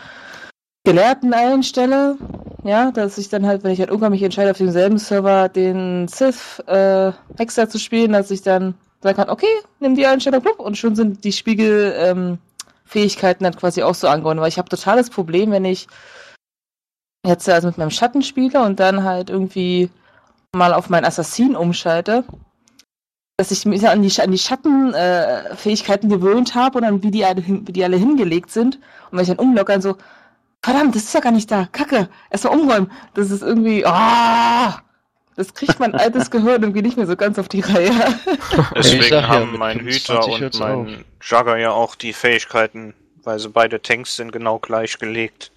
Gelehrten 0.85 1.35
einstelle, 1.35 2.17
ja, 2.63 2.93
dass 2.93 3.19
ich 3.19 3.29
dann 3.31 3.45
halt, 3.45 3.65
wenn 3.65 3.73
ich 3.73 3.81
halt 3.81 3.91
irgendwann 3.91 4.13
mich 4.13 4.23
entscheide, 4.23 4.53
auf 4.53 4.59
demselben 4.59 4.99
Server 4.99 5.49
den 5.49 6.07
Sith 6.07 6.61
äh, 6.69 7.11
Hexer 7.37 7.69
zu 7.69 7.81
spielen, 7.81 8.13
dass 8.13 8.31
ich 8.31 8.43
dann 8.43 8.75
sagen 9.03 9.17
kann, 9.17 9.29
okay, 9.29 9.53
nimm 9.81 9.97
die 9.97 10.07
Einstellung 10.07 10.41
plupp, 10.41 10.61
und 10.61 10.79
schon 10.79 10.95
sind 10.95 11.25
die 11.25 11.33
Spiegel 11.33 11.93
ähm, 11.97 12.39
Fähigkeiten 12.85 13.43
dann 13.43 13.57
quasi 13.57 13.83
auch 13.83 13.97
so 13.97 14.07
angeordnet, 14.07 14.43
weil 14.43 14.51
ich 14.51 14.59
habe 14.59 14.69
totales 14.69 15.11
Problem, 15.11 15.51
wenn 15.51 15.65
ich 15.65 15.89
jetzt 17.27 17.49
also 17.49 17.69
mit 17.69 17.79
meinem 17.79 17.91
Schatten 17.91 18.23
spiele 18.23 18.63
und 18.63 18.81
dann 18.81 19.05
halt 19.05 19.31
irgendwie 19.31 19.91
mal 20.53 20.73
auf 20.73 20.89
meinen 20.89 21.05
Assassin 21.05 21.55
umschalte, 21.55 22.25
dass 23.37 23.51
ich 23.51 23.65
mich 23.67 23.87
an 23.89 24.03
die, 24.03 24.21
an 24.21 24.31
die 24.31 24.39
Schattenfähigkeiten 24.39 26.11
äh, 26.11 26.15
gewöhnt 26.15 26.55
habe 26.55 26.79
und 26.79 26.85
dann 26.85 27.03
wie 27.03 27.11
die, 27.11 27.25
alle 27.25 27.45
wie 27.47 27.73
die 27.73 27.85
alle 27.85 27.97
hingelegt 27.97 28.51
sind. 28.51 28.77
Und 29.11 29.19
wenn 29.19 29.23
ich 29.23 29.29
dann 29.29 29.39
umlockern 29.39 29.81
so, 29.81 29.97
verdammt, 30.63 30.95
das 30.95 31.05
ist 31.05 31.15
ja 31.15 31.21
gar 31.21 31.33
nicht 31.33 31.51
da, 31.51 31.69
kacke, 31.71 32.09
erstmal 32.31 32.59
umräumen. 32.59 32.91
Das 33.15 33.31
ist 33.31 33.43
irgendwie, 33.43 33.87
ah, 33.87 34.83
das 35.37 35.55
kriegt 35.55 35.79
mein 35.79 35.95
altes 35.95 36.31
Gehirn 36.31 36.63
irgendwie 36.63 36.83
nicht 36.83 36.97
mehr 36.97 37.07
so 37.07 37.17
ganz 37.17 37.39
auf 37.39 37.49
die 37.49 37.61
Reihe. 37.61 37.93
deswegen 38.77 39.15
ja, 39.15 39.29
haben 39.29 39.53
mit 39.53 39.61
mein 39.61 39.79
25 39.79 40.41
Hüter 40.41 40.77
und 40.77 40.87
mein 40.87 41.05
Jugger 41.23 41.57
ja 41.57 41.71
auch 41.71 41.95
die 41.95 42.13
Fähigkeiten, 42.13 42.95
weil 43.23 43.39
sie 43.39 43.49
beide 43.49 43.81
Tanks 43.81 44.17
sind, 44.17 44.33
genau 44.33 44.59
gleich 44.59 44.99
gelegt. 44.99 45.53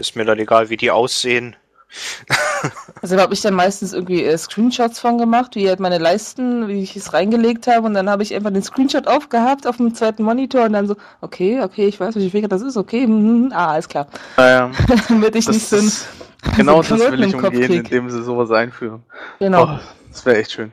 Ist 0.00 0.16
mir 0.16 0.24
dann 0.24 0.38
egal, 0.38 0.70
wie 0.70 0.76
die 0.76 0.90
aussehen. 0.90 1.56
Also 3.02 3.16
da 3.16 3.22
habe 3.22 3.32
ich 3.32 3.40
dann 3.40 3.54
meistens 3.54 3.94
irgendwie 3.94 4.22
äh, 4.22 4.36
Screenshots 4.36 5.00
von 5.00 5.16
gemacht, 5.16 5.54
wie 5.54 5.66
halt 5.66 5.80
meine 5.80 5.96
Leisten, 5.96 6.68
wie 6.68 6.82
ich 6.82 6.94
es 6.94 7.14
reingelegt 7.14 7.66
habe 7.66 7.86
und 7.86 7.94
dann 7.94 8.10
habe 8.10 8.22
ich 8.22 8.34
einfach 8.34 8.52
den 8.52 8.62
Screenshot 8.62 9.06
aufgehabt 9.06 9.66
auf 9.66 9.78
dem 9.78 9.94
zweiten 9.94 10.22
Monitor 10.22 10.64
und 10.64 10.74
dann 10.74 10.86
so, 10.86 10.96
okay, 11.22 11.62
okay, 11.62 11.86
ich 11.86 11.98
weiß, 11.98 12.14
welche 12.14 12.28
Fähigkeit 12.28 12.52
das 12.52 12.60
ist, 12.60 12.76
okay, 12.76 13.04
hm, 13.04 13.50
ah, 13.54 13.72
alles 13.72 13.88
klar. 13.88 14.06
Naja, 14.36 14.70
Damit 15.08 15.34
ich 15.34 15.48
nicht 15.48 15.66
so 15.66 15.76
ein, 15.76 15.90
genau 16.56 16.82
so 16.82 16.96
das 16.96 17.10
will 17.10 17.24
ich 17.24 17.34
umgehen, 17.34 17.66
krieg. 17.66 17.84
indem 17.84 18.10
sie 18.10 18.22
sowas 18.22 18.50
einführen. 18.50 19.02
genau. 19.38 19.64
Oh, 19.64 19.78
das 20.10 20.26
wäre 20.26 20.36
echt 20.36 20.52
schön. 20.52 20.72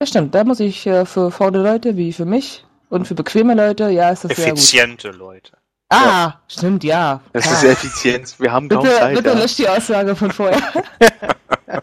Ja, 0.00 0.06
stimmt, 0.06 0.34
da 0.34 0.44
muss 0.44 0.60
ich 0.60 0.86
äh, 0.86 1.04
für 1.04 1.32
faule 1.32 1.60
Leute 1.60 1.96
wie 1.96 2.12
für 2.12 2.26
mich 2.26 2.64
und 2.90 3.08
für 3.08 3.16
bequeme 3.16 3.54
Leute, 3.54 3.90
ja, 3.90 4.10
ist 4.10 4.22
das 4.22 4.36
sehr 4.36 4.50
gut. 4.50 4.58
Effiziente 4.58 5.10
Leute. 5.10 5.52
Ah, 5.90 6.34
stimmt, 6.46 6.84
ja. 6.84 7.20
Das 7.32 7.44
klar. 7.44 7.54
ist 7.56 7.64
Effizienz. 7.64 8.38
Wir 8.38 8.52
haben 8.52 8.68
kaum 8.68 8.84
Bitte, 8.84 8.94
Zeit. 8.94 9.16
bitte 9.16 9.30
ja. 9.30 9.38
löscht 9.38 9.58
die 9.58 9.68
Aussage 9.68 10.14
von 10.14 10.30
vorher. 10.30 10.60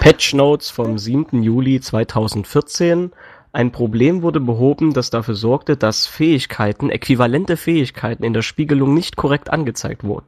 Patch 0.00 0.34
Notes 0.34 0.68
vom 0.68 0.98
7. 0.98 1.42
Juli 1.42 1.80
2014. 1.80 3.12
Ein 3.52 3.70
Problem 3.70 4.22
wurde 4.22 4.40
behoben, 4.40 4.94
das 4.94 5.10
dafür 5.10 5.34
sorgte, 5.34 5.76
dass 5.76 6.06
Fähigkeiten, 6.06 6.90
äquivalente 6.90 7.56
Fähigkeiten 7.56 8.24
in 8.24 8.32
der 8.32 8.42
Spiegelung 8.42 8.94
nicht 8.94 9.16
korrekt 9.16 9.50
angezeigt 9.50 10.02
wurden. 10.02 10.26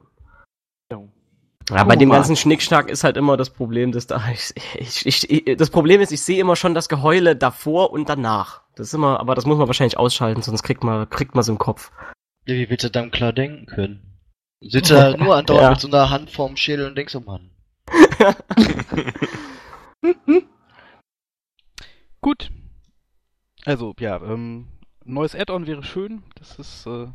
Ja, 1.71 1.85
bei 1.85 1.97
dem 1.97 2.11
Mann. 2.11 2.19
ganzen 2.19 2.37
Schnickschnack 2.37 2.91
ist 2.91 3.05
halt 3.05 3.17
immer 3.17 3.37
das 3.37 3.49
Problem, 3.51 3.91
dass 3.93 4.07
da 4.07 4.23
ich, 4.31 4.53
ich, 4.75 5.07
ich, 5.07 5.31
ich 5.31 5.57
das 5.57 5.71
Problem 5.71 6.01
ist, 6.03 6.13
ich 6.13 6.23
sehe 6.23 6.39
immer 6.39 6.57
schon 6.57 6.75
das 6.75 6.89
Geheule 6.89 7.37
davor 7.37 7.91
und 7.91 8.09
danach. 8.09 8.61
Das 8.77 8.89
ist 8.89 8.95
immer, 8.95 9.19
aber 9.19 9.35
das 9.35 9.47
muss 9.47 9.57
man 9.57 9.67
wahrscheinlich 9.67 9.97
ausschalten, 9.97 10.43
sonst 10.43 10.63
kriegt 10.63 10.85
man 10.85 11.09
kriegt 11.09 11.35
man 11.35 11.43
so 11.43 11.53
im 11.53 11.59
Kopf. 11.59 11.91
Ja, 12.47 12.55
wie 12.55 12.69
willst 12.69 12.85
du 12.85 12.91
dann 12.91 13.11
klar 13.11 13.33
denken 13.33 13.67
können? 13.67 14.19
Sitzt 14.61 14.91
da 14.95 15.17
nur 15.17 15.37
andauernd 15.37 15.63
Ja. 15.63 15.71
mit 15.71 15.81
so 15.81 15.89
einer 15.89 16.11
Hand 16.11 16.31
vorm 16.31 16.57
Schädel 16.57 16.87
und 16.87 16.97
denkst 16.97 17.13
so, 17.13 17.21
Mann. 17.21 17.51
Gut. 22.21 22.51
Also, 23.65 23.95
ja, 23.99 24.17
ähm, 24.23 24.69
neues 25.05 25.35
Add-on 25.35 25.67
wäre 25.67 25.83
schön. 25.83 26.23
Das 26.37 26.59
ist 26.59 26.87
äh, 26.87 27.07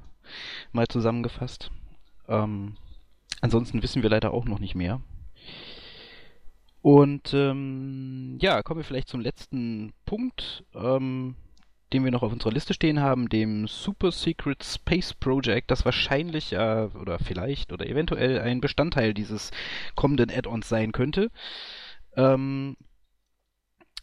mal 0.71 0.87
zusammengefasst. 0.87 1.71
Ähm, 2.27 2.77
ansonsten 3.41 3.81
wissen 3.83 4.03
wir 4.03 4.09
leider 4.09 4.33
auch 4.33 4.45
noch 4.45 4.59
nicht 4.59 4.75
mehr. 4.75 5.01
Und 6.81 7.33
ähm, 7.33 8.37
ja, 8.41 8.63
kommen 8.63 8.79
wir 8.79 8.85
vielleicht 8.85 9.09
zum 9.09 9.21
letzten 9.21 9.93
Punkt, 10.05 10.63
ähm, 10.73 11.35
den 11.93 12.03
wir 12.03 12.11
noch 12.11 12.23
auf 12.23 12.31
unserer 12.31 12.51
Liste 12.51 12.73
stehen 12.73 12.99
haben, 12.99 13.29
dem 13.29 13.67
Super 13.67 14.11
Secret 14.11 14.63
Space 14.63 15.13
Project, 15.13 15.71
das 15.71 15.85
wahrscheinlich 15.85 16.53
äh, 16.53 16.87
oder 16.99 17.19
vielleicht 17.19 17.71
oder 17.73 17.87
eventuell 17.87 18.39
ein 18.39 18.61
Bestandteil 18.61 19.13
dieses 19.13 19.51
kommenden 19.95 20.29
Add-ons 20.29 20.69
sein 20.69 20.91
könnte. 20.91 21.31
Ähm, 22.15 22.77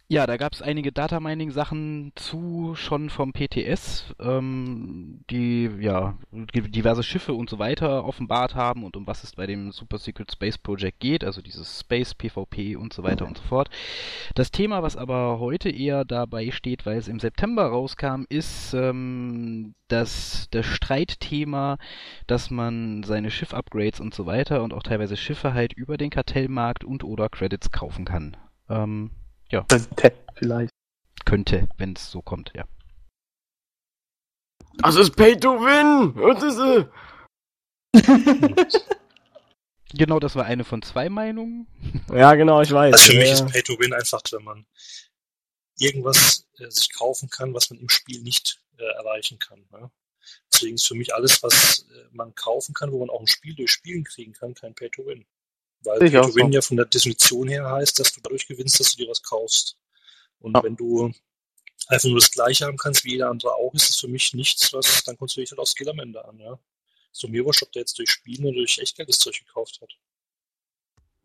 ja, 0.09 0.25
da 0.25 0.37
gab 0.37 0.53
es 0.53 0.61
einige 0.61 0.93
Data-Mining-Sachen 0.93 2.13
zu, 2.15 2.75
schon 2.75 3.09
vom 3.09 3.33
PTS, 3.33 4.15
ähm, 4.21 5.19
die 5.29 5.69
ja 5.81 6.17
diverse 6.31 7.03
Schiffe 7.03 7.33
und 7.33 7.49
so 7.49 7.59
weiter 7.59 8.05
offenbart 8.05 8.55
haben 8.55 8.85
und 8.85 8.95
um 8.95 9.05
was 9.05 9.25
es 9.25 9.35
bei 9.35 9.45
dem 9.47 9.73
Super 9.73 9.97
Secret 9.97 10.31
Space 10.31 10.57
Project 10.57 11.01
geht, 11.01 11.25
also 11.25 11.41
dieses 11.41 11.81
Space, 11.81 12.15
PvP 12.15 12.77
und 12.77 12.93
so 12.93 13.03
weiter 13.03 13.27
und 13.27 13.37
so 13.37 13.43
fort. 13.43 13.69
Das 14.33 14.49
Thema, 14.51 14.81
was 14.81 14.95
aber 14.95 15.39
heute 15.39 15.69
eher 15.69 16.05
dabei 16.05 16.51
steht, 16.51 16.85
weil 16.85 16.97
es 16.97 17.09
im 17.09 17.19
September 17.19 17.65
rauskam, 17.65 18.23
ist 18.29 18.73
ähm, 18.73 19.73
das, 19.89 20.47
das 20.51 20.65
Streitthema, 20.65 21.77
dass 22.27 22.49
man 22.49 23.03
seine 23.03 23.29
Schiff-Upgrades 23.29 23.99
und 23.99 24.13
so 24.13 24.25
weiter 24.25 24.63
und 24.63 24.73
auch 24.73 24.83
teilweise 24.83 25.17
Schiffe 25.17 25.53
halt 25.53 25.73
über 25.73 25.97
den 25.97 26.11
Kartellmarkt 26.11 26.85
und 26.85 27.03
oder 27.03 27.27
Credits 27.27 27.71
kaufen 27.73 28.05
kann. 28.05 28.37
Ähm, 28.69 29.11
ja, 29.49 29.63
Könnte, 29.63 30.13
vielleicht. 30.35 30.71
könnte, 31.25 31.69
wenn 31.77 31.93
es 31.93 32.11
so 32.11 32.21
kommt, 32.21 32.51
ja. 32.55 32.65
Das 34.79 34.95
ist 34.95 35.15
Pay 35.15 35.37
to 35.37 35.59
Win! 35.59 36.13
Was 36.15 36.43
ist 36.43 36.57
es? 37.93 38.81
Genau, 39.93 40.19
das 40.19 40.35
war 40.35 40.45
eine 40.45 40.65
von 40.65 40.81
zwei 40.81 41.09
Meinungen. 41.09 41.67
Ja, 42.11 42.35
genau, 42.35 42.61
ich 42.61 42.71
weiß. 42.71 42.93
Also 42.93 43.11
für 43.11 43.17
mich 43.17 43.29
ja. 43.29 43.33
ist 43.33 43.47
Pay 43.47 43.63
to 43.63 43.79
Win 43.79 43.93
einfach, 43.93 44.21
wenn 44.31 44.43
man 44.43 44.65
irgendwas 45.79 46.45
äh, 46.57 46.69
sich 46.69 46.91
kaufen 46.93 47.29
kann, 47.29 47.53
was 47.53 47.69
man 47.69 47.79
im 47.79 47.89
Spiel 47.89 48.21
nicht 48.21 48.61
äh, 48.77 48.83
erreichen 48.83 49.39
kann. 49.39 49.65
Ne? 49.71 49.89
Deswegen 50.51 50.75
ist 50.75 50.87
für 50.87 50.95
mich 50.95 51.13
alles, 51.13 51.41
was 51.41 51.85
äh, 51.89 52.07
man 52.11 52.35
kaufen 52.35 52.73
kann, 52.73 52.91
wo 52.91 52.99
man 52.99 53.09
auch 53.09 53.21
ein 53.21 53.27
Spiel 53.27 53.55
durch 53.55 53.71
Spielen 53.71 54.03
kriegen 54.03 54.33
kann, 54.33 54.53
kein 54.53 54.75
Pay 54.75 54.89
to 54.89 55.05
Win. 55.05 55.25
Weil 55.87 56.03
ich 56.03 56.13
Win 56.13 56.51
so. 56.51 56.55
ja 56.55 56.61
von 56.61 56.77
der 56.77 56.85
Definition 56.85 57.47
her 57.47 57.69
heißt, 57.69 57.99
dass 57.99 58.11
du 58.13 58.21
dadurch 58.21 58.47
gewinnst, 58.47 58.79
dass 58.79 58.95
du 58.95 59.03
dir 59.03 59.09
was 59.09 59.21
kaufst. 59.23 59.77
Und 60.39 60.55
Ja. 60.55 60.63
wenn 60.63 60.75
du 60.75 61.11
einfach 61.87 62.09
nur 62.09 62.19
das 62.19 62.31
Gleiche 62.31 62.65
haben 62.65 62.77
kannst, 62.77 63.03
wie 63.05 63.11
jeder 63.11 63.29
andere 63.29 63.53
auch, 63.55 63.73
ist 63.73 63.89
es 63.89 63.99
für 63.99 64.07
mich 64.07 64.33
nichts, 64.33 64.73
was, 64.73 65.03
dann 65.03 65.17
kommst 65.17 65.37
du 65.37 65.41
dich 65.41 65.51
halt 65.51 65.59
auf 65.59 65.69
Skill 65.69 65.89
am 65.89 65.99
Ende 65.99 66.23
an, 66.25 66.39
ja. 66.39 66.59
Doch 67.19 67.29
mir 67.29 67.43
wurscht, 67.45 67.63
ob 67.63 67.71
der 67.71 67.81
jetzt 67.81 67.97
durch 67.97 68.11
Spielen 68.11 68.45
oder 68.45 68.57
durch 68.57 68.77
Echtgeld 68.77 69.09
das 69.09 69.17
Zeug 69.17 69.39
gekauft 69.39 69.79
hat. 69.81 69.91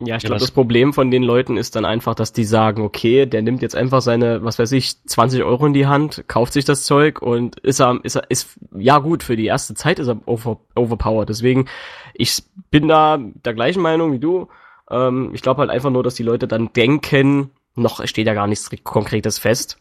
Ja, 0.07 0.16
ich 0.16 0.24
glaube, 0.24 0.40
das 0.40 0.50
Problem 0.50 0.92
von 0.92 1.11
den 1.11 1.22
Leuten 1.22 1.57
ist 1.57 1.76
dann 1.76 1.84
einfach, 1.84 2.14
dass 2.14 2.32
die 2.32 2.44
sagen, 2.44 2.82
okay, 2.82 3.26
der 3.26 3.42
nimmt 3.42 3.62
jetzt 3.62 3.76
einfach 3.76 4.00
seine, 4.00 4.44
was 4.44 4.59
weiß 4.59 4.72
ich, 4.72 5.03
20 5.05 5.42
Euro 5.44 5.66
in 5.66 5.72
die 5.72 5.86
Hand, 5.86 6.24
kauft 6.28 6.53
sich 6.53 6.64
das 6.64 6.84
Zeug 6.84 7.22
und 7.22 7.59
ist 7.61 7.80
er, 7.80 8.00
ist 8.03 8.16
er, 8.16 8.30
ist, 8.30 8.59
ja 8.76 8.98
gut, 8.98 9.22
für 9.22 9.36
die 9.36 9.46
erste 9.46 9.74
Zeit 9.74 9.98
ist 9.98 10.09
er 10.09 10.20
over, 10.26 10.61
overpowered. 10.74 11.28
Deswegen, 11.28 11.66
ich 12.14 12.42
bin 12.70 12.88
da 12.88 13.18
der 13.18 13.55
gleichen 13.55 13.82
Meinung 13.82 14.12
wie 14.12 14.18
du. 14.18 14.48
Ähm, 14.90 15.30
ich 15.34 15.42
glaube 15.42 15.61
halt 15.61 15.70
einfach 15.70 15.90
nur, 15.90 16.03
dass 16.03 16.14
die 16.14 16.22
Leute 16.22 16.48
dann 16.48 16.72
denken, 16.72 17.50
noch 17.74 18.07
steht 18.07 18.26
ja 18.26 18.34
gar 18.34 18.46
nichts 18.46 18.70
Konkretes 18.84 19.38
fest. 19.38 19.78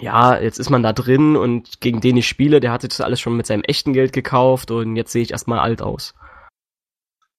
Ja, 0.00 0.38
jetzt 0.38 0.58
ist 0.58 0.70
man 0.70 0.82
da 0.82 0.92
drin 0.92 1.36
und 1.36 1.80
gegen 1.80 2.00
den 2.00 2.16
ich 2.16 2.26
spiele, 2.26 2.60
der 2.60 2.72
hatte 2.72 2.88
das 2.88 3.00
alles 3.00 3.20
schon 3.20 3.36
mit 3.36 3.46
seinem 3.46 3.62
echten 3.62 3.92
Geld 3.92 4.12
gekauft 4.12 4.70
und 4.70 4.96
jetzt 4.96 5.12
sehe 5.12 5.22
ich 5.22 5.32
erstmal 5.32 5.58
alt 5.58 5.82
aus. 5.82 6.14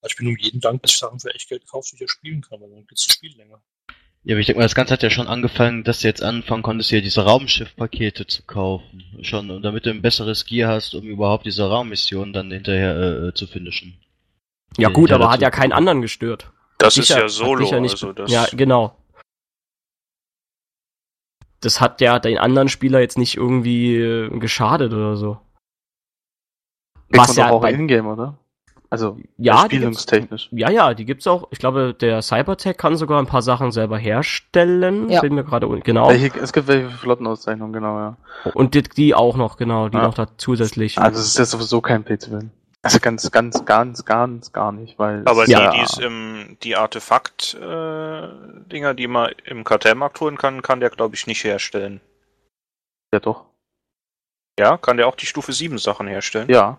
Ich 0.06 0.16
bin 0.16 0.28
um 0.28 0.38
jeden 0.38 0.60
Dank, 0.60 0.82
dass 0.82 0.92
ich 0.92 0.98
Sachen 0.98 1.20
für 1.20 1.34
Echtgeld 1.34 1.66
kaufe, 1.68 1.90
die 1.90 1.96
ich 1.96 2.02
ja 2.02 2.08
spielen 2.08 2.42
kann, 2.42 2.60
weil 2.62 2.70
dann 2.70 2.86
gibt's 2.88 3.06
das 3.08 3.16
Spiel 3.16 3.36
länger. 3.38 3.62
Ja, 4.26 4.36
aber 4.36 4.40
ich 4.40 4.46
denke 4.46 4.60
mal, 4.60 4.64
das 4.66 4.76
Ganze 4.76 4.94
hat 4.94 5.04
ja 5.04 5.10
schon 5.10 5.28
angefangen, 5.28 5.84
dass 5.84 6.00
du 6.00 6.08
jetzt 6.08 6.24
anfangen 6.24 6.64
konntest, 6.64 6.90
hier 6.90 7.02
diese 7.02 7.26
Raumschiffpakete 7.26 8.26
zu 8.28 8.44
kaufen. 8.44 9.04
Schon, 9.22 9.50
und 9.52 9.64
damit 9.64 9.86
du 9.86 9.90
ein 9.90 10.02
besseres 10.02 10.46
Gear 10.46 10.72
hast, 10.72 10.94
um 10.96 11.04
überhaupt 11.04 11.46
diese 11.46 11.68
Raummission 11.70 12.32
dann 12.32 12.50
hinterher 12.52 12.96
äh, 13.28 13.34
zu 13.34 13.48
finishen. 13.48 13.98
Ja 14.78 14.90
gut, 14.90 15.12
aber 15.12 15.30
hat 15.30 15.42
ja 15.42 15.52
keinen 15.52 15.74
anderen 15.74 16.02
gestört. 16.02 16.52
Das 16.78 16.98
ist 16.98 17.10
ja 17.10 17.28
solo, 17.28 17.66
ja 17.70 17.80
nicht- 17.80 17.92
also 17.92 18.14
das. 18.14 18.32
Ja, 18.32 18.48
genau. 18.52 18.98
Das 21.60 21.80
hat 21.80 22.02
ja 22.02 22.20
den 22.20 22.38
anderen 22.38 22.68
Spieler 22.70 23.00
jetzt 23.00 23.18
nicht 23.18 23.38
irgendwie 23.38 23.96
äh, 23.96 24.30
geschadet 24.40 24.92
oder 24.94 25.16
so. 25.16 25.40
Kriegt 27.10 27.18
Was 27.20 27.28
man 27.30 27.38
ja 27.38 27.48
doch 27.50 27.56
auch 27.58 27.62
bei- 27.62 27.72
Ingame, 27.72 28.12
oder? 28.12 28.38
Also, 28.94 29.18
Ja, 29.38 29.66
spielungstechnisch. 29.66 30.50
ja, 30.52 30.70
ja, 30.70 30.94
die 30.94 31.06
gibt's 31.06 31.26
auch. 31.26 31.48
Ich 31.50 31.58
glaube, 31.58 31.96
der 31.96 32.22
Cybertech 32.22 32.78
kann 32.78 32.96
sogar 32.96 33.18
ein 33.20 33.26
paar 33.26 33.42
Sachen 33.42 33.72
selber 33.72 33.98
herstellen. 33.98 35.10
Ja. 35.10 35.22
Bin 35.22 35.34
mir 35.34 35.44
gerade 35.44 35.68
genau. 35.82 36.10
Welche, 36.10 36.28
es 36.40 36.54
gibt 36.54 36.68
welche 36.68 36.92
Flottenauszeichnungen, 36.92 37.74
genau, 37.74 37.98
ja. 37.98 38.18
Und 38.54 38.76
die, 38.76 38.84
die 38.84 39.16
auch 39.16 39.36
noch, 39.36 39.58
genau, 39.58 39.90
die 39.90 39.98
Ja. 39.98 40.04
noch 40.04 40.14
da 40.14 40.28
zusätzlich. 40.38 41.00
Also, 41.00 41.20
es 41.20 41.26
ist 41.30 41.40
ja 41.40 41.46
sowieso 41.46 41.82
kein 41.82 42.04
Pay 42.04 42.20
to 42.20 42.30
Win. 42.34 42.52
Also, 42.84 43.00
ganz, 43.00 43.32
ganz, 43.32 43.66
ganz, 43.66 44.06
ganz, 44.06 44.52
gar 44.52 44.72
nicht, 44.72 45.00
weil. 45.00 45.24
Aber 45.26 45.46
die, 45.46 45.52
ja, 45.54 45.72
die 45.72 45.82
ist 45.82 46.00
im, 46.00 46.58
die 46.62 46.76
Artefakt-Dinger, 46.76 48.94
die 48.94 49.08
man 49.08 49.32
im 49.46 49.64
Kartellmarkt 49.64 50.22
holen 50.22 50.38
kann, 50.38 50.62
kann 50.62 50.82
der, 50.82 50.92
glaube 50.92 51.16
ich, 51.16 51.26
nicht 51.26 51.44
herstellen. 51.44 52.00
ja 53.12 53.20
doch. 53.20 53.46
Ja, 54.60 54.78
kann 54.78 54.98
der 54.98 55.08
auch 55.08 55.16
die 55.16 55.26
Stufe 55.26 55.52
7 55.52 55.80
Sachen 55.80 56.06
herstellen? 56.08 56.48
Ja. 56.48 56.78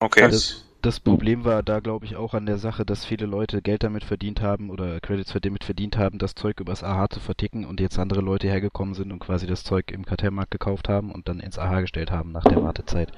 Okay. 0.00 0.28
Das, 0.30 0.66
Das 0.82 0.98
Problem 0.98 1.44
war 1.44 1.62
da, 1.62 1.78
glaube 1.78 2.04
ich, 2.06 2.16
auch 2.16 2.34
an 2.34 2.44
der 2.44 2.58
Sache, 2.58 2.84
dass 2.84 3.04
viele 3.04 3.24
Leute 3.26 3.62
Geld 3.62 3.84
damit 3.84 4.02
verdient 4.02 4.42
haben 4.42 4.68
oder 4.68 4.98
Credits 4.98 5.32
damit 5.40 5.62
verdient 5.62 5.96
haben, 5.96 6.18
das 6.18 6.34
Zeug 6.34 6.58
übers 6.58 6.82
AH 6.82 7.10
zu 7.10 7.20
verticken 7.20 7.64
und 7.64 7.78
jetzt 7.78 8.00
andere 8.00 8.20
Leute 8.20 8.48
hergekommen 8.48 8.94
sind 8.94 9.12
und 9.12 9.20
quasi 9.20 9.46
das 9.46 9.62
Zeug 9.62 9.92
im 9.92 10.04
Kartellmarkt 10.04 10.50
gekauft 10.50 10.88
haben 10.88 11.12
und 11.12 11.28
dann 11.28 11.38
ins 11.38 11.56
AH 11.56 11.82
gestellt 11.82 12.10
haben 12.10 12.32
nach 12.32 12.42
der 12.42 12.60
Wartezeit. 12.64 13.12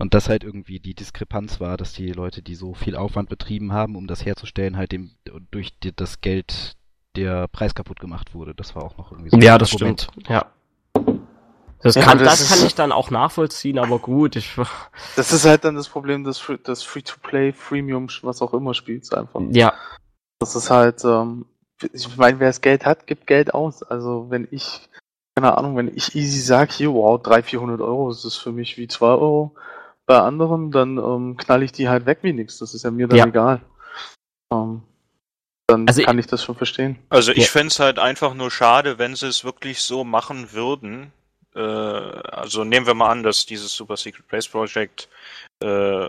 Und 0.00 0.12
das 0.12 0.28
halt 0.28 0.42
irgendwie 0.42 0.80
die 0.80 0.94
Diskrepanz 0.94 1.60
war, 1.60 1.76
dass 1.76 1.92
die 1.92 2.10
Leute, 2.10 2.42
die 2.42 2.56
so 2.56 2.74
viel 2.74 2.96
Aufwand 2.96 3.28
betrieben 3.28 3.72
haben, 3.72 3.94
um 3.94 4.08
das 4.08 4.24
herzustellen, 4.26 4.76
halt 4.76 4.90
dem, 4.90 5.12
durch 5.52 5.74
das 5.94 6.20
Geld 6.20 6.74
der 7.14 7.46
Preis 7.46 7.76
kaputt 7.76 8.00
gemacht 8.00 8.34
wurde. 8.34 8.56
Das 8.56 8.74
war 8.74 8.82
auch 8.82 8.98
noch 8.98 9.12
irgendwie 9.12 9.30
so 9.30 9.38
ja, 9.38 9.56
das 9.56 9.72
Argument. 9.72 10.08
stimmt. 10.10 10.28
Ja. 10.28 10.46
Das, 11.80 11.94
Ja, 11.94 12.02
kann, 12.02 12.18
das 12.18 12.40
das, 12.40 12.48
kann 12.48 12.58
ist- 12.58 12.64
ich 12.66 12.74
dann 12.74 12.90
auch 12.92 13.10
nachvollziehen, 13.10 13.78
aber 13.78 13.98
gut, 14.00 14.34
ich, 14.36 14.56
das 15.16 15.32
ist 15.32 15.44
halt 15.44 15.64
dann 15.64 15.76
das 15.76 15.88
Problem 15.88 16.24
des, 16.24 16.38
Free- 16.38 16.58
des 16.58 16.82
Free-to-Play, 16.82 17.52
Freemium, 17.52 18.08
was 18.22 18.42
auch 18.42 18.52
immer 18.52 18.74
Spiels 18.74 19.12
einfach. 19.12 19.40
ja, 19.50 19.72
Das 20.40 20.56
ist 20.56 20.70
halt, 20.70 21.04
ähm, 21.04 21.46
ich 21.92 22.16
meine, 22.16 22.40
wer 22.40 22.48
das 22.48 22.60
Geld 22.60 22.84
hat, 22.84 23.06
gibt 23.06 23.26
Geld 23.28 23.54
aus. 23.54 23.84
Also 23.84 24.26
wenn 24.28 24.48
ich, 24.50 24.88
keine 25.36 25.56
Ahnung, 25.56 25.76
wenn 25.76 25.94
ich 25.96 26.16
easy 26.16 26.40
sag, 26.40 26.72
hier, 26.72 26.92
wow, 26.92 27.22
300, 27.22 27.46
400 27.46 27.80
Euro, 27.80 28.08
das 28.08 28.24
ist 28.24 28.36
für 28.38 28.50
mich 28.50 28.76
wie 28.76 28.88
2 28.88 29.06
Euro 29.06 29.54
bei 30.06 30.18
anderen, 30.18 30.72
dann 30.72 30.98
ähm, 30.98 31.36
knall 31.36 31.62
ich 31.62 31.70
die 31.70 31.88
halt 31.88 32.06
weg 32.06 32.18
wie 32.22 32.32
nix. 32.32 32.58
Das 32.58 32.74
ist 32.74 32.82
ja 32.82 32.90
mir 32.90 33.06
dann 33.06 33.18
Ja. 33.18 33.26
egal. 33.26 33.60
Ähm, 34.52 34.82
dann 35.68 35.86
Also 35.86 36.02
kann 36.02 36.18
ich 36.18 36.26
das 36.26 36.42
schon 36.42 36.56
verstehen. 36.56 36.98
Also 37.10 37.30
ich 37.30 37.44
Ja. 37.44 37.50
fänd's 37.50 37.78
halt 37.78 37.98
einfach 38.00 38.34
nur 38.34 38.50
schade, 38.50 38.98
wenn 38.98 39.14
sie 39.14 39.26
es 39.28 39.44
wirklich 39.44 39.82
so 39.82 40.02
machen 40.02 40.52
würden. 40.52 41.12
Äh, 41.54 41.60
also 41.60 42.64
nehmen 42.64 42.86
wir 42.86 42.94
mal 42.94 43.10
an, 43.10 43.22
dass 43.22 43.46
dieses 43.46 43.72
Super 43.72 43.96
Secret 43.96 44.24
Race 44.32 44.48
Project, 44.48 45.08
äh, 45.62 46.08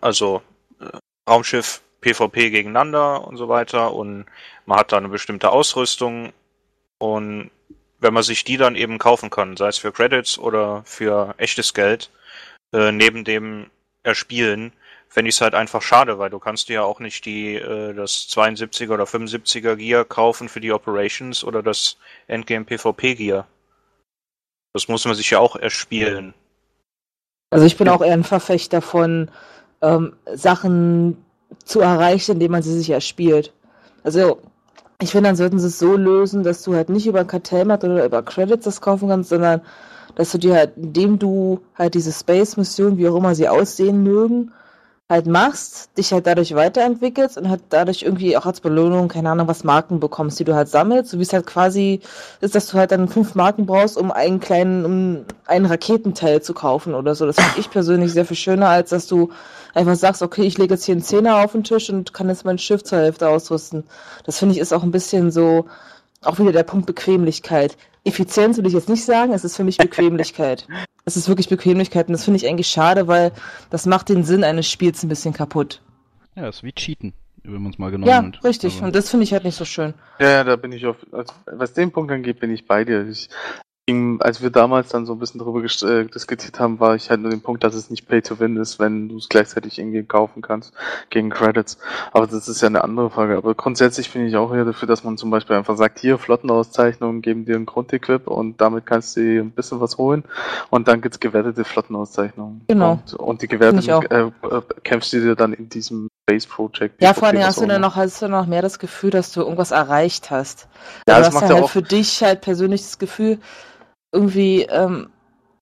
also 0.00 0.42
äh, 0.80 0.98
Raumschiff, 1.28 1.82
PvP 2.00 2.50
gegeneinander 2.50 3.26
und 3.26 3.36
so 3.36 3.48
weiter 3.48 3.94
und 3.94 4.26
man 4.66 4.78
hat 4.80 4.92
da 4.92 4.98
eine 4.98 5.08
bestimmte 5.08 5.50
Ausrüstung 5.50 6.32
und 6.98 7.50
wenn 8.00 8.12
man 8.12 8.24
sich 8.24 8.44
die 8.44 8.56
dann 8.56 8.74
eben 8.74 8.98
kaufen 8.98 9.30
kann, 9.30 9.56
sei 9.56 9.68
es 9.68 9.78
für 9.78 9.92
Credits 9.92 10.36
oder 10.36 10.82
für 10.84 11.34
echtes 11.38 11.72
Geld, 11.72 12.10
äh, 12.72 12.90
neben 12.90 13.24
dem 13.24 13.70
Erspielen, 14.02 14.72
fände 15.08 15.28
ich 15.28 15.36
es 15.36 15.40
halt 15.40 15.54
einfach 15.54 15.82
schade, 15.82 16.18
weil 16.18 16.30
du 16.30 16.38
kannst 16.38 16.68
dir 16.68 16.74
ja 16.74 16.82
auch 16.82 16.98
nicht 16.98 17.24
die 17.24 17.54
äh, 17.54 17.94
das 17.94 18.28
72er 18.30 18.94
oder 18.94 19.04
75er 19.04 19.76
Gear 19.76 20.04
kaufen 20.04 20.48
für 20.48 20.60
die 20.60 20.72
Operations 20.72 21.44
oder 21.44 21.62
das 21.62 21.98
Endgame 22.26 22.64
PvP 22.64 23.14
Gear. 23.14 23.46
Das 24.72 24.88
muss 24.88 25.04
man 25.04 25.14
sich 25.14 25.30
ja 25.30 25.38
auch 25.38 25.56
erspielen. 25.56 26.34
Also 27.50 27.66
ich 27.66 27.76
bin 27.76 27.88
auch 27.88 28.00
eher 28.00 28.14
ein 28.14 28.24
Verfechter 28.24 28.80
von 28.80 29.30
ähm, 29.82 30.14
Sachen 30.34 31.18
zu 31.64 31.80
erreichen, 31.80 32.32
indem 32.32 32.52
man 32.52 32.62
sie 32.62 32.72
sich 32.72 32.90
erspielt. 32.90 33.52
Also, 34.04 34.40
ich 35.00 35.10
finde, 35.10 35.28
dann 35.28 35.36
sollten 35.36 35.58
sie 35.58 35.66
es 35.66 35.78
so 35.78 35.96
lösen, 35.96 36.44
dass 36.44 36.62
du 36.62 36.74
halt 36.74 36.88
nicht 36.88 37.06
über 37.06 37.24
Kartellmarkt 37.24 37.84
oder 37.84 38.04
über 38.04 38.22
Credits 38.22 38.64
das 38.64 38.80
kaufen 38.80 39.08
kannst, 39.08 39.30
sondern 39.30 39.60
dass 40.14 40.32
du 40.32 40.38
dir 40.38 40.54
halt, 40.54 40.76
indem 40.76 41.18
du 41.18 41.60
halt 41.74 41.94
diese 41.94 42.12
Space-Mission, 42.12 42.96
wie 42.98 43.08
auch 43.08 43.16
immer 43.16 43.34
sie 43.34 43.48
aussehen 43.48 44.02
mögen, 44.02 44.52
halt 45.10 45.26
machst, 45.26 45.90
dich 45.98 46.12
halt 46.12 46.26
dadurch 46.26 46.54
weiterentwickelst 46.54 47.36
und 47.36 47.48
halt 47.50 47.62
dadurch 47.68 48.02
irgendwie 48.02 48.36
auch 48.36 48.46
als 48.46 48.60
Belohnung, 48.60 49.08
keine 49.08 49.30
Ahnung, 49.30 49.46
was 49.46 49.62
Marken 49.62 50.00
bekommst, 50.00 50.40
die 50.40 50.44
du 50.44 50.54
halt 50.54 50.68
sammelst, 50.68 51.10
so 51.10 51.18
wie 51.18 51.22
es 51.22 51.32
halt 51.32 51.46
quasi 51.46 52.00
ist, 52.40 52.54
dass 52.54 52.68
du 52.68 52.78
halt 52.78 52.92
dann 52.92 53.08
fünf 53.08 53.34
Marken 53.34 53.66
brauchst, 53.66 53.98
um 53.98 54.10
einen 54.10 54.40
kleinen, 54.40 54.84
um 54.84 55.24
einen 55.46 55.66
Raketenteil 55.66 56.40
zu 56.42 56.54
kaufen 56.54 56.94
oder 56.94 57.14
so. 57.14 57.26
Das 57.26 57.36
finde 57.36 57.60
ich 57.60 57.70
persönlich 57.70 58.12
sehr 58.12 58.24
viel 58.24 58.36
schöner, 58.36 58.68
als 58.68 58.90
dass 58.90 59.06
du 59.06 59.30
einfach 59.74 59.96
sagst, 59.96 60.22
okay, 60.22 60.42
ich 60.42 60.56
lege 60.56 60.74
jetzt 60.74 60.84
hier 60.84 60.94
einen 60.94 61.02
Zehner 61.02 61.44
auf 61.44 61.52
den 61.52 61.64
Tisch 61.64 61.90
und 61.90 62.14
kann 62.14 62.28
jetzt 62.28 62.44
mein 62.44 62.58
Schiff 62.58 62.82
zur 62.82 62.98
Hälfte 62.98 63.28
ausrüsten. 63.28 63.84
Das 64.24 64.38
finde 64.38 64.54
ich 64.54 64.60
ist 64.60 64.72
auch 64.72 64.82
ein 64.82 64.92
bisschen 64.92 65.30
so, 65.30 65.66
auch 66.22 66.38
wieder 66.38 66.52
der 66.52 66.62
Punkt 66.62 66.86
Bequemlichkeit. 66.86 67.76
Effizienz 68.04 68.56
würde 68.56 68.68
ich 68.68 68.74
jetzt 68.74 68.88
nicht 68.88 69.04
sagen, 69.04 69.32
es 69.32 69.44
ist 69.44 69.56
für 69.56 69.64
mich 69.64 69.76
Bequemlichkeit. 69.76 70.66
Es 71.04 71.16
ist 71.16 71.28
wirklich 71.28 71.48
Bequemlichkeit 71.48 72.06
und 72.08 72.12
das 72.12 72.24
finde 72.24 72.36
ich 72.38 72.46
eigentlich 72.48 72.68
schade, 72.68 73.08
weil 73.08 73.32
das 73.70 73.86
macht 73.86 74.08
den 74.08 74.22
Sinn 74.24 74.44
eines 74.44 74.70
Spiels 74.70 75.02
ein 75.02 75.08
bisschen 75.08 75.32
kaputt. 75.34 75.80
Ja, 76.36 76.48
ist 76.48 76.62
wie 76.62 76.72
Cheaten, 76.72 77.12
wenn 77.42 77.60
man 77.62 77.72
es 77.72 77.78
mal 77.78 77.90
genommen 77.90 78.08
Ja, 78.10 78.22
hat. 78.22 78.44
richtig. 78.44 78.76
Aber- 78.78 78.86
Und 78.86 78.94
das 78.96 79.10
finde 79.10 79.24
ich 79.24 79.32
halt 79.32 79.44
nicht 79.44 79.56
so 79.56 79.64
schön. 79.64 79.94
Ja, 80.20 80.28
ja, 80.28 80.44
da 80.44 80.56
bin 80.56 80.70
ich 80.72 80.86
auf, 80.86 80.96
also, 81.10 81.32
was 81.46 81.72
den 81.74 81.90
Punkt 81.90 82.12
angeht, 82.12 82.38
bin 82.40 82.50
ich 82.52 82.66
bei 82.66 82.84
dir. 82.84 83.06
Ich, 83.08 83.28
als 84.20 84.40
wir 84.40 84.50
damals 84.50 84.90
dann 84.90 85.06
so 85.06 85.12
ein 85.12 85.18
bisschen 85.18 85.40
darüber 85.40 85.60
äh, 85.60 86.04
diskutiert 86.04 86.60
haben, 86.60 86.78
war 86.78 86.94
ich 86.94 87.10
halt 87.10 87.20
nur 87.20 87.30
den 87.32 87.40
Punkt, 87.40 87.64
dass 87.64 87.74
es 87.74 87.90
nicht 87.90 88.06
Pay 88.06 88.22
to 88.22 88.38
Win 88.38 88.56
ist, 88.56 88.78
wenn 88.78 89.08
du 89.08 89.16
es 89.16 89.28
gleichzeitig 89.28 89.76
irgendwie 89.76 90.04
kaufen 90.04 90.40
kannst 90.40 90.72
gegen 91.10 91.30
Credits. 91.30 91.78
Aber 92.12 92.28
das 92.28 92.46
ist 92.46 92.60
ja 92.62 92.68
eine 92.68 92.84
andere 92.84 93.10
Frage. 93.10 93.36
Aber 93.36 93.56
grundsätzlich 93.56 94.12
bin 94.12 94.24
ich 94.24 94.36
auch 94.36 94.54
eher 94.54 94.64
dafür, 94.64 94.86
dass 94.86 95.02
man 95.02 95.18
zum 95.18 95.30
Beispiel 95.30 95.56
einfach 95.56 95.76
sagt, 95.76 95.98
hier 95.98 96.18
Flottenauszeichnungen 96.18 97.22
geben 97.22 97.44
dir 97.44 97.56
ein 97.56 97.66
Grundequip 97.66 98.28
und 98.28 98.60
damit 98.60 98.86
kannst 98.86 99.16
du 99.16 99.20
dir 99.20 99.42
ein 99.42 99.50
bisschen 99.50 99.80
was 99.80 99.98
holen 99.98 100.22
und 100.70 100.86
dann 100.86 101.00
gibt's 101.00 101.18
gewertete 101.18 101.64
Flottenauszeichnungen. 101.64 102.60
Genau. 102.68 102.92
Und, 102.92 103.14
und 103.14 103.42
die 103.42 103.48
gewerteten 103.48 104.06
äh, 104.10 104.20
äh, 104.26 104.62
kämpfst 104.84 105.12
du 105.12 105.20
dir 105.20 105.34
dann 105.34 105.54
in 105.54 105.68
diesem 105.68 106.08
Base 106.26 106.46
Project. 106.46 107.02
Ja, 107.02 107.14
vor 107.14 107.26
allem 107.26 107.44
hast 107.44 107.60
du 107.60 107.66
dann 107.66 107.80
noch, 107.80 107.96
hast 107.96 108.22
du 108.22 108.28
noch 108.28 108.46
mehr 108.46 108.62
das 108.62 108.78
Gefühl, 108.78 109.10
dass 109.10 109.32
du 109.32 109.40
irgendwas 109.40 109.72
erreicht 109.72 110.30
hast. 110.30 110.68
Ja, 111.08 111.18
das 111.18 111.32
macht 111.32 111.42
ja 111.44 111.48
ja 111.48 111.54
halt 111.56 111.64
auch- 111.64 111.70
für 111.70 111.82
dich 111.82 112.22
halt 112.22 112.42
persönlich 112.42 112.82
das 112.82 112.98
Gefühl, 113.00 113.38
irgendwie, 114.12 114.62
ähm, 114.62 115.08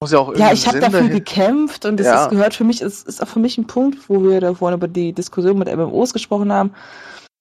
Muss 0.00 0.12
ja 0.12 0.18
auch 0.18 0.28
ja, 0.28 0.32
irgendeinen 0.32 0.54
ich 0.56 0.66
habe 0.66 0.80
dafür 0.80 1.00
dahin- 1.00 1.12
gekämpft 1.12 1.84
und 1.86 1.98
das 1.98 2.06
Ja. 2.06 2.24
ist, 2.24 2.30
gehört 2.30 2.54
für 2.54 2.64
mich, 2.64 2.80
ist, 2.82 3.06
ist 3.06 3.22
auch 3.22 3.28
für 3.28 3.38
mich 3.38 3.56
ein 3.58 3.66
Punkt, 3.66 4.08
wo 4.08 4.22
wir 4.22 4.40
da 4.40 4.54
vorhin 4.54 4.78
über 4.78 4.88
die 4.88 5.12
Diskussion 5.12 5.58
mit 5.58 5.68
MMOs 5.74 6.12
gesprochen 6.12 6.52
haben. 6.52 6.72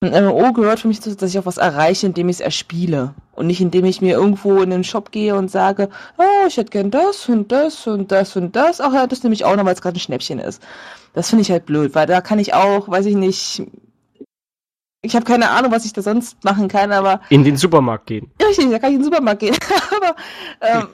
Ein 0.01 0.23
MMO 0.25 0.53
gehört 0.53 0.79
für 0.79 0.87
mich 0.87 0.99
dazu, 1.01 1.15
dass 1.17 1.29
ich 1.31 1.39
auch 1.39 1.45
was 1.45 1.57
erreiche, 1.57 2.05
indem 2.05 2.29
ich 2.29 2.37
es 2.37 2.39
erspiele. 2.41 3.13
Und 3.33 3.47
nicht 3.47 3.59
indem 3.59 3.83
ich 3.83 3.99
mir 4.01 4.13
irgendwo 4.15 4.61
in 4.61 4.69
den 4.69 4.85
Shop 4.85 5.11
gehe 5.11 5.35
und 5.35 5.51
sage, 5.51 5.89
oh, 6.17 6.47
ich 6.47 6.55
hätte 6.55 6.69
gern 6.69 6.89
das 6.89 7.27
und 7.27 7.51
das 7.51 7.85
und 7.85 8.09
das 8.11 8.35
und 8.37 8.55
das. 8.55 8.79
Ach 8.79 8.93
ja, 8.93 9.07
das 9.07 9.23
nehme 9.23 9.33
ich 9.35 9.43
auch 9.43 9.55
noch, 9.57 9.65
weil 9.65 9.73
es 9.73 9.81
gerade 9.81 9.97
ein 9.97 9.99
Schnäppchen 9.99 10.39
ist. 10.39 10.61
Das 11.13 11.29
finde 11.29 11.41
ich 11.41 11.51
halt 11.51 11.65
blöd, 11.65 11.95
weil 11.95 12.07
da 12.07 12.21
kann 12.21 12.39
ich 12.39 12.53
auch, 12.53 12.87
weiß 12.87 13.07
ich 13.07 13.15
nicht, 13.15 13.63
ich 15.01 15.15
habe 15.15 15.25
keine 15.25 15.49
Ahnung, 15.49 15.71
was 15.71 15.85
ich 15.85 15.93
da 15.93 16.01
sonst 16.01 16.43
machen 16.43 16.67
kann, 16.67 16.91
aber 16.91 17.21
In 17.29 17.43
den 17.43 17.55
Supermarkt 17.57 18.07
gehen. 18.07 18.31
Richtig, 18.41 18.69
da 18.69 18.79
kann 18.79 18.89
ich 18.91 18.95
in 18.95 19.01
den 19.01 19.05
Supermarkt 19.05 19.39
gehen. 19.39 19.55
Aber 19.97 20.15
ähm, 20.61 20.87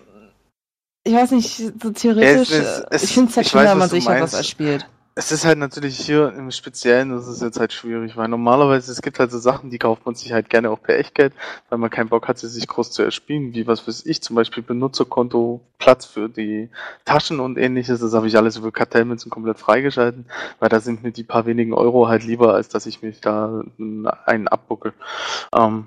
ich 1.05 1.13
weiß 1.13 1.31
nicht, 1.31 1.55
so 1.81 1.91
theoretisch, 1.91 2.49
Ja, 2.49 2.57
es- 2.59 2.83
es- 2.91 3.03
ich 3.03 3.13
finde 3.13 3.29
es 3.29 3.37
halt 3.37 3.47
schön, 3.47 3.61
wenn 3.61 3.77
man 3.77 3.89
sich 3.89 4.05
halt 4.07 4.21
was 4.21 4.33
meinst. 4.33 4.35
erspielt. 4.47 4.85
Es 5.17 5.31
ist 5.31 5.45
halt 5.45 5.57
natürlich 5.59 5.97
hier 5.97 6.33
im 6.37 6.51
Speziellen, 6.51 7.11
das 7.11 7.29
ist 7.29 7.41
jetzt 7.41 7.57
halt 7.57 7.71
schwierig, 7.71 8.17
weil 8.17 8.27
normalerweise 8.27 8.91
es 8.91 9.01
gibt 9.01 9.17
halt 9.17 9.31
so 9.31 9.39
Sachen, 9.39 9.69
die 9.69 9.77
kauft 9.77 10.05
man 10.05 10.13
sich 10.13 10.33
halt 10.33 10.49
gerne 10.49 10.69
auch 10.69 10.81
per 10.81 10.97
Echtgeld, 10.99 11.31
weil 11.69 11.77
man 11.79 11.89
keinen 11.89 12.09
Bock 12.09 12.27
hat, 12.27 12.37
sie 12.37 12.49
sich 12.49 12.67
groß 12.67 12.91
zu 12.91 13.01
erspielen, 13.01 13.53
wie 13.53 13.65
was 13.65 13.87
weiß 13.87 14.05
ich, 14.07 14.21
zum 14.21 14.35
Beispiel 14.35 14.61
Benutzerkonto, 14.61 15.61
Platz 15.79 16.05
für 16.05 16.27
die 16.27 16.69
Taschen 17.05 17.39
und 17.39 17.57
ähnliches, 17.57 18.01
das 18.01 18.13
habe 18.13 18.27
ich 18.27 18.35
alles 18.35 18.57
über 18.57 18.73
Kartellmünzen 18.73 19.29
komplett 19.31 19.57
freigeschalten, 19.57 20.25
weil 20.59 20.67
da 20.67 20.81
sind 20.81 21.01
mir 21.01 21.13
die 21.13 21.23
paar 21.23 21.45
wenigen 21.45 21.73
Euro 21.73 22.09
halt 22.09 22.25
lieber, 22.25 22.53
als 22.53 22.67
dass 22.67 22.85
ich 22.85 23.01
mich 23.01 23.21
da 23.21 23.63
einen 24.25 24.47
abbuckel. 24.49 24.91
Ähm, 25.55 25.85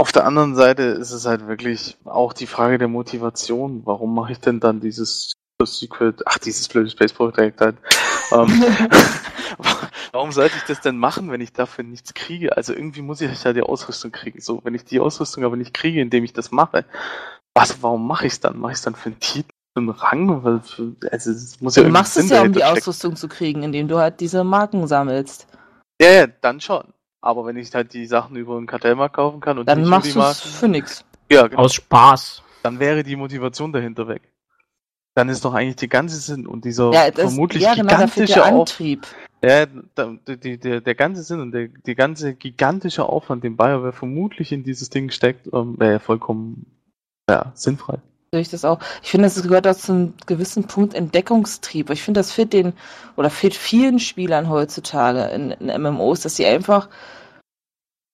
auf 0.00 0.12
der 0.12 0.24
anderen 0.24 0.54
Seite 0.54 0.82
ist 0.82 1.12
es 1.12 1.26
halt 1.26 1.46
wirklich 1.46 1.98
auch 2.04 2.32
die 2.32 2.46
Frage 2.46 2.78
der 2.78 2.88
Motivation. 2.88 3.82
Warum 3.84 4.14
mache 4.14 4.32
ich 4.32 4.40
denn 4.40 4.58
dann 4.58 4.80
dieses 4.80 5.34
Secret, 5.62 6.22
ach, 6.24 6.38
dieses 6.38 6.68
blöde 6.68 6.88
Space 6.88 7.12
Project 7.12 7.60
halt. 7.60 7.76
Ähm, 8.32 8.48
warum 10.12 10.32
sollte 10.32 10.56
ich 10.56 10.62
das 10.64 10.80
denn 10.80 10.96
machen, 10.96 11.30
wenn 11.30 11.42
ich 11.42 11.52
dafür 11.52 11.84
nichts 11.84 12.14
kriege? 12.14 12.56
Also 12.56 12.72
irgendwie 12.72 13.02
muss 13.02 13.20
ich 13.20 13.44
ja 13.44 13.52
die 13.52 13.60
Ausrüstung 13.60 14.10
kriegen. 14.10 14.40
So, 14.40 14.60
wenn 14.64 14.74
ich 14.74 14.84
die 14.84 15.00
Ausrüstung 15.00 15.44
aber 15.44 15.56
nicht 15.56 15.74
kriege, 15.74 16.00
indem 16.00 16.24
ich 16.24 16.32
das 16.32 16.50
mache, 16.50 16.86
was, 17.54 17.82
warum 17.82 18.06
mache 18.06 18.26
ich 18.26 18.32
es 18.32 18.40
dann? 18.40 18.58
Mache 18.58 18.72
ich 18.72 18.78
es 18.78 18.82
dann 18.82 18.94
für 18.94 19.10
einen 19.10 19.20
Titel, 19.20 19.50
für 19.74 19.80
einen 19.80 19.90
Rang? 19.90 20.44
Weil 20.44 20.60
für, 20.60 20.94
also 21.10 21.30
es 21.30 21.60
muss 21.60 21.76
ja 21.76 21.82
Du 21.82 21.90
machst 21.90 22.14
Sinn 22.14 22.24
es 22.24 22.30
ja, 22.30 22.40
um 22.40 22.52
die 22.52 22.60
stecken. 22.60 22.78
Ausrüstung 22.78 23.16
zu 23.16 23.28
kriegen, 23.28 23.62
indem 23.62 23.86
du 23.86 23.98
halt 23.98 24.20
diese 24.20 24.44
Marken 24.44 24.86
sammelst. 24.86 25.46
Ja, 26.00 26.10
ja, 26.10 26.26
dann 26.26 26.60
schon. 26.60 26.84
Aber 27.22 27.44
wenn 27.44 27.56
ich 27.56 27.74
halt 27.74 27.92
die 27.92 28.06
Sachen 28.06 28.36
über 28.36 28.56
den 28.56 28.66
Kartellmarkt 28.66 29.14
kaufen 29.14 29.40
kann 29.40 29.58
und 29.58 29.68
Dann 29.68 29.84
machst 29.84 30.08
die 30.10 30.14
du 30.14 30.20
es 30.20 30.40
für 30.40 30.68
nix. 30.68 31.04
ja, 31.30 31.46
genau. 31.46 31.62
Aus 31.62 31.74
Spaß. 31.74 32.42
dann 32.62 32.78
wäre 32.78 33.02
die 33.02 33.16
Motivation 33.16 33.72
dahinter 33.72 34.08
weg. 34.08 34.22
Dann 35.14 35.28
ist 35.28 35.44
doch 35.44 35.54
eigentlich 35.54 35.76
die 35.76 35.88
ganze 35.88 36.16
Sinn 36.16 36.46
und 36.46 36.64
dieser 36.64 36.92
Ja, 36.92 37.10
das, 37.10 37.32
vermutlich 37.32 37.62
ja 37.62 37.74
genau, 37.74 37.88
gigantische 37.88 38.32
der 38.34 38.44
Auf 38.46 38.60
Antrieb. 38.60 39.06
ja, 39.42 39.66
da, 39.94 40.16
die, 40.26 40.58
der, 40.58 40.80
der 40.80 40.94
ganze 40.94 41.22
Sinn 41.22 41.40
und 41.40 41.52
der, 41.52 41.68
die 41.68 41.94
ganze 41.94 42.34
gigantische 42.34 43.04
Aufwand, 43.04 43.44
den 43.44 43.56
BioWare 43.56 43.92
vermutlich 43.92 44.52
in 44.52 44.62
dieses 44.62 44.88
Ding 44.88 45.10
steckt, 45.10 45.48
ähm, 45.52 45.78
wäre 45.78 45.92
ja 45.94 45.98
vollkommen 45.98 46.66
ja, 47.28 47.52
sinnfrei. 47.54 47.98
Ich 48.32 48.48
das 48.48 48.64
auch. 48.64 48.78
Ich 49.02 49.10
finde, 49.10 49.26
das 49.26 49.42
gehört 49.42 49.66
auch 49.66 49.74
zu 49.74 49.90
einem 49.90 50.14
gewissen 50.26 50.64
Punkt 50.64 50.94
Entdeckungstrieb. 50.94 51.90
Ich 51.90 52.04
finde, 52.04 52.20
das 52.20 52.30
fehlt 52.30 52.52
den, 52.52 52.74
oder 53.16 53.28
fehlt 53.28 53.54
vielen 53.56 53.98
Spielern 53.98 54.48
heutzutage 54.48 55.24
in, 55.34 55.50
in 55.50 55.82
MMOs, 55.82 56.20
dass 56.20 56.36
sie 56.36 56.46
einfach 56.46 56.88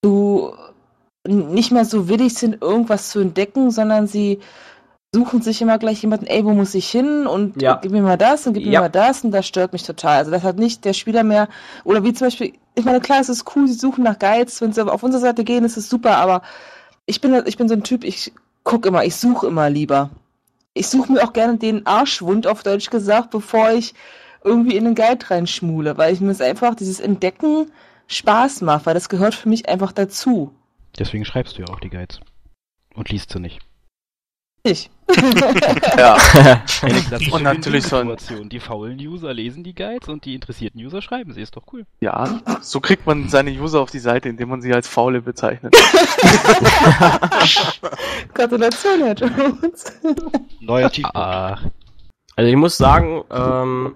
so 0.03 0.55
nicht 1.27 1.71
mehr 1.71 1.85
so 1.85 2.09
willig 2.09 2.33
sind, 2.33 2.63
irgendwas 2.63 3.09
zu 3.09 3.19
entdecken, 3.19 3.69
sondern 3.69 4.07
sie 4.07 4.39
suchen 5.13 5.43
sich 5.43 5.61
immer 5.61 5.77
gleich 5.77 6.01
jemanden, 6.01 6.25
ey, 6.25 6.43
wo 6.43 6.51
muss 6.51 6.73
ich 6.73 6.89
hin 6.89 7.27
und 7.27 7.61
Ja. 7.61 7.75
gib 7.75 7.91
mir 7.91 8.01
mal 8.01 8.17
das 8.17 8.47
und 8.47 8.53
gib 8.53 8.65
mir 8.65 8.71
Ja. 8.71 8.79
mal 8.81 8.89
das 8.89 9.23
und 9.23 9.29
das 9.31 9.45
stört 9.45 9.71
mich 9.71 9.83
total. 9.83 10.17
Also 10.17 10.31
das 10.31 10.41
hat 10.41 10.57
nicht 10.57 10.83
der 10.83 10.93
Spieler 10.93 11.23
mehr, 11.23 11.47
oder 11.83 12.03
wie 12.03 12.13
zum 12.13 12.27
Beispiel, 12.27 12.53
ich 12.73 12.85
meine, 12.85 13.01
klar, 13.01 13.19
es 13.21 13.29
ist 13.29 13.45
cool, 13.55 13.67
sie 13.67 13.73
suchen 13.75 14.03
nach 14.03 14.17
Guides, 14.17 14.61
wenn 14.61 14.73
sie 14.73 14.83
auf 14.83 15.03
unsere 15.03 15.21
Seite 15.21 15.43
gehen, 15.43 15.63
ist 15.63 15.77
es 15.77 15.89
super, 15.89 16.17
aber 16.17 16.41
ich 17.05 17.21
bin, 17.21 17.39
ich 17.45 17.57
bin 17.57 17.67
so 17.67 17.75
ein 17.75 17.83
Typ, 17.83 18.03
ich 18.03 18.33
guck 18.67 18.85
immer, 18.85 19.05
ich 19.05 19.15
suche 19.15 19.47
immer 19.47 19.69
lieber. 19.69 20.09
Ich 20.73 20.89
suche 20.89 21.11
mir 21.11 21.23
auch 21.23 21.31
gerne 21.31 21.57
den 21.57 21.85
Arschwund, 21.85 22.45
auf 22.47 22.63
Deutsch 22.63 22.89
gesagt, 22.89 23.31
bevor 23.31 23.71
ich 23.71 23.93
irgendwie 24.43 24.75
in 24.75 24.83
den 24.83 24.93
Guide 24.93 25.29
reinschmule, 25.29 25.97
weil 25.97 26.13
ich 26.13 26.19
mir 26.19 26.31
es 26.31 26.41
einfach, 26.41 26.75
dieses 26.75 26.99
Entdecken 26.99 27.71
Spaß 28.07 28.61
macht, 28.61 28.85
weil 28.85 28.93
das 28.93 29.07
gehört 29.07 29.35
für 29.35 29.47
mich 29.47 29.69
einfach 29.69 29.93
dazu. 29.93 30.53
Deswegen 30.99 31.23
schreibst 31.23 31.57
du 31.57 31.61
ja 31.61 31.69
auch 31.69 31.79
die 31.79 31.89
Guides. 31.89 32.19
Und 32.93 33.09
liest 33.09 33.31
sie 33.31 33.39
nicht. 33.39 33.59
Ich. 34.69 34.89
Ja, 35.97 36.17
Und 37.31 37.43
natürlich 37.43 37.85
so 37.85 37.95
ein- 37.95 38.09
Situation. 38.09 38.49
Die 38.49 38.59
faulen 38.59 38.99
User 38.99 39.33
lesen 39.33 39.63
die 39.63 39.73
Guides 39.73 40.09
und 40.09 40.25
die 40.25 40.35
interessierten 40.35 40.83
User 40.85 41.01
schreiben 41.01 41.31
sie. 41.33 41.41
Ist 41.41 41.55
doch 41.55 41.63
cool. 41.71 41.85
ja, 42.01 42.39
so 42.61 42.81
kriegt 42.81 43.07
man 43.07 43.29
seine 43.29 43.51
User 43.51 43.79
auf 43.79 43.89
die 43.89 43.99
Seite, 43.99 44.27
indem 44.29 44.49
man 44.49 44.61
sie 44.61 44.73
als 44.73 44.87
Faule 44.87 45.21
bezeichnet. 45.21 45.73
Gratulation, 48.33 48.99
Herr 49.03 49.13
Jones. 49.15 49.85
Neuer 50.59 50.91
Titel. 50.91 51.09
Ach, 51.13 51.63
Also 52.35 52.49
ich 52.49 52.55
muss 52.57 52.77
sagen, 52.77 53.23
ähm, 53.31 53.95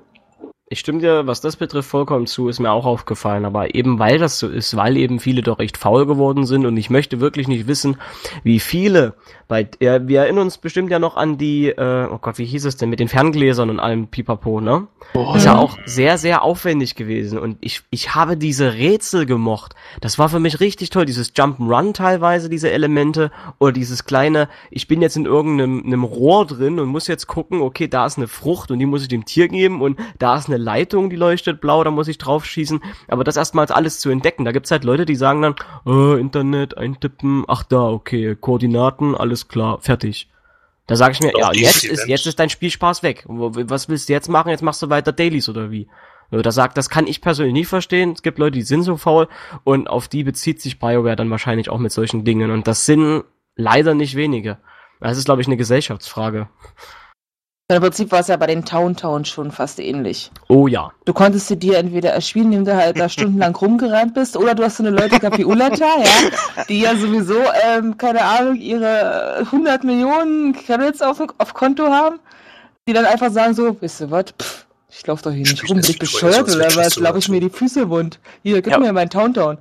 ich 0.72 0.80
stimme 0.80 1.00
dir, 1.00 1.28
was 1.28 1.42
das 1.42 1.58
betrifft, 1.58 1.90
vollkommen 1.90 2.28
zu, 2.28 2.48
ist 2.48 2.60
mir 2.60 2.72
auch 2.72 2.86
aufgefallen. 2.86 3.44
Aber 3.44 3.76
eben 3.76 4.00
weil 4.00 4.18
das 4.18 4.40
so 4.40 4.48
ist, 4.48 4.78
weil 4.78 4.96
eben 4.96 5.20
viele 5.20 5.42
doch 5.42 5.60
echt 5.60 5.78
faul 5.78 6.06
geworden 6.06 6.46
sind 6.46 6.66
und 6.66 6.78
ich 6.78 6.90
möchte 6.90 7.20
wirklich 7.20 7.50
nicht 7.50 7.68
wissen, 7.68 7.98
wie 8.44 8.62
viele, 8.62 9.16
bei, 9.50 9.68
ja, 9.82 10.08
wir 10.08 10.22
erinnern 10.22 10.46
uns 10.46 10.58
bestimmt 10.58 10.90
ja 10.90 10.98
noch 10.98 11.18
an 11.18 11.38
die, 11.38 11.68
äh, 11.68 12.08
oh 12.10 12.20
Gott, 12.20 12.38
wie 12.38 12.46
hieß 12.46 12.64
es 12.64 12.78
denn, 12.78 12.90
mit 12.90 13.02
den 13.02 13.10
Ferngläsern 13.10 13.70
und 13.70 13.82
allem 13.82 14.08
Pipapo, 14.08 14.62
ne? 14.62 14.88
Boah, 15.14 15.36
Ist 15.36 15.46
ja 15.46 15.58
auch 15.58 15.78
sehr, 15.86 16.18
sehr 16.18 16.42
aufwendig 16.42 16.96
gewesen 16.96 17.38
und 17.38 17.58
ich, 17.60 17.82
ich 17.90 18.16
habe 18.16 18.38
diese 18.38 18.76
Rätsel 18.76 19.26
gemocht. 19.26 19.76
Das 20.00 20.18
war 20.20 20.30
für 20.30 20.40
mich 20.40 20.62
richtig 20.62 20.90
toll, 20.90 21.06
dieses 21.06 21.36
Jump'n'Run 21.36 21.94
teilweise, 21.94 22.50
diese 22.50 22.72
Elemente 22.72 23.30
oder 23.60 23.74
dieses 23.74 24.06
kleine, 24.06 24.48
ich 24.70 24.88
bin 24.88 25.02
jetzt 25.02 25.18
in 25.18 25.26
irgendeinem 25.26 25.84
einem 25.86 26.06
Rohr 26.06 26.46
drin 26.46 26.80
und 26.80 26.88
muss 26.88 27.08
jetzt 27.08 27.28
gucken, 27.28 27.60
okay, 27.60 27.90
da 27.90 28.06
ist 28.06 28.18
eine 28.18 28.30
Frucht 28.30 28.72
und 28.72 28.80
die 28.80 28.86
muss 28.86 29.02
ich 29.02 29.10
dem 29.10 29.26
Tier 29.26 29.50
geben 29.50 29.82
und 29.82 30.00
da 30.18 30.38
ist 30.38 30.48
eine 30.48 30.61
Leitung, 30.62 31.10
die 31.10 31.16
leuchtet 31.16 31.62
blau, 31.62 31.84
da 31.84 31.92
muss 31.92 32.08
ich 32.08 32.18
drauf 32.18 32.46
schießen. 32.46 32.82
Aber 33.08 33.24
das 33.24 33.38
erstmals 33.38 33.72
alles 33.72 34.00
zu 34.00 34.10
entdecken, 34.10 34.46
da 34.46 34.52
gibt's 34.52 34.72
halt 34.72 34.84
Leute, 34.84 35.06
die 35.06 35.16
sagen 35.16 35.42
dann, 35.42 35.56
äh, 35.86 36.20
Internet, 36.20 36.78
eintippen, 36.78 37.44
ach 37.48 37.64
da, 37.64 37.90
okay, 37.90 38.36
Koordinaten, 38.40 39.16
alles 39.16 39.48
klar, 39.48 39.80
fertig. 39.82 40.30
Da 40.88 40.96
sage 40.96 41.14
ich 41.14 41.22
mir, 41.22 41.32
ja, 41.38 41.52
jetzt 41.54 41.84
ist, 41.86 42.08
jetzt 42.08 42.28
ist 42.28 42.40
dein 42.40 42.50
Spielspaß 42.50 43.04
weg. 43.04 43.26
Was 43.28 43.88
willst 43.88 44.10
du 44.10 44.14
jetzt 44.14 44.28
machen? 44.28 44.50
Jetzt 44.50 44.64
machst 44.64 44.82
du 44.82 44.90
weiter 44.90 45.12
Dailies 45.12 45.48
oder 45.48 45.72
wie? 45.72 45.88
Da 46.32 46.52
sagt, 46.52 46.78
das 46.78 46.90
kann 46.90 47.08
ich 47.08 47.22
persönlich 47.22 47.54
nicht 47.54 47.68
verstehen. 47.68 48.12
Es 48.12 48.22
gibt 48.22 48.40
Leute, 48.40 48.54
die 48.54 48.62
sind 48.62 48.84
so 48.84 48.96
faul 48.98 49.28
und 49.64 49.90
auf 49.90 50.08
die 50.08 50.24
bezieht 50.24 50.62
sich 50.62 50.80
BioWare 50.80 51.16
dann 51.16 51.30
wahrscheinlich 51.30 51.70
auch 51.70 51.78
mit 51.78 51.92
solchen 51.92 52.24
Dingen. 52.24 52.52
Und 52.52 52.68
das 52.68 52.86
sind 52.86 53.24
leider 53.56 53.94
nicht 53.94 54.16
wenige. 54.16 54.58
Das 55.02 55.18
ist, 55.18 55.26
glaube 55.26 55.42
ich, 55.42 55.48
eine 55.48 55.58
Gesellschaftsfrage. 55.58 56.48
Im 57.76 57.82
Prinzip 57.82 58.12
war 58.12 58.20
es 58.20 58.28
ja 58.28 58.38
bei 58.38 58.48
den 58.48 58.66
Town 58.66 58.96
Towns 58.96 59.30
schon 59.30 59.52
fast 59.52 59.80
ähnlich. 59.80 60.32
Oh 60.50 60.68
ja. 60.68 60.92
Du 61.06 61.14
konntest 61.14 61.48
sie 61.48 61.58
dir 61.58 61.78
entweder 61.78 62.12
erspielen, 62.12 62.52
indem 62.52 62.66
du 62.66 62.76
halt 62.76 63.00
da 63.00 63.08
stundenlang 63.10 63.56
rumgerannt 63.56 64.14
bist, 64.14 64.36
oder 64.38 64.56
du 64.56 64.64
hast 64.64 64.78
so 64.78 64.84
eine 64.84 64.96
Leute 64.96 65.20
wie 65.38 65.46
Ulata, 65.46 65.86
ja, 66.00 66.64
die 66.68 66.82
ja 66.82 66.96
sowieso, 66.96 67.38
ähm, 67.66 67.98
keine 67.98 68.22
Ahnung, 68.24 68.56
ihre 68.56 69.38
100 69.46 69.84
Millionen 69.84 70.54
Credits 70.54 71.02
auf, 71.02 71.22
auf 71.38 71.54
Konto 71.54 71.88
haben, 71.88 72.20
die 72.88 72.94
dann 72.94 73.06
einfach 73.06 73.32
sagen 73.32 73.54
so, 73.54 73.78
wisst 73.80 74.02
ihr 74.02 74.12
was, 74.12 74.26
pff, 74.40 74.66
ich 74.90 75.08
laufe 75.08 75.24
doch 75.24 75.32
hier 75.32 75.42
nicht 75.42 75.70
rum, 75.70 75.80
bin 75.80 75.90
ich 75.90 76.00
bescheuert 76.00 76.54
oder 76.54 76.76
was 76.76 76.98
laufe 76.98 77.20
ich 77.20 77.30
mir 77.30 77.40
die 77.40 77.50
Füße 77.50 77.90
wund. 77.90 78.20
Hier, 78.44 78.62
gib 78.62 78.74
Ja. 78.74 78.80
mir 78.80 78.92
meinen 78.92 79.10
Town 79.10 79.34
Town. 79.34 79.58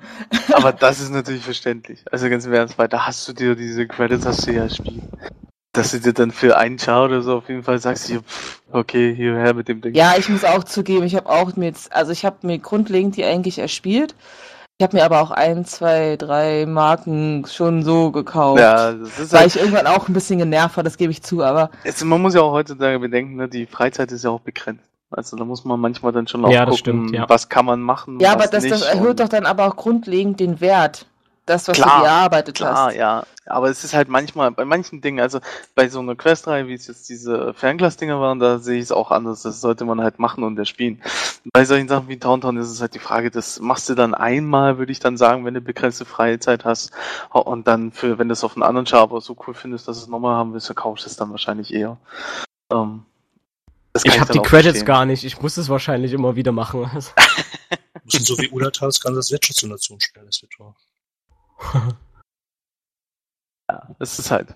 Aber 0.52 0.72
das 0.72 1.00
ist 1.00 1.10
natürlich 1.12 1.44
verständlich. 1.44 2.04
Also 2.10 2.28
ganz 2.28 2.44
im 2.46 2.52
Ernst, 2.52 2.76
weil 2.78 2.88
da 2.88 3.06
hast 3.06 3.28
du 3.28 3.32
dir 3.32 3.54
diese 3.54 3.86
Credits, 3.86 4.26
hast 4.26 4.46
du 4.46 4.52
ja 4.52 4.68
Spiel. 4.68 5.02
Dass 5.72 5.92
du 5.92 6.00
dir 6.00 6.12
dann 6.12 6.32
für 6.32 6.56
einen 6.56 6.78
Char 6.80 7.04
oder 7.04 7.22
so 7.22 7.36
auf 7.36 7.48
jeden 7.48 7.62
Fall 7.62 7.78
sagst, 7.78 8.08
hier, 8.08 8.22
pff, 8.22 8.60
okay, 8.72 9.14
hierher 9.14 9.54
mit 9.54 9.68
dem 9.68 9.80
Ding. 9.80 9.94
Ja, 9.94 10.14
ich 10.18 10.28
muss 10.28 10.42
auch 10.44 10.64
zugeben, 10.64 11.04
ich 11.04 11.14
habe 11.14 11.28
auch 11.30 11.54
mir 11.54 11.66
jetzt, 11.66 11.92
also 11.92 12.10
ich 12.10 12.24
habe 12.24 12.44
mir 12.44 12.58
grundlegend 12.58 13.16
die 13.16 13.24
eigentlich 13.24 13.58
erspielt. 13.60 14.16
Ich 14.78 14.82
habe 14.84 14.96
mir 14.96 15.04
aber 15.04 15.20
auch 15.20 15.30
ein, 15.30 15.64
zwei, 15.66 16.16
drei 16.16 16.66
Marken 16.66 17.44
schon 17.46 17.84
so 17.84 18.10
gekauft. 18.10 18.58
Ja, 18.60 18.92
das 18.92 19.18
ist 19.20 19.32
Weil 19.32 19.40
halt, 19.40 19.54
ich 19.54 19.60
irgendwann 19.60 19.86
auch 19.86 20.08
ein 20.08 20.14
bisschen 20.14 20.38
genervt 20.40 20.76
war, 20.76 20.82
das 20.82 20.96
gebe 20.96 21.12
ich 21.12 21.22
zu, 21.22 21.44
aber 21.44 21.70
es, 21.84 22.02
man 22.02 22.20
muss 22.20 22.34
ja 22.34 22.40
auch 22.40 22.52
heutzutage 22.52 22.98
bedenken, 22.98 23.36
ne, 23.36 23.46
die 23.48 23.66
Freizeit 23.66 24.10
ist 24.10 24.24
ja 24.24 24.30
auch 24.30 24.40
begrenzt. 24.40 24.82
Also 25.12 25.36
da 25.36 25.44
muss 25.44 25.64
man 25.64 25.78
manchmal 25.78 26.12
dann 26.12 26.26
schon 26.26 26.44
auch 26.44 26.50
Ja, 26.50 26.64
gucken, 26.64 26.78
stimmt, 26.78 27.14
ja. 27.14 27.28
was 27.28 27.48
kann 27.48 27.66
man 27.66 27.80
machen, 27.80 28.18
ja, 28.20 28.28
was 28.30 28.34
aber 28.36 28.46
das, 28.48 28.62
nicht. 28.64 28.74
das 28.74 28.82
erhöht 28.82 29.10
und- 29.10 29.20
doch 29.20 29.28
dann 29.28 29.44
aber 29.46 29.66
auch 29.68 29.76
grundlegend 29.76 30.40
den 30.40 30.60
Wert. 30.60 31.06
Das, 31.46 31.66
was 31.66 31.76
Klar, 31.76 31.98
du 31.98 32.02
dir 32.04 32.08
erarbeitet 32.08 32.56
Klar, 32.56 32.86
hast. 32.88 32.94
ja. 32.96 33.24
Aber 33.46 33.68
es 33.68 33.82
ist 33.82 33.94
halt 33.94 34.08
manchmal, 34.08 34.52
bei 34.52 34.64
manchen 34.64 35.00
Dingen, 35.00 35.18
also 35.18 35.40
bei 35.74 35.88
so 35.88 35.98
einer 35.98 36.14
Questreihe, 36.14 36.68
wie 36.68 36.74
es 36.74 36.86
jetzt 36.86 37.08
diese 37.08 37.52
Fernglas-Dinger 37.54 38.20
waren, 38.20 38.38
da 38.38 38.60
sehe 38.60 38.76
ich 38.78 38.84
es 38.84 38.92
auch 38.92 39.10
anders. 39.10 39.42
Das 39.42 39.60
sollte 39.60 39.84
man 39.84 40.00
halt 40.00 40.20
machen 40.20 40.44
und 40.44 40.56
erspielen. 40.58 41.02
Bei 41.52 41.64
solchen 41.64 41.88
Sachen 41.88 42.06
wie 42.06 42.16
Downtown 42.18 42.56
ist 42.58 42.68
es 42.70 42.80
halt 42.80 42.94
die 42.94 43.00
Frage, 43.00 43.32
das 43.32 43.58
machst 43.58 43.88
du 43.88 43.94
dann 43.96 44.14
einmal, 44.14 44.78
würde 44.78 44.92
ich 44.92 45.00
dann 45.00 45.16
sagen, 45.16 45.44
wenn 45.44 45.54
du 45.54 45.60
begrenzte 45.60 46.04
Freizeit 46.04 46.64
hast. 46.64 46.92
Und 47.30 47.66
dann 47.66 47.90
für, 47.90 48.18
wenn 48.18 48.28
du 48.28 48.34
es 48.34 48.44
auf 48.44 48.54
einen 48.54 48.62
anderen 48.62 48.86
Char 48.86 49.00
aber 49.02 49.20
so 49.20 49.36
cool 49.46 49.54
findest, 49.54 49.88
dass 49.88 49.96
du 49.98 50.02
es 50.04 50.08
nochmal 50.08 50.36
haben 50.36 50.52
willst, 50.52 50.68
dann 50.68 50.76
kaufst 50.76 51.04
du 51.06 51.10
es 51.10 51.16
dann 51.16 51.30
wahrscheinlich 51.32 51.74
eher. 51.74 51.96
Ähm, 52.70 53.04
Ich 54.04 54.20
habe 54.20 54.32
die 54.32 54.38
Credits 54.38 54.78
verstehen. 54.78 54.84
gar 54.86 55.04
nicht. 55.06 55.24
Ich 55.24 55.40
muss 55.42 55.56
es 55.56 55.68
wahrscheinlich 55.68 56.12
immer 56.12 56.36
wieder 56.36 56.52
machen. 56.52 56.82
Müssen 58.04 58.24
so 58.24 58.38
wie 58.38 58.48
Ulata 58.50 58.86
das 58.86 59.00
ganze 59.00 59.22
Setschutzinnovation 59.22 60.00
spielen, 60.00 60.26
das 60.26 60.40
wird 60.42 60.52
toll. 60.52 60.72
Ja, 63.70 63.88
es 63.98 64.18
ist 64.18 64.30
halt. 64.30 64.54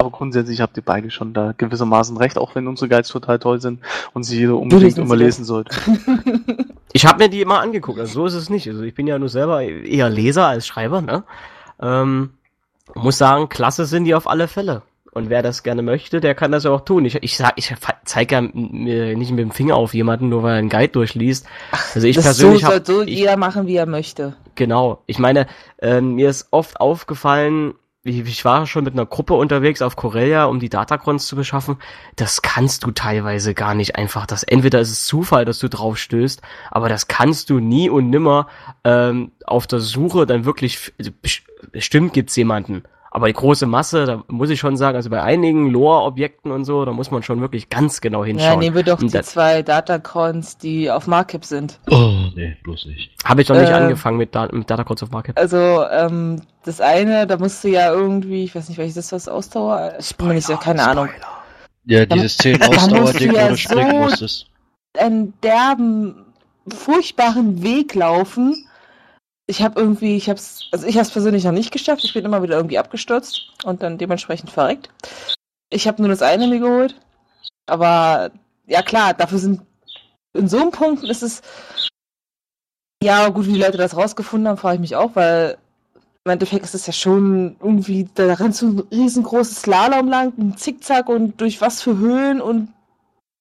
Aber 0.00 0.10
grundsätzlich 0.10 0.60
habt 0.60 0.76
ihr 0.76 0.84
beide 0.84 1.10
schon 1.10 1.34
da 1.34 1.52
gewissermaßen 1.56 2.16
recht, 2.16 2.38
auch 2.38 2.54
wenn 2.54 2.68
unsere 2.68 2.88
Guides 2.88 3.08
total 3.08 3.38
toll 3.38 3.60
sind 3.60 3.80
und 4.14 4.22
sie 4.22 4.38
jeder 4.38 4.56
unbedingt 4.56 4.96
immer 4.96 5.16
lesen 5.16 5.44
sollte. 5.44 5.76
Ich 6.94 7.04
habe 7.04 7.18
mir 7.18 7.28
die 7.28 7.42
immer 7.42 7.60
angeguckt, 7.60 7.98
also 7.98 8.12
so 8.12 8.26
ist 8.26 8.34
es 8.34 8.48
nicht. 8.48 8.66
Also 8.68 8.82
ich 8.82 8.94
bin 8.94 9.06
ja 9.06 9.18
nur 9.18 9.28
selber 9.28 9.62
eher 9.62 10.08
Leser 10.08 10.46
als 10.46 10.66
Schreiber, 10.66 11.02
ne? 11.02 11.24
Ähm, 11.80 12.30
muss 12.94 13.18
sagen, 13.18 13.48
klasse 13.48 13.84
sind 13.84 14.04
die 14.04 14.14
auf 14.14 14.26
alle 14.26 14.48
Fälle. 14.48 14.82
Und 15.12 15.30
wer 15.30 15.42
das 15.42 15.62
gerne 15.62 15.82
möchte, 15.82 16.20
der 16.20 16.34
kann 16.34 16.52
das 16.52 16.64
ja 16.64 16.70
auch 16.70 16.82
tun. 16.82 17.04
Ich, 17.04 17.16
ich 17.22 17.36
sag, 17.36 17.54
ich 17.56 17.74
zeige 18.04 18.34
ja 18.34 18.40
mir 18.40 19.16
nicht 19.16 19.30
mit 19.30 19.40
dem 19.40 19.50
Finger 19.50 19.74
auf 19.76 19.94
jemanden, 19.94 20.28
nur 20.28 20.42
weil 20.42 20.52
er 20.52 20.58
einen 20.58 20.68
Guide 20.68 20.92
durchliest. 20.92 21.46
Also 21.94 22.06
ich 22.06 22.16
das 22.16 22.24
persönlich 22.24 22.60
so, 22.60 22.68
soll 22.68 22.86
so 22.86 23.02
ich, 23.02 23.18
jeder 23.18 23.36
machen, 23.36 23.66
wie 23.66 23.76
er 23.76 23.86
möchte. 23.86 24.36
Genau. 24.54 25.02
Ich 25.06 25.18
meine, 25.18 25.46
ähm, 25.80 26.14
mir 26.14 26.28
ist 26.28 26.48
oft 26.50 26.80
aufgefallen, 26.80 27.74
ich, 28.04 28.20
ich 28.20 28.44
war 28.44 28.66
schon 28.66 28.84
mit 28.84 28.92
einer 28.92 29.06
Gruppe 29.06 29.34
unterwegs 29.34 29.82
auf 29.82 29.96
Corellia, 29.96 30.44
um 30.44 30.60
die 30.60 30.68
Datacrons 30.68 31.26
zu 31.26 31.36
beschaffen. 31.36 31.78
Das 32.16 32.42
kannst 32.42 32.84
du 32.84 32.90
teilweise 32.90 33.54
gar 33.54 33.74
nicht 33.74 33.96
einfach. 33.96 34.26
Das 34.26 34.42
entweder 34.42 34.80
ist 34.80 34.90
es 34.90 35.04
Zufall, 35.06 35.44
dass 35.44 35.58
du 35.58 35.68
drauf 35.68 35.98
stößt, 35.98 36.40
aber 36.70 36.88
das 36.88 37.08
kannst 37.08 37.50
du 37.50 37.58
nie 37.60 37.90
und 37.90 38.10
nimmer 38.10 38.46
ähm, 38.84 39.32
auf 39.44 39.66
der 39.66 39.80
Suche 39.80 40.26
dann 40.26 40.44
wirklich. 40.44 40.92
Also 40.98 41.10
bes- 41.10 41.42
bestimmt 41.72 42.12
gibt's 42.12 42.36
jemanden. 42.36 42.84
Aber 43.10 43.26
die 43.26 43.32
große 43.32 43.64
Masse, 43.66 44.04
da 44.04 44.22
muss 44.28 44.50
ich 44.50 44.60
schon 44.60 44.76
sagen, 44.76 44.96
also 44.96 45.08
bei 45.08 45.22
einigen 45.22 45.70
Lore-Objekten 45.70 46.52
und 46.52 46.64
so, 46.64 46.84
da 46.84 46.92
muss 46.92 47.10
man 47.10 47.22
schon 47.22 47.40
wirklich 47.40 47.70
ganz 47.70 48.02
genau 48.02 48.20
Ja, 48.22 48.26
hinschauen. 48.26 48.58
nehmen 48.58 48.76
wir 48.76 48.82
doch 48.82 49.00
Und 49.00 49.14
die 49.14 49.20
zwei 49.22 49.62
Datacons, 49.62 50.58
die 50.58 50.90
auf 50.90 51.06
Markup 51.06 51.44
sind. 51.44 51.80
Oh, 51.90 52.12
nee, 52.34 52.56
bloß 52.64 52.84
nicht. 52.86 53.10
Habe 53.24 53.40
ich 53.42 53.48
noch 53.48 53.56
nicht 53.56 53.70
äh, 53.70 53.74
angefangen 53.74 54.18
mit, 54.18 54.34
da 54.34 54.48
mit 54.52 54.68
Datacrons 54.68 55.02
of 55.02 55.10
Market. 55.10 55.38
Also, 55.38 55.84
ähm, 55.90 56.42
das 56.64 56.82
eine, 56.82 57.26
da 57.26 57.38
musst 57.38 57.64
du 57.64 57.68
ja 57.68 57.90
irgendwie, 57.92 58.44
ich 58.44 58.54
weiß 58.54 58.68
nicht, 58.68 58.76
welches 58.76 58.98
ist 58.98 59.12
das, 59.12 59.26
Ausdauer? 59.26 59.94
Ich 59.98 60.18
mir 60.18 60.34
nicht 60.34 60.46
sicher, 60.46 60.58
keine 60.58 60.86
Ahnung. 60.86 61.08
Ja, 61.86 62.04
dieses 62.04 62.36
10 62.38 62.58
da 62.58 62.66
musst 62.66 62.78
Ausdauer-Ding, 62.92 63.28
du 63.30 63.34
wo 63.34 63.38
ja 63.38 63.48
du 63.48 63.56
springen 63.56 63.90
so- 63.90 63.96
musstest. 63.96 64.46
einen 64.98 65.32
derben, 65.42 66.26
furchtbaren 66.70 67.62
Weg 67.62 67.94
laufen. 67.94 68.66
Ich 69.48 69.62
habe 69.62 69.80
irgendwie, 69.80 70.16
ich 70.16 70.28
hab's, 70.28 70.68
also 70.72 70.86
ich 70.86 70.96
habe 70.96 71.06
es 71.06 71.10
persönlich 71.10 71.44
noch 71.44 71.52
nicht 71.52 71.72
geschafft. 71.72 72.04
Ich 72.04 72.12
bin 72.12 72.24
immer 72.24 72.42
wieder 72.42 72.56
irgendwie 72.56 72.78
abgestürzt 72.78 73.50
und 73.64 73.82
dann 73.82 73.98
dementsprechend 73.98 74.50
verreckt. 74.50 74.90
Ich 75.70 75.88
habe 75.88 76.00
nur 76.00 76.10
das 76.10 76.22
eine 76.22 76.46
mir 76.46 76.60
geholt. 76.60 76.94
Aber 77.66 78.30
ja 78.66 78.82
klar, 78.82 79.14
dafür 79.14 79.38
sind 79.38 79.62
in 80.34 80.48
so 80.48 80.60
einem 80.60 80.70
Punkt 80.70 81.02
ist 81.04 81.22
es 81.22 81.42
ja 83.02 83.28
gut, 83.28 83.46
wie 83.46 83.54
die 83.54 83.60
Leute 83.60 83.78
das 83.78 83.96
rausgefunden 83.96 84.48
haben, 84.48 84.58
frage 84.58 84.76
ich 84.76 84.80
mich 84.80 84.96
auch, 84.96 85.14
weil 85.14 85.56
im 86.24 86.32
Endeffekt 86.32 86.64
ist 86.64 86.74
es 86.74 86.86
ja 86.86 86.92
schon 86.92 87.56
irgendwie, 87.60 88.08
da 88.14 88.34
rennst 88.34 88.60
du 88.60 88.68
ein 88.68 88.78
riesengroßes 88.90 89.62
Slalom 89.62 90.08
lang, 90.08 90.32
ein 90.36 90.56
Zickzack 90.56 91.08
und 91.08 91.40
durch 91.40 91.60
was 91.60 91.80
für 91.80 91.96
Höhen 91.96 92.40
und 92.40 92.72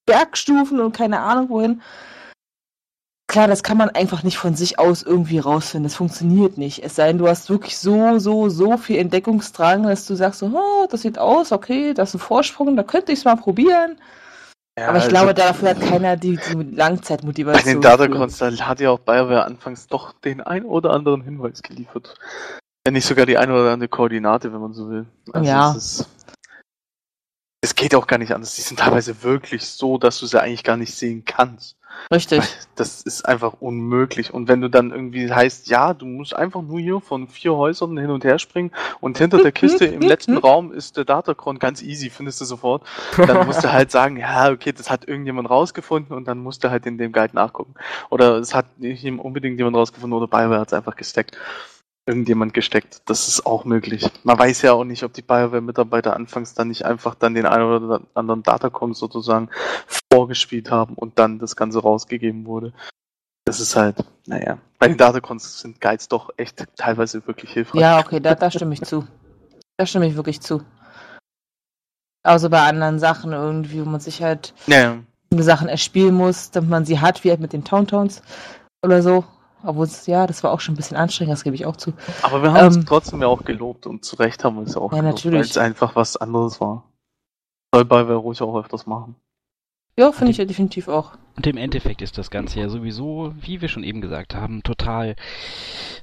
Bergstufen 0.06 0.80
und 0.80 0.96
keine 0.96 1.20
Ahnung 1.20 1.50
wohin. 1.50 1.82
Klar, 3.28 3.49
das 3.49 3.62
kann 3.62 3.78
man 3.78 3.90
einfach 3.90 4.24
nicht 4.24 4.38
von 4.38 4.56
sich 4.56 4.80
aus 4.80 5.04
irgendwie 5.04 5.40
rausfinden. 5.40 5.84
Das 5.84 5.95
funktioniert 5.95 6.58
nicht. 6.58 6.84
Es 6.84 6.95
sei 6.95 7.08
denn, 7.08 7.18
du 7.18 7.28
hast 7.28 7.49
wirklich 7.49 7.78
so, 7.78 8.20
so, 8.20 8.48
so 8.48 8.78
viel 8.78 8.98
Entdeckungsdrang, 8.98 9.84
dass 9.84 10.06
du 10.06 10.16
sagst 10.16 10.40
so, 10.40 10.45
oh, 10.48 10.88
das 10.90 11.02
sieht 11.02 11.20
aus, 11.20 11.52
okay, 11.52 11.94
das 11.94 12.10
ist 12.10 12.16
ein 12.16 12.20
Vorsprung, 12.20 12.78
da 12.78 12.84
könnte 12.84 13.12
ich 13.12 13.20
es 13.20 13.26
mal 13.26 13.36
probieren. 13.36 13.99
Ja, 14.80 14.90
Aber 14.90 14.98
ich 14.98 15.06
also 15.06 15.16
glaube, 15.16 15.34
dafür 15.34 15.70
hat 15.70 15.82
keiner 15.82 16.16
die, 16.16 16.38
die 16.38 16.56
bei 16.56 16.64
Langzeitmotivation. 16.64 17.66
den 17.66 17.82
Datacrons, 17.82 18.38
da 18.38 18.52
hat 18.52 18.80
ja 18.80 18.91
auch 18.91 18.99
BioWare 18.99 19.44
anfangs 19.44 19.88
doch 19.88 20.14
den 20.14 20.40
ein 20.40 20.64
oder 20.64 20.91
anderen 20.91 21.22
Hinweis 21.22 21.64
geliefert. 21.64 22.16
Wenn 22.86 22.94
nicht 22.94 23.08
sogar 23.08 23.26
die 23.26 23.38
eine 23.38 23.54
oder 23.54 23.72
andere 23.74 23.90
Koordinate, 23.90 24.54
wenn 24.54 24.62
man 24.62 24.74
so 24.74 24.90
will. 24.90 25.06
Also 25.34 25.45
Ja. 25.45 25.72
Es, 25.76 25.99
ist, 25.99 26.10
es 27.62 27.76
geht 27.76 27.94
auch 27.95 28.08
gar 28.08 28.20
nicht 28.20 28.34
anders. 28.34 28.56
Die 28.56 28.62
sind 28.62 28.80
teilweise 28.80 29.24
wirklich 29.24 29.66
so, 29.66 29.98
dass 29.98 30.20
du 30.20 30.28
sie 30.28 30.41
eigentlich 30.41 30.64
gar 30.64 30.78
nicht 30.78 30.94
sehen 30.94 31.26
kannst. 31.26 31.76
Richtig. 32.11 32.44
Das 32.76 33.02
ist 33.02 33.28
einfach 33.28 33.53
unmöglich. 33.60 34.34
Und 34.34 34.48
wenn 34.48 34.61
du 34.61 34.69
dann 34.69 34.91
irgendwie 34.91 35.32
heißt, 35.32 35.68
ja, 35.68 35.94
du 35.94 36.06
musst 36.06 36.36
einfach 36.36 36.61
nur 36.61 36.80
hier 36.80 36.99
von 37.02 37.28
vier 37.28 37.56
Häusern 37.56 37.98
hin 37.98 38.10
und 38.10 38.24
her 38.24 38.40
springen 38.40 38.72
und 39.02 39.18
hinter 39.18 39.41
der 39.41 39.52
Kiste 39.52 39.86
im 39.86 40.02
letzten 40.02 40.38
Raum 40.38 40.72
ist 40.72 40.98
der 40.98 41.06
Datacron 41.06 41.60
ganz 41.60 41.82
easy, 41.82 42.10
findest 42.10 42.40
du 42.41 42.45
sofort. 42.45 42.84
Dann 43.18 43.45
musst 43.45 43.64
du 43.64 43.72
halt 43.72 43.91
sagen, 43.91 44.18
ja, 44.18 44.52
okay, 44.52 44.72
das 44.72 44.90
hat 44.90 45.07
irgendjemand 45.07 45.49
rausgefunden 45.49 46.15
und 46.15 46.28
dann 46.28 46.40
musst 46.40 46.64
du 46.64 46.69
halt 46.69 46.86
in 46.86 46.98
dem 46.98 47.11
Guide 47.11 47.36
nachgucken. 47.36 47.74
Oder 48.10 48.38
es 48.38 48.53
hat 48.53 48.80
nicht 48.80 49.06
unbedingt 49.06 49.57
jemand 49.57 49.76
rausgefunden 49.76 50.18
oder 50.18 50.28
BioWare 50.28 50.60
hat 50.61 50.68
es 50.68 50.74
einfach 50.74 50.95
gesteckt. 50.95 51.38
Irgendjemand 52.08 52.54
gesteckt. 52.54 53.02
Das 53.06 53.28
ist 53.28 53.46
auch 53.46 53.66
möglich. 53.66 54.10
Man 54.24 54.40
weiß 54.40 54.62
ja 54.62 54.72
auch 54.72 54.86
nicht, 54.86 55.04
ob 55.04 55.12
die 55.12 55.22
BioWare-Mitarbeiter 55.22 56.16
anfangs 56.16 56.54
dann 56.54 56.70
nicht 56.70 56.86
einfach 56.86 57.16
dann 57.16 57.34
den 57.34 57.46
einen 57.46 57.66
oder 57.66 58.02
anderen 58.14 58.44
Datacon 58.44 58.94
sozusagen 58.94 59.50
vorgespielt 60.12 60.72
haben 60.72 60.96
und 60.96 61.20
dann 61.20 61.38
das 61.38 61.58
Ganze 61.58 61.82
rausgegeben 61.82 62.46
wurde. 62.46 62.72
Das 63.44 63.60
ist 63.60 63.76
halt, 63.76 63.98
naja. 64.26 64.58
Bei 64.80 64.88
den 64.88 64.98
Datacons 64.98 65.60
sind 65.60 65.82
Guides 65.82 66.08
doch 66.08 66.30
echt 66.38 66.66
teilweise 66.78 67.28
wirklich 67.28 67.52
hilfreich. 67.52 67.82
Ja, 67.82 68.00
okay, 68.00 68.22
da, 68.22 68.36
da 68.36 68.50
stimme 68.52 68.74
ich 68.74 68.82
zu. 68.82 69.06
Da 69.76 69.86
stimme 69.86 70.08
ich 70.08 70.16
wirklich 70.16 70.40
zu. 70.40 70.64
Außer 72.24 72.50
bei 72.50 72.62
anderen 72.62 73.00
Sachen 73.00 73.34
irgendwie, 73.34 73.86
wo 73.86 73.90
man 73.90 74.00
sich 74.00 74.24
halt 74.24 74.54
Ja, 74.66 74.98
Sachen 75.32 75.68
erspielen 75.68 76.16
muss, 76.16 76.52
damit 76.52 76.70
man 76.70 76.86
sie 76.86 77.00
hat, 77.00 77.24
wie 77.24 77.30
halt 77.30 77.40
mit 77.40 77.54
den 77.54 77.64
Towntowns 77.64 78.22
oder 78.82 79.02
so. 79.02 79.26
Obwohl 79.64 79.86
es, 79.86 80.06
ja, 80.08 80.28
das 80.28 80.44
war 80.44 80.52
auch 80.52 80.60
schon 80.60 80.74
ein 80.74 80.78
bisschen 80.78 80.98
anstrengend, 80.98 81.34
das 81.34 81.44
gebe 81.44 81.56
ich 81.56 81.66
auch 81.66 81.76
zu. 81.76 81.94
aber 82.22 82.42
wir 82.44 82.54
haben 82.54 82.74
Ähm, 82.74 82.80
es 82.80 82.86
trotzdem 82.86 83.22
ja 83.22 83.28
auch 83.28 83.44
gelobt 83.44 83.86
und 83.88 84.06
zu 84.06 84.16
Recht 84.18 84.44
haben 84.44 84.56
wir 84.58 84.64
es 84.64 84.76
ja 84.76 84.82
auch 84.82 84.92
Ja, 84.92 85.00
gelobt, 85.02 85.16
natürlich. 85.16 85.40
weil 85.40 85.46
es 85.46 85.58
einfach 85.58 85.96
was 85.96 86.16
anderes 86.18 86.62
war. 86.62 86.84
Soll 87.74 87.86
BioWare 87.86 88.16
ruhig 88.16 88.42
auch 88.42 88.58
öfters 88.58 88.86
machen. 88.86 89.16
Ja, 89.98 90.12
finde 90.12 90.32
ich 90.32 90.38
ja 90.38 90.46
definitiv 90.46 90.88
auch. 90.88 91.18
Und 91.38 91.46
im 91.46 91.58
Endeffekt 91.58 92.02
ist 92.02 92.18
das 92.18 92.32
Ganze 92.32 92.60
ja 92.60 92.68
sowieso, 92.68 93.32
wie 93.40 93.62
wir 93.62 93.68
schon 93.70 93.84
eben 93.84 94.02
gesagt 94.02 94.34
haben, 94.34 94.64
total 94.64 95.16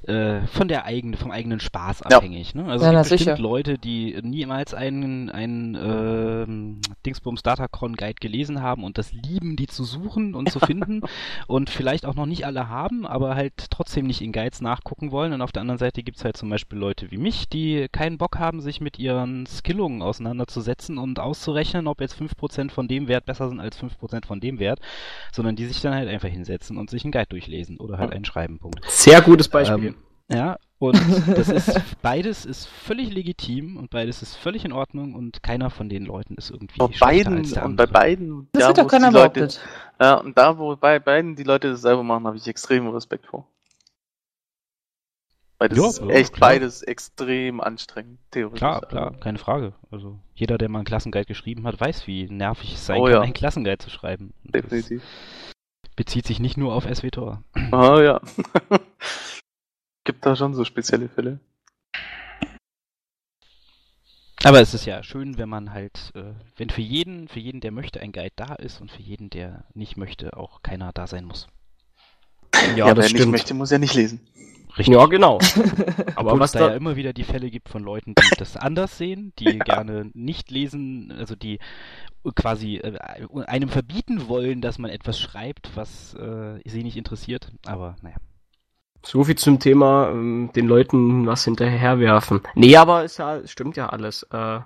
äh, 0.07 0.47
von 0.47 0.69
der 0.69 0.85
eigenen, 0.85 1.17
vom 1.17 1.29
eigenen 1.29 1.59
Spaß 1.59 2.03
Ja. 2.09 2.17
abhängig. 2.17 2.55
Ne? 2.55 2.63
Also 2.65 2.85
Ja, 2.85 2.91
es 3.01 3.09
gibt 3.09 3.17
bestimmt 3.17 3.37
sicher. 3.37 3.43
Leute, 3.49 3.77
die 3.77 4.17
niemals 4.23 4.73
einen, 4.73 5.29
einen 5.29 5.75
ähm, 5.75 6.81
Dingsbums 7.05 7.43
Datacron 7.43 7.95
Guide 7.97 8.15
gelesen 8.21 8.61
haben 8.61 8.85
und 8.85 8.97
das 8.97 9.11
lieben, 9.11 9.57
die 9.57 9.67
zu 9.67 9.83
suchen 9.83 10.35
und 10.35 10.49
zu 10.49 10.59
finden 10.61 11.01
und 11.47 11.69
vielleicht 11.69 12.05
auch 12.05 12.15
noch 12.15 12.25
nicht 12.27 12.45
alle 12.45 12.69
haben, 12.69 13.05
aber 13.05 13.35
halt 13.35 13.53
trotzdem 13.69 14.07
nicht 14.07 14.21
in 14.21 14.31
Guides 14.31 14.61
nachgucken 14.61 15.11
wollen. 15.11 15.33
Und 15.33 15.41
auf 15.41 15.51
der 15.51 15.61
anderen 15.61 15.79
Seite 15.79 16.01
gibt's 16.01 16.23
halt 16.23 16.37
zum 16.37 16.49
Beispiel 16.49 16.79
Leute 16.79 17.11
wie 17.11 17.17
mich, 17.17 17.49
die 17.49 17.87
keinen 17.91 18.17
Bock 18.17 18.39
haben, 18.39 18.61
sich 18.61 18.79
mit 18.79 18.99
ihren 18.99 19.45
Skillungen 19.47 20.01
auseinanderzusetzen 20.01 20.97
und 20.97 21.19
auszurechnen, 21.19 21.87
ob 21.87 21.99
jetzt 21.99 22.15
5% 22.17 22.71
von 22.71 22.87
dem 22.87 23.09
Wert 23.09 23.25
besser 23.25 23.49
sind 23.49 23.59
als 23.59 23.77
5% 23.77 24.25
von 24.25 24.39
dem 24.39 24.59
Wert, 24.59 24.79
sondern 25.31 25.55
die 25.55 25.65
sich 25.65 25.81
dann 25.81 25.93
halt 25.93 26.09
einfach 26.09 26.29
hinsetzen 26.29 26.77
und 26.77 26.89
sich 26.89 27.03
einen 27.03 27.11
Guide 27.11 27.27
durchlesen 27.29 27.77
oder 27.77 27.97
halt 27.97 28.13
einen 28.13 28.25
schreiben. 28.25 28.59
Punkt. 28.59 28.79
Sehr 28.87 29.21
gutes 29.21 29.47
Beispiel. 29.47 29.89
Ähm, 29.89 29.95
ja, 30.27 30.57
und 30.79 30.99
das 31.37 31.49
ist 31.49 31.79
beides 32.01 32.45
ist 32.45 32.67
völlig 32.67 33.13
legitim 33.13 33.77
und 33.77 33.91
beides 33.91 34.21
ist 34.21 34.35
völlig 34.35 34.65
in 34.65 34.71
Ordnung 34.71 35.13
und 35.13 35.43
keiner 35.43 35.69
von 35.69 35.87
den 35.87 36.05
Leuten 36.05 36.35
ist 36.35 36.49
irgendwie 36.49 36.79
Bei 36.79 36.87
beiden 36.99 37.37
als 37.37 37.53
der 37.53 37.65
und 37.65 37.75
bei 37.75 37.85
beiden, 37.85 38.49
Das 38.51 38.63
da, 38.63 38.67
wird 38.69 38.77
doch 38.79 38.87
keiner 38.87 39.11
Leute, 39.11 39.47
ja, 40.01 40.15
und 40.15 40.37
da, 40.37 40.57
wo 40.57 40.75
bei 40.75 40.99
beiden 40.99 41.35
die 41.35 41.43
Leute 41.43 41.69
das 41.69 41.81
selber 41.81 42.03
machen, 42.03 42.25
habe 42.25 42.37
ich 42.37 42.47
extremen 42.47 42.89
Respekt 42.89 43.27
vor. 43.27 43.47
Weil 45.57 45.69
das 45.69 45.77
Ja, 45.77 45.87
ist 45.87 45.99
ja, 46.01 46.07
echt 46.09 46.33
klar. 46.33 46.49
beides 46.51 46.81
extrem 46.83 47.61
anstrengend, 47.61 48.19
theoretisch. 48.31 48.59
Klar, 48.59 48.81
klar, 48.81 49.13
keine 49.19 49.37
Frage. 49.37 49.73
Also 49.89 50.19
jeder, 50.33 50.57
der 50.57 50.67
mal 50.69 50.79
einen 50.79 50.85
Klassenguide 50.85 51.25
geschrieben 51.25 51.65
hat, 51.65 51.79
weiß, 51.79 52.07
wie 52.07 52.29
nervig 52.29 52.73
es 52.73 52.85
sein 52.85 52.99
Oh 52.99 53.05
kann, 53.05 53.13
ja. 53.13 53.21
einen 53.21 53.33
Klassenguide 53.33 53.77
zu 53.77 53.89
schreiben. 53.89 54.33
Und 54.43 54.53
Definitiv. 54.55 55.01
bezieht 55.95 56.25
sich 56.27 56.39
nicht 56.41 56.57
nur 56.57 56.73
auf 56.73 56.83
SWTOR. 56.93 57.41
Ah 57.71 58.01
ja. 58.01 58.21
Gibt 60.03 60.25
da 60.25 60.35
schon 60.35 60.53
so 60.53 60.65
spezielle 60.65 61.07
Fälle. 61.07 61.39
Aber 64.43 64.61
es 64.61 64.73
ist 64.73 64.85
ja 64.85 65.01
schön, 65.01 65.37
wenn 65.37 65.49
man 65.49 65.73
halt, 65.73 66.11
äh, 66.13 66.33
wenn 66.57 66.69
für 66.69 66.81
jeden, 66.81 67.27
für 67.27 67.39
jeden, 67.39 67.61
der 67.61 67.71
möchte, 67.71 67.99
ein 68.01 68.11
Guide 68.11 68.33
da 68.35 68.53
ist 68.55 68.79
und 68.81 68.91
für 68.91 69.01
jeden, 69.01 69.29
der 69.31 69.63
nicht 69.73 69.97
möchte, 69.97 70.37
auch 70.37 70.61
keiner 70.61 70.91
da 70.93 71.07
sein 71.07 71.25
muss. 71.25 71.47
ja, 72.75 72.85
wer 72.85 72.93
das 72.93 73.05
nicht 73.05 73.15
stimmt. 73.21 73.31
möchte, 73.31 73.53
muss 73.55 73.71
ja 73.71 73.79
nicht 73.79 73.95
lesen. 73.95 74.19
Ja, 74.77 75.05
genau. 75.05 75.39
Aber 76.15 76.31
Obwohl 76.31 76.39
was 76.39 76.49
es 76.49 76.53
da 76.53 76.59
da, 76.59 76.67
ja 76.69 76.75
immer 76.75 76.95
wieder 76.95 77.13
die 77.13 77.23
Fälle 77.23 77.49
gibt 77.49 77.69
von 77.69 77.83
Leuten, 77.83 78.13
die 78.15 78.37
das 78.37 78.57
anders 78.57 78.97
sehen, 78.97 79.33
die 79.39 79.59
gerne 79.59 80.09
nicht 80.13 80.51
lesen, 80.51 81.13
also 81.17 81.35
die 81.35 81.59
quasi 82.35 82.77
äh, 82.77 82.97
einem 83.45 83.69
verbieten 83.69 84.27
wollen, 84.27 84.61
dass 84.61 84.79
man 84.79 84.91
etwas 84.91 85.19
schreibt, 85.19 85.71
was 85.75 86.15
äh, 86.15 86.59
sie 86.65 86.83
nicht 86.83 86.97
interessiert. 86.97 87.51
Aber 87.65 87.95
naja. 88.01 88.17
So 89.03 89.23
viel 89.23 89.35
zum 89.35 89.59
Thema 89.59 90.09
ähm, 90.09 90.49
den 90.55 90.67
Leuten 90.67 91.27
was 91.27 91.45
hinterherwerfen. 91.45 92.41
Nee, 92.55 92.75
aber 92.75 93.03
ist 93.03 93.17
ja, 93.17 93.45
stimmt 93.47 93.77
ja 93.77 93.89
alles. 93.89 94.23
Äh, 94.31 94.59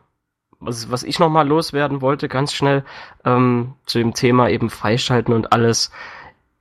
was, 0.62 0.92
was 0.92 1.04
ich 1.04 1.20
nochmal 1.20 1.48
loswerden 1.48 2.02
wollte, 2.02 2.28
ganz 2.28 2.54
schnell, 2.54 2.84
ähm, 3.26 3.76
zu 3.86 3.98
dem 3.98 4.14
Thema 4.14 4.50
eben 4.50 4.70
freischalten 4.70 5.34
und 5.34 5.52
alles. 5.52 5.92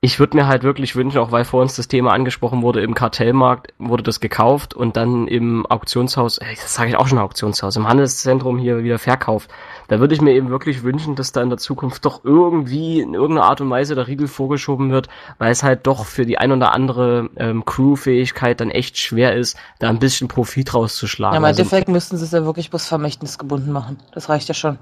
Ich 0.01 0.21
würde 0.21 0.37
mir 0.37 0.47
halt 0.47 0.63
wirklich 0.63 0.95
wünschen, 0.95 1.19
auch 1.19 1.33
weil 1.33 1.45
vor 1.45 1.61
uns 1.61 1.75
das 1.75 1.89
Thema 1.89 2.13
angesprochen 2.13 2.63
wurde, 2.63 2.83
im 2.83 2.95
Kartellmarkt 2.95 3.75
wurde 3.79 4.05
das 4.05 4.21
gekauft 4.21 4.73
und 4.73 4.97
dann 4.97 5.27
im 5.27 5.67
Auktionshaus, 5.67 6.39
äh, 6.39 6.55
das 6.55 6.73
sage 6.73 6.91
ich 6.91 6.97
auch 6.97 7.09
schon 7.09 7.19
Auktionshaus, 7.19 7.75
im 7.75 7.89
Handelszentrum 7.89 8.59
hier 8.59 8.85
wieder 8.85 9.01
verkauft. 9.01 9.51
Da 9.89 9.99
würde 9.99 10.15
ich 10.15 10.21
mir 10.21 10.35
eben 10.35 10.51
wirklich 10.51 10.85
wünschen, 10.85 11.17
dass 11.17 11.33
da 11.33 11.43
in 11.43 11.49
der 11.49 11.59
Zukunft 11.59 12.05
doch 12.05 12.23
irgendwie 12.23 13.01
in 13.01 13.15
irgendeiner 13.15 13.49
Art 13.49 13.61
und 13.61 13.71
Weise 13.71 13.97
der 13.97 14.07
Riegel 14.07 14.29
vorgeschoben 14.29 14.93
wird, 14.93 15.09
weil 15.39 15.51
es 15.51 15.65
halt 15.65 15.89
doch 15.89 16.07
für 16.07 16.25
die 16.25 16.39
ein 16.39 16.53
oder 16.53 16.73
andere 16.73 17.29
ähm, 17.35 17.65
Crew-Fähigkeit 17.65 18.61
dann 18.61 18.71
echt 18.71 18.99
schwer 18.99 19.35
ist, 19.35 19.57
da 19.81 19.89
ein 19.89 19.99
bisschen 19.99 20.29
Profit 20.29 20.75
rauszuschlagen. 20.75 21.35
Ja, 21.35 21.39
im 21.39 21.45
Also, 21.45 21.63
Endeffekt 21.63 21.89
müssten 21.89 22.17
sie 22.19 22.25
es 22.25 22.31
ja 22.31 22.45
wirklich 22.45 22.71
bloß 22.71 22.87
vermächtnisgebunden 22.87 23.73
machen. 23.73 23.99
Das 24.13 24.29
reicht 24.29 24.47
ja 24.47 24.55
schon. 24.55 24.79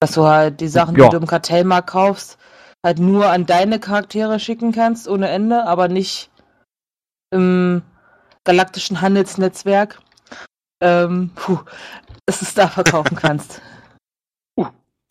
Dass 0.00 0.10
du 0.10 0.24
halt 0.24 0.60
die 0.60 0.66
Sachen, 0.66 0.96
Ja. 0.96 1.04
die 1.04 1.10
du 1.10 1.18
im 1.18 1.28
Kartellmarkt 1.28 1.88
kaufst, 1.90 2.36
halt 2.84 2.98
nur 2.98 3.26
an 3.28 3.46
deine 3.46 3.78
Charaktere 3.78 4.40
schicken 4.40 4.72
kannst, 4.72 5.08
ohne 5.08 5.28
Ende, 5.28 5.66
aber 5.66 5.88
nicht 5.88 6.30
im 7.30 7.82
galaktischen 8.44 9.00
Handelsnetzwerk, 9.00 10.00
ähm, 10.82 11.30
puh, 11.34 11.58
dass 12.26 12.40
du 12.40 12.44
es 12.46 12.54
da 12.54 12.68
verkaufen 12.68 13.16
kannst. 13.20 13.60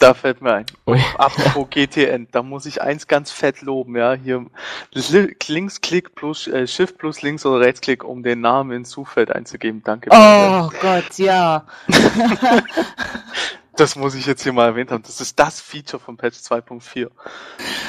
Da 0.02 0.14
fällt 0.14 0.42
mir 0.42 0.54
ein. 0.54 0.66
Ui. 0.88 0.98
Apropos 1.18 1.68
GTN, 1.72 2.30
da 2.32 2.42
muss 2.42 2.66
ich 2.66 2.82
eins 2.82 3.08
ganz 3.08 3.32
fett 3.32 3.62
loben, 3.62 3.98
ja. 3.98 4.14
Hier 4.14 4.46
Li- 4.94 5.36
Linksklick 5.46 6.16
plus 6.16 6.48
äh, 6.48 6.66
Shift 6.68 6.98
plus 6.98 7.22
Links 7.22 7.46
oder 7.46 7.66
Rechtsklick, 7.66 8.06
um 8.06 8.24
den 8.24 8.40
Namen 8.40 8.72
ins 8.72 8.92
Suchfeld 8.92 9.30
einzugeben. 9.30 9.84
Danke. 9.84 10.10
Oh 10.14 10.70
Gott, 10.82 11.18
ja. 11.18 11.66
Das 13.80 13.96
muss 13.96 14.14
ich 14.14 14.26
jetzt 14.26 14.44
hier 14.44 14.52
mal 14.52 14.66
erwähnt 14.66 14.92
haben. 14.92 15.04
Das 15.04 15.22
ist 15.22 15.40
das 15.40 15.62
Feature 15.62 16.02
von 16.02 16.18
Patch 16.18 16.40
2.4. 16.40 17.10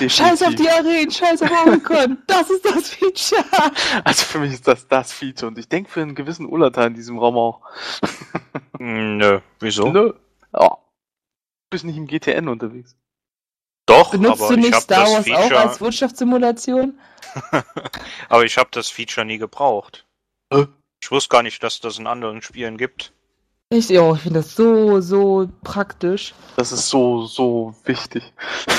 Scheiß 0.09 0.43
auf 0.45 0.55
die 0.55 0.71
Arenen, 0.71 1.11
scheiß 1.11 1.43
auf 1.43 1.51
Oricon. 1.67 2.17
Das 2.29 2.49
ist 2.49 2.65
das 2.65 2.91
Feature. 2.91 3.45
Also 4.05 4.25
für 4.25 4.39
mich 4.39 4.53
ist 4.53 4.69
das 4.69 4.87
das 4.87 5.12
Feature 5.12 5.49
und 5.49 5.59
ich 5.59 5.69
denke 5.69 5.91
für 5.91 6.01
einen 6.01 6.15
gewissen 6.15 6.47
Ulata 6.47 6.87
in 6.87 6.95
diesem 6.95 7.19
Raum 7.19 7.37
auch. 7.37 7.62
Hm, 8.79 9.19
Nö, 9.19 9.41
wieso? 9.59 9.91
Nö. 9.91 10.15
Du 10.53 10.77
bist 11.71 11.85
nicht 11.85 11.97
im 11.97 12.07
GTN 12.07 12.49
unterwegs. 12.49 12.97
Doch, 13.85 14.12
Benutzt 14.12 14.43
aber 14.43 14.55
du 14.55 14.61
ich 14.61 14.67
nicht 14.71 14.81
Star 14.81 15.03
Wars 15.03 15.19
auch 15.19 15.25
Feature, 15.25 15.61
als 15.61 15.81
Wirtschaftssimulation? 15.81 16.99
aber 18.29 18.45
ich 18.45 18.57
habe 18.57 18.71
das 18.73 18.89
Feature 18.89 19.27
nie 19.27 19.39
gebraucht. 19.39 20.07
Ich 21.03 21.11
wusste 21.11 21.29
gar 21.29 21.43
nicht, 21.43 21.62
dass 21.62 21.81
das 21.81 21.99
in 21.99 22.07
anderen 22.07 22.43
Spielen 22.43 22.79
gibt. 22.79 23.12
Ich, 23.73 23.89
ja, 23.89 24.13
ich 24.13 24.21
finde 24.23 24.41
das 24.41 24.57
so, 24.57 25.01
so 25.01 25.49
praktisch. 25.63 26.35
Das 26.57 26.73
ist 26.73 26.89
so, 26.89 27.27
so 27.27 27.75
wichtig. 27.85 28.33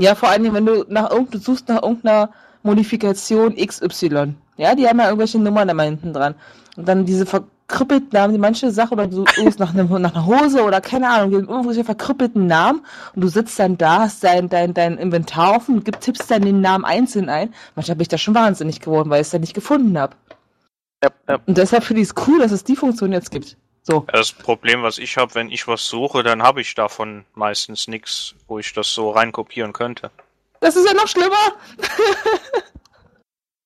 Ja, 0.00 0.14
vor 0.14 0.28
allem, 0.28 0.54
wenn 0.54 0.66
du 0.66 0.84
nach 0.88 1.10
irgend, 1.10 1.34
du 1.34 1.38
suchst 1.38 1.68
nach 1.68 1.82
irgendeiner 1.82 2.30
Modifikation 2.62 3.56
XY. 3.56 4.34
Ja, 4.56 4.76
die 4.76 4.86
haben 4.86 5.00
ja 5.00 5.06
irgendwelche 5.06 5.40
Nummern 5.40 5.66
da 5.66 5.74
mal 5.74 5.86
hinten 5.86 6.12
dran. 6.12 6.36
Und 6.76 6.86
dann 6.86 7.04
diese 7.04 7.26
verkrüppelten 7.26 8.10
Namen, 8.12 8.32
die 8.32 8.38
manche 8.38 8.70
Sache, 8.70 8.92
oder 8.92 9.08
du 9.08 9.24
suchst 9.36 9.58
nach, 9.58 9.74
einem, 9.74 9.88
nach 10.00 10.14
einer 10.14 10.26
Hose 10.26 10.62
oder 10.62 10.80
keine 10.80 11.08
Ahnung, 11.10 11.32
irgendwelche 11.32 11.82
verkrüppelten 11.82 12.46
Namen 12.46 12.84
und 13.16 13.22
du 13.22 13.28
sitzt 13.28 13.58
dann 13.58 13.76
da, 13.76 14.02
hast 14.02 14.22
dein, 14.22 14.48
dein, 14.48 14.72
dein 14.72 14.98
Inventar 14.98 15.56
offen 15.56 15.76
und 15.76 15.84
gib, 15.84 16.00
tippst 16.00 16.30
dann 16.30 16.42
den 16.42 16.60
Namen 16.60 16.84
einzeln 16.84 17.28
ein. 17.28 17.52
Manchmal 17.74 17.96
bin 17.96 18.02
ich 18.02 18.08
da 18.08 18.18
schon 18.18 18.36
wahnsinnig 18.36 18.80
geworden, 18.80 19.10
weil 19.10 19.20
ich 19.20 19.26
es 19.26 19.32
dann 19.32 19.40
nicht 19.40 19.54
gefunden 19.54 19.98
habe. 19.98 20.14
Ja, 21.02 21.10
ja. 21.28 21.38
Und 21.46 21.58
deshalb 21.58 21.82
finde 21.82 22.02
ich 22.02 22.08
es 22.08 22.14
cool, 22.28 22.38
dass 22.38 22.52
es 22.52 22.62
die 22.62 22.76
Funktion 22.76 23.12
jetzt 23.12 23.32
gibt. 23.32 23.56
So. 23.88 24.04
Das 24.12 24.32
Problem, 24.32 24.82
was 24.82 24.98
ich 24.98 25.16
habe, 25.16 25.34
wenn 25.34 25.50
ich 25.50 25.66
was 25.66 25.86
suche, 25.86 26.22
dann 26.22 26.42
habe 26.42 26.60
ich 26.60 26.74
davon 26.74 27.24
meistens 27.34 27.88
nichts, 27.88 28.34
wo 28.46 28.58
ich 28.58 28.74
das 28.74 28.92
so 28.92 29.12
reinkopieren 29.12 29.72
könnte. 29.72 30.10
Das 30.60 30.76
ist 30.76 30.86
ja 30.86 30.92
noch 30.92 31.08
schlimmer. 31.08 31.54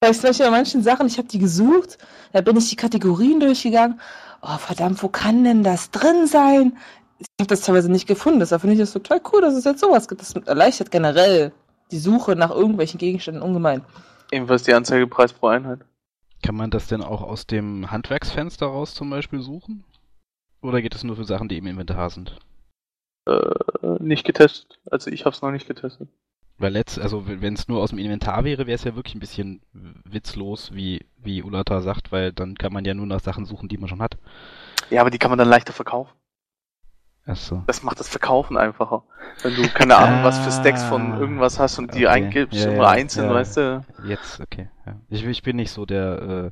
Weißt 0.00 0.22
du, 0.38 0.38
bei 0.38 0.50
manchen 0.50 0.80
Sachen, 0.84 1.08
ich 1.08 1.18
habe 1.18 1.26
die 1.26 1.40
gesucht, 1.40 1.98
da 2.32 2.40
bin 2.40 2.56
ich 2.56 2.70
die 2.70 2.76
Kategorien 2.76 3.40
durchgegangen. 3.40 4.00
Oh, 4.42 4.58
verdammt, 4.58 5.02
wo 5.02 5.08
kann 5.08 5.42
denn 5.42 5.64
das 5.64 5.90
drin 5.90 6.28
sein? 6.28 6.78
Ich 7.18 7.26
habe 7.40 7.48
das 7.48 7.62
teilweise 7.62 7.90
nicht 7.90 8.06
gefunden. 8.06 8.38
Deshalb 8.38 8.60
finde 8.60 8.74
ich 8.74 8.80
das 8.80 8.92
total 8.92 9.20
cool, 9.32 9.40
dass 9.40 9.54
es 9.54 9.64
jetzt 9.64 9.80
sowas 9.80 10.06
gibt. 10.06 10.20
Das 10.20 10.34
erleichtert 10.34 10.92
generell 10.92 11.50
die 11.90 11.98
Suche 11.98 12.36
nach 12.36 12.52
irgendwelchen 12.52 12.98
Gegenständen 12.98 13.42
ungemein. 13.42 13.84
Ebenfalls 14.30 14.62
die 14.62 14.74
Anzeigepreis 14.74 15.32
pro 15.32 15.48
Einheit. 15.48 15.80
Kann 16.44 16.54
man 16.54 16.70
das 16.70 16.86
denn 16.86 17.02
auch 17.02 17.22
aus 17.22 17.48
dem 17.48 17.90
Handwerksfenster 17.90 18.66
raus 18.66 18.94
zum 18.94 19.10
Beispiel 19.10 19.40
suchen? 19.40 19.82
Oder 20.62 20.80
geht 20.80 20.94
es 20.94 21.04
nur 21.04 21.16
für 21.16 21.24
Sachen, 21.24 21.48
die 21.48 21.58
im 21.58 21.66
Inventar 21.66 22.08
sind? 22.10 22.36
Äh, 23.26 23.40
nicht 24.00 24.24
getestet. 24.24 24.78
Also 24.90 25.10
ich 25.10 25.24
habe 25.24 25.34
es 25.34 25.42
noch 25.42 25.50
nicht 25.50 25.66
getestet. 25.68 26.08
Weil 26.58 26.72
letzt, 26.72 26.98
also 27.00 27.24
wenn 27.26 27.54
es 27.54 27.66
nur 27.66 27.80
aus 27.82 27.90
dem 27.90 27.98
Inventar 27.98 28.44
wäre, 28.44 28.66
wäre 28.66 28.76
es 28.76 28.84
ja 28.84 28.94
wirklich 28.94 29.14
ein 29.16 29.20
bisschen 29.20 29.62
witzlos, 30.04 30.72
wie, 30.74 31.04
wie 31.16 31.42
Ulata 31.42 31.80
sagt, 31.80 32.12
weil 32.12 32.32
dann 32.32 32.56
kann 32.56 32.72
man 32.72 32.84
ja 32.84 32.94
nur 32.94 33.06
nach 33.06 33.20
Sachen 33.20 33.44
suchen, 33.46 33.68
die 33.68 33.78
man 33.78 33.88
schon 33.88 34.02
hat. 34.02 34.16
Ja, 34.90 35.00
aber 35.00 35.10
die 35.10 35.18
kann 35.18 35.30
man 35.30 35.38
dann 35.38 35.48
leichter 35.48 35.72
verkaufen. 35.72 36.12
Achso. 37.24 37.62
Das 37.66 37.82
macht 37.82 38.00
das 38.00 38.08
Verkaufen 38.08 38.56
einfacher. 38.56 39.04
Wenn 39.42 39.54
du 39.54 39.62
keine 39.68 39.96
Ahnung, 39.96 40.24
was 40.24 40.38
für 40.38 40.50
Stacks 40.50 40.82
von 40.84 41.12
Ah. 41.12 41.18
irgendwas 41.18 41.58
hast 41.58 41.78
und 41.78 41.94
die 41.94 42.06
Okay. 42.06 42.14
eingibst, 42.16 42.58
Ja, 42.58 42.72
immer 42.72 42.84
ja, 42.84 42.90
einzeln, 42.90 43.28
ja. 43.28 43.34
weißt 43.34 43.56
du? 43.56 43.84
Jetzt, 44.06 44.40
okay. 44.40 44.68
Ich, 45.08 45.24
ich 45.24 45.42
bin 45.42 45.56
nicht 45.56 45.70
so 45.70 45.86
der 45.86 46.50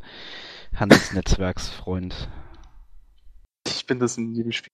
äh, 0.72 0.76
Handelsnetzwerksfreund. 0.76 2.28
Ich 3.66 3.86
bin 3.86 3.98
das 3.98 4.16
in 4.16 4.34
jedem 4.34 4.52
Spiel. 4.52 4.72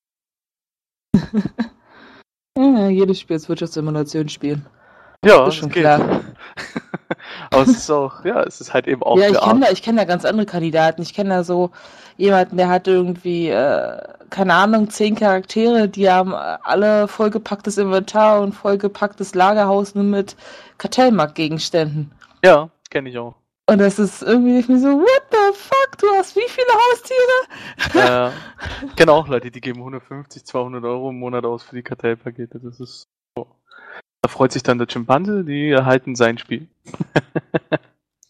Ja, 2.57 2.89
jedes 2.89 3.21
Spiel 3.21 3.37
ist 3.37 3.49
Wirtschaftssimulation 3.49 4.29
spielen. 4.29 4.65
Ja, 5.25 5.47
ist 5.47 5.57
schon 5.57 5.69
das 5.69 5.75
geht. 5.75 5.83
klar. 5.83 6.21
Aber 7.51 7.63
es 7.63 7.69
ist 7.69 7.91
auch, 7.91 8.25
ja, 8.25 8.43
es 8.43 8.61
ist 8.61 8.73
halt 8.73 8.89
eben 8.89 9.03
auch 9.03 9.19
ja, 9.19 9.29
ich 9.29 9.39
kenne 9.41 9.61
da, 9.61 9.71
ich 9.71 9.83
kenn 9.83 9.97
da 9.97 10.05
ganz 10.05 10.25
andere 10.25 10.47
Kandidaten. 10.47 11.03
Ich 11.03 11.15
kenne 11.15 11.31
da 11.31 11.45
so 11.45 11.71
jemanden, 12.17 12.57
der 12.57 12.69
hat 12.69 12.89
irgendwie, 12.89 13.49
äh, 13.49 13.99
keine 14.31 14.55
Ahnung, 14.55 14.89
zehn 14.91 15.15
Charaktere, 15.15 15.89
die 15.89 16.11
haben 16.11 16.35
alle 16.35 17.09
vollgepacktes 17.09 17.79
Inventar 17.79 18.41
und 18.41 18.53
vollgepacktes 18.53 19.35
Lagerhaus 19.35 19.95
nur 19.95 20.05
mit 20.05 20.37
Kartellmarktgegenständen. 20.79 22.11
Ja, 22.43 22.71
kenne 22.91 23.11
ich 23.11 23.19
auch. 23.19 23.35
Und 23.69 23.79
das 23.79 23.99
ist 23.99 24.23
irgendwie 24.23 24.53
nicht 24.53 24.69
mehr 24.69 24.79
so, 24.79 24.89
what 24.89 25.23
the 25.31 25.59
fuck, 25.59 25.76
du 25.99 26.07
hast 26.17 26.37
wie 26.37 26.49
viele 26.49 26.67
Haustiere? 27.95 28.33
Äh, 28.33 28.87
ich 28.87 28.97
kenne 28.97 29.13
auch 29.13 29.29
Leute, 29.29 29.51
die 29.51 29.61
geben 29.61 29.79
150, 29.81 30.45
200 30.45 30.85
Euro 30.85 31.11
im 31.11 31.19
Monat 31.19 31.45
aus 31.45 31.63
für 31.63 31.77
die 31.77 31.83
Kartellpakete. 31.83 32.59
Das 32.61 32.81
ist 32.81 33.05
so. 33.37 33.47
Da 34.23 34.29
freut 34.29 34.53
sich 34.53 34.63
dann 34.63 34.79
der 34.79 34.87
Schimpanse, 34.91 35.45
die 35.45 35.71
erhalten 35.71 36.15
sein 36.17 36.39
Spiel. 36.39 36.69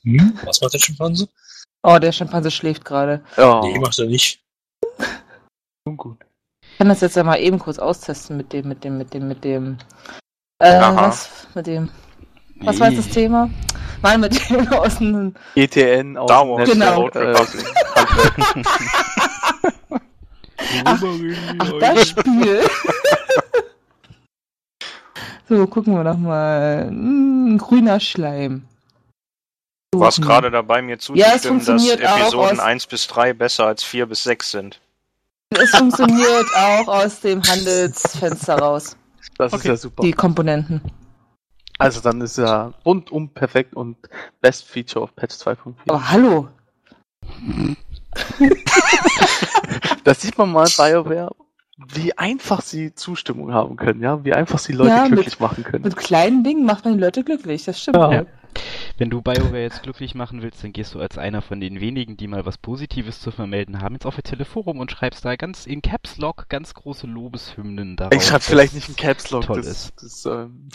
Hm? 0.02 0.38
Was 0.44 0.60
macht 0.60 0.74
der 0.74 0.78
Schimpanse? 0.78 1.28
Oh, 1.82 1.98
der 1.98 2.12
Schimpanse 2.12 2.50
schläft 2.50 2.84
gerade. 2.84 3.24
Ja, 3.36 3.60
Nee, 3.60 3.78
macht 3.78 3.98
er 3.98 4.06
nicht. 4.06 4.40
nun 5.84 5.96
gut. 5.96 6.18
Ich 6.72 6.78
kann 6.78 6.88
das 6.88 7.00
jetzt 7.00 7.16
ja 7.16 7.24
mal 7.24 7.38
eben 7.40 7.58
kurz 7.58 7.78
austesten 7.78 8.36
mit 8.36 8.52
dem, 8.52 8.68
mit 8.68 8.84
dem, 8.84 8.98
mit 8.98 9.14
dem, 9.14 9.28
mit 9.28 9.44
dem, 9.44 9.78
äh, 10.58 10.74
Aha. 10.74 11.08
was, 11.08 11.48
mit 11.54 11.66
dem, 11.66 11.88
was 12.60 12.78
war 12.80 12.90
jetzt 12.90 13.06
das 13.06 13.14
Thema? 13.14 13.50
Nein, 14.02 14.20
mit 14.20 14.50
dem 14.50 14.68
aus 14.72 14.98
dem, 14.98 15.34
ETN 15.54 16.16
aus 16.16 16.30
Netz- 16.30 16.70
Genau. 16.72 17.10
Ach, 20.84 21.02
ach, 21.58 21.72
das 21.80 22.08
Spiel. 22.08 22.60
so, 25.48 25.66
gucken 25.66 25.94
wir 25.94 26.04
doch 26.04 26.16
mal. 26.16 26.86
Hm, 26.88 27.58
grüner 27.58 28.00
Schleim. 28.00 28.64
Du 29.92 30.00
warst 30.00 30.16
Suchen. 30.16 30.26
gerade 30.28 30.50
dabei, 30.50 30.82
mir 30.82 30.92
Ja, 30.94 30.98
zuzustimmen, 30.98 31.32
dass 31.32 31.46
funktioniert 31.46 32.04
auch 32.06 32.18
Episoden 32.18 32.58
aus- 32.58 32.64
1 32.66 32.86
bis 32.86 33.06
3 33.06 33.32
besser 33.32 33.66
als 33.66 33.82
4 33.84 34.06
bis 34.06 34.22
6 34.24 34.50
sind. 34.50 34.80
Es 35.50 35.70
funktioniert 35.70 36.46
auch 36.56 36.88
aus 36.88 37.20
dem 37.20 37.40
Handelsfenster 37.42 38.58
raus. 38.58 38.96
Das 39.38 39.52
ist 39.52 39.58
Okay. 39.60 39.68
ja 39.68 39.76
super. 39.76 40.02
Die 40.02 40.12
Komponenten. 40.12 40.80
Also 41.78 42.00
dann 42.00 42.20
ist 42.20 42.38
ja 42.38 42.72
rundum 42.84 43.28
perfekt 43.28 43.74
und 43.74 43.96
Best 44.40 44.64
Feature 44.66 45.04
auf 45.04 45.14
Patch 45.14 45.34
2.4. 45.34 45.74
Oh, 45.88 46.00
hallo. 46.00 46.48
Das 50.04 50.22
sieht 50.22 50.38
man 50.38 50.52
mal 50.52 50.66
bei 50.78 50.92
BioWare, 50.92 51.34
wie 51.92 52.16
einfach 52.16 52.62
sie 52.62 52.94
Zustimmung 52.94 53.52
haben 53.52 53.76
können, 53.76 54.00
ja, 54.00 54.24
wie 54.24 54.32
einfach 54.32 54.58
sie 54.58 54.72
Leute 54.72 54.90
Ja, 54.90 55.02
mit- 55.02 55.12
glücklich 55.14 55.40
machen 55.40 55.64
können. 55.64 55.82
Mit 55.84 55.96
kleinen 55.96 56.44
Dingen 56.44 56.64
macht 56.64 56.84
man 56.84 56.94
die 56.94 57.00
Leute 57.00 57.24
glücklich, 57.24 57.64
das 57.64 57.80
stimmt. 57.80 57.96
Ja. 57.96 58.12
Ja. 58.12 58.24
Wenn 58.98 59.10
du 59.10 59.20
BioWare 59.20 59.60
jetzt 59.62 59.82
glücklich 59.82 60.14
machen 60.14 60.40
willst, 60.40 60.64
dann 60.64 60.72
gehst 60.72 60.94
du 60.94 61.00
als 61.00 61.18
einer 61.18 61.42
von 61.42 61.60
den 61.60 61.80
wenigen, 61.80 62.16
die 62.16 62.28
mal 62.28 62.46
was 62.46 62.56
Positives 62.56 63.20
zu 63.20 63.30
vermelden 63.30 63.82
haben, 63.82 63.94
ins 63.96 64.06
offizielle 64.06 64.46
Forum 64.46 64.78
und 64.80 64.90
schreibst 64.90 65.22
da 65.24 65.36
ganz 65.36 65.66
in 65.66 65.82
Caps 65.82 66.16
Lock 66.16 66.48
ganz 66.48 66.72
große 66.72 67.06
Lobeshymnen 67.06 67.96
darauf. 67.96 68.14
Ich 68.14 68.22
schreibe 68.24 68.38
dass 68.38 68.48
vielleicht 68.48 68.74
nicht 68.74 68.88
in 68.88 68.96
Caps 68.96 69.30
Lock, 69.30 69.44
toll 69.44 69.60
das, 69.62 69.92
das, 70.00 70.24
ähm, 70.24 70.70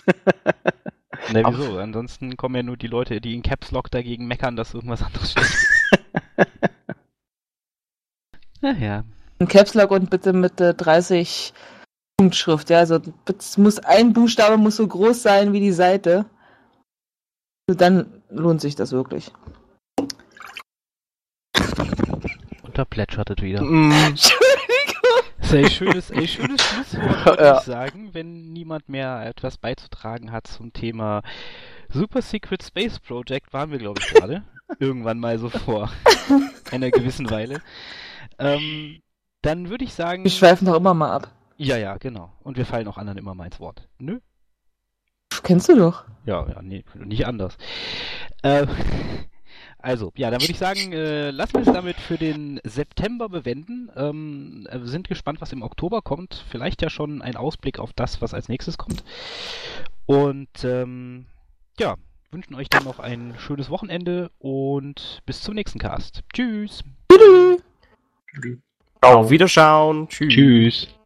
Na, 1.34 1.39
Aber- 1.45 1.57
wieso? 1.57 1.77
Ansonsten 1.80 2.38
kommen 2.38 2.56
ja 2.56 2.64
nur 2.64 2.77
die 2.77 2.88
Leute, 2.88 3.22
die 3.22 3.34
in 3.34 3.41
Caps 3.41 3.72
Lock 3.72 3.89
dagegen 3.89 4.27
meckern, 4.27 4.56
dass 4.56 4.73
irgendwas 4.76 5.02
anderes 5.02 5.31
schlecht 5.34 5.49
ist. 5.52 6.48
Naja. 8.61 9.03
Ein 9.39 9.48
Caps 9.48 9.73
Lock 9.73 9.89
und 9.89 10.11
bitte 10.11 10.34
mit 10.34 10.61
äh, 10.61 10.76
30 10.76 11.53
Punktschrift, 12.18 12.69
ja. 12.69 12.77
Also 12.80 12.99
es 13.39 13.57
muss 13.57 13.80
ein 13.80 14.14
Buchstabe 14.14 14.57
muss 14.57 14.76
so 14.76 14.88
groß 14.88 15.23
sein 15.23 15.53
wie 15.53 15.60
die 15.60 15.72
Seite. 15.72 16.26
Dann 17.68 18.22
lohnt 18.30 18.60
sich 18.62 18.76
das 18.76 18.92
wirklich. 18.92 19.32
Und 22.64 22.78
da 22.78 22.86
plätschert 22.86 23.30
es 23.30 23.42
wieder. 23.44 23.62
mm, 23.62 23.92
Entschuldigung. 24.08 24.48
Ein 25.52 25.70
schönes, 25.70 26.12
ein 26.12 26.28
schönes 26.28 26.62
Schlusswort, 26.62 27.26
würde 27.26 27.44
Ja. 27.44 27.58
ich 27.58 27.64
sagen, 27.64 28.10
wenn 28.14 28.54
niemand 28.54 28.88
mehr 28.90 29.26
etwas 29.26 29.58
beizutragen 29.58 30.32
hat 30.32 30.48
zum 30.48 30.72
Thema 30.72 31.24
Super 31.90 32.22
Secret 32.22 32.64
Space 32.64 33.00
Project, 33.00 33.52
waren 33.54 33.72
wir, 33.72 33.78
glaube 33.80 34.00
ich, 34.02 34.08
gerade. 34.14 34.44
Irgendwann 34.80 35.20
mal 35.20 35.38
so 35.40 35.50
vor 35.50 35.92
einer 36.72 36.90
gewissen 36.92 37.30
Weile. 37.30 37.62
Ähm, 38.40 39.02
dann 39.42 39.70
würde 39.70 39.84
ich 39.84 39.94
sagen. 39.94 40.24
Wir 40.24 40.32
schweifen 40.32 40.66
doch 40.68 40.76
immer 40.76 40.94
mal 40.94 41.12
ab. 41.12 41.30
Ja, 41.58 41.76
ja, 41.78 41.98
genau. 41.98 42.32
Und 42.44 42.56
wir 42.58 42.66
fallen 42.66 42.88
auch 42.88 42.98
anderen 42.98 43.18
immer 43.18 43.36
mal 43.36 43.46
ins 43.46 43.60
Wort. 43.60 43.88
Nö? 44.00 44.20
Kennst 45.43 45.69
du 45.69 45.76
doch. 45.76 46.05
Ja, 46.26 46.47
ja, 46.47 46.61
nee, 46.61 46.84
nicht 46.95 47.26
anders. 47.26 47.57
Äh, 48.43 48.68
also, 49.80 50.11
ja, 50.15 50.30
dann 50.30 50.41
würde 50.41 50.51
ich 50.51 50.59
sagen, 50.59 50.93
äh, 50.93 51.31
lassen 51.31 51.53
wir 51.55 51.61
es 51.61 51.73
damit 51.73 51.97
für 51.97 52.18
den 52.18 52.59
September 52.63 53.30
bewenden. 53.30 53.89
Ähm, 53.95 54.68
äh, 54.69 54.80
wir 54.80 54.88
sind 54.88 55.07
gespannt, 55.07 55.41
was 55.41 55.51
im 55.51 55.63
Oktober 55.63 56.01
kommt. 56.01 56.45
Vielleicht 56.49 56.81
ja 56.81 56.89
schon 56.89 57.22
ein 57.22 57.35
Ausblick 57.35 57.80
auf 57.80 57.93
das, 57.93 58.22
was 58.22 58.34
als 58.34 58.49
nächstes 58.49 58.77
kommt. 58.77 59.03
Und 60.05 60.63
ähm, 60.63 61.26
ja, 61.80 61.95
wünschen 62.31 62.55
euch 62.55 62.69
dann 62.69 62.84
noch 62.84 62.99
ein 62.99 63.35
schönes 63.38 63.69
Wochenende 63.69 64.31
und 64.39 65.22
bis 65.26 65.41
zum 65.41 65.55
nächsten 65.55 65.80
Cast. 65.80 66.22
Tschüss. 66.34 66.84
Tschüss. 67.11 68.57
Auf 69.01 69.30
Wiederschauen. 69.30 70.07
Tschüss. 70.07 70.34
Tschüss. 70.34 71.01